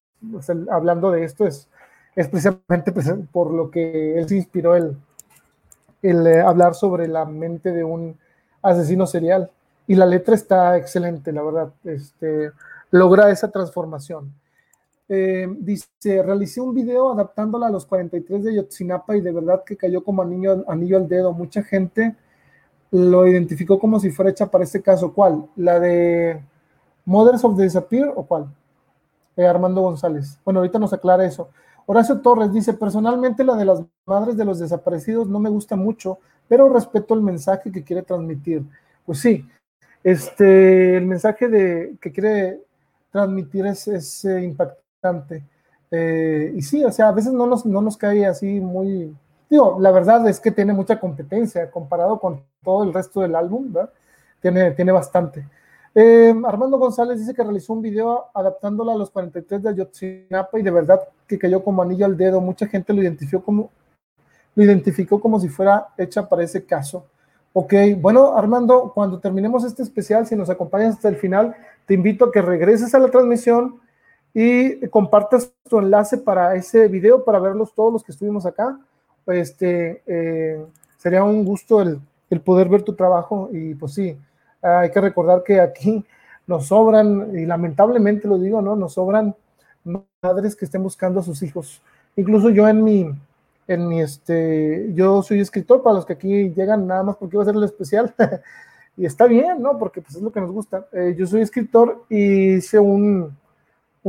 hablando 0.70 1.12
de 1.12 1.24
esto, 1.24 1.48
es, 1.48 1.68
es 2.16 2.28
precisamente 2.28 2.92
pues, 2.92 3.12
por 3.32 3.52
lo 3.52 3.72
que 3.72 4.20
él 4.20 4.28
se 4.28 4.36
inspiró 4.36 4.76
el, 4.76 4.98
el 6.02 6.28
eh, 6.28 6.42
hablar 6.42 6.76
sobre 6.76 7.08
la 7.08 7.26
mente 7.26 7.72
de 7.72 7.84
un 7.84 8.18
asesino 8.62 9.06
serial. 9.06 9.50
Y 9.88 9.96
la 9.96 10.06
letra 10.06 10.36
está 10.36 10.78
excelente, 10.78 11.32
la 11.32 11.42
verdad. 11.42 11.70
Este, 11.84 12.52
logra 12.92 13.32
esa 13.32 13.50
transformación. 13.50 14.32
Eh, 15.12 15.48
dice, 15.60 16.22
realicé 16.22 16.62
un 16.62 16.74
video 16.74 17.12
adaptándola 17.12 17.68
a 17.68 17.72
los 17.72 17.88
43 17.88 18.44
de 18.44 18.56
Yotzinapa 18.56 19.18
y 19.18 19.22
de 19.22 19.32
verdad 19.32 19.64
que 19.66 19.76
cayó 19.76 20.04
como 20.04 20.22
anillo, 20.22 20.64
anillo 20.68 20.98
al 20.98 21.08
dedo. 21.08 21.34
Mucha 21.34 21.64
gente 21.64 22.16
lo 22.92 23.28
identificó 23.28 23.80
como 23.80 24.00
si 24.00 24.12
fuera 24.12 24.32
hecha 24.32 24.52
para 24.52 24.64
este 24.64 24.82
caso. 24.82 25.14
¿Cuál? 25.14 25.46
¿La 25.56 25.80
de 25.80 26.42
Mothers 27.06 27.44
of 27.44 27.58
the 27.58 27.64
Disappear 27.64 28.14
o 28.16 28.24
cuál? 28.26 28.48
Eh, 29.36 29.48
Armando 29.48 29.82
González. 29.82 30.40
Bueno, 30.46 30.60
ahorita 30.60 30.80
nos 30.80 30.94
aclara 30.94 31.26
eso. 31.26 31.50
Horacio 31.88 32.20
Torres 32.22 32.54
dice, 32.54 32.74
personalmente 32.74 33.44
la 33.44 33.56
de 33.56 33.66
las 33.66 33.82
madres 34.06 34.38
de 34.38 34.46
los 34.46 34.60
desaparecidos 34.60 35.28
no 35.28 35.40
me 35.40 35.50
gusta 35.50 35.76
mucho, 35.76 36.20
pero 36.48 36.70
respeto 36.70 37.16
el 37.16 37.22
mensaje 37.22 37.72
que 37.72 37.84
quiere 37.84 38.04
transmitir. 38.04 38.64
Pues 39.06 39.20
sí, 39.20 39.44
este, 40.04 40.98
el 40.98 41.06
mensaje 41.06 41.48
de, 41.48 41.96
que 42.00 42.12
quiere 42.12 42.62
transmitir 43.12 43.66
es, 43.66 44.24
eh, 44.26 44.44
impactante. 44.44 44.89
Eh, 45.92 46.54
y 46.56 46.62
sí, 46.62 46.84
o 46.84 46.92
sea, 46.92 47.10
a 47.10 47.12
veces 47.12 47.34
no 47.34 47.48
nos, 47.48 47.66
no 47.66 47.82
nos 47.82 47.98
cae 47.98 48.26
así 48.26 48.60
muy... 48.60 49.16
Digo, 49.50 49.78
la 49.80 49.92
verdad 49.92 50.28
es 50.28 50.40
que 50.40 50.52
tiene 50.52 50.74
mucha 50.74 51.00
competencia 51.00 51.72
comparado 51.72 52.20
con 52.20 52.44
todo 52.64 52.84
el 52.84 52.94
resto 52.94 53.22
del 53.22 53.36
álbum, 53.36 53.74
¿verdad? 53.74 53.92
Tiene, 54.42 54.72
tiene 54.72 54.92
bastante. 54.92 55.46
Eh, 55.96 56.34
Armando 56.46 56.78
González 56.78 57.20
dice 57.20 57.34
que 57.34 57.44
realizó 57.44 57.74
un 57.74 57.82
video 57.82 58.28
adaptándola 58.34 58.94
a 58.94 58.96
los 58.96 59.10
43 59.10 59.64
de 59.64 59.70
Ayotzinapa 59.70 60.60
y 60.60 60.62
de 60.62 60.72
verdad 60.72 61.02
que 61.26 61.40
cayó 61.40 61.64
como 61.64 61.82
anillo 61.82 62.06
al 62.06 62.16
dedo. 62.16 62.40
Mucha 62.42 62.68
gente 62.68 62.94
lo 62.94 63.02
identificó 63.02 63.44
como, 63.44 63.72
lo 64.54 64.64
identificó 64.64 65.20
como 65.20 65.40
si 65.40 65.50
fuera 65.50 65.88
hecha 65.98 66.30
para 66.30 66.44
ese 66.44 66.64
caso. 66.64 67.06
Ok, 67.54 67.74
bueno, 68.00 68.38
Armando, 68.38 68.92
cuando 68.94 69.20
terminemos 69.20 69.64
este 69.64 69.82
especial, 69.82 70.28
si 70.28 70.36
nos 70.36 70.52
acompañas 70.52 70.96
hasta 70.96 71.10
el 71.10 71.16
final, 71.16 71.56
te 71.88 71.96
invito 71.96 72.26
a 72.26 72.32
que 72.32 72.44
regreses 72.44 72.94
a 72.94 73.00
la 73.00 73.10
transmisión 73.10 73.80
y 74.34 74.88
compartas 74.88 75.52
tu 75.68 75.80
enlace 75.80 76.18
para 76.18 76.56
ese 76.56 76.88
video, 76.88 77.24
para 77.24 77.40
verlos 77.40 77.74
todos 77.74 77.94
los 77.94 78.04
que 78.04 78.12
estuvimos 78.12 78.46
acá. 78.46 78.80
Este, 79.28 80.02
eh, 80.08 80.66
sería 80.98 81.24
un 81.24 81.46
gusto 81.46 81.82
el, 81.82 82.00
el 82.30 82.42
poder 82.42 82.70
ver 82.70 82.84
tu 82.84 82.94
trabajo 82.94 83.50
y 83.52 83.76
pues 83.76 83.94
sí, 83.94 84.18
hay 84.62 84.92
que 84.92 85.02
recordar 85.02 85.44
que 85.44 85.60
aquí 85.60 86.06
nos 86.48 86.68
sobran, 86.68 87.38
y 87.38 87.46
lamentablemente 87.46 88.28
lo 88.28 88.40
digo, 88.40 88.62
¿no? 88.62 88.76
Nos 88.76 88.94
sobran 88.94 89.36
madres 90.22 90.56
que 90.56 90.66
estén 90.66 90.82
buscando 90.82 91.20
a 91.20 91.24
sus 91.24 91.44
hijos. 91.44 91.82
Incluso 92.16 92.50
yo 92.50 92.68
en 92.68 92.84
mi, 92.84 93.12
en 93.68 93.88
mi, 93.88 94.02
este, 94.02 94.92
yo 94.94 95.22
soy 95.22 95.40
escritor 95.42 95.84
para 95.84 95.96
los 95.96 96.06
que 96.06 96.14
aquí 96.14 96.50
llegan 96.50 96.88
nada 96.88 97.04
más 97.04 97.18
porque 97.18 97.36
iba 97.36 97.44
a 97.44 97.46
ser 97.46 97.56
el 97.56 97.64
especial. 97.64 98.16
y 98.98 99.06
está 99.06 99.26
bien, 99.28 99.62
¿no? 99.62 99.78
Porque 99.78 100.02
pues 100.02 100.16
es 100.16 100.24
lo 100.24 100.32
que 100.32 100.42
nos 100.42 100.52
gusta. 100.52 100.88
Eh, 100.92 101.16
yo 101.18 101.28
soy 101.28 101.42
escritor 101.42 102.04
y 102.10 102.56
hice 102.56 102.80
un, 102.80 103.38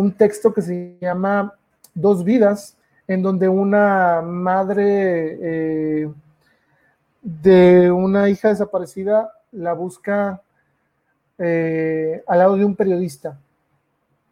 un 0.01 0.13
texto 0.13 0.53
que 0.53 0.63
se 0.63 0.99
llama 1.01 1.55
Dos 1.95 2.25
vidas, 2.25 2.77
en 3.07 3.23
donde 3.23 3.49
una 3.49 4.23
madre 4.23 5.39
eh, 5.43 6.13
de 7.21 7.91
una 7.91 8.29
hija 8.29 8.49
desaparecida 8.49 9.33
la 9.53 9.73
busca 9.73 10.41
eh, 11.39 12.23
al 12.27 12.39
lado 12.39 12.57
de 12.57 12.65
un 12.65 12.77
periodista. 12.77 13.39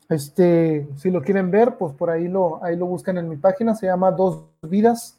Este, 0.09 0.89
si 0.97 1.11
lo 1.11 1.20
quieren 1.20 1.51
ver, 1.51 1.77
pues 1.77 1.93
por 1.95 2.09
ahí 2.09 2.28
lo, 2.28 2.65
ahí 2.65 2.77
lo 2.77 2.86
buscan 2.86 3.19
en 3.19 3.28
mi 3.28 3.36
página, 3.36 3.74
se 3.74 3.86
llama 3.86 4.12
Dos 4.12 4.45
Vidas. 4.62 5.19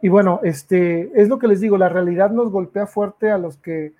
Y 0.00 0.08
bueno, 0.08 0.40
este, 0.44 1.10
es 1.20 1.28
lo 1.28 1.38
que 1.38 1.48
les 1.48 1.60
digo, 1.60 1.76
la 1.76 1.88
realidad 1.88 2.30
nos 2.30 2.52
golpea 2.52 2.86
fuerte 2.86 3.30
a 3.30 3.38
los 3.38 3.56
que 3.56 3.94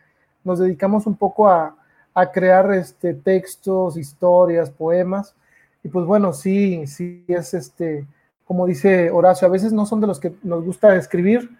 nos 0.45 0.61
dedicamos 0.61 1.07
un 1.07 1.17
poco 1.17 1.49
a, 1.49 1.75
a 2.15 2.31
crear 2.31 2.73
este, 2.73 3.15
textos, 3.15 3.97
historias, 3.97 4.71
poemas. 4.71 5.35
Y 5.83 5.89
pues 5.89 6.07
bueno, 6.07 6.33
sí, 6.33 6.87
sí 6.87 7.25
es 7.29 7.55
este, 7.55 8.07
como 8.45 8.67
dice 8.67 9.11
Horacio, 9.11 9.47
a 9.47 9.51
veces 9.51 9.73
no 9.73 9.87
son 9.87 10.01
de 10.01 10.07
los 10.07 10.19
que 10.19 10.33
nos 10.43 10.65
gusta 10.65 10.97
escribir, 10.97 11.51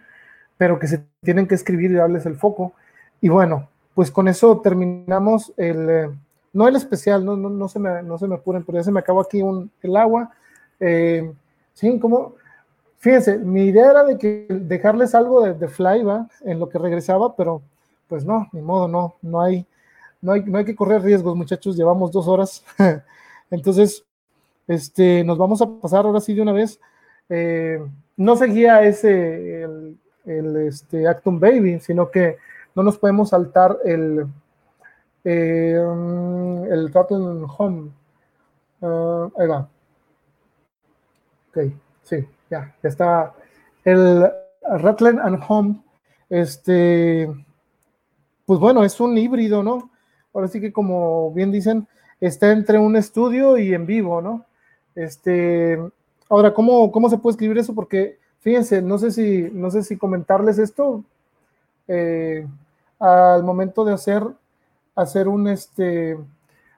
pero 0.57 0.79
que 0.79 0.89
se 0.89 1.05
tienen 1.23 1.47
que 1.47 1.55
escribir 1.55 1.91
y 1.91 1.95
darles 1.95 2.27
el 2.27 2.37
foco. 2.37 2.73
Y 3.21 3.29
bueno, 3.29 3.69
pues 3.95 4.11
con 4.11 4.29
eso 4.29 4.61
terminamos 4.61 5.53
el, 5.57 5.91
eh, 5.91 6.11
no 6.53 6.67
el 6.67 6.77
especial, 6.77 7.25
no, 7.25 7.37
no, 7.37 7.51
no, 7.51 7.69
se 7.69 7.79
me, 7.79 8.03
no 8.03 8.19
se 8.19 8.27
me 8.27 8.37
apuren, 8.37 8.65
pero 8.65 8.83
se 8.83 8.91
me 8.91 9.01
acabó 9.01 9.21
aquí 9.21 9.43
un, 9.43 9.71
el 9.83 9.97
agua. 9.97 10.31
Eh, 10.81 11.33
sí, 11.75 11.99
como, 11.99 12.35
fíjense, 12.99 13.39
mi 13.39 13.67
idea 13.67 13.91
era 13.91 14.05
de 14.05 14.19
que 14.19 14.47
dejarles 14.49 15.15
algo 15.15 15.43
de, 15.43 15.55
de 15.55 15.69
Fly, 15.69 16.03
¿va? 16.03 16.29
En 16.43 16.59
lo 16.59 16.69
que 16.69 16.79
regresaba, 16.79 17.37
pero 17.37 17.63
pues 18.09 18.25
no, 18.25 18.49
ni 18.53 18.63
modo, 18.63 18.89
no, 18.89 19.15
no 19.23 19.41
hay, 19.43 19.67
no 20.23 20.33
hay, 20.33 20.43
no 20.45 20.59
hay 20.59 20.65
que 20.65 20.75
correr 20.75 21.03
riesgos, 21.03 21.37
muchachos, 21.37 21.77
llevamos 21.77 22.11
dos 22.11 22.27
horas. 22.27 22.65
Entonces, 23.51 24.05
este, 24.69 25.25
nos 25.25 25.39
vamos 25.39 25.61
a 25.63 25.67
pasar 25.81 26.05
ahora 26.05 26.21
sí 26.21 26.35
de 26.35 26.43
una 26.43 26.53
vez. 26.53 26.79
Eh, 27.29 27.85
no 28.17 28.37
seguía 28.37 28.83
ese, 28.83 29.63
el, 29.63 30.57
este, 30.67 31.09
Actum 31.09 31.41
Baby, 31.41 31.81
sino 31.81 32.11
que 32.11 32.37
no 32.75 32.83
nos 32.83 32.99
podemos 32.99 33.31
saltar 33.31 33.79
el, 33.85 34.27
eh, 35.25 35.83
el 36.71 36.93
Rattle 36.93 37.45
Home. 37.57 37.91
Uh, 38.81 39.31
ahí 39.37 39.49
va. 39.49 39.69
Ok, 41.49 41.73
sí, 42.03 42.29
ya, 42.51 42.75
ya 42.83 42.89
está. 42.89 43.35
El 43.85 44.31
Rattling 44.63 45.19
and 45.19 45.43
Home, 45.49 45.83
este, 46.29 47.29
pues 48.45 48.61
bueno, 48.61 48.85
es 48.85 49.01
un 49.01 49.17
híbrido, 49.17 49.63
¿no? 49.63 49.91
Ahora 50.35 50.49
sí 50.49 50.61
que 50.61 50.73
como 50.73 51.33
bien 51.33 51.51
dicen, 51.51 51.89
está 52.21 52.53
entre 52.53 52.79
un 52.79 52.97
estudio 52.97 53.57
y 53.57 53.75
en 53.75 53.87
vivo, 53.87 54.21
¿no? 54.21 54.45
Este, 54.99 55.79
ahora, 56.29 56.53
¿cómo, 56.53 56.91
cómo 56.91 57.09
se 57.09 57.19
puede 57.19 57.35
escribir 57.35 57.59
eso? 57.59 57.73
Porque, 57.73 58.19
fíjense, 58.41 58.83
no 58.83 58.99
sé 58.99 59.13
si, 59.13 59.49
no 59.53 59.71
sé 59.71 59.85
si 59.85 59.97
comentarles 59.97 60.59
esto. 60.59 61.05
Eh, 61.87 62.45
al 62.99 63.45
momento 63.45 63.85
de 63.85 63.93
hacer, 63.93 64.25
hacer 64.97 65.29
un, 65.29 65.47
este, 65.47 66.19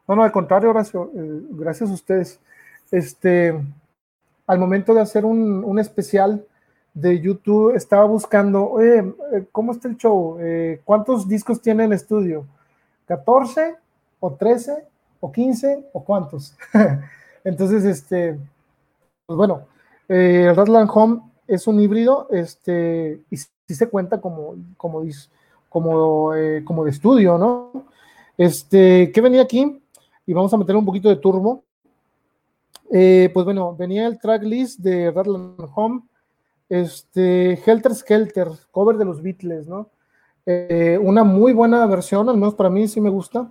bueno, 0.06 0.22
al 0.22 0.32
contrario, 0.32 0.68
Horacio, 0.68 1.10
eh, 1.14 1.40
gracias 1.52 1.88
a 1.88 1.94
ustedes. 1.94 2.38
Este, 2.90 3.58
al 4.46 4.58
momento 4.58 4.92
de 4.92 5.00
hacer 5.00 5.24
un, 5.24 5.64
un 5.64 5.78
especial 5.78 6.44
de 6.92 7.20
YouTube, 7.20 7.74
estaba 7.74 8.04
buscando, 8.04 8.68
oye, 8.68 8.98
eh, 9.32 9.46
¿cómo 9.50 9.72
está 9.72 9.88
el 9.88 9.96
show? 9.96 10.36
Eh, 10.40 10.82
¿Cuántos 10.84 11.26
discos 11.26 11.62
tiene 11.62 11.84
en 11.84 11.94
estudio? 11.94 12.44
¿14 13.08 13.76
o 14.18 14.34
13 14.34 14.84
o 15.20 15.32
15 15.32 15.88
o 15.94 16.04
cuántos? 16.04 16.54
Entonces, 17.44 17.84
este, 17.84 18.38
pues 19.26 19.36
bueno, 19.36 19.62
eh, 20.08 20.46
el 20.48 20.56
Ratland 20.56 20.90
Home 20.92 21.20
es 21.46 21.66
un 21.66 21.80
híbrido, 21.80 22.28
este, 22.30 23.22
y 23.30 23.36
sí 23.36 23.48
se 23.68 23.88
cuenta 23.88 24.20
como, 24.20 24.56
como, 24.76 25.02
como, 25.68 26.32
como 26.64 26.84
de 26.84 26.90
estudio, 26.90 27.38
¿no? 27.38 27.86
Este, 28.36 29.10
¿qué 29.12 29.20
venía 29.20 29.42
aquí? 29.42 29.82
Y 30.26 30.32
vamos 30.32 30.52
a 30.54 30.56
meter 30.56 30.76
un 30.76 30.84
poquito 30.84 31.08
de 31.08 31.16
turbo. 31.16 31.64
pues 32.88 33.44
bueno, 33.44 33.74
venía 33.76 34.06
el 34.06 34.18
tracklist 34.18 34.80
de 34.80 35.10
Ratland 35.10 35.68
Home, 35.74 36.02
este, 36.68 37.60
Helter 37.64 37.94
Skelter, 37.94 38.48
cover 38.70 38.96
de 38.96 39.04
los 39.04 39.20
Beatles, 39.22 39.66
¿no? 39.66 39.90
Eh, 40.46 40.98
una 41.00 41.22
muy 41.22 41.52
buena 41.52 41.84
versión, 41.86 42.28
al 42.28 42.36
menos 42.36 42.54
para 42.54 42.70
mí 42.70 42.88
sí 42.88 43.00
me 43.00 43.10
gusta, 43.10 43.50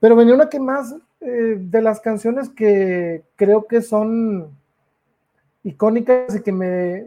pero 0.00 0.16
venía 0.16 0.34
una 0.34 0.48
que 0.48 0.58
más 0.58 0.94
eh, 1.20 1.56
de 1.58 1.82
las 1.82 2.00
canciones 2.00 2.48
que 2.48 3.24
creo 3.34 3.66
que 3.66 3.82
son 3.82 4.56
icónicas 5.64 6.36
y 6.36 6.42
que 6.42 6.52
me, 6.52 7.06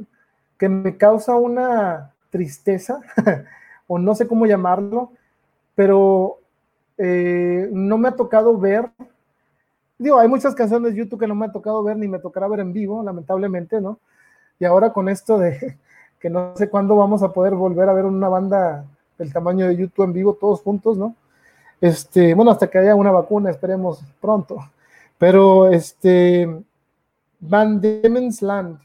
que 0.58 0.68
me 0.68 0.98
causa 0.98 1.36
una 1.36 2.14
tristeza, 2.30 3.02
o 3.88 3.98
no 4.00 4.14
sé 4.16 4.28
cómo 4.28 4.46
llamarlo, 4.46 5.12
pero 5.76 6.40
eh, 6.98 7.70
no 7.72 7.98
me 7.98 8.10
ha 8.10 8.16
tocado 8.16 8.58
ver, 8.58 8.92
digo, 9.98 10.20
hay 10.20 10.28
muchas 10.28 10.56
canciones 10.56 10.92
de 10.92 11.00
YouTube 11.00 11.20
que 11.22 11.28
no 11.28 11.36
me 11.36 11.46
ha 11.46 11.52
tocado 11.52 11.82
ver 11.82 11.98
ni 11.98 12.08
me 12.08 12.20
tocará 12.20 12.48
ver 12.48 12.60
en 12.60 12.74
vivo, 12.74 13.04
lamentablemente, 13.04 13.80
¿no? 13.80 14.00
Y 14.60 14.66
ahora 14.66 14.92
con 14.94 15.10
esto 15.10 15.40
de 15.40 15.78
que 16.20 16.30
no 16.30 16.56
sé 16.58 16.70
cuándo 16.70 16.96
vamos 16.96 17.24
a 17.24 17.32
poder 17.32 17.56
volver 17.56 17.90
a 17.90 17.94
ver 17.94 18.06
una 18.06 18.30
banda 18.30 18.86
del 19.18 19.32
tamaño 19.34 19.68
de 19.68 19.78
YouTube 19.78 20.06
en 20.06 20.14
vivo 20.14 20.34
todos 20.34 20.62
juntos, 20.62 20.98
¿no? 20.98 21.16
Este, 21.82 22.36
bueno, 22.36 22.52
hasta 22.52 22.70
que 22.70 22.78
haya 22.78 22.94
una 22.94 23.10
vacuna, 23.12 23.50
esperemos 23.50 24.04
pronto. 24.22 24.60
Pero 25.18 25.68
este, 25.72 26.48
Van 27.40 27.82
Diemen's 27.82 28.44
Land, 28.44 28.80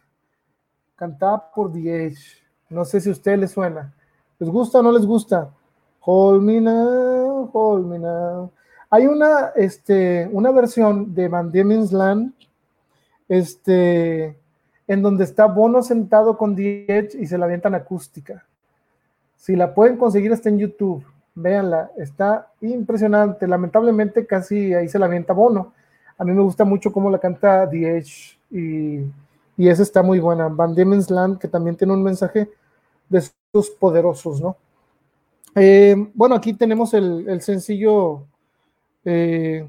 cantada 0.96 1.50
por 1.54 1.70
The 1.70 2.06
Edge. 2.06 2.42
No 2.70 2.86
sé 2.86 3.00
si 3.00 3.10
a 3.10 3.12
usted 3.12 3.38
le 3.38 3.48
suena. 3.48 3.94
¿Les 4.38 4.48
gusta 4.48 4.78
o 4.78 4.82
no 4.82 4.92
les 4.92 5.04
gusta? 5.06 5.50
Hold 6.00 6.42
me. 6.42 8.08
Hay 8.88 9.06
una, 9.06 9.52
este, 9.56 10.28
una 10.32 10.50
versión 10.50 11.14
de 11.14 11.28
Van 11.28 11.52
Diemen's 11.52 11.92
Land, 11.92 12.32
este, 13.28 14.38
en 14.86 15.02
donde 15.02 15.24
está 15.24 15.46
Bono 15.46 15.82
sentado 15.82 16.38
con 16.38 16.56
The 16.56 17.10
y 17.18 17.26
se 17.26 17.36
la 17.36 17.44
avientan 17.44 17.74
acústica. 17.74 18.46
Si 19.36 19.54
la 19.54 19.74
pueden 19.74 19.96
conseguir, 19.96 20.32
está 20.32 20.48
en 20.48 20.58
YouTube. 20.58 21.04
Véanla, 21.36 21.92
está 21.96 22.50
impresionante. 22.62 23.46
Lamentablemente, 23.46 24.26
casi 24.26 24.74
ahí 24.74 24.88
se 24.88 24.98
la 24.98 25.06
avienta 25.06 25.32
Bono. 25.32 25.72
A 26.18 26.24
mí 26.24 26.32
me 26.32 26.42
gusta 26.42 26.64
mucho 26.64 26.92
cómo 26.92 27.10
la 27.10 27.18
canta 27.18 27.68
The 27.70 28.02
y, 28.50 29.04
y 29.56 29.68
esa 29.68 29.84
está 29.84 30.02
muy 30.02 30.18
buena. 30.18 30.48
Van 30.48 30.74
Diemen's 30.74 31.10
Land, 31.10 31.38
que 31.38 31.46
también 31.46 31.76
tiene 31.76 31.92
un 31.92 32.02
mensaje 32.02 32.50
de 33.08 33.22
sus 33.52 33.70
poderosos, 33.70 34.40
¿no? 34.40 34.56
Eh, 35.54 35.94
bueno, 36.14 36.34
aquí 36.34 36.54
tenemos 36.54 36.92
el, 36.94 37.40
sencillo. 37.40 38.24
Eh, 39.04 39.68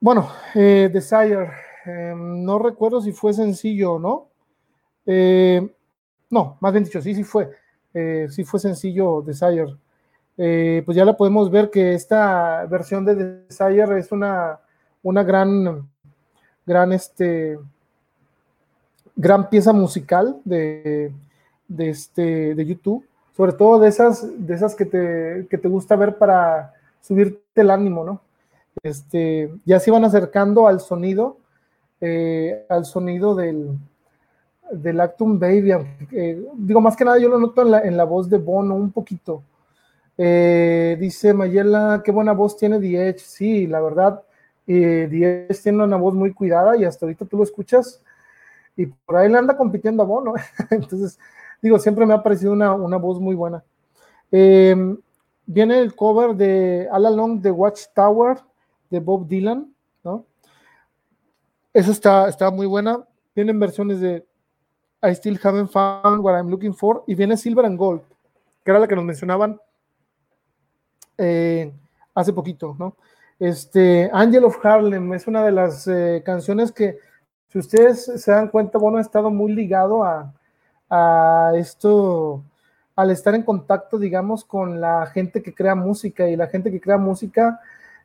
bueno, 0.00 0.28
eh, 0.54 0.88
Desire 0.92 1.50
Em, 1.86 2.44
no 2.44 2.58
recuerdo 2.58 3.00
si 3.00 3.12
fue 3.12 3.32
sencillo 3.32 3.92
o 3.92 3.98
no. 4.00 4.28
No, 6.30 6.58
más 6.60 6.72
bien 6.72 6.84
dicho, 6.84 7.00
sí, 7.00 7.14
sí 7.14 7.22
fue. 7.22 7.50
Eh, 7.98 8.26
sí 8.28 8.44
fue 8.44 8.60
sencillo 8.60 9.22
Desire. 9.22 9.74
Eh, 10.36 10.82
pues 10.84 10.94
ya 10.94 11.06
la 11.06 11.16
podemos 11.16 11.50
ver 11.50 11.70
que 11.70 11.94
esta 11.94 12.66
versión 12.66 13.06
de 13.06 13.14
Desire 13.48 13.98
es 13.98 14.12
una, 14.12 14.58
una 15.02 15.22
gran, 15.22 15.88
gran, 16.66 16.92
este, 16.92 17.58
gran 19.14 19.48
pieza 19.48 19.72
musical 19.72 20.38
de, 20.44 21.10
de, 21.68 21.88
este, 21.88 22.54
de 22.54 22.66
YouTube, 22.66 23.02
sobre 23.34 23.52
todo 23.54 23.78
de 23.80 23.88
esas, 23.88 24.26
de 24.46 24.54
esas 24.54 24.74
que, 24.74 24.84
te, 24.84 25.46
que 25.48 25.56
te 25.56 25.68
gusta 25.68 25.96
ver 25.96 26.18
para 26.18 26.74
subirte 27.00 27.40
el 27.62 27.70
ánimo, 27.70 28.04
¿no? 28.04 28.20
Este, 28.82 29.50
ya 29.64 29.80
se 29.80 29.90
van 29.90 30.04
acercando 30.04 30.68
al 30.68 30.80
sonido 30.80 31.38
eh, 32.02 32.66
al 32.68 32.84
sonido 32.84 33.34
del, 33.34 33.78
del 34.70 35.00
Actum 35.00 35.38
Baby. 35.38 35.72
Eh, 36.12 36.44
digo, 36.54 36.80
más 36.80 36.96
que 36.96 37.04
nada 37.04 37.18
yo 37.18 37.28
lo 37.28 37.38
noto 37.38 37.62
en 37.62 37.96
la, 37.96 38.04
voz 38.04 38.28
de 38.28 38.38
Bono 38.38 38.74
un 38.74 38.90
poquito. 38.90 39.42
Eh, 40.18 40.96
dice 40.98 41.34
Mayela, 41.34 42.02
qué 42.04 42.10
buena 42.10 42.32
voz 42.32 42.56
tiene 42.56 42.80
The 42.80 43.08
Edge. 43.08 43.20
Sí, 43.20 43.66
la 43.66 43.80
verdad, 43.80 44.22
Edge 44.66 45.62
tiene 45.62 45.84
una 45.84 45.96
voz 45.96 46.14
muy 46.14 46.32
cuidada 46.32 46.76
y 46.76 46.84
hasta 46.84 47.06
ahorita 47.06 47.24
tú 47.26 47.36
lo 47.36 47.44
escuchas 47.44 48.02
y 48.76 48.86
por 48.86 49.16
ahí 49.16 49.30
le 49.30 49.38
anda 49.38 49.56
compitiendo 49.56 50.02
a 50.02 50.06
Bono. 50.06 50.34
Entonces, 50.70 51.18
digo, 51.62 51.78
siempre 51.78 52.06
me 52.06 52.14
ha 52.14 52.22
parecido 52.22 52.52
una, 52.52 52.74
una 52.74 52.96
voz 52.96 53.20
muy 53.20 53.34
buena. 53.34 53.62
viene 54.30 55.78
el 55.78 55.94
cover 55.94 56.34
de 56.34 56.88
All 56.90 57.06
Along 57.06 57.42
the 57.42 57.50
Watchtower 57.50 58.38
de 58.90 59.00
Bob 59.00 59.26
Dylan, 59.26 59.72
¿no? 60.04 60.24
Esa 61.72 61.90
está, 61.90 62.28
está 62.28 62.50
muy 62.50 62.66
buena. 62.66 63.06
Vienen 63.34 63.60
versiones 63.60 64.00
de 64.00 64.24
I 65.06 65.14
Still 65.14 65.38
Haven't 65.42 65.70
Found 65.70 66.24
What 66.24 66.38
I'm 66.38 66.48
Looking 66.48 66.74
For 66.74 67.04
y 67.06 67.14
viene 67.14 67.36
Silver 67.36 67.66
and 67.66 67.78
Gold, 67.78 68.02
que 68.64 68.70
era 68.70 68.80
la 68.80 68.88
que 68.88 68.96
nos 68.96 69.04
mencionaban 69.04 69.60
eh, 71.18 71.72
hace 72.14 72.32
poquito, 72.32 72.74
¿no? 72.78 72.96
Este, 73.38 74.10
Angel 74.12 74.44
of 74.44 74.64
Harlem 74.64 75.12
es 75.12 75.26
una 75.26 75.44
de 75.44 75.52
las 75.52 75.86
eh, 75.86 76.22
canciones 76.24 76.72
que, 76.72 76.98
si 77.48 77.58
ustedes 77.58 78.04
se 78.04 78.30
dan 78.30 78.48
cuenta, 78.48 78.78
bueno, 78.78 78.98
ha 78.98 79.02
estado 79.02 79.30
muy 79.30 79.52
ligado 79.52 80.02
a, 80.02 80.32
a 80.88 81.52
esto, 81.56 82.42
al 82.94 83.10
estar 83.10 83.34
en 83.34 83.42
contacto, 83.42 83.98
digamos, 83.98 84.44
con 84.44 84.80
la 84.80 85.06
gente 85.06 85.42
que 85.42 85.54
crea 85.54 85.74
música 85.74 86.28
y 86.28 86.36
la 86.36 86.46
gente 86.46 86.70
que 86.70 86.80
crea 86.80 86.96
música 86.96 87.60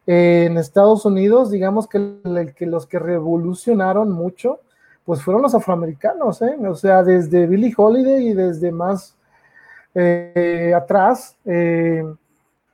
en 0.06 0.58
Estados 0.58 1.06
Unidos, 1.06 1.52
digamos 1.52 1.88
que, 1.88 2.54
que, 2.56 2.66
los 2.66 2.88
que 2.88 3.00
revolucionaron 3.00 4.12
mucho, 4.12 4.60
pues 5.12 5.24
fueron 5.24 5.42
los 5.42 5.54
afroamericanos, 5.54 6.42
¿eh? 6.42 6.56
o 6.66 6.74
sea, 6.74 7.04
desde 7.04 7.46
Billie 7.46 7.74
Holiday 7.76 8.30
y 8.30 8.34
desde 8.34 8.72
más 8.72 9.14
eh, 9.94 10.72
atrás, 10.74 11.36
eh, 11.44 12.02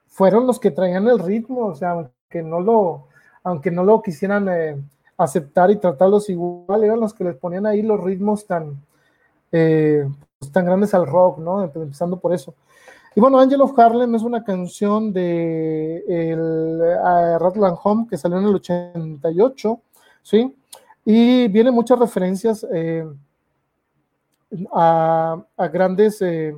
fueron 0.07 0.45
los 0.45 0.59
que 0.59 0.69
traían 0.69 1.07
el 1.07 1.17
ritmo, 1.17 1.65
o 1.65 1.73
sea, 1.73 1.93
aunque 1.93 2.43
no 2.43 2.59
lo, 2.59 3.07
aunque 3.43 3.71
no 3.71 3.83
lo 3.83 4.03
quisieran 4.03 4.87
aceptar 5.17 5.71
y 5.71 5.77
tratarlos 5.77 6.29
igual, 6.29 6.83
eran 6.83 6.99
los 6.99 7.11
que 7.15 7.23
les 7.23 7.35
ponían 7.37 7.65
ahí 7.65 7.81
los 7.81 8.03
ritmos 8.03 8.45
tan, 8.45 8.83
pues, 9.49 10.51
tan 10.51 10.63
grandes 10.63 10.93
al 10.93 11.07
rock, 11.07 11.39
¿no? 11.39 11.63
Empezando 11.63 12.19
por 12.19 12.35
eso. 12.35 12.53
Y 13.15 13.19
bueno, 13.19 13.39
Angel 13.39 13.61
of 13.61 13.79
Harlem 13.79 14.13
es 14.13 14.21
una 14.21 14.43
canción 14.43 15.11
de 15.11 16.03
el 16.07 16.79
Ratland 17.39 17.79
Home 17.83 18.05
que 18.07 18.15
salió 18.15 18.37
en 18.37 18.45
el 18.45 18.53
88, 18.53 19.81
¿sí? 20.21 20.53
Y 21.09 21.47
viene 21.47 21.71
muchas 21.71 21.97
referencias 21.97 22.67
eh, 22.69 23.07
a, 24.73 25.41
grandes, 25.71 26.21
eh, 26.21 26.53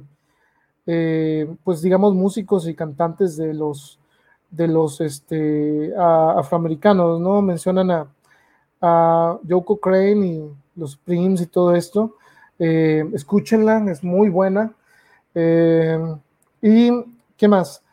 eh, 0.88 1.56
pues 1.64 1.84
digamos, 1.84 2.16
músicos 2.16 2.68
y 2.68 2.74
cantantes 2.74 3.38
de 3.38 3.54
los, 3.54 4.00
de 4.50 4.68
los 4.68 5.02
este, 5.02 5.94
afroamericanos, 5.96 7.22
¿no? 7.22 7.44
Mencionan 7.44 7.92
a, 7.92 8.08
a 8.82 9.38
Yoko 9.44 9.80
Crane 9.80 10.26
y 10.26 10.52
los 10.76 10.98
Prims 10.98 11.42
y 11.42 11.46
todo 11.46 11.76
esto. 11.76 12.16
escúchenla, 12.58 13.86
es 13.92 14.04
muy 14.04 14.30
buena. 14.30 14.74
¿Y 15.36 16.90
qué 17.38 17.48
más? 17.48 17.84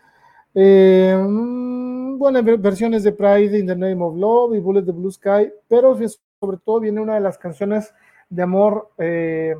Eh, 0.58 1.14
mm, 1.14 2.16
bueno, 2.16 2.42
versiones 2.42 3.02
de 3.02 3.12
Pride 3.12 3.58
in 3.58 3.66
the 3.66 3.76
Name 3.76 4.02
of 4.02 4.16
Love 4.16 4.54
y 4.54 4.58
Bullet 4.58 4.84
the 4.84 4.92
Blue 4.92 5.12
Sky, 5.12 5.52
pero 5.68 5.94
sobre 6.40 6.58
todo 6.58 6.80
viene 6.80 7.00
una 7.00 7.14
de 7.14 7.20
las 7.20 7.38
canciones 7.38 7.94
de 8.28 8.42
amor, 8.42 8.90
eh, 8.98 9.56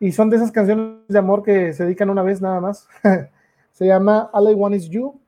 y 0.00 0.12
son 0.12 0.30
de 0.30 0.36
esas 0.36 0.52
canciones 0.52 1.06
de 1.08 1.18
amor 1.18 1.42
que 1.42 1.72
se 1.72 1.84
dedican 1.84 2.10
una 2.10 2.22
vez 2.22 2.40
nada 2.40 2.60
más. 2.60 2.88
se 3.72 3.86
llama 3.86 4.30
All 4.32 4.50
I 4.50 4.54
Want 4.54 4.74
Is 4.74 4.88
You, 4.88 5.18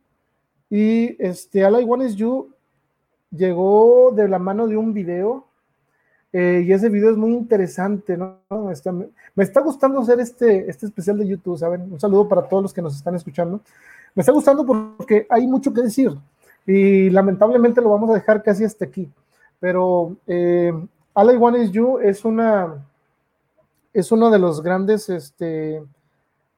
y 0.68 1.16
este 1.24 1.64
All 1.64 1.80
I 1.80 1.84
Want 1.84 2.02
Is 2.02 2.16
You 2.16 2.52
llegó 3.30 4.12
de 4.14 4.28
la 4.28 4.38
mano 4.38 4.66
de 4.66 4.76
un 4.76 4.92
video 4.92 5.46
eh, 6.32 6.64
y 6.64 6.72
ese 6.72 6.88
video 6.88 7.10
es 7.10 7.16
muy 7.16 7.32
interesante, 7.32 8.16
¿no? 8.16 8.38
me 9.34 9.44
está 9.44 9.60
gustando 9.60 10.00
hacer 10.00 10.20
este, 10.20 10.70
este 10.70 10.86
especial 10.86 11.18
de 11.18 11.26
YouTube, 11.26 11.58
¿saben? 11.58 11.92
Un 11.92 11.98
saludo 11.98 12.28
para 12.28 12.42
todos 12.42 12.62
los 12.62 12.72
que 12.72 12.82
nos 12.82 12.94
están 12.94 13.16
escuchando. 13.16 13.60
Me 14.14 14.20
está 14.20 14.32
gustando 14.32 14.64
porque 14.64 15.26
hay 15.28 15.46
mucho 15.46 15.72
que 15.72 15.82
decir 15.82 16.12
y 16.66 17.10
lamentablemente 17.10 17.80
lo 17.80 17.90
vamos 17.90 18.10
a 18.10 18.14
dejar 18.14 18.42
casi 18.42 18.64
hasta 18.64 18.84
aquí. 18.84 19.10
Pero 19.60 20.16
eh, 20.26 20.72
All 21.12 21.34
I 21.34 21.36
Want 21.36 21.58
Is 21.58 21.70
You 21.70 21.98
es 21.98 22.24
una 22.24 22.86
es 23.92 24.10
uno 24.10 24.30
de 24.30 24.38
los 24.38 24.62
grandes 24.62 25.08
este, 25.08 25.82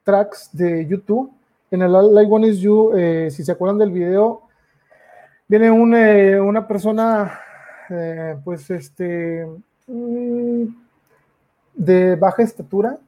tracks 0.04 0.50
de 0.52 0.86
YouTube. 0.86 1.32
En 1.70 1.82
el 1.82 1.94
All 1.94 2.22
I 2.22 2.26
Want 2.26 2.44
Is 2.46 2.58
You, 2.58 2.92
eh, 2.94 3.30
si 3.30 3.42
se 3.42 3.52
acuerdan 3.52 3.78
del 3.78 3.90
video, 3.90 4.42
viene 5.48 5.70
una 5.70 6.68
persona, 6.68 7.40
pues 8.44 8.70
este, 8.70 9.46
mm, 9.86 10.64
de 11.74 12.16
baja 12.16 12.42
estatura, 12.42 12.98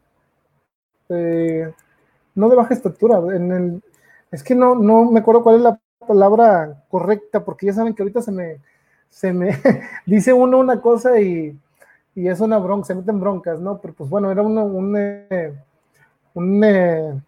no 1.08 2.48
de 2.48 2.56
baja 2.56 2.74
estatura, 2.74 3.18
en 3.34 3.52
el, 3.52 3.82
es 4.30 4.42
que 4.42 4.54
no, 4.54 4.74
no 4.74 5.10
me 5.10 5.20
acuerdo 5.20 5.42
cuál 5.42 5.56
es 5.56 5.62
la 5.62 5.78
palabra 6.06 6.84
correcta, 6.88 7.44
porque 7.44 7.66
ya 7.66 7.72
saben 7.72 7.94
que 7.94 8.02
ahorita 8.02 8.22
se 8.22 8.32
me, 8.32 8.60
se 9.14 9.32
me 9.32 9.56
dice 10.06 10.32
uno 10.32 10.58
una 10.58 10.80
cosa 10.80 11.20
y, 11.20 11.56
y, 12.16 12.28
es 12.28 12.40
una 12.40 12.58
bronca, 12.58 12.86
se 12.86 12.96
meten 12.96 13.20
broncas, 13.20 13.60
¿no? 13.60 13.78
Pero 13.78 13.94
pues 13.94 14.10
bueno, 14.10 14.30
era 14.30 14.42
uno, 14.42 14.64
un, 14.64 14.96
eh, 14.96 15.54
un, 16.34 16.64
eh, 16.64 17.20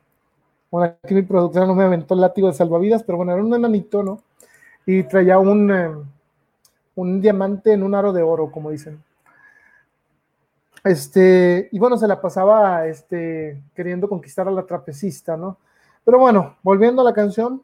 aquí 0.83 1.15
mi 1.15 1.23
productora 1.23 1.65
no 1.65 1.77
me 1.77 1.85
aventó 1.85 2.15
el 2.15 2.23
látigo 2.23 2.49
de 2.49 2.55
salvavidas, 2.55 3.05
pero 3.05 3.19
bueno, 3.19 3.33
era 3.33 3.43
un 3.43 3.55
enanito, 3.55 4.03
¿no? 4.03 4.21
Y 4.85 5.05
traía 5.05 5.39
un, 5.39 5.71
eh, 5.71 5.91
un 6.97 7.21
diamante 7.21 7.73
en 7.73 7.85
un 7.85 7.95
aro 7.95 8.13
de 8.13 8.23
oro, 8.23 8.51
como 8.51 8.73
dicen. 8.73 9.01
Este, 10.83 11.69
y 11.71 11.79
bueno, 11.79 11.97
se 11.97 12.09
la 12.09 12.21
pasaba 12.21 12.87
este, 12.89 13.63
queriendo 13.77 14.09
conquistar 14.09 14.49
a 14.49 14.53
la 14.53 14.67
trapecista, 14.67 15.37
¿no? 15.37 15.59
Pero 16.05 16.19
bueno, 16.19 16.57
volviendo 16.65 17.03
a 17.03 17.05
la 17.05 17.15
canción, 17.15 17.63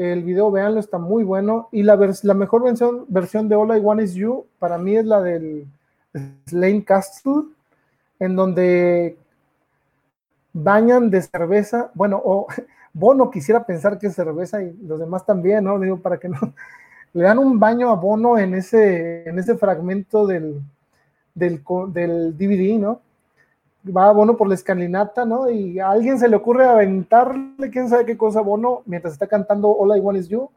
el 0.00 0.24
video, 0.24 0.50
véanlo, 0.50 0.80
está 0.80 0.98
muy 0.98 1.24
bueno. 1.24 1.68
Y 1.72 1.82
la, 1.82 1.98
la 2.22 2.34
mejor 2.34 2.64
versión, 2.64 3.04
versión 3.08 3.48
de 3.48 3.54
All 3.54 3.76
I 3.76 3.80
Want 3.80 4.00
Is 4.00 4.14
You 4.14 4.46
para 4.58 4.78
mí 4.78 4.96
es 4.96 5.04
la 5.04 5.20
del 5.20 5.66
Slane 6.46 6.84
Castle, 6.84 7.42
en 8.18 8.34
donde 8.34 9.18
bañan 10.54 11.10
de 11.10 11.20
cerveza. 11.20 11.90
Bueno, 11.94 12.20
o 12.24 12.46
Bono 12.94 13.30
quisiera 13.30 13.64
pensar 13.64 13.98
que 13.98 14.06
es 14.06 14.14
cerveza 14.14 14.62
y 14.62 14.74
los 14.82 14.98
demás 14.98 15.26
también, 15.26 15.64
¿no? 15.64 15.98
Para 15.98 16.18
que 16.18 16.30
no. 16.30 16.38
Le 17.12 17.24
dan 17.24 17.38
un 17.38 17.60
baño 17.60 17.90
a 17.90 17.96
Bono 17.96 18.38
en 18.38 18.54
ese, 18.54 19.28
en 19.28 19.38
ese 19.38 19.56
fragmento 19.56 20.26
del, 20.26 20.62
del, 21.34 21.62
del 21.92 22.38
DVD, 22.38 22.78
¿no? 22.78 23.00
Va 23.84 24.12
Bono 24.12 24.36
por 24.36 24.48
la 24.48 24.54
escalinata, 24.54 25.24
¿no? 25.24 25.50
Y 25.50 25.78
a 25.78 25.90
alguien 25.90 26.18
se 26.18 26.28
le 26.28 26.36
ocurre 26.36 26.66
aventarle 26.66 27.70
quién 27.70 27.88
sabe 27.88 28.04
qué 28.04 28.16
cosa 28.16 28.40
Bono 28.40 28.82
mientras 28.86 29.14
está 29.14 29.26
cantando 29.26 29.70
All 29.70 29.96
I 29.96 30.00
Want 30.00 30.18
Is 30.18 30.28
You. 30.28 30.50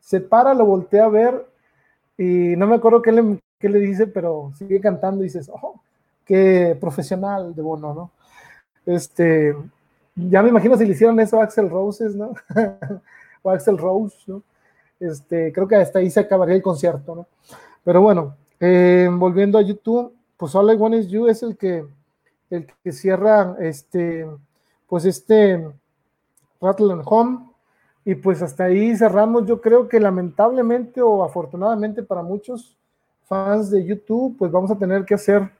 Se 0.00 0.20
para, 0.20 0.54
lo 0.54 0.64
voltea 0.64 1.04
a 1.04 1.08
ver 1.08 1.46
y 2.16 2.54
no 2.56 2.66
me 2.66 2.76
acuerdo 2.76 3.02
qué 3.02 3.12
le, 3.12 3.38
qué 3.58 3.68
le 3.68 3.78
dice, 3.78 4.06
pero 4.06 4.52
sigue 4.56 4.80
cantando 4.80 5.22
y 5.22 5.24
dices, 5.24 5.50
oh, 5.52 5.80
qué 6.24 6.76
profesional 6.80 7.54
de 7.54 7.62
Bono, 7.62 7.94
¿no? 7.94 8.10
Este, 8.86 9.54
ya 10.14 10.42
me 10.42 10.48
imagino 10.48 10.76
si 10.76 10.84
le 10.86 10.92
hicieron 10.92 11.18
eso 11.20 11.40
a 11.40 11.44
Axel 11.44 11.68
Roses, 11.68 12.14
¿no? 12.14 12.32
o 13.42 13.50
Axel 13.50 13.78
Rose, 13.78 14.16
¿no? 14.26 14.42
Este, 15.00 15.52
creo 15.52 15.68
que 15.68 15.76
hasta 15.76 16.00
ahí 16.00 16.10
se 16.10 16.20
acabaría 16.20 16.54
el 16.54 16.62
concierto, 16.62 17.14
¿no? 17.14 17.26
Pero 17.84 18.02
bueno, 18.02 18.34
eh, 18.60 19.08
volviendo 19.12 19.58
a 19.58 19.62
YouTube, 19.62 20.12
pues 20.36 20.54
All 20.54 20.72
I 20.72 20.76
Want 20.76 20.94
Is 20.96 21.08
You 21.08 21.28
es 21.28 21.42
el 21.42 21.56
que 21.56 21.84
el 22.50 22.66
que 22.82 22.92
cierra 22.92 23.56
este, 23.60 24.26
pues 24.86 25.04
este 25.04 25.70
Rattle 26.60 27.02
Home. 27.04 27.46
Y 28.04 28.14
pues 28.14 28.40
hasta 28.42 28.64
ahí 28.64 28.96
cerramos. 28.96 29.46
Yo 29.46 29.60
creo 29.60 29.88
que 29.88 30.00
lamentablemente 30.00 31.02
o 31.02 31.22
afortunadamente 31.22 32.02
para 32.02 32.22
muchos 32.22 32.76
fans 33.26 33.70
de 33.70 33.84
YouTube, 33.84 34.36
pues 34.38 34.50
vamos 34.50 34.70
a 34.70 34.78
tener 34.78 35.04
que 35.04 35.14
hacer 35.14 35.50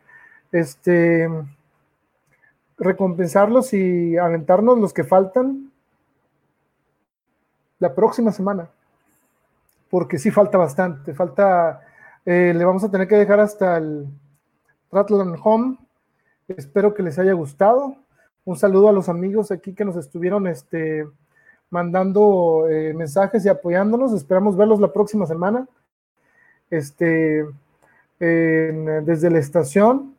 este 0.50 1.28
recompensarlos 2.78 3.74
y 3.74 4.16
aventarnos 4.16 4.78
los 4.78 4.94
que 4.94 5.04
faltan 5.04 5.70
la 7.80 7.94
próxima 7.94 8.32
semana. 8.32 8.70
Porque 9.90 10.18
sí 10.18 10.30
falta 10.30 10.56
bastante. 10.56 11.12
Falta, 11.14 11.82
eh, 12.24 12.52
le 12.56 12.64
vamos 12.64 12.84
a 12.84 12.90
tener 12.90 13.08
que 13.08 13.16
dejar 13.16 13.40
hasta 13.40 13.76
el 13.76 14.06
Rattle 14.90 15.34
Home 15.42 15.76
Espero 16.48 16.94
que 16.94 17.02
les 17.02 17.18
haya 17.18 17.34
gustado. 17.34 17.96
Un 18.44 18.56
saludo 18.56 18.88
a 18.88 18.92
los 18.92 19.10
amigos 19.10 19.50
aquí 19.50 19.74
que 19.74 19.84
nos 19.84 19.96
estuvieron 19.96 20.46
este, 20.46 21.06
mandando 21.68 22.66
eh, 22.70 22.94
mensajes 22.94 23.44
y 23.44 23.50
apoyándonos. 23.50 24.14
Esperamos 24.14 24.56
verlos 24.56 24.80
la 24.80 24.92
próxima 24.92 25.26
semana. 25.26 25.68
Este, 26.70 27.46
desde 28.18 29.30
la 29.30 29.38
estación. 29.38 30.14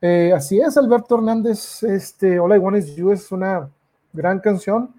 Eh, 0.00 0.32
así 0.34 0.58
es, 0.60 0.76
Alberto 0.78 1.16
Hernández. 1.16 1.82
Este, 1.82 2.36
I 2.36 2.38
Want 2.38 2.78
Is 2.78 2.96
You 2.96 3.12
es 3.12 3.30
una 3.30 3.68
gran 4.12 4.40
canción. 4.40 4.94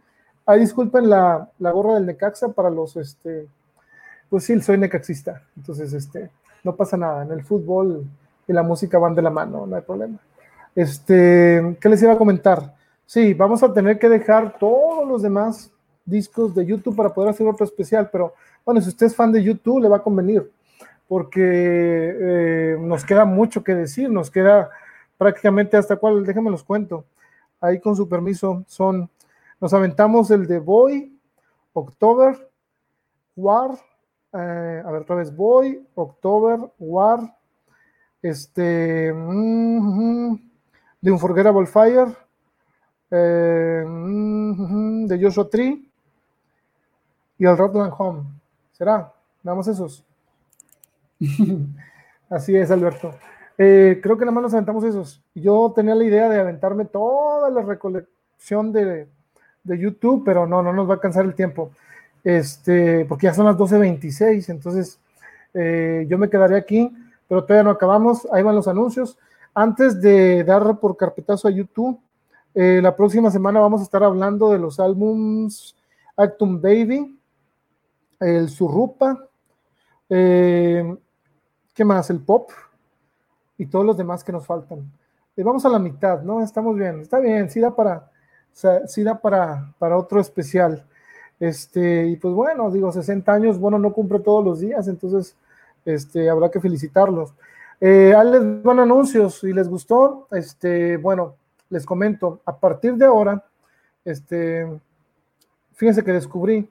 Ay, 0.46 0.60
disculpen 0.60 1.10
la, 1.10 1.50
la, 1.58 1.72
gorra 1.72 1.96
del 1.96 2.06
Necaxa 2.06 2.50
para 2.50 2.70
los, 2.70 2.96
este, 2.96 3.48
pues 4.30 4.44
sí, 4.44 4.60
soy 4.62 4.78
necaxista. 4.78 5.44
Entonces, 5.58 5.94
este, 5.94 6.30
no 6.64 6.76
pasa 6.76 6.98
nada. 6.98 7.24
En 7.24 7.32
el 7.32 7.44
fútbol 7.44 8.06
y 8.48 8.54
la 8.54 8.64
música 8.64 8.98
van 8.98 9.16
de 9.16 9.22
la 9.22 9.30
mano, 9.30 9.66
no 9.66 9.76
hay 9.76 9.82
problema. 9.82 10.20
Este, 10.80 11.76
¿qué 11.82 11.90
les 11.90 12.02
iba 12.04 12.14
a 12.14 12.18
comentar? 12.18 12.74
Sí, 13.06 13.34
vamos 13.34 13.62
a 13.64 13.74
tener 13.74 14.00
que 14.00 14.08
dejar 14.08 14.58
todos 14.58 15.06
los 15.06 15.22
demás 15.22 15.70
discos 16.06 16.56
de 16.56 16.66
YouTube 16.66 16.96
para 16.96 17.14
poder 17.14 17.32
hacer 17.32 17.46
otro 17.46 17.66
especial, 17.66 18.08
pero 18.10 18.34
bueno, 18.64 18.80
si 18.80 18.88
usted 18.88 19.08
es 19.08 19.14
fan 19.14 19.30
de 19.34 19.44
YouTube, 19.44 19.82
le 19.82 19.90
va 19.90 19.98
a 19.98 20.02
convenir, 20.02 20.50
porque 21.06 21.42
eh, 21.44 22.78
nos 22.80 23.04
queda 23.04 23.26
mucho 23.26 23.62
que 23.62 23.76
decir, 23.76 24.10
nos 24.10 24.32
queda 24.32 24.70
prácticamente 25.18 25.76
hasta 25.76 25.98
cuál, 25.98 26.26
déjenme 26.26 26.50
los 26.50 26.64
cuento. 26.64 27.04
Ahí 27.60 27.82
con 27.82 27.98
su 27.98 28.08
permiso, 28.08 28.64
son, 28.66 29.10
nos 29.60 29.74
aventamos 29.74 30.32
el 30.32 30.48
de 30.48 30.60
Boy, 30.60 31.14
October, 31.74 32.50
War, 33.36 33.72
eh, 34.32 34.82
a 34.86 34.90
ver 34.92 35.02
otra 35.02 35.18
vez, 35.18 35.36
Boy, 35.36 35.86
October, 35.94 36.72
War, 36.80 37.36
este, 38.22 39.12
mm, 39.14 40.49
de 41.02 41.12
Unforgettable 41.12 41.66
Fire, 41.66 42.08
eh, 43.12 43.84
mm, 43.88 45.06
de 45.06 45.22
Joshua 45.22 45.50
Tree 45.50 45.90
y 47.38 47.46
el 47.46 47.58
Rotland 47.58 47.94
Home. 47.98 48.24
¿Será? 48.74 49.12
Damos 49.42 49.68
esos. 49.68 50.06
Así 52.30 52.56
es, 52.56 52.70
Alberto. 52.72 53.16
Eh, 53.58 54.00
creo 54.02 54.18
que 54.18 54.26
nada 54.26 54.36
más 54.36 54.44
nos 54.44 54.54
aventamos 54.54 54.84
esos. 54.84 55.22
Yo 55.36 55.74
tenía 55.76 55.96
la 55.96 56.04
idea 56.04 56.30
de 56.30 56.40
aventarme 56.40 56.86
toda 56.86 57.50
la 57.50 57.62
recolección 57.62 58.72
de, 58.72 59.08
YouTube, 59.66 60.24
pero 60.26 60.48
no, 60.48 60.64
no 60.64 60.74
nos 60.74 60.88
va 60.88 60.94
a 60.94 60.96
alcanzar 60.96 61.26
el 61.26 61.36
tiempo. 61.36 61.72
Este, 62.24 63.06
porque 63.06 63.28
ya 63.28 63.34
son 63.34 63.46
las 63.46 63.58
12.26, 63.58 64.50
entonces 64.50 65.00
eh, 65.54 66.06
yo 66.10 66.18
me 66.18 66.30
quedaré 66.30 66.58
aquí, 66.58 66.92
pero 67.28 67.44
todavía 67.44 67.64
no 67.64 67.72
acabamos. 67.72 68.28
Ahí 68.32 68.44
van 68.44 68.56
los 68.56 68.68
anuncios. 68.68 69.18
Antes 69.54 70.02
de 70.02 70.44
dar 70.44 70.80
por 70.80 70.96
carpetazo 70.98 71.48
a 71.48 71.52
YouTube, 71.52 72.00
eh, 72.54 72.80
la 72.82 72.96
próxima 72.96 73.32
semana 73.32 73.60
vamos 73.60 73.82
a 73.82 73.84
estar 73.84 74.04
hablando 74.04 74.52
de 74.52 74.60
los 74.60 74.80
álbums 74.80 75.76
Actum 76.16 76.62
Baby, 76.62 77.18
el 78.20 78.50
Surrupa, 78.50 79.28
eh, 80.10 80.98
¿qué 81.74 81.86
más? 81.86 82.10
El 82.10 82.20
Pop 82.20 82.50
y 83.58 83.66
todos 83.68 83.86
los 83.86 83.98
demás 83.98 84.24
que 84.24 84.32
nos 84.32 84.46
faltan. 84.46 84.92
Y 85.36 85.44
vamos 85.44 85.66
a 85.66 85.70
la 85.70 85.80
mitad, 85.80 86.22
¿no? 86.22 86.42
Estamos 86.44 86.76
bien, 86.76 87.02
está 87.02 87.20
bien, 87.20 87.50
sí 87.50 87.60
da 87.60 87.76
para, 87.76 88.12
sí 88.88 89.04
da 89.04 89.20
para, 89.20 89.74
para 89.80 89.98
otro 89.98 90.20
especial. 90.20 90.86
Este, 91.40 92.08
y 92.08 92.18
pues 92.18 92.34
bueno, 92.34 92.70
digo, 92.70 92.92
60 92.92 93.32
años, 93.32 93.58
bueno, 93.58 93.80
no 93.80 93.94
cumple 93.94 94.20
todos 94.20 94.44
los 94.44 94.60
días, 94.60 94.88
entonces 94.90 95.36
este, 95.86 96.30
habrá 96.30 96.52
que 96.52 96.60
felicitarlos. 96.60 97.34
Eh, 97.82 98.14
les 98.26 98.64
van 98.64 98.80
anuncios, 98.80 99.40
si 99.40 99.54
les 99.54 99.70
gustó, 99.70 100.28
este, 100.32 100.98
bueno, 100.98 101.36
les 101.70 101.86
comento, 101.86 102.42
a 102.46 102.58
partir 102.58 102.96
de 102.96 103.06
ahora, 103.06 103.44
este, 104.04 104.68
fíjense 105.76 106.04
que 106.04 106.12
descubrí 106.12 106.68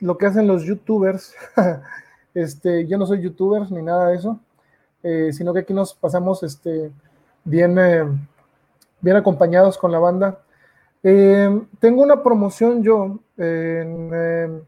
lo 0.00 0.18
que 0.18 0.26
hacen 0.26 0.46
los 0.46 0.64
youtubers, 0.64 1.34
este, 2.34 2.86
yo 2.86 2.98
no 2.98 3.06
soy 3.06 3.22
youtuber 3.22 3.70
ni 3.72 3.80
nada 3.80 4.08
de 4.08 4.16
eso, 4.16 4.38
eh, 5.02 5.32
sino 5.32 5.54
que 5.54 5.60
aquí 5.60 5.72
nos 5.72 5.94
pasamos 5.94 6.42
este, 6.42 6.90
bien, 7.44 7.78
eh, 7.78 8.04
bien 9.00 9.16
acompañados 9.16 9.78
con 9.78 9.92
la 9.92 9.98
banda. 9.98 10.40
Eh, 11.02 11.60
tengo 11.78 12.02
una 12.02 12.22
promoción 12.22 12.82
yo 12.82 13.18
en, 13.36 14.64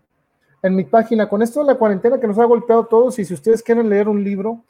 en 0.62 0.74
mi 0.74 0.84
página, 0.84 1.28
con 1.28 1.42
esto 1.42 1.60
de 1.60 1.66
la 1.66 1.78
cuarentena 1.78 2.20
que 2.20 2.26
nos 2.26 2.38
ha 2.38 2.44
golpeado 2.44 2.82
a 2.82 2.88
todos, 2.88 3.18
y 3.18 3.24
si 3.24 3.34
ustedes 3.34 3.62
quieren 3.62 3.88
leer 3.88 4.08
un 4.08 4.22
libro, 4.22 4.62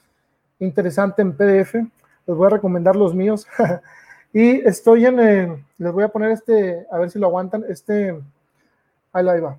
interesante 0.59 1.23
en 1.23 1.37
PDF. 1.37 1.75
Les 1.75 2.37
voy 2.37 2.47
a 2.47 2.51
recomendar 2.51 2.97
los 2.97 3.15
míos. 3.15 3.47
y 4.33 4.67
estoy 4.67 5.07
en, 5.07 5.65
les 5.79 5.93
voy 5.93 6.05
a 6.05 6.09
poner 6.09 6.31
este, 6.33 6.87
a 6.91 6.99
ver 6.99 7.11
si 7.11 7.19
lo 7.19 7.27
aguantan, 7.27 7.65
este, 7.69 8.21
ahí 9.13 9.41
va. 9.41 9.59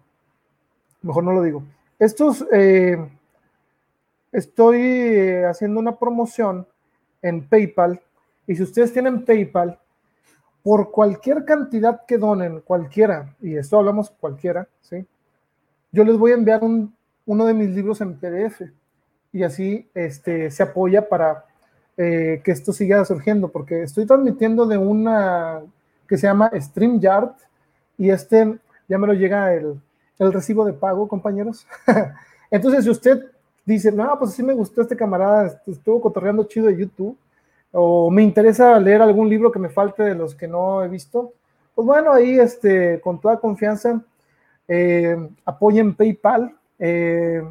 Mejor 1.02 1.24
no 1.24 1.34
lo 1.34 1.42
digo. 1.42 1.64
Estos, 2.00 2.46
eh, 2.52 2.98
estoy 4.32 4.82
eh, 4.82 5.46
haciendo 5.46 5.80
una 5.80 5.98
promoción 5.98 6.68
en 7.22 7.48
PayPal. 7.48 8.02
Y 8.46 8.56
si 8.56 8.64
ustedes 8.64 8.94
tienen 8.94 9.26
PayPal, 9.26 9.80
por 10.64 10.92
cualquier 10.92 11.46
cantidad 11.46 12.06
que 12.06 12.18
donen, 12.18 12.62
cualquiera, 12.62 13.34
y 13.42 13.56
esto 13.56 13.80
hablamos 13.80 14.10
cualquiera, 14.10 14.68
¿sí? 14.82 15.06
Yo 15.92 16.04
les 16.04 16.18
voy 16.18 16.32
a 16.32 16.36
enviar 16.36 16.62
un, 16.64 16.94
uno 17.26 17.46
de 17.46 17.54
mis 17.54 17.70
libros 17.70 18.02
en 18.02 18.20
PDF 18.20 18.62
y 19.32 19.44
así 19.44 19.90
este, 19.94 20.50
se 20.52 20.64
apoya 20.64 21.08
para 21.08 21.46
eh, 21.98 22.42
que 22.44 22.52
esto 22.52 22.74
siga 22.74 23.04
surgiendo, 23.06 23.50
porque 23.50 23.84
estoy 23.84 24.06
transmitiendo 24.06 24.66
de 24.66 24.78
una 24.78 25.62
que 26.08 26.18
se 26.18 26.28
llama 26.28 26.52
StreamYard 26.56 27.32
y 27.98 28.10
este 28.10 28.58
ya 28.88 28.98
me 28.98 29.08
lo 29.08 29.14
llega 29.14 29.54
el, 29.54 29.80
el 30.20 30.34
recibo 30.34 30.66
de 30.66 30.74
pago, 30.74 31.08
compañeros. 31.08 31.68
Entonces, 32.52 32.86
si 32.86 32.90
usted 32.90 33.26
dice, 33.66 33.92
no, 33.92 34.18
pues 34.18 34.32
sí 34.32 34.44
me 34.44 34.54
gustó 34.54 34.82
este 34.82 34.96
camarada, 34.96 35.62
estuvo 35.68 36.00
cotorreando 36.02 36.46
chido 36.46 36.68
de 36.68 36.78
YouTube, 36.78 37.18
o 37.72 38.10
me 38.10 38.24
interesa 38.24 38.80
leer 38.80 39.02
algún 39.02 39.30
libro 39.30 39.52
que 39.52 39.60
me 39.60 39.70
falte 39.70 40.04
de 40.04 40.16
los 40.16 40.34
que 40.34 40.48
no 40.48 40.84
he 40.84 40.88
visto, 40.88 41.34
pues 41.76 41.86
bueno, 41.86 42.14
ahí 42.14 42.40
este, 42.40 43.02
con 43.02 43.20
toda 43.20 43.40
confianza, 43.40 44.02
eh, 44.68 45.18
apoyen 45.46 45.96
PayPal 45.96 46.56
eh, 46.80 47.44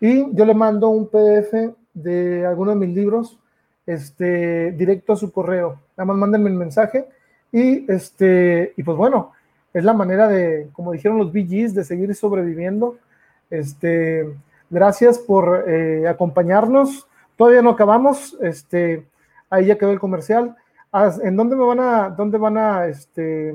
y 0.00 0.34
yo 0.34 0.44
le 0.44 0.54
mando 0.54 0.88
un 0.88 1.08
PDF 1.08 1.74
de 1.94 2.46
alguno 2.46 2.70
de 2.70 2.76
mis 2.86 2.94
libros 2.94 3.38
este, 3.86 4.72
directo 4.72 5.14
a 5.14 5.16
su 5.16 5.32
correo. 5.32 5.80
Nada 5.96 6.06
más 6.06 6.16
mándenme 6.16 6.50
el 6.50 6.56
mensaje 6.56 7.08
y, 7.50 7.90
este, 7.90 8.74
y 8.76 8.82
pues 8.82 8.96
bueno, 8.96 9.32
es 9.72 9.84
la 9.84 9.94
manera 9.94 10.28
de, 10.28 10.68
como 10.72 10.92
dijeron 10.92 11.18
los 11.18 11.32
BGs, 11.32 11.74
de 11.74 11.84
seguir 11.84 12.14
sobreviviendo. 12.14 12.96
Este, 13.50 14.28
gracias 14.70 15.18
por 15.18 15.64
eh, 15.66 16.06
acompañarnos. 16.06 17.06
Todavía 17.36 17.62
no 17.62 17.70
acabamos. 17.70 18.36
Este, 18.40 19.06
ahí 19.50 19.66
ya 19.66 19.78
quedó 19.78 19.92
el 19.92 20.00
comercial. 20.00 20.56
¿En 21.22 21.36
dónde 21.36 21.56
me 21.56 21.64
van 21.64 21.80
a, 21.80 22.10
dónde 22.10 22.38
van 22.38 22.56
a, 22.56 22.86
este, 22.86 23.54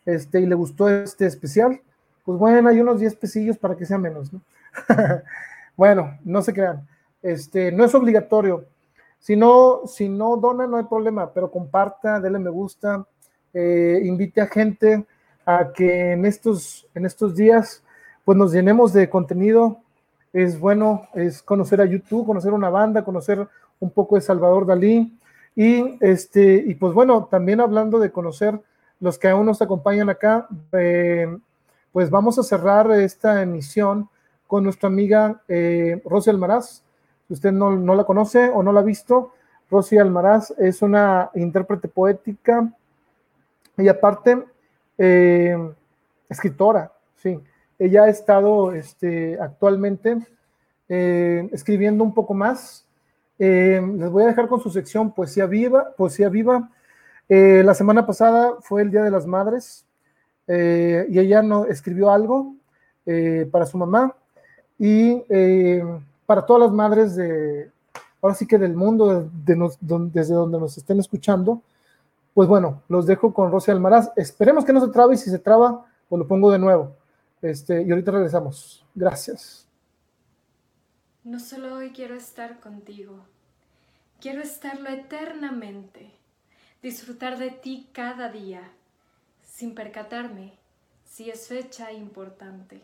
este, 0.06 0.42
y 0.42 0.46
le 0.46 0.54
gustó 0.54 0.88
este 0.88 1.26
especial, 1.26 1.82
pues 2.24 2.38
bueno, 2.38 2.70
hay 2.70 2.80
unos 2.80 3.00
10 3.00 3.16
pesillos 3.16 3.58
para 3.58 3.76
que 3.76 3.86
sea 3.86 3.98
menos, 3.98 4.32
¿no? 4.32 4.40
bueno, 5.76 6.20
no 6.24 6.44
se 6.44 6.54
crean. 6.54 6.88
Este, 7.24 7.72
no 7.72 7.86
es 7.86 7.96
obligatorio. 7.96 8.66
Si 9.20 9.36
no, 9.36 9.82
si 9.88 10.08
no 10.10 10.38
dona, 10.38 10.68
no 10.68 10.78
hay 10.78 10.84
problema, 10.84 11.34
pero 11.34 11.50
comparta, 11.50 12.20
déle 12.20 12.38
me 12.38 12.52
gusta, 12.52 13.04
eh, 13.54 14.00
invite 14.04 14.42
a 14.42 14.48
gente 14.48 15.08
a 15.46 15.72
que 15.74 16.14
en 16.14 16.26
estos, 16.26 16.88
en 16.96 17.06
estos 17.06 17.36
días 17.36 17.84
pues 18.26 18.38
nos 18.38 18.52
llenemos 18.52 18.92
de 18.92 19.10
contenido. 19.10 19.78
Es 20.34 20.60
bueno, 20.60 21.08
es 21.14 21.42
conocer 21.42 21.80
a 21.80 21.86
YouTube, 21.86 22.26
conocer 22.26 22.52
una 22.52 22.70
banda, 22.70 23.06
conocer 23.06 23.48
un 23.80 23.92
poco 23.92 24.16
de 24.16 24.22
Salvador 24.22 24.66
Dalí. 24.66 25.18
Y, 25.56 25.98
este, 26.02 26.56
y 26.66 26.74
pues 26.76 26.94
bueno, 26.94 27.26
también 27.26 27.62
hablando 27.62 28.00
de 28.00 28.12
conocer 28.12 28.60
los 29.00 29.18
que 29.18 29.30
aún 29.30 29.46
nos 29.46 29.62
acompañan 29.62 30.10
acá, 30.10 30.48
eh, 30.74 31.38
pues 31.92 32.10
vamos 32.10 32.38
a 32.40 32.44
cerrar 32.44 32.92
esta 32.92 33.42
emisión 33.42 34.10
con 34.48 34.64
nuestra 34.64 34.88
amiga 34.88 35.42
eh, 35.48 36.02
Rosy 36.04 36.30
Almaraz. 36.30 36.84
Si 37.28 37.34
usted 37.34 37.52
no, 37.52 37.72
no, 37.72 37.96
la 37.96 38.04
conoce 38.04 38.50
o 38.50 38.64
no 38.64 38.74
la 38.74 38.82
ha 38.82 38.84
visto, 38.84 39.32
Rosy 39.70 39.98
Almaraz 39.98 40.52
es 40.58 40.82
una 40.82 41.30
intérprete 41.36 41.88
poética 41.88 42.70
y 43.78 43.88
aparte 43.88 44.44
eh, 44.98 45.58
escritora, 46.30 46.92
sí. 47.18 47.40
Ella 47.78 48.04
ha 48.04 48.10
estado 48.10 48.72
este, 48.74 49.38
actualmente 49.40 50.18
eh, 50.88 51.50
escribiendo 51.52 52.04
un 52.04 52.14
poco 52.14 52.34
más. 52.34 52.86
Eh, 53.38 53.82
les 53.98 54.10
voy 54.10 54.24
a 54.24 54.28
dejar 54.28 54.48
con 54.48 54.62
su 54.62 54.70
sección 54.70 55.14
Poesía 55.14 55.46
Viva. 55.46 55.94
Poesía 55.98 56.30
Viva. 56.30 56.70
la 57.28 57.74
semana 57.74 58.06
pasada 58.06 58.56
fue 58.62 58.82
el 58.82 58.92
Día 58.92 59.04
de 59.04 59.12
las 59.12 59.26
Madres 59.26 59.86
y 60.48 61.20
ella 61.20 61.42
no, 61.42 61.66
escribió 61.66 62.12
algo 62.12 62.54
para 63.52 63.66
su 63.66 63.78
mamá 63.78 64.16
y 64.78 65.22
para 66.26 66.46
todas 66.46 66.64
las 66.64 66.72
madres 66.72 67.16
de, 67.16 67.72
ahora 68.22 68.36
sí 68.36 68.48
que 68.48 68.58
del 68.58 68.76
mundo, 68.76 69.30
desde 69.34 70.34
donde 70.34 70.60
nos 70.60 70.78
estén 70.78 71.00
escuchando 71.00 71.62
pues 72.36 72.50
bueno, 72.50 72.84
los 72.90 73.06
dejo 73.06 73.34
con 73.34 73.50
Rosy 73.50 73.72
Almaraz. 73.72 74.12
Esperemos 74.18 74.66
que 74.66 74.74
no 74.74 74.86
se 74.86 74.92
trabe 74.92 75.16
y 75.16 75.18
si 75.18 75.30
se 75.30 75.40
traba, 75.40 75.86
pues 76.10 76.20
lo 76.20 76.28
pongo 76.28 76.52
de 76.52 76.60
nuevo. 76.60 76.98
Este, 77.42 77.82
y 77.82 77.90
ahorita 77.90 78.12
regresamos. 78.12 78.86
Gracias. 78.94 79.70
No 81.24 81.40
solo 81.40 81.76
hoy 81.76 81.92
quiero 81.92 82.14
estar 82.14 82.60
contigo, 82.60 83.24
quiero 84.20 84.42
estarlo 84.42 84.90
eternamente, 84.90 86.12
disfrutar 86.84 87.38
de 87.38 87.52
ti 87.52 87.90
cada 87.94 88.30
día, 88.30 88.70
sin 89.42 89.74
percatarme 89.74 90.58
si 91.06 91.30
es 91.30 91.48
fecha 91.48 91.94
importante. 91.94 92.82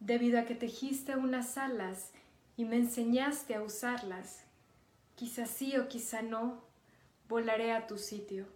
Debido 0.00 0.40
a 0.40 0.44
que 0.44 0.54
tejiste 0.54 1.14
unas 1.14 1.58
alas 1.58 2.12
y 2.56 2.64
me 2.64 2.76
enseñaste 2.76 3.54
a 3.54 3.60
usarlas, 3.60 4.44
quizá 5.14 5.44
sí 5.44 5.76
o 5.76 5.88
quizá 5.88 6.22
no, 6.22 6.67
volaré 7.28 7.72
a 7.72 7.86
tu 7.86 7.98
sitio. 7.98 8.46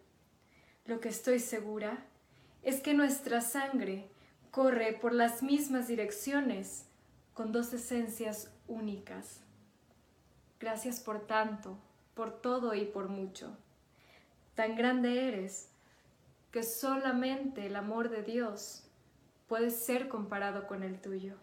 Lo 0.84 1.00
que 1.00 1.08
estoy 1.08 1.38
segura 1.38 2.06
es 2.62 2.80
que 2.80 2.94
nuestra 2.94 3.40
sangre 3.40 4.08
corre 4.50 4.92
por 4.94 5.12
las 5.12 5.42
mismas 5.42 5.88
direcciones 5.88 6.86
con 7.34 7.52
dos 7.52 7.72
esencias 7.72 8.52
únicas. 8.68 9.40
Gracias 10.60 11.00
por 11.00 11.26
tanto, 11.26 11.78
por 12.14 12.40
todo 12.40 12.74
y 12.74 12.84
por 12.84 13.08
mucho. 13.08 13.56
Tan 14.54 14.76
grande 14.76 15.28
eres 15.28 15.68
que 16.50 16.62
solamente 16.62 17.66
el 17.66 17.76
amor 17.76 18.10
de 18.10 18.22
Dios 18.22 18.84
puede 19.48 19.70
ser 19.70 20.08
comparado 20.08 20.66
con 20.66 20.82
el 20.82 21.00
tuyo. 21.00 21.36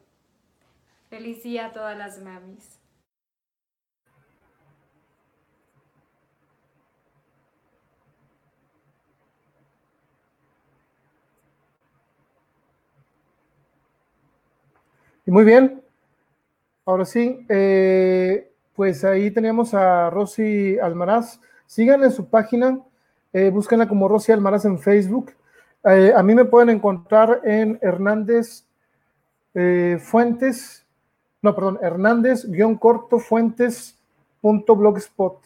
Feliz 1.10 1.44
día 1.44 1.68
a 1.68 1.74
todas 1.74 1.98
las 1.98 2.20
mamis. 2.22 2.79
Muy 15.32 15.44
bien, 15.44 15.82
ahora 16.86 17.06
sí, 17.06 17.46
eh, 17.50 18.52
pues 18.76 19.04
ahí 19.04 19.32
tenemos 19.32 19.74
a 19.74 20.10
Rosy 20.10 20.80
Almaraz. 20.80 21.42
Sigan 21.66 22.04
en 22.04 22.12
su 22.12 22.30
página, 22.30 22.80
eh, 23.34 23.50
búsquenla 23.50 23.88
como 23.88 24.08
Rosy 24.08 24.32
Almaraz 24.32 24.66
en 24.66 24.80
Facebook. 24.80 25.34
Eh, 25.86 26.14
a 26.16 26.24
mí 26.24 26.36
me 26.36 26.46
pueden 26.46 26.70
encontrar 26.70 27.42
en 27.44 27.78
Hernández 27.82 28.66
Fuentes, 30.00 30.86
no, 31.42 31.56
perdón, 31.56 31.80
Hernández-corto 31.82 33.20
Fuentes.blogspot. 33.20 35.40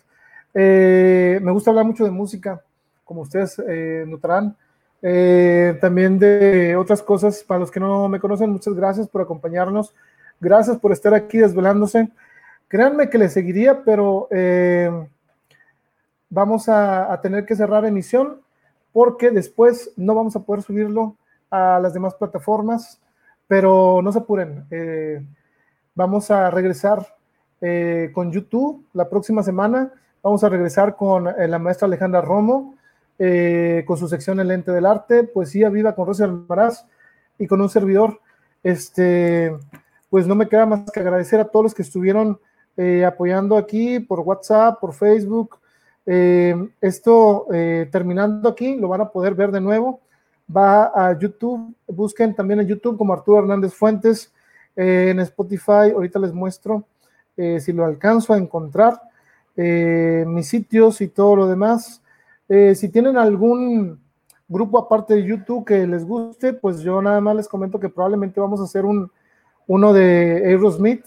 Eh, 0.53 1.39
me 1.41 1.51
gusta 1.51 1.71
hablar 1.71 1.85
mucho 1.85 2.03
de 2.03 2.11
música, 2.11 2.61
como 3.03 3.21
ustedes 3.21 3.57
eh, 3.67 4.05
notarán. 4.07 4.55
Eh, 5.03 5.77
también 5.80 6.17
de 6.17 6.75
otras 6.75 7.03
cosas, 7.03 7.43
para 7.43 7.59
los 7.59 7.69
que 7.69 7.80
no 7.80 8.07
me 8.07 8.19
conocen, 8.19 8.49
muchas 8.49 8.73
gracias 8.73 9.07
por 9.07 9.22
acompañarnos. 9.22 9.93
Gracias 10.40 10.77
por 10.77 10.91
estar 10.91 11.14
aquí 11.14 11.38
desvelándose. 11.38 12.09
Créanme 12.67 13.09
que 13.09 13.19
les 13.19 13.33
seguiría, 13.33 13.83
pero 13.83 14.27
vamos 16.30 16.67
a, 16.67 17.19
tener 17.22 17.45
que 17.45 17.56
cerrar 17.56 17.85
emisión 17.85 18.41
porque 18.91 19.30
después 19.30 19.91
no 19.95 20.15
vamos 20.15 20.35
a 20.35 20.41
poder 20.41 20.64
subirlo 20.64 21.15
a 21.51 21.80
las 21.80 21.93
demás 21.93 22.15
plataformas, 22.15 22.99
pero 23.48 24.01
no 24.01 24.11
se 24.11 24.19
apuren. 24.19 24.65
vamos 25.93 26.32
a 26.32 26.49
regresar 26.49 27.06
con 28.14 28.32
YouTube 28.32 28.83
la 28.93 29.07
próxima 29.07 29.43
semana 29.43 29.91
Vamos 30.23 30.41
a 30.45 30.48
regresar 30.48 30.95
con 30.95 31.27
eh, 31.27 31.49
la 31.49 31.59
maestra 31.59 31.85
Alejandra 31.85 32.22
Romo, 32.22 32.75
eh, 33.19 33.83
con 33.85 33.98
su 33.98 34.08
sección 34.08 34.40
El 34.40 34.51
Ente 34.51 34.72
del 34.72 34.85
Arte, 34.85 35.24
Poesía 35.24 35.69
Viva 35.69 35.95
con 35.95 36.08
Rosa 36.08 36.25
Almaraz 36.25 36.85
y 37.38 37.48
con 37.48 37.61
un 37.61 37.69
servidor. 37.69 38.19
Este, 38.64 39.56
pues 40.09 40.27
no 40.27 40.35
me 40.35 40.48
queda 40.48 40.66
más 40.66 40.90
que 40.92 41.00
agradecer 41.00 41.40
a 41.40 41.45
todos 41.45 41.64
los 41.64 41.74
que 41.74 41.82
estuvieron 41.82 42.40
eh, 42.77 43.06
apoyando 43.06 43.58
aquí 43.58 44.00
por 44.00 44.22
WhatsApp, 44.22 44.80
por 44.80 44.93
Facebook. 44.93 45.59
esto 46.06 47.48
terminando 47.92 48.50
aquí, 48.50 48.75
lo 48.75 48.90
van 48.90 49.01
a 49.01 49.09
poder 49.09 49.35
ver 49.35 49.51
de 49.51 49.61
nuevo. 49.61 50.01
Va 50.56 50.92
a 50.93 51.17
YouTube, 51.17 51.74
busquen 51.88 52.35
también 52.35 52.59
en 52.59 52.67
YouTube 52.67 52.98
como 52.98 53.14
Arturo 53.14 53.40
Hernández 53.40 53.74
Fuentes, 53.74 54.33
en 54.75 55.19
Spotify, 55.19 55.92
ahorita 55.93 56.19
les 56.19 56.33
muestro 56.33 56.83
si 57.35 57.72
lo 57.72 57.85
alcanzo 57.85 58.33
a 58.33 58.38
encontrar. 58.38 59.00
Eh, 59.56 60.25
mis 60.27 60.48
sitios 60.48 61.01
y 61.01 61.08
todo 61.08 61.35
lo 61.35 61.48
demás. 61.48 62.01
Eh, 62.49 62.75
si 62.75 62.89
tienen 62.89 63.17
algún 63.17 63.99
grupo 64.47 64.77
aparte 64.77 65.15
de 65.15 65.23
YouTube 65.23 65.65
que 65.65 65.88
les 65.88 66.05
guste, 66.05 66.53
pues 66.53 66.81
yo 66.81 67.01
nada 67.01 67.22
más 67.22 67.35
les 67.35 67.47
comento 67.47 67.80
que 67.80 67.89
probablemente 67.89 68.39
vamos 68.39 68.59
a 68.59 68.65
hacer 68.65 68.85
un, 68.85 69.11
uno 69.67 69.93
de 69.93 70.43
Aerosmith, 70.45 71.05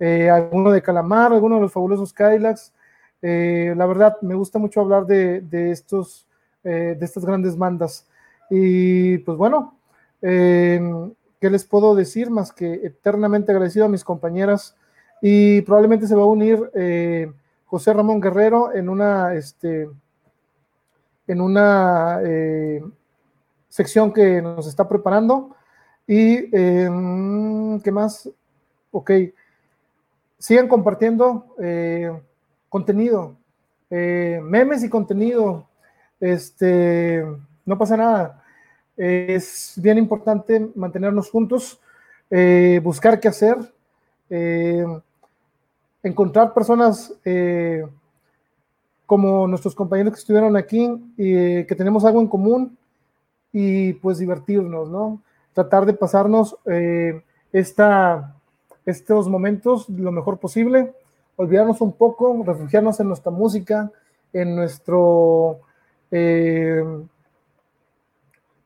eh, 0.00 0.28
alguno 0.28 0.70
de 0.70 0.82
Calamar, 0.82 1.32
alguno 1.32 1.56
de 1.56 1.62
los 1.62 1.72
fabulosos 1.72 2.12
Kylax. 2.12 2.72
la 3.20 3.86
verdad, 3.86 4.16
me 4.22 4.34
gusta 4.34 4.58
mucho 4.58 4.80
hablar 4.80 5.06
de, 5.06 5.40
de 5.40 5.70
estos, 5.70 6.26
de 6.62 6.98
estas 7.00 7.24
grandes 7.24 7.56
bandas. 7.56 8.06
Y 8.50 9.18
pues 9.18 9.36
bueno, 9.38 9.76
¿qué 10.20 11.50
les 11.50 11.64
puedo 11.64 11.94
decir 11.94 12.30
más 12.30 12.52
que 12.52 12.74
eternamente 12.74 13.52
agradecido 13.52 13.86
a 13.86 13.88
mis 13.88 14.04
compañeras? 14.04 14.76
Y 15.20 15.62
probablemente 15.62 16.06
se 16.06 16.14
va 16.14 16.22
a 16.22 16.26
unir 16.26 16.70
José 17.64 17.92
Ramón 17.92 18.20
Guerrero 18.20 18.72
en 18.74 18.88
una, 18.88 19.34
este, 19.34 19.88
en 21.28 21.40
una 21.42 22.20
eh, 22.24 22.82
sección 23.68 24.12
que 24.12 24.42
nos 24.42 24.66
está 24.66 24.88
preparando. 24.88 25.54
Y, 26.06 26.56
em, 26.56 27.80
¿qué 27.80 27.92
más? 27.92 28.28
Ok. 28.90 29.12
Sigan 30.38 30.68
compartiendo 30.68 31.54
eh, 31.60 32.10
contenido, 32.68 33.36
eh, 33.90 34.40
memes 34.42 34.82
y 34.82 34.88
contenido. 34.88 35.68
Este, 36.18 37.24
no 37.64 37.78
pasa 37.78 37.96
nada. 37.96 38.44
Es 38.96 39.74
bien 39.76 39.98
importante 39.98 40.70
mantenernos 40.74 41.30
juntos, 41.30 41.80
buscar 42.82 43.20
qué 43.20 43.28
hacer 43.28 43.56
encontrar 46.02 46.52
personas 46.52 47.14
como 49.08 49.48
nuestros 49.48 49.74
compañeros 49.74 50.12
que 50.12 50.18
estuvieron 50.18 50.54
aquí 50.54 50.86
y 51.16 51.64
que 51.64 51.74
tenemos 51.74 52.04
algo 52.04 52.20
en 52.20 52.26
común 52.26 52.76
y 53.50 53.94
pues 53.94 54.18
divertirnos, 54.18 54.90
¿no? 54.90 55.22
Tratar 55.54 55.86
de 55.86 55.94
pasarnos 55.94 56.58
eh, 56.66 57.22
esta, 57.50 58.36
estos 58.84 59.26
momentos 59.30 59.88
lo 59.88 60.12
mejor 60.12 60.36
posible, 60.36 60.92
olvidarnos 61.36 61.80
un 61.80 61.92
poco, 61.92 62.42
refugiarnos 62.44 63.00
en 63.00 63.08
nuestra 63.08 63.32
música, 63.32 63.90
en 64.34 64.54
nuestro, 64.54 65.60
eh, 66.10 66.84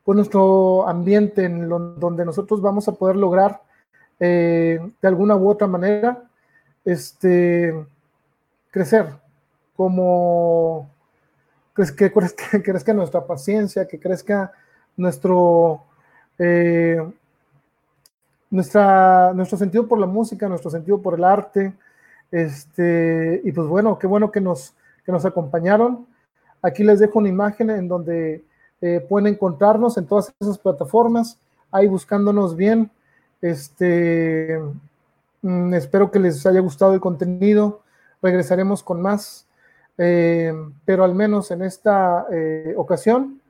pues 0.02 0.16
nuestro 0.16 0.88
ambiente 0.88 1.44
en 1.44 1.68
donde 1.68 2.24
nosotros 2.24 2.60
vamos 2.60 2.88
a 2.88 2.92
poder 2.92 3.14
lograr 3.14 3.62
de 4.18 4.92
alguna 5.02 5.36
u 5.36 5.48
otra 5.48 5.68
manera 5.68 6.24
este, 6.84 7.86
crecer, 8.72 9.21
como 9.82 10.88
que, 11.74 12.12
crezca 12.62 12.94
nuestra 12.94 13.26
paciencia, 13.26 13.88
que 13.88 13.98
crezca 13.98 14.52
nuestro, 14.96 15.82
eh, 16.38 17.00
nuestro 18.50 19.58
sentido 19.58 19.88
por 19.88 19.98
la 19.98 20.06
música, 20.06 20.48
nuestro 20.48 20.70
sentido 20.70 21.02
por 21.02 21.14
el 21.14 21.24
arte. 21.24 21.72
Este, 22.30 23.40
y 23.44 23.50
pues 23.52 23.66
bueno, 23.66 23.98
qué 23.98 24.06
bueno 24.06 24.30
que 24.30 24.40
nos, 24.40 24.74
que 25.04 25.10
nos 25.10 25.24
acompañaron. 25.24 26.06
Aquí 26.62 26.84
les 26.84 27.00
dejo 27.00 27.18
una 27.18 27.28
imagen 27.28 27.70
en 27.70 27.88
donde 27.88 28.44
eh, 28.80 29.04
pueden 29.08 29.26
encontrarnos 29.26 29.98
en 29.98 30.06
todas 30.06 30.32
esas 30.40 30.58
plataformas, 30.58 31.38
ahí 31.72 31.88
buscándonos 31.88 32.54
bien. 32.54 32.90
Este, 33.40 34.60
Mm, 35.42 35.74
espero 35.74 36.10
que 36.10 36.20
les 36.20 36.46
haya 36.46 36.60
gustado 36.60 36.94
el 36.94 37.00
contenido. 37.00 37.82
Regresaremos 38.22 38.82
con 38.82 39.02
más, 39.02 39.46
eh, 39.98 40.52
pero 40.84 41.04
al 41.04 41.14
menos 41.14 41.50
en 41.50 41.62
esta 41.62 42.26
eh, 42.32 42.74
ocasión 42.76 43.40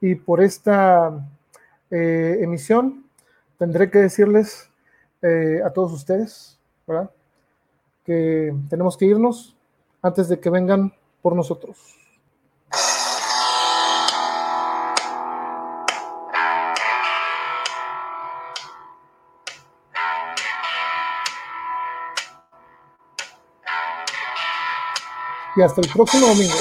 y 0.00 0.14
por 0.14 0.40
esta 0.42 1.26
eh, 1.90 2.38
emisión 2.40 3.04
tendré 3.58 3.90
que 3.90 3.98
decirles 3.98 4.70
a 5.64 5.70
todos 5.70 5.92
ustedes, 5.92 6.60
Que 8.04 8.54
tenemos 8.70 8.96
que 8.96 9.06
irnos 9.06 9.56
antes 10.00 10.28
de 10.28 10.38
que 10.38 10.48
vengan 10.48 10.92
por 11.20 11.34
nosotros. 11.34 11.76
Y 25.58 25.62
hasta 25.62 25.80
el 25.80 25.88
próximo 25.88 26.28
domingo. 26.28 26.54